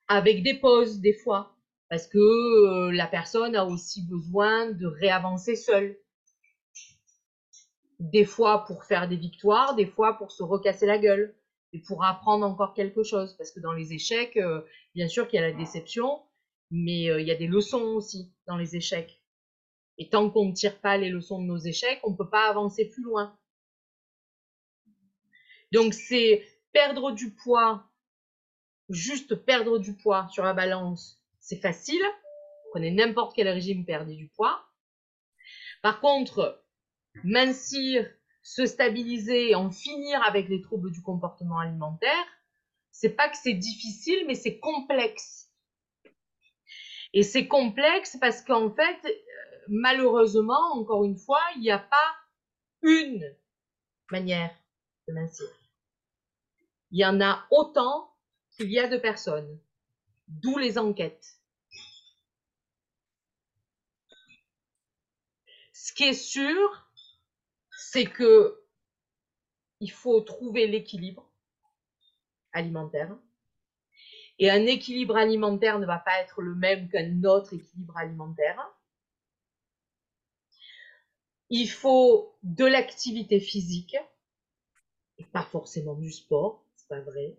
Avec 0.09 0.43
des 0.43 0.55
pauses 0.55 0.99
des 0.99 1.13
fois, 1.13 1.55
parce 1.89 2.07
que 2.07 2.17
euh, 2.17 2.91
la 2.91 3.07
personne 3.07 3.55
a 3.55 3.65
aussi 3.65 4.05
besoin 4.05 4.71
de 4.71 4.85
réavancer 4.85 5.55
seule. 5.55 5.97
Des 7.99 8.25
fois 8.25 8.65
pour 8.65 8.83
faire 8.83 9.07
des 9.07 9.15
victoires, 9.15 9.75
des 9.75 9.85
fois 9.85 10.17
pour 10.17 10.33
se 10.33 10.43
recasser 10.43 10.85
la 10.85 10.97
gueule 10.97 11.33
et 11.71 11.79
pour 11.79 12.03
apprendre 12.03 12.45
encore 12.45 12.73
quelque 12.73 13.03
chose. 13.03 13.33
Parce 13.37 13.51
que 13.51 13.61
dans 13.61 13.71
les 13.71 13.93
échecs, 13.93 14.37
bien 14.93 15.07
sûr 15.07 15.27
qu'il 15.29 15.39
y 15.39 15.43
a 15.43 15.47
la 15.47 15.53
déception, 15.53 16.21
mais 16.71 17.09
euh, 17.09 17.21
il 17.21 17.27
y 17.27 17.31
a 17.31 17.35
des 17.35 17.47
leçons 17.47 17.83
aussi 17.95 18.33
dans 18.47 18.57
les 18.57 18.75
échecs. 18.75 19.21
Et 19.97 20.09
tant 20.09 20.29
qu'on 20.29 20.45
ne 20.45 20.53
tire 20.53 20.79
pas 20.81 20.97
les 20.97 21.09
leçons 21.09 21.39
de 21.41 21.45
nos 21.45 21.57
échecs, 21.57 21.99
on 22.03 22.11
ne 22.11 22.15
peut 22.15 22.29
pas 22.29 22.49
avancer 22.49 22.89
plus 22.89 23.03
loin. 23.03 23.37
Donc 25.71 25.93
c'est 25.93 26.45
perdre 26.71 27.11
du 27.11 27.31
poids, 27.31 27.89
juste 28.89 29.35
perdre 29.35 29.79
du 29.79 29.95
poids 29.95 30.27
sur 30.29 30.43
la 30.43 30.53
balance, 30.53 31.21
c'est 31.39 31.61
facile. 31.61 32.01
Prenez 32.71 32.91
n'importe 32.91 33.35
quel 33.35 33.47
régime, 33.49 33.85
perdez 33.85 34.15
du 34.15 34.29
poids. 34.29 34.63
Par 35.81 35.99
contre, 35.99 36.63
mincir, 37.23 38.09
se 38.41 38.65
stabiliser, 38.65 39.55
en 39.55 39.69
finir 39.71 40.21
avec 40.23 40.49
les 40.49 40.61
troubles 40.61 40.91
du 40.91 41.01
comportement 41.01 41.59
alimentaire, 41.59 42.25
c'est 42.91 43.15
pas 43.15 43.29
que 43.29 43.37
c'est 43.37 43.53
difficile, 43.53 44.25
mais 44.27 44.35
c'est 44.35 44.59
complexe. 44.59 45.42
Et 47.13 47.21
c'est 47.21 47.47
complexe 47.47 48.17
parce 48.19 48.41
qu'en 48.41 48.73
fait, 48.73 49.05
euh, 49.05 49.65
malheureusement, 49.67 50.73
encore 50.73 51.03
une 51.03 51.17
fois, 51.17 51.41
il 51.55 51.61
n'y 51.61 51.71
a 51.71 51.79
pas 51.79 52.15
une 52.81 53.23
manière 54.11 54.53
de 55.07 55.13
mincir. 55.13 55.47
Il 56.91 56.99
y 56.99 57.05
en 57.05 57.21
a 57.21 57.45
autant 57.51 58.15
qu'il 58.51 58.71
y 58.71 58.79
a 58.79 58.87
de 58.87 58.97
personnes. 58.97 59.59
D'où 60.27 60.57
les 60.57 60.77
enquêtes. 60.77 61.39
Ce 65.73 65.93
qui 65.93 66.05
est 66.05 66.13
sûr, 66.13 66.89
c'est 67.71 68.05
que 68.05 68.59
il 69.79 69.91
faut 69.91 70.21
trouver 70.21 70.65
l'équilibre 70.65 71.29
alimentaire 72.53 73.17
et 74.39 74.49
un 74.49 74.65
équilibre 74.65 75.15
alimentaire 75.15 75.79
ne 75.79 75.85
va 75.85 75.99
pas 75.99 76.19
être 76.19 76.41
le 76.41 76.55
même 76.55 76.89
qu'un 76.89 77.23
autre 77.23 77.53
équilibre 77.53 77.97
alimentaire. 77.97 78.59
Il 81.49 81.69
faut 81.69 82.35
de 82.41 82.65
l'activité 82.65 83.39
physique 83.39 83.95
et 85.17 85.25
pas 85.25 85.43
forcément 85.43 85.93
du 85.93 86.11
sport, 86.11 86.65
c'est 86.75 86.87
pas 86.87 87.01
vrai. 87.01 87.37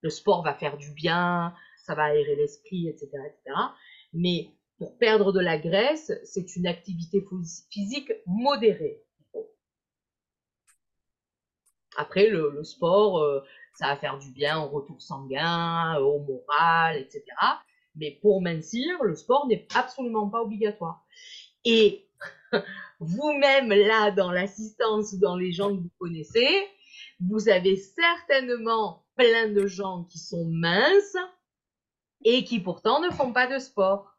Le 0.00 0.10
sport 0.10 0.42
va 0.42 0.54
faire 0.54 0.78
du 0.78 0.92
bien, 0.92 1.54
ça 1.78 1.94
va 1.94 2.04
aérer 2.04 2.36
l'esprit, 2.36 2.88
etc., 2.88 3.08
etc. 3.26 3.56
Mais 4.12 4.50
pour 4.78 4.96
perdre 4.96 5.32
de 5.32 5.40
la 5.40 5.58
graisse, 5.58 6.12
c'est 6.24 6.56
une 6.56 6.66
activité 6.66 7.24
physique 7.70 8.12
modérée. 8.26 9.02
Après, 11.96 12.28
le, 12.28 12.62
sport, 12.62 13.18
euh, 13.18 13.40
ça 13.78 13.86
va 13.86 13.96
faire 13.96 14.18
du 14.18 14.32
bien 14.32 14.60
au 14.60 14.66
retour 14.66 15.00
sanguin, 15.00 15.96
au 16.00 16.18
moral, 16.18 16.98
etc. 16.98 17.22
Mais 17.94 18.18
pour 18.20 18.42
mincir, 18.42 19.00
le 19.04 19.14
sport 19.14 19.46
n'est 19.46 19.68
absolument 19.72 20.28
pas 20.28 20.42
obligatoire. 20.42 21.06
Et 21.64 22.08
vous-même, 22.98 23.68
là, 23.68 24.10
dans 24.10 24.32
l'assistance 24.32 25.12
ou 25.12 25.18
dans 25.18 25.36
les 25.36 25.52
gens 25.52 25.68
que 25.68 25.80
vous 25.80 25.92
connaissez, 26.00 26.66
vous 27.20 27.48
avez 27.48 27.76
certainement 27.76 29.06
plein 29.14 29.48
de 29.48 29.68
gens 29.68 30.02
qui 30.10 30.18
sont 30.18 30.46
minces 30.46 31.16
et 32.24 32.42
qui 32.42 32.58
pourtant 32.58 33.00
ne 33.00 33.10
font 33.10 33.32
pas 33.32 33.46
de 33.46 33.60
sport. 33.60 34.12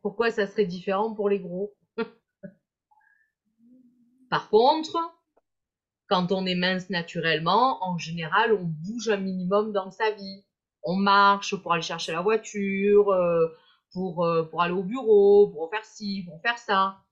Pourquoi 0.00 0.30
ça 0.30 0.46
serait 0.46 0.64
différent 0.64 1.14
pour 1.14 1.28
les 1.28 1.40
gros? 1.40 1.74
Par 4.30 4.48
contre, 4.48 5.17
quand 6.08 6.32
on 6.32 6.46
est 6.46 6.54
mince 6.54 6.90
naturellement, 6.90 7.84
en 7.84 7.98
général, 7.98 8.52
on 8.54 8.64
bouge 8.64 9.10
un 9.10 9.18
minimum 9.18 9.72
dans 9.72 9.90
sa 9.90 10.10
vie. 10.10 10.44
On 10.82 10.96
marche 10.96 11.54
pour 11.56 11.72
aller 11.72 11.82
chercher 11.82 12.12
la 12.12 12.22
voiture, 12.22 13.10
euh, 13.10 13.46
pour, 13.92 14.24
euh, 14.24 14.44
pour 14.44 14.62
aller 14.62 14.72
au 14.72 14.82
bureau, 14.82 15.48
pour 15.48 15.68
faire 15.70 15.84
ci, 15.84 16.24
pour 16.26 16.40
faire 16.40 16.58
ça. 16.58 17.04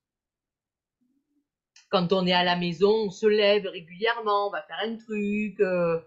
Quand 1.90 2.12
on 2.12 2.26
est 2.26 2.32
à 2.32 2.42
la 2.42 2.56
maison, 2.56 2.90
on 3.06 3.10
se 3.10 3.26
lève 3.26 3.66
régulièrement, 3.66 4.48
on 4.48 4.50
va 4.50 4.62
faire 4.62 4.80
un 4.82 4.96
truc. 4.96 5.60
Euh. 5.60 6.00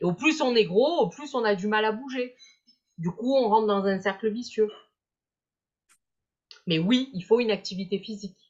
Et 0.00 0.04
au 0.04 0.14
plus 0.14 0.40
on 0.40 0.54
est 0.54 0.64
gros, 0.64 1.00
au 1.00 1.08
plus 1.08 1.34
on 1.34 1.44
a 1.44 1.54
du 1.54 1.66
mal 1.66 1.84
à 1.84 1.92
bouger. 1.92 2.34
Du 2.98 3.10
coup, 3.10 3.34
on 3.34 3.48
rentre 3.48 3.66
dans 3.66 3.84
un 3.84 4.00
cercle 4.00 4.30
vicieux. 4.30 4.70
Mais 6.66 6.78
oui, 6.78 7.10
il 7.14 7.22
faut 7.22 7.40
une 7.40 7.50
activité 7.50 7.98
physique. 7.98 8.43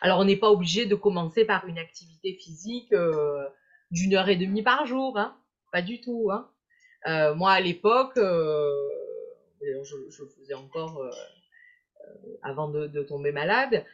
Alors, 0.00 0.18
on 0.18 0.24
n'est 0.24 0.36
pas 0.36 0.50
obligé 0.50 0.86
de 0.86 0.94
commencer 0.94 1.44
par 1.44 1.66
une 1.66 1.78
activité 1.78 2.34
physique 2.34 2.92
euh, 2.92 3.46
d'une 3.90 4.14
heure 4.14 4.28
et 4.28 4.36
demie 4.36 4.62
par 4.62 4.86
jour, 4.86 5.18
hein. 5.18 5.36
pas 5.70 5.82
du 5.82 6.00
tout. 6.00 6.30
Hein. 6.30 6.50
Euh, 7.06 7.34
moi, 7.34 7.52
à 7.52 7.60
l'époque, 7.60 8.16
euh, 8.16 8.70
je, 9.60 9.96
je 10.10 10.24
faisais 10.24 10.54
encore 10.54 11.02
avant 12.42 12.68
de, 12.68 13.02
tomber 13.02 13.32
malade, 13.32 13.84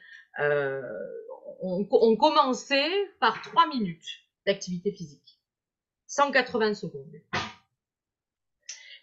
on, 1.60 2.16
commençait 2.16 2.90
par 3.20 3.42
3 3.42 3.68
minutes 3.68 4.24
d'activité 4.46 4.92
physique. 4.92 5.38
180 6.06 6.74
secondes. 6.74 7.20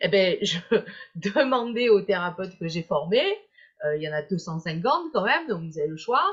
Eh 0.01 0.07
ben, 0.07 0.37
je 0.41 0.57
demandais 1.15 1.89
aux 1.89 2.01
thérapeutes 2.01 2.57
que 2.57 2.67
j'ai 2.67 2.83
formés, 2.83 3.25
euh, 3.25 3.44
il 3.95 4.01
y 4.01 4.09
en 4.09 4.13
a 4.13 4.21
250 4.21 5.11
quand 5.13 5.23
même, 5.23 5.47
donc 5.47 5.63
vous 5.63 5.79
avez 5.79 5.87
le 5.87 5.97
choix, 5.97 6.23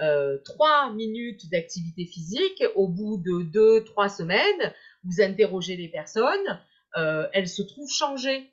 euh, 0.00 0.38
3 0.44 0.92
minutes 0.92 1.50
d'activité 1.50 2.04
physique, 2.04 2.62
au 2.74 2.88
bout 2.88 3.16
de 3.16 3.42
2-3 3.42 4.08
semaines, 4.08 4.74
vous 5.04 5.20
interrogez 5.20 5.76
les 5.76 5.88
personnes, 5.88 6.60
euh, 6.96 7.26
elles 7.32 7.48
se 7.48 7.62
trouvent 7.62 7.90
changées. 7.90 8.52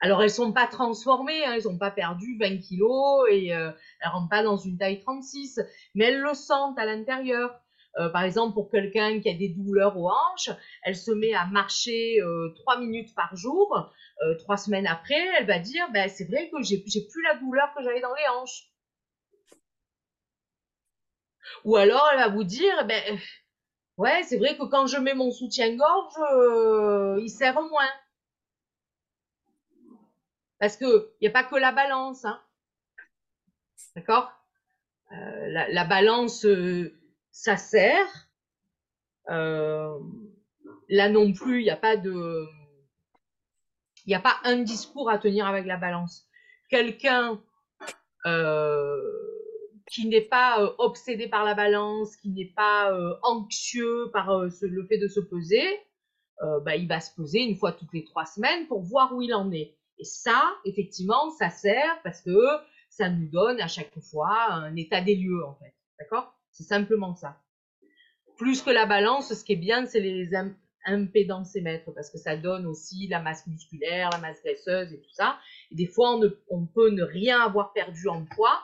Alors 0.00 0.22
elles 0.22 0.30
sont 0.30 0.52
pas 0.52 0.66
transformées, 0.66 1.44
hein, 1.44 1.54
elles 1.54 1.64
n'ont 1.64 1.78
pas 1.78 1.90
perdu 1.90 2.36
20 2.40 2.58
kilos 2.58 3.26
et 3.30 3.54
euh, 3.54 3.70
elles 4.00 4.08
rentrent 4.08 4.30
pas 4.30 4.42
dans 4.42 4.56
une 4.56 4.78
taille 4.78 5.00
36, 5.00 5.60
mais 5.94 6.06
elles 6.06 6.20
le 6.20 6.34
sentent 6.34 6.78
à 6.78 6.86
l'intérieur. 6.86 7.61
Euh, 7.98 8.08
par 8.08 8.22
exemple, 8.22 8.54
pour 8.54 8.70
quelqu'un 8.70 9.20
qui 9.20 9.28
a 9.28 9.34
des 9.34 9.50
douleurs 9.50 9.96
aux 9.98 10.08
hanches, 10.08 10.50
elle 10.82 10.96
se 10.96 11.10
met 11.10 11.34
à 11.34 11.46
marcher 11.46 12.20
euh, 12.22 12.48
trois 12.56 12.78
minutes 12.78 13.14
par 13.14 13.36
jour. 13.36 13.92
Euh, 14.22 14.34
trois 14.38 14.56
semaines 14.56 14.86
après, 14.86 15.20
elle 15.38 15.46
va 15.46 15.58
dire, 15.58 15.90
ben, 15.92 16.08
c'est 16.08 16.24
vrai 16.24 16.48
que 16.50 16.62
j'ai, 16.62 16.78
plus 16.78 17.22
la 17.22 17.36
douleur 17.36 17.72
que 17.76 17.82
j'avais 17.82 18.00
dans 18.00 18.14
les 18.14 18.28
hanches. 18.28 18.68
Ou 21.64 21.76
alors, 21.76 22.08
elle 22.12 22.18
va 22.18 22.28
vous 22.28 22.44
dire, 22.44 22.86
ben, 22.86 23.18
ouais, 23.98 24.22
c'est 24.22 24.38
vrai 24.38 24.56
que 24.56 24.64
quand 24.64 24.86
je 24.86 24.96
mets 24.96 25.14
mon 25.14 25.30
soutien-gorge, 25.30 26.14
il 27.20 27.28
sert 27.28 27.60
moins. 27.60 27.90
Parce 30.58 30.76
que 30.76 31.10
il 31.20 31.22
n'y 31.22 31.28
a 31.28 31.32
pas 31.32 31.44
que 31.44 31.56
la 31.56 31.72
balance, 31.72 32.24
hein. 32.24 32.40
D'accord? 33.96 34.32
La, 35.10 35.84
balance, 35.84 36.46
ça 37.32 37.56
sert. 37.56 38.28
Euh, 39.30 39.98
là 40.88 41.08
non 41.08 41.32
plus, 41.32 41.60
il 41.60 41.64
n'y 41.64 41.70
a 41.70 41.76
pas 41.76 41.96
de, 41.96 42.46
il 44.06 44.10
n'y 44.10 44.14
a 44.14 44.20
pas 44.20 44.36
un 44.44 44.58
discours 44.58 45.10
à 45.10 45.18
tenir 45.18 45.46
avec 45.46 45.66
la 45.66 45.78
balance. 45.78 46.28
Quelqu'un 46.68 47.42
euh, 48.26 49.00
qui 49.90 50.06
n'est 50.08 50.20
pas 50.20 50.62
euh, 50.62 50.72
obsédé 50.78 51.28
par 51.28 51.44
la 51.44 51.54
balance, 51.54 52.16
qui 52.16 52.30
n'est 52.30 52.52
pas 52.54 52.92
anxieux 53.22 54.10
par 54.12 54.42
le 54.42 54.86
fait 54.86 54.98
de 54.98 55.08
se 55.08 55.20
peser, 55.20 55.66
bah, 56.64 56.74
il 56.74 56.88
va 56.88 56.98
se 57.00 57.14
peser 57.14 57.40
une 57.40 57.54
fois 57.54 57.70
toutes 57.70 57.92
les 57.92 58.04
trois 58.04 58.26
semaines 58.26 58.66
pour 58.66 58.82
voir 58.82 59.14
où 59.14 59.22
il 59.22 59.32
en 59.32 59.52
est. 59.52 59.76
Et 59.98 60.04
ça, 60.04 60.52
effectivement, 60.64 61.30
ça 61.30 61.50
sert 61.50 62.02
parce 62.02 62.20
que 62.20 62.36
ça 62.90 63.08
nous 63.08 63.28
donne 63.28 63.60
à 63.60 63.68
chaque 63.68 63.96
fois 64.00 64.50
un 64.50 64.74
état 64.74 65.00
des 65.00 65.14
lieux, 65.14 65.44
en 65.46 65.54
fait. 65.54 65.72
D'accord? 66.00 66.34
C'est 66.52 66.64
simplement 66.64 67.14
ça. 67.14 67.40
Plus 68.36 68.62
que 68.62 68.70
la 68.70 68.86
balance, 68.86 69.32
ce 69.32 69.44
qui 69.44 69.52
est 69.52 69.56
bien, 69.56 69.86
c'est 69.86 70.00
les 70.00 70.30
impédancémètres, 70.84 71.92
parce 71.94 72.10
que 72.10 72.18
ça 72.18 72.36
donne 72.36 72.66
aussi 72.66 73.06
la 73.08 73.20
masse 73.20 73.46
musculaire, 73.46 74.10
la 74.10 74.18
masse 74.18 74.42
graisseuse 74.42 74.92
et 74.92 75.00
tout 75.00 75.12
ça. 75.12 75.38
Et 75.70 75.74
des 75.74 75.86
fois, 75.86 76.18
on, 76.50 76.66
peut 76.66 76.90
ne 76.90 77.02
rien 77.02 77.40
avoir 77.40 77.72
perdu 77.72 78.08
en 78.08 78.24
poids, 78.24 78.62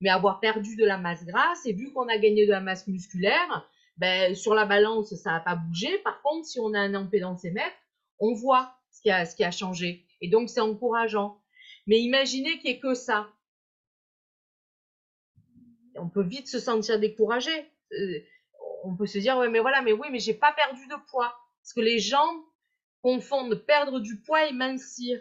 mais 0.00 0.10
avoir 0.10 0.40
perdu 0.40 0.76
de 0.76 0.84
la 0.84 0.98
masse 0.98 1.24
grasse. 1.24 1.66
Et 1.66 1.72
vu 1.72 1.92
qu'on 1.92 2.08
a 2.08 2.18
gagné 2.18 2.46
de 2.46 2.52
la 2.52 2.60
masse 2.60 2.86
musculaire, 2.86 3.68
ben, 3.96 4.34
sur 4.34 4.54
la 4.54 4.64
balance, 4.64 5.14
ça 5.16 5.32
n'a 5.32 5.40
pas 5.40 5.56
bougé. 5.56 5.98
Par 5.98 6.22
contre, 6.22 6.46
si 6.46 6.60
on 6.60 6.72
a 6.72 6.78
un 6.78 6.94
impédancémètre, 6.94 7.76
on 8.20 8.34
voit 8.34 8.72
ce 8.90 9.02
qui 9.02 9.10
a, 9.10 9.26
ce 9.26 9.36
qui 9.36 9.44
a 9.44 9.50
changé. 9.50 10.06
Et 10.20 10.28
donc, 10.28 10.48
c'est 10.48 10.60
encourageant. 10.60 11.40
Mais 11.86 11.98
imaginez 11.98 12.58
qu'il 12.58 12.70
n'y 12.70 12.76
ait 12.76 12.80
que 12.80 12.94
ça 12.94 13.28
on 16.00 16.08
peut 16.08 16.22
vite 16.22 16.48
se 16.48 16.58
sentir 16.58 16.98
découragé. 16.98 17.50
Euh, 17.92 18.20
on 18.84 18.96
peut 18.96 19.06
se 19.06 19.18
dire, 19.18 19.36
ouais, 19.36 19.48
mais 19.48 19.60
voilà, 19.60 19.82
mais 19.82 19.92
oui, 19.92 20.08
mais 20.10 20.18
j'ai 20.18 20.34
pas 20.34 20.52
perdu 20.52 20.86
de 20.86 20.94
poids. 21.10 21.34
Parce 21.62 21.72
que 21.74 21.80
les 21.80 21.98
gens 21.98 22.44
confondent 23.02 23.54
perdre 23.54 24.00
du 24.00 24.20
poids 24.20 24.46
et 24.46 24.52
mincir. 24.52 25.20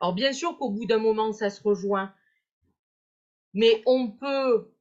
Alors, 0.00 0.14
bien 0.14 0.32
sûr 0.32 0.56
qu'au 0.58 0.70
bout 0.70 0.86
d'un 0.86 0.98
moment, 0.98 1.32
ça 1.32 1.50
se 1.50 1.62
rejoint. 1.62 2.14
Mais 3.54 3.82
on 3.86 4.10
peut, 4.10 4.72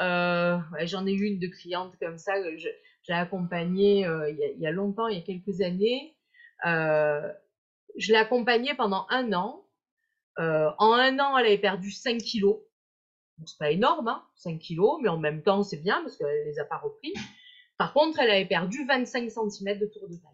euh, 0.00 0.58
j'en 0.82 1.06
ai 1.06 1.12
une 1.12 1.38
de 1.38 1.46
cliente 1.46 1.94
comme 1.98 2.18
ça, 2.18 2.34
j'ai 2.56 3.12
accompagnée 3.12 4.04
euh, 4.06 4.28
il, 4.30 4.60
y 4.60 4.66
a, 4.66 4.72
longtemps, 4.72 5.06
il 5.06 5.18
y 5.18 5.22
a 5.22 5.24
quelques 5.24 5.60
années. 5.60 6.16
Je 6.64 8.12
l'ai 8.12 8.18
accompagnée 8.18 8.74
pendant 8.74 9.06
un 9.10 9.32
an. 9.32 9.64
En 10.38 10.92
un 10.92 11.18
an, 11.18 11.38
elle 11.38 11.46
avait 11.46 11.58
perdu 11.58 11.90
5 11.90 12.18
kilos 12.18 12.58
c'est 13.44 13.58
pas 13.58 13.70
énorme, 13.70 14.08
hein, 14.08 14.24
5 14.36 14.58
kilos, 14.58 14.98
mais 15.02 15.08
en 15.08 15.18
même 15.18 15.42
temps, 15.42 15.62
c'est 15.62 15.76
bien 15.76 16.00
parce 16.02 16.16
qu'elle 16.16 16.44
les 16.46 16.58
a 16.58 16.64
pas 16.64 16.78
repris. 16.78 17.12
Par 17.78 17.92
contre, 17.92 18.18
elle 18.20 18.30
avait 18.30 18.46
perdu 18.46 18.86
25 18.86 19.30
cm 19.30 19.78
de 19.78 19.86
tour 19.86 20.08
de 20.08 20.16
taille. 20.16 20.32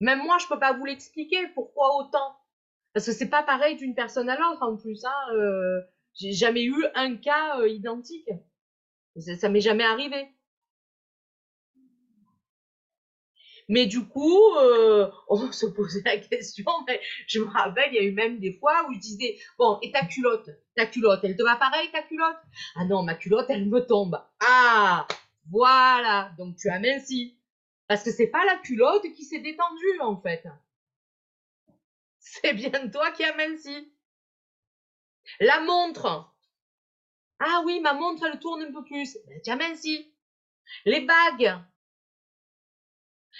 Même 0.00 0.22
moi, 0.22 0.38
je 0.38 0.46
peux 0.46 0.58
pas 0.58 0.74
vous 0.74 0.84
l'expliquer 0.84 1.48
pourquoi 1.54 1.96
autant. 1.96 2.36
Parce 2.92 3.06
que 3.06 3.12
c'est 3.12 3.30
pas 3.30 3.42
pareil 3.42 3.76
d'une 3.76 3.94
personne 3.94 4.28
à 4.28 4.38
l'autre 4.38 4.62
en 4.62 4.76
plus. 4.76 5.04
Hein, 5.04 5.34
euh, 5.34 5.80
j'ai 6.14 6.32
jamais 6.32 6.64
eu 6.64 6.84
un 6.94 7.16
cas 7.16 7.58
euh, 7.60 7.68
identique. 7.68 8.28
Ça, 9.16 9.36
ça 9.36 9.48
m'est 9.48 9.60
jamais 9.60 9.84
arrivé. 9.84 10.28
Mais 13.68 13.86
du 13.86 14.06
coup, 14.06 14.54
euh, 14.56 15.10
on 15.28 15.52
se 15.52 15.66
posait 15.66 16.02
la 16.04 16.16
question, 16.18 16.70
mais 16.86 17.00
je 17.26 17.40
me 17.40 17.46
rappelle, 17.46 17.92
il 17.92 17.96
y 17.96 17.98
a 17.98 18.02
eu 18.02 18.12
même 18.12 18.38
des 18.38 18.54
fois 18.54 18.88
où 18.88 18.94
je 18.94 18.98
disais, 18.98 19.38
bon, 19.58 19.78
et 19.82 19.92
ta 19.92 20.04
culotte? 20.06 20.50
Ta 20.74 20.86
culotte, 20.86 21.20
elle 21.22 21.36
te 21.36 21.42
va 21.42 21.56
pareil, 21.56 21.90
ta 21.92 22.02
culotte? 22.02 22.38
Ah 22.76 22.84
non, 22.84 23.02
ma 23.02 23.14
culotte, 23.14 23.46
elle 23.50 23.66
me 23.66 23.80
tombe. 23.86 24.20
Ah, 24.40 25.06
voilà, 25.50 26.32
donc 26.38 26.56
tu 26.56 26.68
as 26.70 26.78
minci. 26.78 27.38
Parce 27.86 28.02
que 28.02 28.10
c'est 28.10 28.28
pas 28.28 28.44
la 28.44 28.56
culotte 28.56 29.02
qui 29.14 29.24
s'est 29.24 29.40
détendue, 29.40 30.00
en 30.00 30.20
fait. 30.20 30.44
C'est 32.18 32.52
bien 32.52 32.88
toi 32.90 33.10
qui 33.12 33.24
as 33.24 33.34
minci. 33.36 33.92
La 35.40 35.60
montre. 35.60 36.34
Ah 37.38 37.62
oui, 37.64 37.80
ma 37.80 37.92
montre, 37.92 38.24
elle 38.24 38.38
tourne 38.38 38.62
un 38.62 38.72
peu 38.72 38.84
plus. 38.84 39.18
Ben, 39.26 39.40
tu 39.42 39.50
as 39.50 39.56
minci. 39.56 40.12
Les 40.84 41.00
bagues 41.00 41.58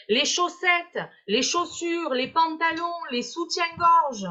les 0.09 0.25
chaussettes, 0.25 0.99
les 1.27 1.43
chaussures, 1.43 2.15
les 2.15 2.29
pantalons, 2.29 3.05
les 3.11 3.23
soutiens-gorge. 3.23 4.27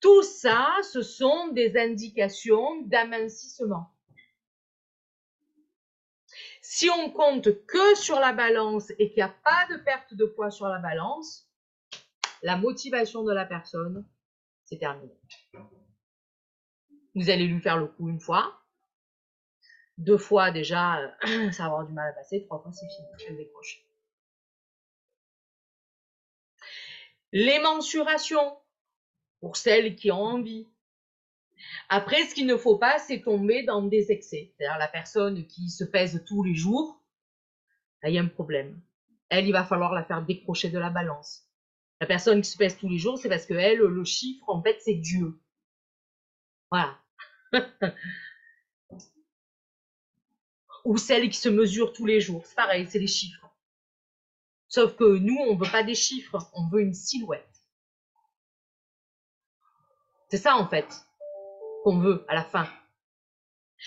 Tout 0.00 0.22
ça, 0.22 0.74
ce 0.92 1.02
sont 1.02 1.48
des 1.48 1.76
indications 1.78 2.82
d'amincissement. 2.82 3.92
Si 6.60 6.90
on 6.90 7.10
compte 7.10 7.64
que 7.66 7.94
sur 7.94 8.20
la 8.20 8.32
balance 8.32 8.90
et 8.98 9.08
qu'il 9.08 9.16
n'y 9.16 9.22
a 9.22 9.34
pas 9.44 9.66
de 9.70 9.76
perte 9.82 10.14
de 10.14 10.26
poids 10.26 10.50
sur 10.50 10.66
la 10.66 10.78
balance, 10.78 11.48
la 12.42 12.56
motivation 12.56 13.24
de 13.24 13.32
la 13.32 13.46
personne, 13.46 14.04
c'est 14.64 14.78
terminé. 14.78 15.14
Vous 17.14 17.30
allez 17.30 17.46
lui 17.46 17.60
faire 17.60 17.78
le 17.78 17.86
coup 17.86 18.08
une 18.10 18.20
fois. 18.20 18.60
Deux 19.96 20.18
fois 20.18 20.50
déjà, 20.50 21.16
ça 21.52 21.62
va 21.62 21.66
avoir 21.66 21.86
du 21.86 21.94
mal 21.94 22.10
à 22.10 22.12
passer. 22.12 22.44
Trois 22.44 22.60
fois, 22.60 22.72
c'est 22.72 22.86
fini. 22.86 23.08
Elle 23.28 23.36
décroche. 23.38 23.85
Les 27.38 27.58
mensurations, 27.58 28.56
pour 29.40 29.58
celles 29.58 29.94
qui 29.94 30.10
ont 30.10 30.22
envie. 30.22 30.66
Après, 31.90 32.24
ce 32.24 32.34
qu'il 32.34 32.46
ne 32.46 32.56
faut 32.56 32.78
pas, 32.78 32.98
c'est 32.98 33.20
tomber 33.20 33.62
dans 33.62 33.82
des 33.82 34.10
excès. 34.10 34.54
C'est-à-dire 34.56 34.78
la 34.78 34.88
personne 34.88 35.46
qui 35.46 35.68
se 35.68 35.84
pèse 35.84 36.24
tous 36.26 36.42
les 36.42 36.54
jours, 36.54 37.04
il 38.04 38.14
y 38.14 38.18
a 38.18 38.22
un 38.22 38.28
problème. 38.28 38.80
Elle, 39.28 39.46
il 39.46 39.52
va 39.52 39.64
falloir 39.66 39.92
la 39.92 40.02
faire 40.02 40.24
décrocher 40.24 40.70
de 40.70 40.78
la 40.78 40.88
balance. 40.88 41.46
La 42.00 42.06
personne 42.06 42.40
qui 42.40 42.48
se 42.48 42.56
pèse 42.56 42.78
tous 42.78 42.88
les 42.88 42.96
jours, 42.96 43.18
c'est 43.18 43.28
parce 43.28 43.44
que 43.44 43.52
elle, 43.52 43.80
le 43.80 44.04
chiffre, 44.06 44.48
en 44.48 44.62
fait, 44.62 44.78
c'est 44.80 44.94
Dieu. 44.94 45.38
Voilà. 46.70 46.98
Ou 50.86 50.96
celle 50.96 51.28
qui 51.28 51.36
se 51.36 51.50
mesure 51.50 51.92
tous 51.92 52.06
les 52.06 52.22
jours. 52.22 52.46
C'est 52.46 52.56
pareil, 52.56 52.86
c'est 52.88 52.98
les 52.98 53.06
chiffres. 53.06 53.45
Sauf 54.68 54.96
que 54.96 55.04
nous, 55.04 55.36
on 55.48 55.56
veut 55.56 55.70
pas 55.70 55.82
des 55.82 55.94
chiffres, 55.94 56.38
on 56.54 56.68
veut 56.68 56.80
une 56.80 56.94
silhouette. 56.94 57.46
C'est 60.28 60.38
ça 60.38 60.56
en 60.56 60.66
fait 60.66 60.86
qu'on 61.84 61.98
veut 61.98 62.24
à 62.28 62.34
la 62.34 62.42
fin. 62.42 62.68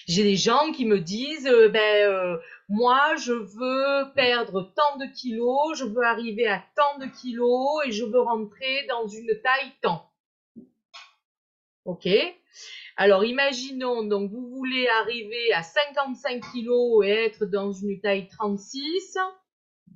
J'ai 0.08 0.24
des 0.24 0.38
gens 0.38 0.72
qui 0.72 0.86
me 0.86 1.00
disent, 1.00 1.48
euh, 1.48 1.68
ben 1.68 2.08
euh, 2.08 2.38
moi 2.70 3.16
je 3.18 3.34
veux 3.34 4.14
perdre 4.14 4.72
tant 4.76 4.98
de 4.98 5.06
kilos, 5.14 5.78
je 5.78 5.84
veux 5.84 6.04
arriver 6.04 6.48
à 6.48 6.64
tant 6.76 6.98
de 7.00 7.08
kilos 7.08 7.86
et 7.86 7.92
je 7.92 8.06
veux 8.06 8.22
rentrer 8.22 8.86
dans 8.88 9.08
une 9.08 9.32
taille 9.44 9.74
tant. 9.82 10.10
Ok. 11.86 12.08
Alors 12.96 13.26
imaginons 13.26 14.04
donc 14.04 14.32
vous 14.32 14.48
voulez 14.50 14.88
arriver 14.88 15.52
à 15.54 15.64
55 15.64 16.42
kilos 16.52 17.06
et 17.06 17.10
être 17.10 17.46
dans 17.46 17.72
une 17.72 18.00
taille 18.00 18.28
36 18.28 19.18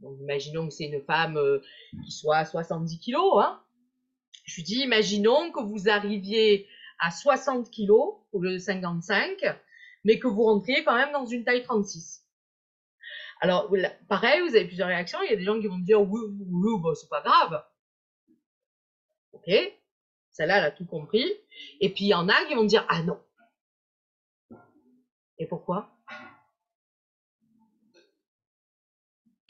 Donc, 0.03 0.19
imaginons 0.19 0.67
que 0.67 0.73
c'est 0.73 0.85
une 0.85 1.01
femme 1.01 1.37
euh, 1.37 1.59
qui 2.05 2.11
soit 2.11 2.37
à 2.37 2.45
70 2.45 2.99
kilos. 2.99 3.41
Hein. 3.41 3.61
Je 4.43 4.55
lui 4.55 4.63
dis, 4.63 4.81
imaginons 4.81 5.51
que 5.51 5.61
vous 5.61 5.89
arriviez 5.89 6.67
à 6.99 7.09
60 7.09 7.71
kilos 7.71 8.15
au 8.33 8.41
lieu 8.41 8.51
de 8.51 8.57
55, 8.57 9.41
mais 10.03 10.19
que 10.19 10.27
vous 10.27 10.43
rentriez 10.43 10.83
quand 10.83 10.95
même 10.95 11.13
dans 11.13 11.25
une 11.25 11.45
taille 11.45 11.63
36. 11.63 12.27
Alors, 13.39 13.71
pareil, 14.09 14.41
vous 14.41 14.55
avez 14.55 14.65
plusieurs 14.65 14.89
réactions. 14.89 15.19
Il 15.23 15.31
y 15.31 15.33
a 15.33 15.37
des 15.37 15.45
gens 15.45 15.59
qui 15.59 15.67
vont 15.67 15.77
me 15.77 15.85
dire, 15.85 16.01
oui, 16.01 16.21
oui, 16.29 16.81
bah, 16.81 16.91
c'est 16.95 17.09
pas 17.09 17.21
grave. 17.21 17.63
Ok, 19.31 19.49
celle-là, 20.31 20.57
elle 20.59 20.65
a 20.65 20.71
tout 20.71 20.85
compris. 20.85 21.31
Et 21.79 21.89
puis, 21.89 22.05
il 22.05 22.09
y 22.09 22.13
en 22.13 22.27
a 22.27 22.45
qui 22.45 22.55
vont 22.55 22.63
me 22.63 22.67
dire, 22.67 22.85
ah 22.89 23.01
non. 23.03 23.19
Et 25.39 25.47
pourquoi? 25.47 25.92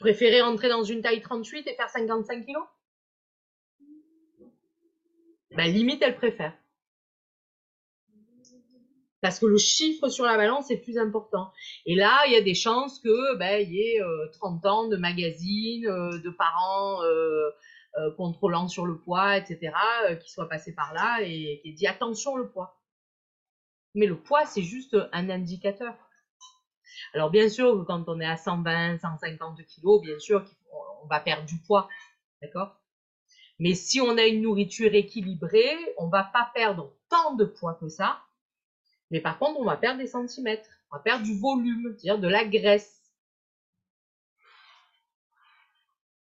Préférez 0.04 0.42
rentrer 0.42 0.68
dans 0.68 0.84
une 0.84 1.00
taille 1.00 1.22
38 1.22 1.66
et 1.66 1.76
faire 1.76 1.88
55 1.88 2.44
kilos? 2.44 2.62
Ben, 5.52 5.72
limite, 5.72 6.02
elle 6.02 6.14
préfère. 6.14 6.52
Parce 9.22 9.38
que 9.38 9.46
le 9.46 9.56
chiffre 9.56 10.10
sur 10.10 10.26
la 10.26 10.36
balance 10.36 10.70
est 10.70 10.76
plus 10.76 10.98
important. 10.98 11.50
Et 11.86 11.94
là, 11.94 12.22
il 12.26 12.34
y 12.34 12.36
a 12.36 12.42
des 12.42 12.52
chances 12.52 13.00
que 13.00 13.36
ben, 13.38 13.66
y 13.66 13.80
ait 13.80 14.00
30 14.34 14.62
euh, 14.62 14.68
ans 14.68 14.88
de 14.88 14.98
magazines, 14.98 15.86
euh, 15.86 16.18
de 16.18 16.28
parents 16.28 17.02
euh, 17.02 17.50
contrôlant 18.18 18.68
sur 18.68 18.84
le 18.84 18.98
poids, 18.98 19.38
etc., 19.38 19.72
qui 20.22 20.30
soient 20.30 20.50
passés 20.50 20.74
par 20.74 20.92
là 20.92 21.22
et 21.22 21.60
qui 21.62 21.70
aient 21.70 21.72
dit 21.72 21.86
attention 21.86 22.36
le 22.36 22.50
poids. 22.50 22.78
Mais 23.94 24.04
le 24.04 24.20
poids, 24.20 24.44
c'est 24.44 24.60
juste 24.60 24.98
un 25.12 25.30
indicateur. 25.30 26.03
Alors 27.12 27.30
bien 27.30 27.48
sûr, 27.48 27.84
quand 27.86 28.08
on 28.08 28.20
est 28.20 28.26
à 28.26 28.36
120, 28.36 28.98
150 28.98 29.64
kilos, 29.66 30.00
bien 30.00 30.18
sûr 30.18 30.44
qu'on 30.44 31.06
va 31.08 31.20
perdre 31.20 31.44
du 31.46 31.58
poids, 31.58 31.88
d'accord? 32.42 32.80
Mais 33.58 33.74
si 33.74 34.00
on 34.00 34.16
a 34.18 34.24
une 34.24 34.42
nourriture 34.42 34.94
équilibrée, 34.94 35.76
on 35.98 36.08
va 36.08 36.24
pas 36.24 36.50
perdre 36.54 36.92
tant 37.08 37.34
de 37.34 37.44
poids 37.44 37.74
que 37.74 37.88
ça, 37.88 38.20
mais 39.10 39.20
par 39.20 39.38
contre, 39.38 39.60
on 39.60 39.64
va 39.64 39.76
perdre 39.76 39.98
des 39.98 40.06
centimètres, 40.06 40.68
on 40.90 40.96
va 40.96 41.02
perdre 41.02 41.24
du 41.24 41.38
volume, 41.38 41.94
c'est-à-dire 41.96 42.18
de 42.18 42.28
la 42.28 42.44
graisse. 42.44 43.00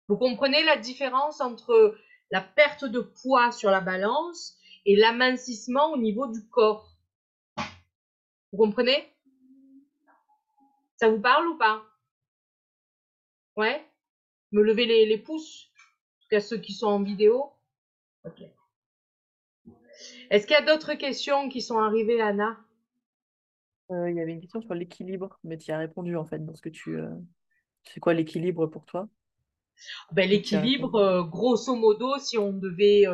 Vous 0.09 0.19
comprenez 0.19 0.63
la 0.65 0.77
différence 0.77 1.41
entre 1.41 1.97
la 2.31 2.41
perte 2.41 2.85
de 2.85 3.01
poids 3.01 3.51
sur 3.51 3.71
la 3.71 3.81
balance 3.81 4.59
et 4.85 4.97
l'amincissement 4.97 5.93
au 5.93 5.97
niveau 5.97 6.27
du 6.27 6.47
corps? 6.49 6.93
Vous 8.53 8.59
comprenez? 8.59 9.09
Ça 10.97 11.11
vous 11.11 11.21
parle 11.21 11.49
ou 11.49 11.57
pas? 11.57 11.85
Ouais? 13.57 13.85
Me 14.53 14.63
lever 14.63 14.87
les, 14.87 15.19
pouces? 15.19 15.71
En 15.75 16.23
tout 16.23 16.29
cas, 16.31 16.41
ceux 16.41 16.59
qui 16.59 16.73
sont 16.73 16.87
en 16.87 17.03
vidéo? 17.03 17.53
Ok. 18.25 18.43
Est-ce 20.31 20.47
qu'il 20.47 20.55
y 20.55 20.59
a 20.59 20.65
d'autres 20.65 20.95
questions 20.95 21.49
qui 21.49 21.61
sont 21.61 21.79
arrivées, 21.79 22.21
Anna? 22.21 22.59
Euh, 23.91 24.11
Il 24.11 24.17
y 24.17 24.21
avait 24.21 24.33
une 24.33 24.41
question 24.41 24.63
sur 24.63 24.75
l'équilibre, 24.75 25.39
mais 25.45 25.59
tu 25.59 25.71
y 25.71 25.73
as 25.73 25.79
répondu 25.79 26.17
en 26.17 26.25
fait 26.25 26.45
dans 26.45 26.55
ce 26.55 26.63
que 26.63 26.69
tu. 26.69 26.99
Euh, 26.99 27.11
c'est 27.85 28.01
quoi 28.01 28.15
l'équilibre 28.15 28.67
pour 28.67 28.85
toi? 28.85 29.09
Ben, 30.13 30.29
L'équilibre, 30.29 30.95
euh, 30.95 31.23
grosso 31.25 31.75
modo, 31.75 32.19
si 32.19 32.39
on 32.39 32.53
devait 32.53 33.05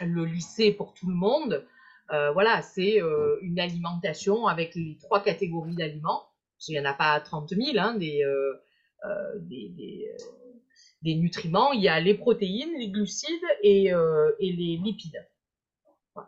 le 0.00 0.24
lisser 0.24 0.72
pour 0.72 0.94
tout 0.94 1.08
le 1.08 1.14
monde, 1.14 1.66
voilà, 2.08 2.62
c'est 2.62 3.00
une 3.40 3.58
alimentation 3.58 4.46
avec 4.46 4.74
les 4.74 4.96
trois 4.98 5.22
catégories 5.22 5.74
d'aliments 5.74 6.28
il 6.68 6.72
n'y 6.72 6.80
en 6.80 6.90
a 6.90 6.94
pas 6.94 7.20
30 7.20 7.50
000, 7.50 7.78
hein, 7.78 7.98
euh, 8.00 8.54
euh, 9.04 9.38
des, 9.40 10.08
des, 11.02 11.14
nutriments. 11.14 11.72
Il 11.72 11.82
y 11.82 11.88
a 11.88 12.00
les 12.00 12.14
protéines, 12.14 12.76
les 12.78 12.88
glucides 12.88 13.30
et, 13.62 13.92
euh, 13.92 14.30
les 14.40 14.76
lipides. 14.76 15.26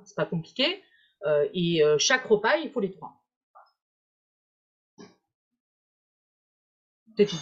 c'est 0.05 0.17
pas 0.17 0.27
compliqué. 0.27 0.83
et 1.55 1.83
chaque 1.99 2.25
repas, 2.25 2.57
il 2.59 2.71
faut 2.71 2.81
les 2.81 2.93
trois. 2.93 3.23
C'est 7.17 7.27
tout. 7.27 7.41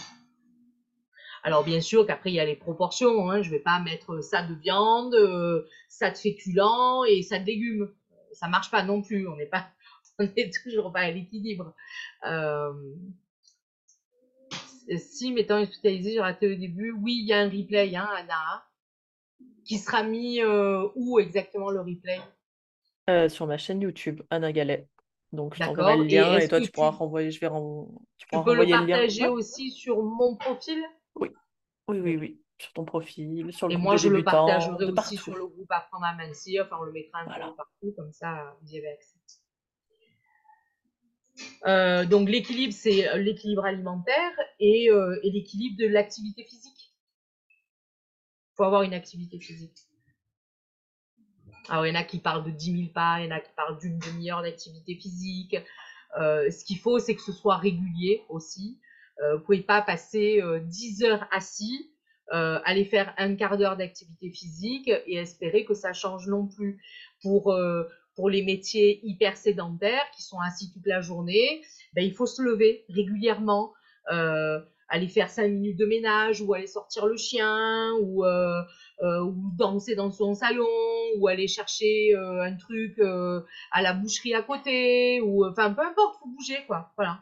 Alors 1.43 1.63
bien 1.63 1.81
sûr 1.81 2.07
qu'après 2.07 2.31
il 2.31 2.35
y 2.35 2.39
a 2.39 2.45
les 2.45 2.55
proportions, 2.55 3.29
hein. 3.29 3.43
je 3.43 3.49
ne 3.49 3.55
vais 3.55 3.61
pas 3.61 3.79
mettre 3.79 4.21
ça 4.21 4.41
de 4.41 4.55
viande, 4.55 5.15
ça 5.89 6.09
de 6.09 6.17
féculents 6.17 7.03
et 7.03 7.21
ça 7.21 7.37
de 7.37 7.45
légumes. 7.45 7.93
Ça 8.31 8.47
marche 8.47 8.71
pas 8.71 8.83
non 8.83 9.01
plus, 9.01 9.27
on 9.27 9.35
n'est 9.35 9.45
pas 9.45 9.67
on 10.19 10.23
n'est 10.23 10.51
toujours 10.63 10.91
pas 10.91 11.01
à 11.01 11.11
l'équilibre. 11.11 11.73
Euh, 12.25 12.73
si, 14.97 15.31
m'étant 15.33 15.61
hospitalisé, 15.61 16.13
j'ai 16.13 16.19
raté 16.19 16.51
au 16.51 16.55
début, 16.55 16.91
oui, 16.91 17.19
il 17.21 17.27
y 17.27 17.33
a 17.33 17.39
un 17.39 17.49
replay, 17.49 17.95
hein, 17.95 18.07
Anna, 18.15 18.65
qui 19.65 19.77
sera 19.77 20.03
mis 20.03 20.41
euh, 20.41 20.87
où 20.95 21.19
exactement 21.19 21.69
le 21.69 21.81
replay? 21.81 22.19
Euh, 23.09 23.29
Sur 23.29 23.47
ma 23.47 23.57
chaîne 23.57 23.81
YouTube, 23.81 24.21
Anna 24.29 24.51
Gallet. 24.51 24.87
Donc, 25.31 25.55
je 25.55 25.63
t'enverrai 25.63 25.97
le 25.97 26.03
lien 26.03 26.37
et, 26.37 26.47
toi, 26.47 26.61
tu 26.61 26.71
pourras 26.71 26.91
renvoyer, 26.91 27.31
je 27.31 27.39
vais 27.39 27.49
tu, 27.49 28.27
tu 28.27 28.43
peux 28.43 28.55
le 28.55 28.69
partager 28.69 29.27
aussi 29.27 29.71
sur 29.71 30.01
mon 30.01 30.35
profil? 30.37 30.81
Oui, 31.15 31.31
oui, 31.87 31.99
oui, 31.99 32.17
oui. 32.17 32.41
Sur 32.57 32.71
ton 32.71 32.85
profil, 32.85 33.51
sur 33.51 33.67
le 33.67 33.73
Et 33.73 33.77
moi, 33.77 33.97
je 33.97 34.07
le 34.07 34.23
partagerai 34.23 34.85
aussi 34.85 35.17
sur 35.17 35.35
le 35.35 35.45
groupe 35.45 35.69
Apprendre 35.69 36.05
à 36.05 36.15
mincir. 36.15 36.63
Enfin, 36.65 36.77
on 36.79 36.85
le 36.85 36.93
mettra 36.93 37.19
un 37.19 37.25
peu 37.25 37.55
partout, 37.55 37.93
comme 37.97 38.13
ça, 38.13 38.55
vous 38.61 38.71
y 38.71 38.77
avez 38.77 38.87
accès. 38.87 39.14
Euh, 41.67 42.05
donc 42.05 42.29
l'équilibre, 42.29 42.73
c'est 42.73 43.09
euh, 43.09 43.17
l'équilibre 43.17 43.65
alimentaire 43.65 44.31
et, 44.59 44.89
euh, 44.89 45.19
et 45.23 45.31
l'équilibre 45.31 45.77
de 45.77 45.87
l'activité 45.87 46.43
physique. 46.43 46.93
Il 47.49 48.55
faut 48.55 48.63
avoir 48.63 48.83
une 48.83 48.93
activité 48.93 49.39
physique. 49.39 49.77
Alors 51.67 51.85
il 51.85 51.89
y 51.89 51.91
en 51.91 51.99
a 51.99 52.03
qui 52.03 52.19
parlent 52.19 52.43
de 52.43 52.51
10 52.51 52.77
000 52.77 52.93
pas, 52.93 53.19
il 53.19 53.25
y 53.25 53.27
en 53.27 53.35
a 53.35 53.39
qui 53.39 53.51
parlent 53.55 53.79
d'une 53.79 53.97
demi-heure 53.97 54.43
d'activité 54.43 54.95
physique. 54.95 55.57
Ce 56.15 56.63
qu'il 56.63 56.77
faut, 56.77 56.99
c'est 56.99 57.15
que 57.15 57.21
ce 57.21 57.33
soit 57.33 57.57
régulier 57.57 58.23
aussi. 58.29 58.79
Vous 59.17 59.25
ne 59.25 59.37
pouvez 59.39 59.61
pas 59.61 59.81
passer 59.81 60.41
10 60.63 61.03
heures 61.03 61.27
assis, 61.31 61.91
aller 62.29 62.85
faire 62.85 63.15
un 63.17 63.35
quart 63.35 63.57
d'heure 63.57 63.77
d'activité 63.77 64.29
physique 64.29 64.87
et 64.87 65.15
espérer 65.15 65.65
que 65.65 65.73
ça 65.73 65.91
change 65.91 66.27
non 66.27 66.47
plus. 66.47 66.79
Pour 67.23 67.51
pour 68.15 68.29
les 68.29 68.43
métiers 68.43 68.99
hyper 69.03 69.37
sédentaires 69.37 70.09
qui 70.15 70.21
sont 70.23 70.39
assis 70.39 70.71
toute 70.71 70.85
la 70.87 71.01
journée, 71.01 71.61
ben, 71.93 72.03
il 72.03 72.13
faut 72.13 72.25
se 72.25 72.41
lever 72.41 72.85
régulièrement, 72.89 73.73
euh, 74.11 74.59
aller 74.87 75.07
faire 75.07 75.29
cinq 75.29 75.49
minutes 75.49 75.77
de 75.77 75.85
ménage 75.85 76.41
ou 76.41 76.53
aller 76.53 76.67
sortir 76.67 77.07
le 77.07 77.17
chien 77.17 77.91
ou, 78.01 78.23
euh, 78.23 78.61
euh, 79.01 79.21
ou 79.21 79.51
danser 79.57 79.95
dans 79.95 80.11
son 80.11 80.35
salon 80.35 80.65
ou 81.17 81.27
aller 81.27 81.47
chercher 81.47 82.15
un 82.15 82.55
truc 82.55 82.99
à 82.99 83.81
la 83.81 83.93
boucherie 83.93 84.33
à 84.33 84.41
côté 84.41 85.21
ou 85.21 85.45
enfin 85.45 85.73
peu 85.73 85.81
importe, 85.81 86.19
faut 86.19 86.29
bouger 86.29 86.59
quoi, 86.67 86.91
voilà, 86.97 87.19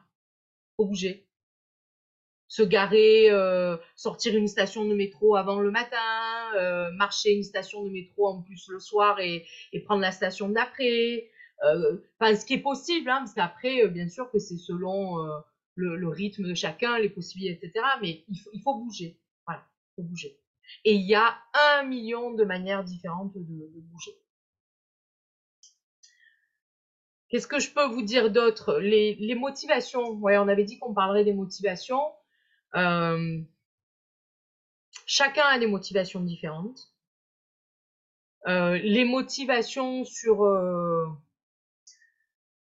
faut 0.78 0.86
bouger 0.86 1.26
se 2.53 2.61
garer, 2.61 3.31
euh, 3.31 3.77
sortir 3.95 4.35
une 4.35 4.47
station 4.47 4.85
de 4.85 4.93
métro 4.93 5.35
avant 5.35 5.59
le 5.59 5.71
matin, 5.71 6.53
euh, 6.55 6.91
marcher 6.91 7.34
une 7.34 7.41
station 7.41 7.84
de 7.84 7.89
métro 7.89 8.27
en 8.27 8.43
plus 8.43 8.67
le 8.69 8.80
soir 8.80 9.19
et, 9.19 9.47
prendre 9.85 10.01
la 10.01 10.11
station 10.11 10.49
d'après. 10.49 11.31
Euh, 11.65 11.97
enfin, 12.19 12.35
ce 12.35 12.45
qui 12.45 12.53
est 12.53 12.61
possible, 12.61 13.09
hein, 13.09 13.21
parce 13.21 13.34
qu'après, 13.34 13.88
bien 13.88 14.07
sûr 14.07 14.30
que 14.30 14.38
c'est 14.38 14.57
selon 14.57 15.17
le, 15.73 16.07
rythme 16.09 16.47
de 16.47 16.53
chacun, 16.53 16.99
les 16.99 17.09
possibilités, 17.09 17.65
etc. 17.65 17.84
Mais 18.03 18.23
il 18.27 18.61
faut, 18.61 18.75
bouger. 18.75 19.19
Voilà, 19.47 19.65
il 19.65 19.95
faut 19.95 20.07
bouger. 20.07 20.38
Et 20.85 20.93
il 20.93 21.07
y 21.07 21.15
a 21.15 21.35
un 21.80 21.85
million 21.85 22.35
de 22.35 22.43
manières 22.43 22.84
différentes 22.84 23.34
de, 23.34 23.41
de 23.41 23.80
bouger. 23.80 24.11
Qu'est-ce 27.30 27.47
que 27.47 27.57
je 27.57 27.71
peux 27.73 27.88
vous 27.88 28.03
dire 28.03 28.30
d'autre? 28.30 28.77
Les, 28.77 29.15
les, 29.15 29.34
motivations. 29.34 30.11
Ouais, 30.19 30.38
on 30.38 30.47
avait 30.47 30.65
dit 30.65 30.77
qu'on 30.77 30.93
parlerait 30.93 31.25
des 31.25 31.34
motivations. 31.34 32.03
Chacun 35.05 35.45
a 35.45 35.59
des 35.59 35.67
motivations 35.67 36.21
différentes. 36.21 36.91
Les 38.45 39.05
motivations 39.05 40.05
sur 40.05 40.45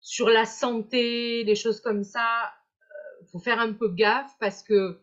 sur 0.02 0.30
la 0.30 0.46
santé, 0.46 1.44
des 1.46 1.56
choses 1.56 1.80
comme 1.80 2.04
ça, 2.04 2.54
faut 3.32 3.40
faire 3.40 3.60
un 3.60 3.74
peu 3.74 3.90
gaffe 3.90 4.36
parce 4.40 4.64
que 4.64 5.02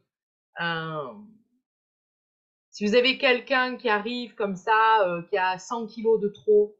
si 2.70 2.86
vous 2.86 2.94
avez 2.94 3.18
quelqu'un 3.18 3.76
qui 3.76 3.88
arrive 3.88 4.34
comme 4.34 4.56
ça, 4.56 5.22
qui 5.30 5.38
a 5.38 5.58
100 5.58 5.86
kilos 5.86 6.20
de 6.20 6.28
trop, 6.28 6.76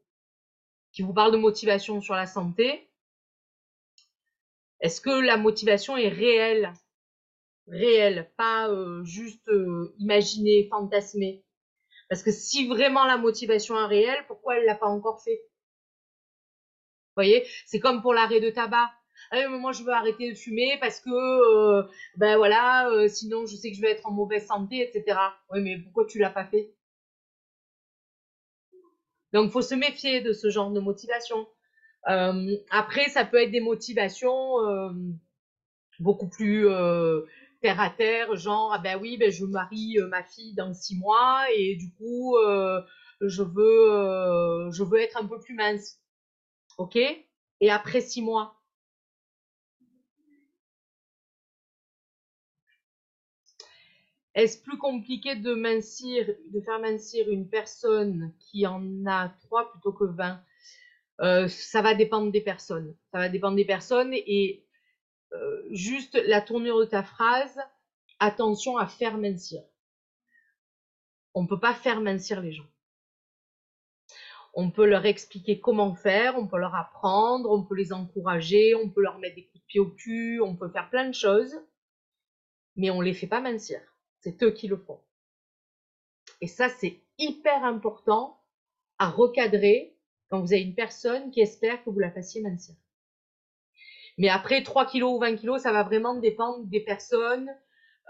qui 0.91 1.01
vous 1.01 1.13
parle 1.13 1.31
de 1.31 1.37
motivation 1.37 2.01
sur 2.01 2.15
la 2.15 2.25
santé, 2.25 2.89
est-ce 4.81 5.01
que 5.01 5.09
la 5.09 5.37
motivation 5.37 5.97
est 5.97 6.09
réelle? 6.09 6.73
Réel, 7.71 8.31
pas 8.37 8.69
euh, 8.69 9.03
juste 9.03 9.47
euh, 9.49 9.93
imaginer, 9.99 10.67
fantasmer. 10.69 11.43
Parce 12.09 12.23
que 12.23 12.31
si 12.31 12.67
vraiment 12.67 13.05
la 13.05 13.17
motivation 13.17 13.77
est 13.77 13.85
réelle, 13.85 14.25
pourquoi 14.27 14.57
elle 14.57 14.65
l'a 14.65 14.75
pas 14.75 14.87
encore 14.87 15.21
fait? 15.23 15.41
Vous 17.15 17.23
voyez, 17.23 17.45
c'est 17.65 17.79
comme 17.79 18.01
pour 18.01 18.13
l'arrêt 18.13 18.39
de 18.39 18.49
tabac. 18.49 18.89
ah, 19.31 19.47
moi 19.49 19.71
je 19.73 19.83
veux 19.83 19.91
arrêter 19.91 20.31
de 20.31 20.35
fumer 20.37 20.77
parce 20.79 20.99
que 21.01 21.09
euh, 21.09 21.83
ben 22.15 22.37
voilà, 22.37 22.89
sinon 23.09 23.45
je 23.45 23.55
sais 23.55 23.71
que 23.71 23.77
je 23.77 23.81
vais 23.81 23.91
être 23.91 24.05
en 24.07 24.11
mauvaise 24.11 24.45
santé, 24.47 24.81
etc. 24.81 25.19
Oui, 25.51 25.61
mais 25.61 25.77
pourquoi 25.79 26.05
tu 26.05 26.19
l'as 26.19 26.29
pas 26.29 26.45
fait? 26.45 26.73
Donc 29.33 29.51
faut 29.51 29.61
se 29.61 29.75
méfier 29.75 30.21
de 30.21 30.33
ce 30.33 30.49
genre 30.49 30.71
de 30.71 30.79
motivation. 30.79 31.47
Après, 32.03 33.09
ça 33.09 33.25
peut 33.25 33.41
être 33.41 33.51
des 33.51 33.59
motivations 33.59 34.55
beaucoup 35.99 36.29
plus 36.29 36.67
terre 37.61 37.79
à 37.79 37.89
terre, 37.89 38.35
genre 38.35 38.73
ah 38.73 38.79
ben 38.79 38.99
oui, 39.01 39.17
ben 39.17 39.31
je 39.31 39.45
marie 39.45 39.97
ma 40.09 40.23
fille 40.23 40.53
dans 40.55 40.73
six 40.73 40.97
mois 40.97 41.45
et 41.55 41.75
du 41.75 41.91
coup 41.93 42.35
je 43.21 43.43
veux 43.43 44.71
je 44.71 44.83
veux 44.83 44.99
être 44.99 45.17
un 45.17 45.25
peu 45.27 45.39
plus 45.39 45.55
mince, 45.55 45.99
ok? 46.77 46.97
Et 47.61 47.69
après 47.71 48.01
six 48.01 48.21
mois, 48.21 48.59
Est-ce 54.39 54.61
plus 54.61 54.77
compliqué 54.77 55.35
de 55.35 55.53
mincir, 55.53 56.25
de 56.53 56.61
faire 56.61 56.79
mincir 56.79 57.29
une 57.29 57.49
personne 57.49 58.33
qui 58.39 58.65
en 58.65 59.05
a 59.05 59.27
3 59.27 59.71
plutôt 59.71 59.91
que 59.91 60.05
20 60.05 60.41
euh, 61.21 61.47
Ça 61.49 61.81
va 61.81 61.93
dépendre 61.93 62.31
des 62.31 62.39
personnes. 62.39 62.95
Ça 63.11 63.17
va 63.17 63.27
dépendre 63.27 63.57
des 63.57 63.65
personnes 63.65 64.13
et 64.13 64.63
euh, 65.33 65.63
juste 65.71 66.15
la 66.27 66.41
tournure 66.41 66.79
de 66.79 66.85
ta 66.85 67.03
phrase, 67.03 67.59
attention 68.19 68.77
à 68.77 68.87
faire 68.87 69.17
mincir. 69.17 69.61
On 71.33 71.43
ne 71.43 71.47
peut 71.47 71.59
pas 71.59 71.73
faire 71.73 72.01
mincir 72.01 72.41
les 72.41 72.51
gens. 72.51 72.67
On 74.53 74.71
peut 74.71 74.85
leur 74.85 75.05
expliquer 75.05 75.59
comment 75.59 75.93
faire, 75.93 76.37
on 76.37 76.47
peut 76.47 76.57
leur 76.57 76.75
apprendre, 76.75 77.51
on 77.51 77.63
peut 77.63 77.75
les 77.75 77.93
encourager, 77.93 78.73
on 78.75 78.89
peut 78.89 79.01
leur 79.01 79.19
mettre 79.19 79.35
des 79.35 79.45
coups 79.45 79.61
de 79.61 79.67
pied 79.67 79.79
au 79.79 79.91
cul, 79.91 80.41
on 80.41 80.55
peut 80.55 80.69
faire 80.69 80.89
plein 80.89 81.07
de 81.07 81.13
choses, 81.13 81.55
mais 82.75 82.89
on 82.89 82.99
ne 82.99 83.05
les 83.05 83.13
fait 83.13 83.27
pas 83.27 83.41
mincir. 83.41 83.79
C'est 84.21 84.41
eux 84.43 84.51
qui 84.51 84.67
le 84.67 84.77
font. 84.77 84.99
Et 86.41 86.47
ça, 86.47 86.69
c'est 86.69 86.99
hyper 87.17 87.63
important 87.63 88.41
à 88.97 89.09
recadrer 89.09 89.95
quand 90.29 90.41
vous 90.41 90.53
avez 90.53 90.61
une 90.61 90.75
personne 90.75 91.31
qui 91.31 91.41
espère 91.41 91.83
que 91.83 91.89
vous 91.89 91.99
la 91.99 92.11
fassiez 92.11 92.41
mincir. 92.41 92.75
Mais 94.19 94.27
après, 94.27 94.63
3 94.63 94.85
kilos 94.85 95.15
ou 95.15 95.19
20 95.19 95.37
kilos, 95.37 95.61
ça 95.61 95.71
va 95.71 95.83
vraiment 95.83 96.13
dépendre 96.13 96.65
des 96.65 96.81
personnes 96.81 97.49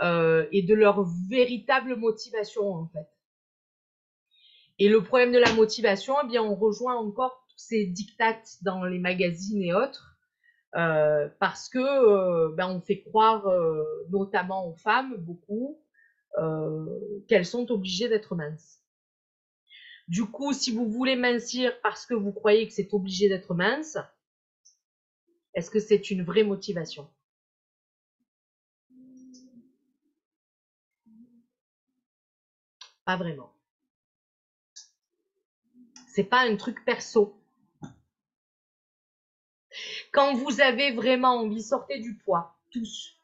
euh, 0.01 0.47
et 0.51 0.63
de 0.63 0.73
leur 0.73 1.05
véritable 1.29 1.95
motivation, 1.95 2.67
en 2.73 2.87
fait. 2.87 3.07
Et 4.79 4.89
le 4.89 5.03
problème 5.03 5.31
de 5.31 5.37
la 5.37 5.53
motivation, 5.53 6.15
eh 6.23 6.27
bien, 6.27 6.41
on 6.41 6.55
rejoint 6.55 6.95
encore 6.95 7.45
tous 7.49 7.59
ces 7.59 7.85
dictates 7.85 8.57
dans 8.63 8.85
les 8.85 8.97
magazines 8.97 9.61
et 9.61 9.71
autres, 9.71 10.17
euh, 10.75 11.29
parce 11.39 11.69
que 11.69 11.77
euh, 11.77 12.55
ben, 12.55 12.67
on 12.69 12.81
fait 12.81 13.01
croire, 13.01 13.45
notamment 14.09 14.67
aux 14.67 14.75
femmes, 14.75 15.15
beaucoup, 15.17 15.79
qu'elles 17.27 17.45
sont 17.45 17.69
obligées 17.71 18.09
d'être 18.09 18.35
minces. 18.35 18.79
Du 20.07 20.25
coup, 20.25 20.53
si 20.53 20.71
vous 20.71 20.89
voulez 20.89 21.15
mincir 21.15 21.71
parce 21.83 22.07
que 22.07 22.15
vous 22.15 22.31
croyez 22.31 22.67
que 22.67 22.73
c'est 22.73 22.93
obligé 22.93 23.29
d'être 23.29 23.53
mince, 23.53 23.97
est-ce 25.59 25.69
que 25.69 25.81
c'est 25.81 26.09
une 26.09 26.23
vraie 26.23 26.43
motivation? 26.43 27.09
Pas 33.03 33.17
vraiment. 33.17 33.51
C'est 36.07 36.23
pas 36.23 36.47
un 36.47 36.55
truc 36.55 36.85
perso. 36.85 37.37
Quand 40.13 40.33
vous 40.33 40.61
avez 40.61 40.93
vraiment 40.93 41.41
envie, 41.41 41.61
sortez 41.61 41.99
du 41.99 42.15
poids, 42.15 42.57
tous. 42.71 43.17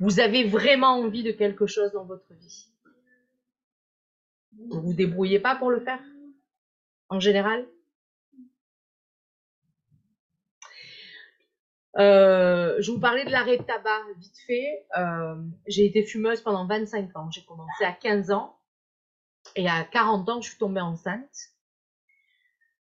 Vous 0.00 0.18
avez 0.18 0.42
vraiment 0.42 0.98
envie 0.98 1.22
de 1.22 1.30
quelque 1.30 1.68
chose 1.68 1.92
dans 1.92 2.06
votre 2.06 2.34
vie. 2.34 2.72
Vous 4.68 4.80
vous 4.80 4.94
débrouillez 4.94 5.38
pas 5.38 5.54
pour 5.54 5.70
le 5.70 5.78
faire 5.78 6.02
En 7.08 7.20
général? 7.20 7.68
Euh, 11.98 12.76
je 12.80 12.90
vous 12.90 13.00
parlais 13.00 13.24
de 13.24 13.30
l'arrêt 13.30 13.58
de 13.58 13.62
tabac 13.62 14.02
vite 14.18 14.38
fait. 14.46 14.86
Euh, 14.98 15.36
j'ai 15.66 15.86
été 15.86 16.02
fumeuse 16.04 16.40
pendant 16.40 16.66
25 16.66 17.16
ans. 17.16 17.30
J'ai 17.30 17.44
commencé 17.44 17.84
à 17.84 17.92
15 17.92 18.30
ans 18.30 18.58
et 19.54 19.68
à 19.68 19.84
40 19.84 20.28
ans, 20.28 20.40
je 20.40 20.48
suis 20.50 20.58
tombée 20.58 20.80
enceinte. 20.80 21.52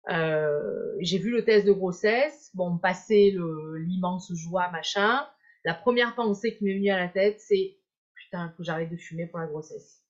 Euh, 0.10 0.96
j'ai 1.00 1.20
vu 1.20 1.32
le 1.32 1.44
test 1.44 1.66
de 1.66 1.72
grossesse. 1.72 2.52
Bon, 2.54 2.78
passer 2.78 3.36
l'immense 3.78 4.32
joie, 4.34 4.70
machin 4.70 5.26
la 5.64 5.74
première 5.74 6.16
pensée 6.16 6.56
qui 6.56 6.64
m'est 6.64 6.76
venue 6.76 6.90
à 6.90 6.98
la 6.98 7.08
tête, 7.08 7.40
c'est 7.40 7.78
putain, 8.16 8.50
faut 8.52 8.58
que 8.58 8.64
j'arrête 8.64 8.90
de 8.90 8.98
fumer 8.98 9.28
pour 9.28 9.40
la 9.40 9.48
grossesse. 9.48 10.04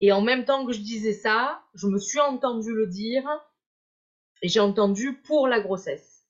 Et 0.00 0.10
en 0.10 0.20
même 0.20 0.44
temps 0.44 0.66
que 0.66 0.72
je 0.72 0.80
disais 0.80 1.12
ça, 1.12 1.62
je 1.74 1.86
me 1.86 1.98
suis 1.98 2.18
entendu 2.18 2.74
le 2.74 2.88
dire 2.88 3.24
et 4.42 4.48
j'ai 4.48 4.60
entendu 4.60 5.14
pour 5.14 5.48
la 5.48 5.60
grossesse. 5.60 6.26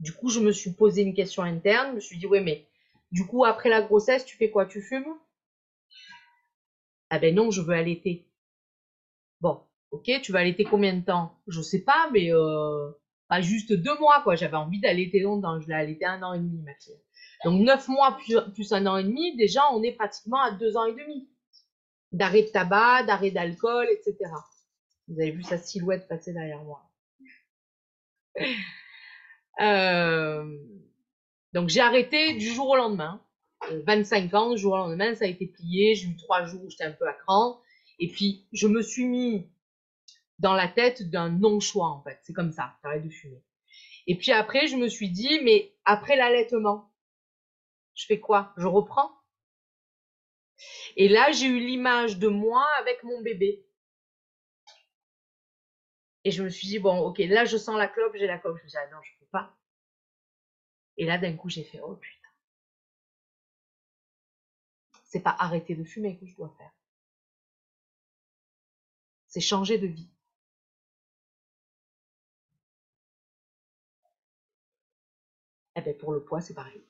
Du 0.00 0.12
coup, 0.12 0.30
je 0.30 0.40
me 0.40 0.52
suis 0.52 0.72
posé 0.72 1.02
une 1.02 1.14
question 1.14 1.42
interne, 1.42 1.90
je 1.90 1.94
me 1.96 2.00
suis 2.00 2.18
dit, 2.18 2.26
ouais, 2.26 2.40
mais 2.40 2.66
du 3.10 3.26
coup, 3.26 3.44
après 3.44 3.68
la 3.68 3.82
grossesse, 3.82 4.24
tu 4.24 4.36
fais 4.36 4.50
quoi? 4.50 4.66
Tu 4.66 4.80
fumes? 4.80 5.14
Ah 7.10 7.18
ben 7.18 7.34
non, 7.34 7.50
je 7.50 7.60
veux 7.60 7.74
allaiter. 7.74 8.26
Bon, 9.40 9.60
ok, 9.90 10.10
tu 10.22 10.32
vas 10.32 10.38
allaiter 10.40 10.64
combien 10.64 10.94
de 10.94 11.04
temps? 11.04 11.36
Je 11.46 11.60
sais 11.60 11.82
pas, 11.82 12.08
mais 12.12 12.32
euh, 12.32 12.90
juste 13.40 13.72
deux 13.72 13.98
mois, 13.98 14.22
quoi. 14.22 14.34
J'avais 14.34 14.56
envie 14.56 14.80
d'allaiter 14.80 15.20
longtemps. 15.20 15.60
Je 15.60 15.68
l'ai 15.68 15.74
allaité 15.74 16.06
un 16.06 16.22
an 16.22 16.32
et 16.32 16.38
demi, 16.38 16.62
ma 16.62 16.74
fille. 16.74 16.98
Donc 17.44 17.60
neuf 17.60 17.88
mois 17.88 18.16
plus, 18.54 18.72
un 18.72 18.86
an 18.86 18.96
et 18.96 19.04
demi, 19.04 19.36
déjà, 19.36 19.62
on 19.72 19.82
est 19.82 19.92
pratiquement 19.92 20.40
à 20.40 20.52
deux 20.52 20.76
ans 20.76 20.86
et 20.86 20.92
demi. 20.92 21.28
D'arrêt 22.12 22.42
de 22.42 22.48
tabac, 22.48 23.04
d'arrêt 23.04 23.30
d'alcool, 23.30 23.86
etc. 23.90 24.16
Vous 25.08 25.20
avez 25.20 25.32
vu 25.32 25.42
sa 25.42 25.58
silhouette 25.58 26.08
passer 26.08 26.32
derrière 26.32 26.62
moi. 26.62 26.82
Euh, 29.60 30.58
donc 31.52 31.68
j'ai 31.68 31.82
arrêté 31.82 32.32
du 32.32 32.46
jour 32.46 32.70
au 32.70 32.76
lendemain. 32.76 33.22
25 33.86 34.32
euh, 34.32 34.36
ans, 34.36 34.50
du 34.54 34.58
jour 34.58 34.72
au 34.72 34.76
lendemain, 34.76 35.14
ça 35.14 35.26
a 35.26 35.28
été 35.28 35.46
plié. 35.46 35.94
J'ai 35.94 36.08
eu 36.08 36.16
trois 36.16 36.46
jours 36.46 36.64
où 36.64 36.70
j'étais 36.70 36.84
un 36.84 36.92
peu 36.92 37.06
à 37.06 37.12
cran. 37.12 37.60
Et 37.98 38.08
puis, 38.08 38.46
je 38.52 38.66
me 38.66 38.82
suis 38.82 39.04
mis 39.04 39.46
dans 40.38 40.54
la 40.54 40.68
tête 40.68 41.10
d'un 41.10 41.28
non-choix, 41.28 41.88
en 41.88 42.02
fait. 42.02 42.18
C'est 42.22 42.32
comme 42.32 42.50
ça, 42.50 42.76
t'arrêtes 42.82 43.04
de 43.04 43.10
fumer. 43.10 43.42
Et 44.06 44.16
puis 44.16 44.32
après, 44.32 44.66
je 44.66 44.76
me 44.76 44.88
suis 44.88 45.10
dit, 45.10 45.38
mais 45.44 45.72
après 45.84 46.16
l'allaitement, 46.16 46.90
je 47.94 48.06
fais 48.06 48.18
quoi? 48.18 48.52
Je 48.56 48.66
reprends? 48.66 49.12
Et 50.96 51.08
là, 51.08 51.30
j'ai 51.30 51.46
eu 51.46 51.60
l'image 51.60 52.18
de 52.18 52.28
moi 52.28 52.66
avec 52.80 53.02
mon 53.04 53.20
bébé. 53.22 53.64
Et 56.24 56.30
je 56.30 56.42
me 56.42 56.48
suis 56.48 56.68
dit, 56.68 56.78
bon, 56.78 56.98
ok, 57.00 57.18
là, 57.18 57.44
je 57.44 57.56
sens 57.56 57.76
la 57.76 57.88
clope, 57.88 58.14
j'ai 58.16 58.26
la 58.26 58.38
clope. 58.38 58.56
Je 58.58 58.64
me 58.64 58.68
suis 58.68 58.78
ah 58.78 58.88
non, 58.90 59.02
je 59.02 59.10
peux 59.18 59.26
pas. 59.26 59.56
Et 60.96 61.04
là, 61.04 61.18
d'un 61.18 61.36
coup, 61.36 61.48
j'ai 61.48 61.64
fait, 61.64 61.80
oh 61.80 61.96
putain. 61.96 62.28
C'est 65.04 65.20
pas 65.20 65.36
arrêter 65.38 65.74
de 65.74 65.84
fumer 65.84 66.18
que 66.18 66.26
je 66.26 66.34
dois 66.36 66.54
faire. 66.58 66.70
C'est 69.26 69.40
changer 69.40 69.78
de 69.78 69.86
vie. 69.86 70.08
Eh 75.76 75.80
bien, 75.82 75.92
pour 75.94 76.12
le 76.12 76.22
poids, 76.22 76.40
c'est 76.40 76.54
pareil. 76.54 76.82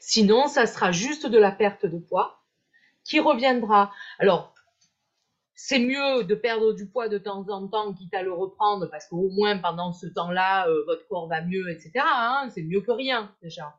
Sinon, 0.00 0.48
ça 0.48 0.66
sera 0.66 0.92
juste 0.92 1.26
de 1.26 1.38
la 1.38 1.50
perte 1.52 1.86
de 1.86 1.98
poids 1.98 2.42
qui 3.04 3.20
reviendra. 3.20 3.92
Alors, 4.18 4.54
c'est 5.56 5.78
mieux 5.78 6.22
de 6.24 6.34
perdre 6.34 6.74
du 6.74 6.86
poids 6.86 7.08
de 7.08 7.16
temps 7.16 7.48
en 7.48 7.66
temps, 7.66 7.94
quitte 7.94 8.12
à 8.14 8.22
le 8.22 8.32
reprendre, 8.32 8.88
parce 8.90 9.08
qu'au 9.08 9.30
moins 9.30 9.56
pendant 9.58 9.92
ce 9.92 10.06
temps-là, 10.06 10.68
euh, 10.68 10.84
votre 10.84 11.08
corps 11.08 11.28
va 11.28 11.40
mieux, 11.40 11.70
etc. 11.70 11.92
Hein, 11.96 12.50
c'est 12.54 12.62
mieux 12.62 12.82
que 12.82 12.92
rien 12.92 13.34
déjà. 13.42 13.74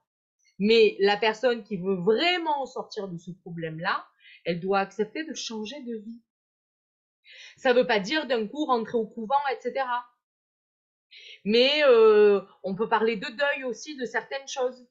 Mais 0.58 0.98
la 1.00 1.18
personne 1.18 1.64
qui 1.64 1.78
veut 1.78 1.96
vraiment 1.96 2.66
sortir 2.66 3.08
de 3.08 3.18
ce 3.20 3.30
problème-là, 3.30 4.08
elle 4.44 4.60
doit 4.60 4.80
accepter 4.80 5.24
de 5.24 5.36
changer 5.36 5.80
de 5.84 5.98
vie. 5.98 6.22
Ça 7.58 7.74
ne 7.74 7.80
veut 7.80 7.88
pas 7.88 8.00
dire 8.00 8.26
d'un 8.26 8.48
coup 8.48 8.66
rentrer 8.66 8.98
au 8.98 9.06
couvent, 9.06 9.36
etc. 9.52 9.86
Mais 11.46 11.84
euh, 11.84 12.42
on 12.64 12.74
peut 12.74 12.90
parler 12.90 13.18
de 13.18 13.28
deuil 13.28 13.64
aussi 13.66 13.96
de 13.96 14.06
certaines 14.06 14.48
choses, 14.48 14.88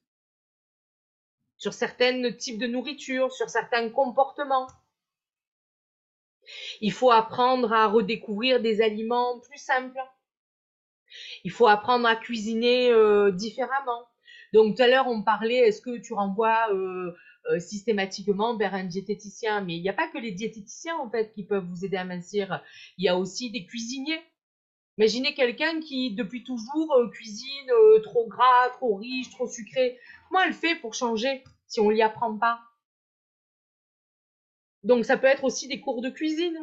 sur 1.59 1.73
certains 1.73 2.33
types 2.33 2.61
de 2.61 2.69
nourriture, 2.69 3.33
sur 3.33 3.51
certains 3.51 3.91
comportements. 3.91 4.69
Il 6.81 6.93
faut 6.93 7.11
apprendre 7.11 7.73
à 7.73 7.87
redécouvrir 7.89 8.61
des 8.61 8.81
aliments 8.81 9.41
plus 9.41 9.59
simples. 9.59 9.99
Il 11.45 11.51
faut 11.51 11.67
apprendre 11.67 12.07
à 12.07 12.17
cuisiner 12.17 12.91
euh, 12.91 13.31
différemment. 13.31 14.07
Donc 14.53 14.77
tout 14.77 14.83
à 14.83 14.89
l'heure, 14.89 15.07
on 15.09 15.23
parlait, 15.23 15.57
est-ce 15.57 15.81
que 15.81 15.99
tu 15.99 16.13
renvoies 16.13 16.69
systématiquement 17.59 18.57
vers 18.57 18.75
un 18.75 18.85
diététicien? 18.85 19.61
Mais 19.61 19.77
il 19.77 19.83
n'y 19.83 19.89
a 19.89 19.93
pas 19.93 20.09
que 20.09 20.19
les 20.19 20.33
diététiciens, 20.33 20.97
en 20.97 21.11
fait, 21.11 21.33
qui 21.33 21.45
peuvent 21.45 21.67
vous 21.67 21.85
aider 21.85 21.97
à 21.97 22.05
mincir. 22.05 22.63
Il 22.99 23.05
y 23.05 23.09
a 23.09 23.17
aussi 23.17 23.51
des 23.51 23.65
cuisiniers. 23.67 24.21
Imaginez 24.99 25.35
quelqu'un 25.35 25.81
qui, 25.81 26.15
depuis 26.15 26.43
toujours, 26.43 26.95
cuisine 27.13 27.71
trop 28.03 28.27
gras, 28.29 28.71
trop 28.71 28.97
riche, 28.97 29.31
trop 29.31 29.47
sucré. 29.47 29.99
Comment 30.29 30.43
elle 30.43 30.55
fait 30.55 30.77
pour 30.77 30.95
changer 30.95 31.45
si 31.67 31.81
on 31.81 31.91
ne 31.91 31.95
l'y 31.95 32.03
apprend 32.03 32.37
pas? 32.39 32.61
Donc 34.87 35.05
ça 35.05 35.17
peut 35.17 35.27
être 35.27 35.43
aussi 35.43 35.67
des 35.67 35.81
cours 35.81 36.01
de 36.01 36.11
cuisine. 36.11 36.57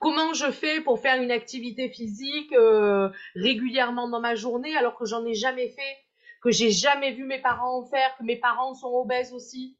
Comment 0.00 0.32
je 0.32 0.50
fais 0.50 0.80
pour 0.80 1.00
faire 1.00 1.20
une 1.20 1.30
activité 1.30 1.90
physique 1.90 2.50
euh, 2.54 3.10
régulièrement 3.34 4.08
dans 4.08 4.20
ma 4.20 4.34
journée 4.34 4.74
alors 4.74 4.96
que 4.96 5.04
j'en 5.04 5.26
ai 5.26 5.34
jamais 5.34 5.68
fait, 5.68 5.98
que 6.40 6.50
j'ai 6.50 6.70
jamais 6.70 7.12
vu 7.12 7.24
mes 7.24 7.42
parents 7.42 7.80
en 7.80 7.84
faire, 7.84 8.16
que 8.16 8.22
mes 8.22 8.36
parents 8.36 8.72
sont 8.72 8.88
obèses 8.88 9.34
aussi? 9.34 9.76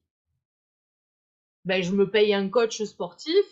Ben 1.65 1.83
je 1.83 1.93
me 1.93 2.11
paye 2.11 2.35
un 2.35 2.51
coach 2.51 2.83
sportif 2.83 3.47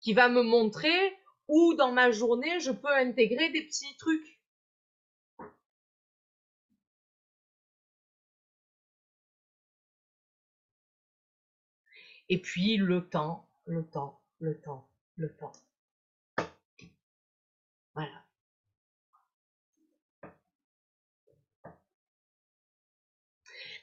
qui 0.00 0.14
va 0.14 0.28
me 0.28 0.42
montrer 0.42 1.16
où 1.46 1.74
dans 1.74 1.92
ma 1.92 2.10
journée 2.10 2.58
je 2.58 2.72
peux 2.72 2.92
intégrer 2.92 3.50
des 3.50 3.62
petits 3.62 3.96
trucs. 3.98 4.35
Et 12.28 12.40
puis 12.40 12.76
le 12.76 13.08
temps, 13.08 13.48
le 13.66 13.84
temps, 13.84 14.20
le 14.40 14.58
temps, 14.60 14.88
le 15.16 15.28
temps. 15.28 15.52
Voilà. 17.94 18.24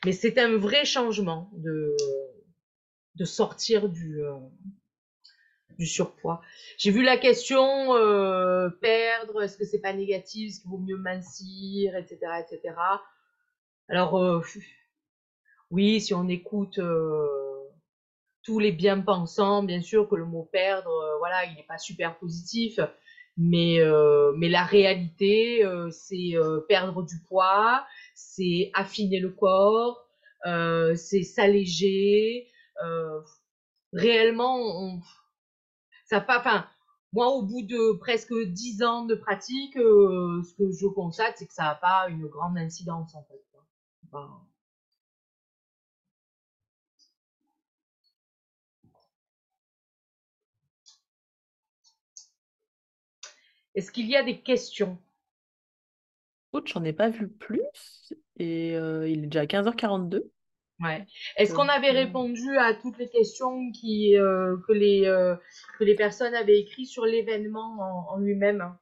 Mais 0.06 0.12
c'est 0.12 0.38
un 0.38 0.58
vrai 0.58 0.84
changement 0.84 1.50
de, 1.54 1.96
de 3.16 3.26
sortir 3.26 3.88
du, 3.88 4.22
euh, 4.22 4.38
du 5.78 5.86
surpoids. 5.86 6.42
J'ai 6.78 6.92
vu 6.92 7.04
la 7.04 7.18
question 7.18 7.96
euh, 7.96 8.70
perdre, 8.70 9.42
est-ce 9.42 9.58
que 9.58 9.66
c'est 9.66 9.80
pas 9.80 9.94
négatif, 9.94 10.50
est-ce 10.50 10.62
qu'il 10.62 10.70
vaut 10.70 10.78
mieux 10.78 10.98
mincir, 10.98 11.96
etc., 11.96 12.18
etc. 12.42 12.76
Alors 13.88 14.22
euh, 14.22 14.42
oui, 15.72 16.02
si 16.02 16.14
on 16.14 16.28
écoute 16.28 16.80
tous 18.44 18.60
les 18.60 18.72
bien-pensants, 18.72 19.64
bien 19.64 19.82
sûr 19.82 20.08
que 20.10 20.16
le 20.16 20.26
mot 20.26 20.50
perdre, 20.52 20.92
voilà, 21.20 21.46
il 21.46 21.56
n'est 21.56 21.66
pas 21.68 21.78
super 21.78 22.18
positif. 22.18 22.80
Mais, 23.38 23.80
euh, 23.80 24.32
mais 24.38 24.50
la 24.50 24.64
réalité, 24.64 25.66
euh, 25.66 25.90
c'est 25.90 26.36
euh, 26.36 26.60
perdre 26.68 27.04
du 27.04 27.20
poids, 27.28 27.86
c'est 28.14 28.70
affiner 28.74 29.20
le 29.20 29.32
corps, 29.32 30.08
c'est 30.96 31.24
s'alléger. 31.24 32.48
réellement, 33.94 34.58
on, 34.58 35.02
ça 36.06 36.22
pas. 36.22 36.40
Enfin, 36.40 36.68
moi, 37.12 37.30
au 37.30 37.44
bout 37.44 37.62
de 37.64 37.98
presque 37.98 38.34
dix 38.34 38.84
ans 38.84 39.06
de 39.06 39.16
pratique, 39.16 39.76
ce 39.76 40.54
que 40.56 40.72
je 40.72 40.88
constate, 40.88 41.36
c'est 41.38 41.48
que 41.48 41.54
ça 41.54 41.64
n'a 41.64 41.76
pas 41.76 42.08
une 42.10 42.28
grande 42.28 42.58
incidence 42.58 43.16
en 43.16 43.24
fait. 43.24 43.42
Est-ce 53.76 53.92
qu'il 53.92 54.08
y 54.08 54.16
a 54.16 54.24
des 54.24 54.40
questions? 54.40 54.98
J'en 56.66 56.84
ai 56.84 56.94
pas 56.94 57.10
vu 57.10 57.28
plus 57.28 58.14
et 58.38 58.76
euh, 58.76 59.08
il 59.08 59.24
est 59.24 59.28
déjà 59.28 59.46
15h42. 59.46 60.24
Ouais. 60.80 61.06
Est-ce 61.38 61.54
qu'on 61.54 61.68
avait 61.68 61.92
euh, 61.92 62.06
répondu 62.06 62.58
à 62.58 62.74
toutes 62.74 62.98
les 62.98 63.10
questions 63.10 63.72
qui, 63.72 64.18
euh, 64.18 64.58
que, 64.68 64.74
les, 64.74 65.04
que 65.78 65.84
les 65.84 65.96
personnes 65.96 66.36
avaient 66.36 66.60
écrites 66.60 66.90
sur 66.90 67.06
l'événement 67.06 67.78
en, 68.10 68.18
lui-même? 68.18 68.76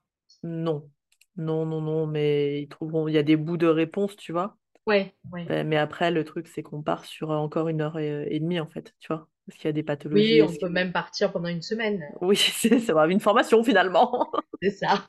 Non. 0.44 0.90
Non, 1.38 1.66
non, 1.66 1.82
non, 1.82 2.08
mais 2.08 2.64
ils 2.64 2.68
trouveront, 2.68 3.08
il 3.08 3.14
y 3.14 3.18
a 3.18 3.24
des 3.24 3.38
bouts 3.38 3.58
de 3.58 3.68
réponse, 3.68 4.16
tu 4.18 4.34
vois. 4.34 4.58
Ouais, 4.86 5.16
ouais. 5.32 5.64
Mais 5.64 5.78
après, 5.78 6.12
le 6.12 6.26
truc, 6.26 6.48
c'est 6.48 6.64
qu'on 6.64 6.82
part 6.82 7.06
sur 7.06 7.30
encore 7.30 7.70
une 7.70 7.82
heure 7.82 7.98
et, 7.98 8.40
demie, 8.40 8.60
en 8.60 8.68
fait, 8.68 8.94
tu 9.00 9.08
vois. 9.08 9.28
Parce 9.52 9.60
qu'il 9.60 9.68
y 9.68 9.70
a 9.70 9.74
des 9.74 9.84
pathologies. 9.84 10.42
Oui, 10.42 10.50
on 10.50 10.56
peut 10.58 10.70
même 10.70 10.94
partir 10.94 11.34
pendant 11.34 11.50
une 11.50 11.62
semaine. 11.62 12.06
Oui, 12.22 12.38
c'est 12.38 12.70
une 12.70 13.20
formation 13.20 13.66
finalement. 13.66 14.32
c'est 14.62 14.70
ça. 14.70 15.06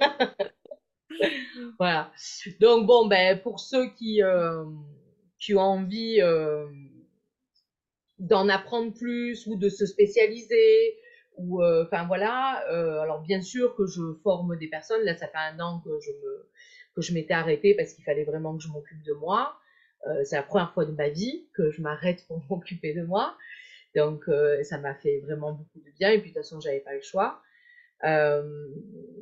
voilà. 1.78 2.10
Donc 2.58 2.86
bon, 2.88 3.06
ben 3.06 3.38
pour 3.38 3.60
ceux 3.60 3.90
qui, 3.90 4.20
euh, 4.20 4.64
qui 5.38 5.54
ont 5.54 5.60
envie 5.60 6.20
euh, 6.20 6.66
d'en 8.18 8.48
apprendre 8.48 8.92
plus 8.92 9.46
ou 9.46 9.54
de 9.54 9.68
se 9.68 9.86
spécialiser, 9.86 10.96
ou 11.36 11.62
euh, 11.62 11.84
enfin 11.84 12.04
voilà. 12.08 12.64
alors 13.00 13.20
bien 13.20 13.42
sûr 13.42 13.76
que 13.76 13.86
je 13.86 14.02
forme 14.24 14.56
des 14.58 14.66
personnes. 14.66 15.04
Là, 15.04 15.16
ça 15.16 15.28
fait 15.28 15.38
un 15.38 15.60
an 15.60 15.80
que 15.84 15.90
je 16.00 16.10
me 16.10 16.48
que 16.96 17.00
je 17.00 17.14
m'étais 17.14 17.34
arrêtée 17.34 17.76
parce 17.76 17.92
qu'il 17.92 18.02
fallait 18.04 18.24
vraiment 18.24 18.56
que 18.56 18.62
je 18.64 18.68
m'occupe 18.68 19.04
de 19.04 19.12
moi. 19.12 19.54
c'est 20.24 20.34
la 20.34 20.42
première 20.42 20.72
fois 20.74 20.84
de 20.84 20.90
ma 20.90 21.10
vie 21.10 21.46
que 21.54 21.70
je 21.70 21.80
m'arrête 21.80 22.26
pour 22.26 22.42
m'occuper 22.50 22.92
de 22.92 23.04
moi. 23.04 23.36
Donc 23.94 24.24
ça 24.62 24.78
m'a 24.78 24.94
fait 24.94 25.20
vraiment 25.20 25.52
beaucoup 25.52 25.80
de 25.80 25.90
bien. 25.98 26.10
Et 26.10 26.18
puis 26.18 26.30
de 26.30 26.34
toute 26.34 26.42
façon, 26.42 26.60
j'avais 26.60 26.80
pas 26.80 26.94
le 26.94 27.02
choix. 27.02 27.40
Euh, 28.04 28.68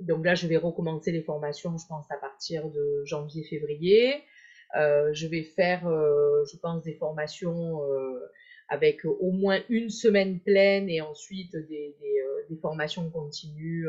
donc 0.02 0.24
là, 0.24 0.34
je 0.34 0.46
vais 0.46 0.56
recommencer 0.56 1.12
les 1.12 1.22
formations, 1.22 1.76
je 1.76 1.86
pense, 1.86 2.10
à 2.10 2.16
partir 2.16 2.68
de 2.70 3.04
janvier-février. 3.04 4.22
Euh, 4.76 5.12
je 5.12 5.26
vais 5.26 5.42
faire, 5.42 5.86
euh, 5.86 6.44
je 6.50 6.56
pense, 6.58 6.82
des 6.84 6.94
formations 6.94 7.80
avec 8.68 9.04
au 9.04 9.32
moins 9.32 9.58
une 9.68 9.90
semaine 9.90 10.38
pleine 10.38 10.88
et 10.88 11.00
ensuite 11.00 11.52
des, 11.56 11.96
des, 12.48 12.56
formations 12.62 13.08
continues 13.10 13.88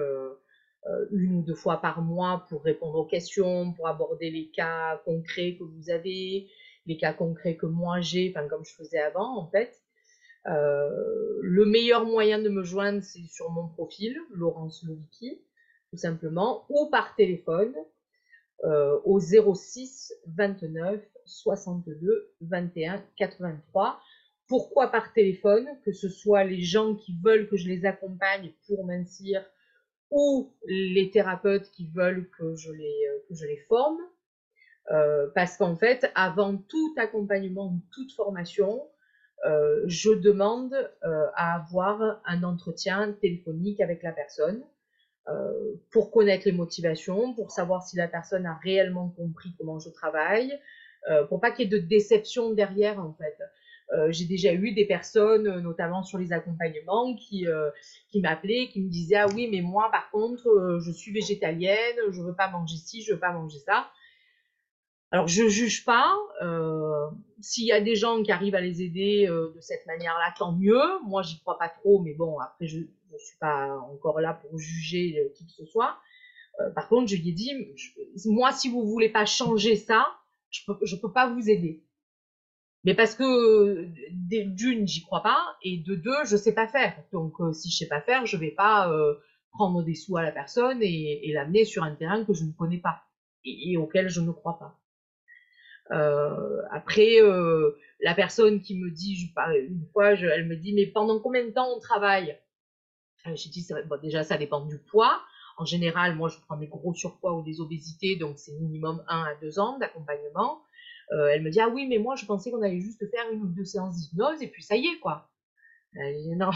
une 1.11 1.35
ou 1.35 1.41
deux 1.41 1.55
fois 1.55 1.81
par 1.81 2.01
mois 2.01 2.45
pour 2.49 2.63
répondre 2.63 2.95
aux 2.99 3.05
questions, 3.05 3.73
pour 3.73 3.87
aborder 3.87 4.29
les 4.29 4.49
cas 4.49 5.01
concrets 5.03 5.55
que 5.57 5.63
vous 5.63 5.89
avez, 5.89 6.47
les 6.85 6.97
cas 6.97 7.13
concrets 7.13 7.55
que 7.55 7.65
moi 7.65 8.01
j'ai, 8.01 8.31
enfin 8.31 8.47
comme 8.47 8.63
je 8.63 8.73
faisais 8.73 8.99
avant 8.99 9.37
en 9.37 9.49
fait. 9.49 9.80
Euh, 10.47 11.39
le 11.41 11.65
meilleur 11.65 12.05
moyen 12.05 12.39
de 12.39 12.49
me 12.49 12.63
joindre, 12.63 13.03
c'est 13.03 13.26
sur 13.27 13.51
mon 13.51 13.68
profil, 13.68 14.18
Laurence 14.31 14.84
Lovicki, 14.84 15.41
tout 15.91 15.97
simplement, 15.97 16.65
ou 16.69 16.89
par 16.89 17.15
téléphone 17.15 17.76
euh, 18.63 18.99
au 19.05 19.19
06 19.19 20.13
29 20.27 21.03
62 21.26 22.34
21 22.41 23.03
83. 23.18 23.99
Pourquoi 24.47 24.88
par 24.88 25.13
téléphone 25.13 25.68
Que 25.85 25.91
ce 25.91 26.09
soit 26.09 26.43
les 26.43 26.61
gens 26.61 26.95
qui 26.95 27.18
veulent 27.23 27.47
que 27.47 27.57
je 27.57 27.68
les 27.68 27.85
accompagne 27.85 28.51
pour 28.68 28.85
mincir 28.85 29.45
ou 30.09 30.53
les 30.65 31.09
thérapeutes 31.11 31.72
qui 31.72 31.88
veulent 31.88 32.30
que 32.38 32.55
je 32.55 32.72
les, 32.72 33.07
euh, 33.09 33.19
que 33.30 33.35
je 33.35 33.45
les 33.45 33.57
forme. 33.68 33.99
parce 35.35 35.55
qu'en 35.57 35.76
fait, 35.77 36.11
avant 36.15 36.57
tout 36.57 36.93
accompagnement, 36.97 37.80
toute 37.93 38.11
formation, 38.11 38.81
euh, 39.45 39.81
je 39.88 40.11
demande 40.11 40.73
euh, 41.03 41.26
à 41.35 41.55
avoir 41.55 42.22
un 42.26 42.43
entretien 42.43 43.13
téléphonique 43.22 43.81
avec 43.81 44.03
la 44.03 44.11
personne 44.11 44.61
euh, 45.30 45.73
pour 45.91 46.11
connaître 46.11 46.45
les 46.45 46.51
motivations, 46.51 47.34
pour 47.34 47.51
savoir 47.51 47.84
si 47.84 47.97
la 47.97 48.07
personne 48.07 48.45
a 48.45 48.59
réellement 48.63 49.09
compris 49.09 49.49
comment 49.57 49.80
je 49.80 49.89
travaille, 49.89 50.59
pour 51.30 51.41
pas 51.41 51.49
qu'il 51.49 51.65
y 51.65 51.76
ait 51.76 51.80
de 51.80 51.84
déception 51.84 52.51
derrière 52.53 52.99
en 52.99 53.11
fait. 53.13 53.35
j'ai 54.11 54.26
déjà 54.26 54.53
eu 54.53 54.72
des 54.72 54.85
personnes, 54.85 55.59
notamment 55.61 56.03
sur 56.03 56.19
les 56.19 56.31
accompagnements, 56.31 57.15
qui, 57.15 57.47
qui 58.09 58.22
m'appelaient, 58.22 58.68
qui 58.68 58.81
me 58.84 58.88
disaient 58.88 59.15
ah 59.15 59.27
oui 59.34 59.49
mais 59.51 59.61
moi 59.61 59.89
par 59.91 60.11
contre 60.11 60.77
je 60.80 60.91
suis 60.91 61.11
végétalienne, 61.11 61.97
je 62.11 62.22
veux 62.22 62.35
pas 62.35 62.51
manger 62.51 62.76
ci, 62.76 63.01
je 63.01 63.13
veux 63.13 63.19
pas 63.19 63.31
manger 63.31 63.57
ça. 63.57 63.88
Alors 65.11 65.27
je 65.27 65.47
juge 65.47 65.83
pas. 65.85 66.17
Euh, 66.41 67.09
S'il 67.41 67.65
y 67.65 67.71
a 67.71 67.81
des 67.81 67.95
gens 67.95 68.23
qui 68.23 68.31
arrivent 68.31 68.55
à 68.55 68.61
les 68.61 68.81
aider 68.81 69.27
euh, 69.27 69.51
de 69.53 69.59
cette 69.59 69.85
manière-là, 69.85 70.33
tant 70.38 70.53
mieux. 70.53 70.81
Moi, 71.05 71.21
j'y 71.21 71.39
crois 71.39 71.57
pas 71.57 71.69
trop, 71.69 72.01
mais 72.01 72.13
bon, 72.13 72.39
après, 72.39 72.67
je 72.67 72.79
ne 72.79 73.17
suis 73.17 73.38
pas 73.39 73.77
encore 73.91 74.21
là 74.21 74.33
pour 74.33 74.57
juger 74.57 75.19
euh, 75.19 75.33
qui 75.35 75.45
que 75.45 75.51
ce 75.51 75.65
soit. 75.65 75.97
Euh, 76.59 76.69
par 76.71 76.88
contre, 76.88 77.09
je 77.09 77.15
lui 77.15 77.29
ai 77.29 77.33
dit, 77.33 77.51
moi, 78.25 78.51
si 78.51 78.69
vous 78.69 78.85
voulez 78.88 79.09
pas 79.09 79.25
changer 79.25 79.75
ça, 79.75 80.07
je 80.49 80.61
peux, 80.65 80.77
je 80.83 80.95
peux 80.95 81.11
pas 81.11 81.29
vous 81.29 81.49
aider. 81.49 81.83
Mais 82.83 82.95
parce 82.95 83.15
que 83.15 83.88
d'une, 84.11 84.88
j'y 84.88 85.03
crois 85.03 85.21
pas, 85.21 85.39
et 85.61 85.77
de 85.77 85.95
deux, 85.95 86.23
je 86.25 86.35
sais 86.38 86.53
pas 86.53 86.67
faire. 86.67 86.95
Donc, 87.11 87.35
si 87.53 87.69
je 87.69 87.77
sais 87.77 87.88
pas 87.88 88.01
faire, 88.01 88.25
je 88.25 88.38
vais 88.38 88.51
pas 88.51 88.91
prendre 89.51 89.83
des 89.83 89.93
sous 89.93 90.17
à 90.17 90.23
la 90.23 90.31
personne 90.31 90.81
et, 90.81 91.29
et 91.29 91.33
l'amener 91.33 91.63
sur 91.63 91.83
un 91.83 91.93
terrain 91.95 92.25
que 92.25 92.33
je 92.33 92.43
ne 92.43 92.51
connais 92.53 92.79
pas 92.79 93.03
et 93.45 93.77
auquel 93.77 94.09
je 94.09 94.21
ne 94.21 94.31
crois 94.31 94.57
pas. 94.57 94.80
Euh, 95.91 96.61
après, 96.72 97.22
euh, 97.22 97.77
la 97.99 98.15
personne 98.15 98.61
qui 98.61 98.77
me 98.77 98.89
dit, 98.89 99.30
une 99.69 99.85
fois, 99.91 100.11
elle 100.13 100.47
me 100.47 100.55
dit, 100.55 100.73
mais 100.73 100.88
pendant 100.88 101.19
combien 101.19 101.45
de 101.45 101.51
temps 101.51 101.69
on 101.76 101.80
travaille? 101.80 102.38
J'ai 103.26 103.49
dit, 103.49 103.68
déjà, 104.01 104.23
ça 104.23 104.38
dépend 104.38 104.65
du 104.65 104.80
poids. 104.80 105.22
En 105.57 105.65
général, 105.65 106.15
moi, 106.15 106.30
je 106.30 106.38
prends 106.39 106.57
des 106.57 106.68
gros 106.68 106.93
surpoids 106.93 107.38
ou 107.38 107.43
des 107.43 107.59
obésités, 107.59 108.15
donc 108.15 108.39
c'est 108.39 108.53
minimum 108.53 109.03
1 109.07 109.23
à 109.23 109.35
2 109.41 109.59
ans 109.59 109.77
d'accompagnement. 109.77 110.63
Euh, 111.11 111.27
elle 111.27 111.43
me 111.43 111.51
dit, 111.51 111.59
ah 111.59 111.69
oui, 111.69 111.88
mais 111.88 111.99
moi, 111.99 112.15
je 112.15 112.26
pensais 112.26 112.51
qu'on 112.51 112.61
allait 112.61 112.80
juste 112.80 113.07
faire 113.11 113.30
une 113.31 113.41
ou 113.41 113.47
deux 113.47 113.65
séances 113.65 113.97
d'hypnose 113.97 114.41
et 114.41 114.47
puis 114.47 114.63
ça 114.63 114.76
y 114.76 114.88
est, 114.88 114.99
quoi. 114.99 115.30
Elle 115.93 116.15
dit, 116.23 116.35
non, 116.35 116.51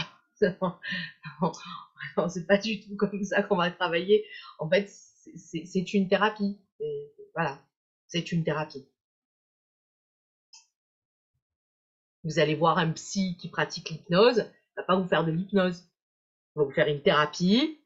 non, 2.16 2.28
c'est 2.28 2.46
pas 2.46 2.58
du 2.58 2.80
tout 2.80 2.96
comme 2.96 3.22
ça 3.22 3.42
qu'on 3.42 3.56
va 3.56 3.70
travailler. 3.70 4.24
En 4.58 4.68
fait, 4.68 4.88
c'est 4.88 5.94
une 5.94 6.08
thérapie. 6.08 6.58
Voilà, 7.34 7.60
c'est 8.08 8.32
une 8.32 8.44
thérapie. 8.44 8.88
Vous 12.26 12.40
allez 12.40 12.56
voir 12.56 12.78
un 12.78 12.90
psy 12.90 13.36
qui 13.38 13.48
pratique 13.48 13.88
l'hypnose, 13.88 14.38
il 14.38 14.74
va 14.76 14.82
pas 14.82 14.96
vous 14.96 15.06
faire 15.06 15.24
de 15.24 15.30
l'hypnose. 15.30 15.88
Il 16.54 16.58
va 16.58 16.64
vous 16.64 16.72
faire 16.72 16.88
une 16.88 17.00
thérapie. 17.00 17.78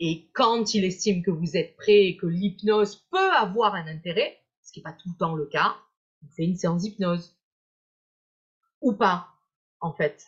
Et 0.00 0.28
quand 0.34 0.74
il 0.74 0.84
estime 0.84 1.22
que 1.22 1.30
vous 1.30 1.56
êtes 1.56 1.76
prêt 1.76 2.04
et 2.04 2.16
que 2.18 2.26
l'hypnose 2.26 2.96
peut 3.10 3.32
avoir 3.32 3.74
un 3.74 3.86
intérêt, 3.86 4.38
ce 4.62 4.70
qui 4.70 4.80
n'est 4.80 4.82
pas 4.82 4.92
tout 4.92 5.08
le 5.08 5.16
temps 5.16 5.34
le 5.34 5.46
cas, 5.46 5.78
il 6.22 6.28
fait 6.28 6.44
une 6.44 6.56
séance 6.56 6.82
d'hypnose. 6.82 7.34
Ou 8.82 8.92
pas, 8.92 9.28
en 9.80 9.94
fait. 9.94 10.26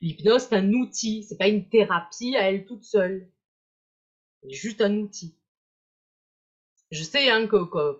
L'hypnose, 0.00 0.42
c'est 0.42 0.54
un 0.54 0.72
outil, 0.72 1.24
c'est 1.24 1.38
pas 1.38 1.48
une 1.48 1.68
thérapie 1.68 2.36
à 2.36 2.52
elle 2.52 2.66
toute 2.66 2.84
seule. 2.84 3.28
C'est 4.42 4.50
juste 4.50 4.80
un 4.80 4.96
outil. 4.98 5.36
Je 6.92 7.02
sais 7.02 7.30
hein, 7.30 7.48
que, 7.48 7.98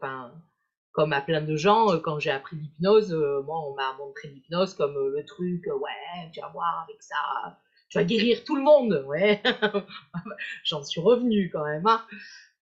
comme 0.97 1.13
à 1.13 1.21
plein 1.21 1.43
de 1.43 1.57
gens, 1.57 1.93
euh, 1.93 1.99
quand 2.01 2.19
j'ai 2.19 2.31
appris 2.31 2.57
l'hypnose, 2.57 3.13
euh, 3.13 3.43
moi, 3.43 3.61
on 3.69 3.75
m'a 3.75 3.93
montré 3.99 4.29
l'hypnose 4.29 4.73
comme 4.73 4.97
euh, 4.97 5.11
le 5.15 5.27
truc, 5.27 5.67
ouais, 5.67 6.31
tu 6.33 6.41
vas 6.41 6.49
voir 6.49 6.85
avec 6.89 7.03
ça, 7.03 7.61
tu 7.91 7.99
vas 7.99 8.05
guérir 8.05 8.43
tout 8.45 8.57
le 8.57 8.63
monde, 8.63 9.05
ouais. 9.07 9.43
J'en 10.65 10.83
suis 10.83 11.03
revenu 11.03 11.51
quand 11.53 11.65
même, 11.65 11.87
hein. 11.87 12.03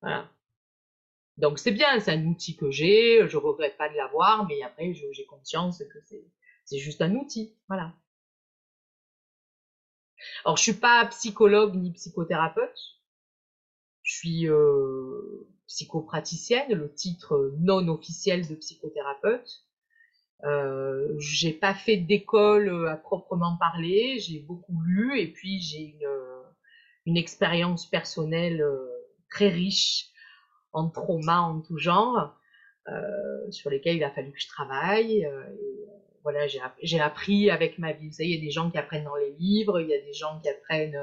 Voilà. 0.02 0.28
Donc 1.36 1.61
c'est 1.61 1.70
bien, 1.70 2.01
c'est 2.01 2.11
un 2.11 2.27
outil 2.27 2.56
que 2.56 2.73
j'ai, 2.73 3.28
je 3.28 3.36
regrette 3.36 3.77
pas 3.77 3.89
de 3.89 3.94
l'avoir, 3.94 4.47
mais 4.48 4.62
après 4.62 4.94
j'ai 4.94 5.27
conscience 5.27 5.78
que 5.78 5.98
c'est 6.65 6.78
juste 6.78 7.02
un 7.02 7.15
outil, 7.15 7.56
voilà. 7.69 7.93
Alors 10.44 10.56
je 10.56 10.62
suis 10.62 10.74
pas 10.74 11.06
psychologue 11.06 11.77
ni 11.77 11.93
psychothérapeute, 11.93 12.98
je 14.02 14.12
suis 14.12 14.48
psychopraticienne, 15.66 16.73
le 16.73 16.93
titre 16.93 17.53
non 17.59 17.89
officiel 17.89 18.47
de 18.47 18.55
psychothérapeute. 18.55 19.65
Euh, 20.45 21.15
j'ai 21.19 21.53
pas 21.53 21.74
fait 21.74 21.97
d'école 21.97 22.89
à 22.89 22.97
proprement 22.97 23.57
parler, 23.57 24.19
j'ai 24.19 24.41
beaucoup 24.41 24.82
lu 24.85 25.19
et 25.19 25.32
puis 25.32 25.61
j'ai 25.61 25.97
une, 27.07 27.16
expérience 27.16 27.89
personnelle 27.89 28.61
euh, 28.61 28.89
très 29.31 29.49
riche 29.49 30.11
en 30.73 30.91
trauma 30.91 31.41
en 31.41 31.61
tout 31.61 31.78
genre, 31.78 32.35
euh, 32.89 33.51
sur 33.51 33.70
lesquels 33.70 33.97
il 33.97 34.05
a 34.05 34.11
fallu 34.11 34.32
que 34.32 34.41
je 34.41 34.49
travaille. 34.49 35.24
Euh, 35.24 35.45
voilà, 36.24 36.47
j'ai 36.82 37.01
appris 37.01 37.51
avec 37.51 37.78
ma 37.78 37.93
vie. 37.93 38.09
Vous 38.09 38.15
savez, 38.15 38.31
il 38.31 38.36
y 38.36 38.39
a 38.39 38.45
des 38.45 38.51
gens 38.51 38.70
qui 38.70 38.78
apprennent 38.78 39.05
dans 39.05 39.16
les 39.16 39.32
livres, 39.39 39.81
il 39.81 39.89
y 39.89 39.95
a 39.95 40.01
des 40.01 40.15
gens 40.15 40.41
qui 40.41 40.49
apprennent 40.49 40.99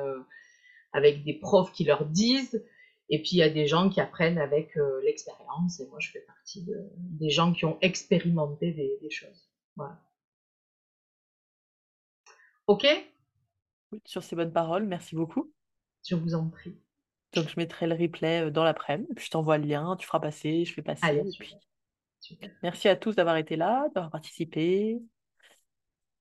avec 0.94 1.24
des 1.24 1.34
profs 1.34 1.72
qui 1.72 1.84
leur 1.84 2.06
disent, 2.06 2.64
et 3.12 3.22
puis 3.22 3.34
il 3.34 3.38
y 3.38 3.44
a 3.44 3.50
des 3.50 3.68
gens 3.68 3.90
qui 3.90 4.02
apprennent 4.02 4.40
avec 4.40 4.76
euh, 4.78 5.00
l'expérience, 5.04 5.80
et 5.80 5.88
moi 5.88 6.00
je 6.00 6.10
fais 6.10 6.22
partie 6.22 6.64
de, 6.64 6.90
des 6.98 7.30
gens 7.30 7.54
qui 7.54 7.66
ont 7.66 7.78
expérimenté 7.82 8.72
des, 8.72 8.98
des 9.00 9.10
choses. 9.12 9.52
Voilà. 9.76 10.02
Ok? 12.66 12.88
Sur 14.06 14.24
ces 14.24 14.36
bonnes 14.36 14.54
paroles, 14.54 14.88
merci 14.88 15.16
beaucoup. 15.16 15.54
Je 16.08 16.16
vous 16.16 16.34
en 16.34 16.50
prie. 16.50 16.76
Donc 17.34 17.48
je 17.48 17.56
mettrai 17.58 17.86
le 17.86 17.96
replay 17.96 18.50
dans 18.50 18.64
l'après-midi, 18.64 19.14
puis 19.16 19.26
je 19.26 19.30
t'envoie 19.30 19.60
le 19.60 19.68
lien, 19.68 19.96
tu 19.98 20.08
feras 20.08 20.20
passer, 20.20 20.66
je 20.66 20.74
fais 20.74 20.82
passer. 20.82 21.06
Allez, 21.06 21.20
et 21.20 21.38
puis... 21.38 21.56
Merci 22.62 22.88
à 22.88 22.96
tous 22.96 23.16
d'avoir 23.16 23.38
été 23.38 23.56
là, 23.56 23.90
d'avoir 23.96 24.12
participé. 24.12 25.02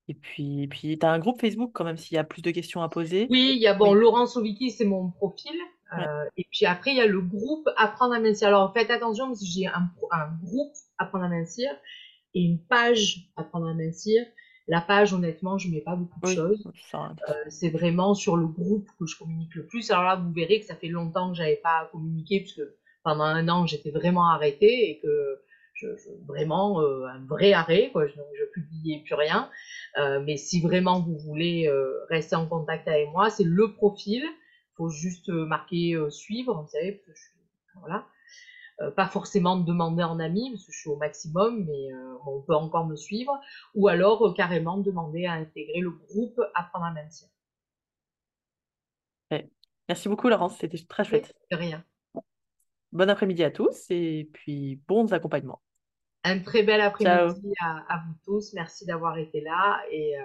Et 0.09 0.15
puis, 0.15 0.67
puis 0.67 0.99
tu 0.99 1.07
as 1.07 1.13
un 1.13 1.19
groupe 1.19 1.41
Facebook 1.41 1.71
quand 1.73 1.85
même 1.85 1.99
s'il 1.99 2.17
y 2.17 2.19
a 2.19 2.25
plus 2.25 2.43
de 2.43 2.51
questions 2.51 2.83
à 2.83 2.89
poser? 2.89 3.29
Oui, 3.31 3.53
il 3.55 3.61
y 3.61 3.67
a 3.67 3.75
bon, 3.75 3.93
oui. 3.93 4.01
Laurence 4.01 4.37
Oviki, 4.37 4.71
c'est 4.71 4.87
mon 4.87 5.11
profil. 5.11 5.53
Euh, 5.99 6.25
et 6.37 6.47
puis 6.51 6.67
après, 6.67 6.93
il 6.93 6.97
y 6.97 7.01
a 7.01 7.07
le 7.07 7.21
groupe 7.21 7.69
Apprendre 7.77 8.15
à 8.15 8.21
mincir. 8.21 8.49
Alors 8.49 8.73
faites 8.73 8.91
attention 8.91 9.27
parce 9.29 9.41
que 9.41 9.47
j'ai 9.47 9.67
un, 9.67 9.91
un, 10.13 10.29
groupe 10.43 10.73
Apprendre 10.99 11.25
à 11.25 11.29
mincir 11.29 11.71
et 12.35 12.43
une 12.43 12.59
page 12.65 13.31
Apprendre 13.37 13.67
à 13.69 13.75
mincir. 13.75 14.25
La 14.69 14.81
page, 14.81 15.13
honnêtement, 15.13 15.59
je 15.59 15.69
mets 15.69 15.81
pas 15.81 15.97
beaucoup 15.97 16.21
de 16.21 16.27
Oui, 16.29 16.35
choses. 16.37 16.65
Euh, 17.29 17.35
c'est 17.49 17.71
vraiment 17.71 18.15
sur 18.15 18.37
le 18.37 18.47
groupe 18.47 18.89
que 19.01 19.07
je 19.07 19.19
communique 19.19 19.55
le 19.57 19.67
plus. 19.67 19.91
Alors 19.91 20.05
là, 20.05 20.17
vous 20.17 20.33
verrez 20.33 20.61
que 20.61 20.67
ça 20.67 20.77
fait 20.77 20.89
longtemps 20.89 21.31
que 21.31 21.37
j'avais 21.37 21.57
pas 21.57 21.89
communiqué 21.91 22.41
puisque 22.41 22.63
pendant 23.03 23.25
un 23.25 23.49
an, 23.49 23.67
j'étais 23.67 23.91
vraiment 23.91 24.31
arrêtée 24.31 24.91
et 24.91 25.01
que 25.01 25.41
je, 25.75 25.87
je- 25.97 26.27
vraiment 26.29 26.81
euh, 26.83 27.07
un 27.07 27.25
vrai 27.27 27.53
arrêt, 27.53 27.91
quoi. 27.91 28.05
Donc 28.07 28.27
je 28.39 28.45
publiais 28.61 29.03
plus 29.05 29.15
rien. 29.15 29.51
Mais 30.25 30.37
si 30.37 30.61
vraiment 30.61 31.01
vous 31.01 31.19
voulez 31.19 31.69
rester 32.09 32.37
en 32.37 32.47
contact 32.47 32.87
avec 32.87 33.09
moi, 33.11 33.29
c'est 33.31 33.45
le 33.45 33.73
profil. 33.73 34.23
Faut 34.81 34.89
juste 34.89 35.29
euh, 35.29 35.45
marquer 35.45 35.93
euh, 35.93 36.09
suivre, 36.09 36.63
vous 36.63 36.69
savez, 36.69 36.93
parce 36.93 37.07
que 37.07 37.15
je 37.15 37.21
suis 37.21 37.41
voilà. 37.75 38.07
Euh, 38.81 38.91
pas 38.91 39.07
forcément 39.07 39.57
me 39.59 39.65
demander 39.65 40.03
en 40.03 40.19
ami 40.19 40.51
parce 40.53 40.65
que 40.65 40.73
je 40.73 40.79
suis 40.79 40.89
au 40.89 40.97
maximum, 40.97 41.67
mais 41.67 41.93
euh, 41.93 42.15
on 42.27 42.41
peut 42.41 42.55
encore 42.55 42.87
me 42.87 42.97
suivre. 42.97 43.39
Ou 43.75 43.89
alors 43.89 44.33
carrément 44.35 44.79
demander 44.79 45.27
à 45.27 45.35
intégrer 45.35 45.81
le 45.81 45.91
groupe 45.91 46.41
Apprendre 46.55 46.87
à 46.87 46.93
mincir. 46.93 47.29
Merci 49.91 50.09
beaucoup, 50.09 50.29
Laurence, 50.29 50.57
c'était 50.57 50.79
très 50.89 51.05
chouette. 51.05 51.35
De 51.51 51.57
rien. 51.57 51.85
Bon 52.93 53.11
après-midi 53.11 53.43
à 53.45 53.51
tous 53.51 53.87
et 53.91 54.31
puis 54.33 54.81
bons 54.89 55.13
accompagnements. 55.13 55.61
Un 56.25 56.39
très 56.39 56.63
bel 56.63 56.81
après-midi 56.81 57.53
à, 57.61 57.85
à 57.89 58.05
vous 58.07 58.15
tous. 58.25 58.55
Merci 58.55 58.87
d'avoir 58.87 59.19
été 59.19 59.43
là 59.43 59.83
et, 59.91 60.17
euh, 60.17 60.25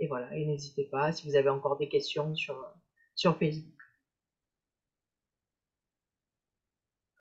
et 0.00 0.08
voilà. 0.08 0.34
Et 0.34 0.44
n'hésitez 0.44 0.86
pas 0.86 1.12
si 1.12 1.28
vous 1.28 1.36
avez 1.36 1.50
encore 1.50 1.76
des 1.76 1.88
questions 1.88 2.34
sur, 2.34 2.56
sur 3.20 3.36
Facebook. 3.36 3.79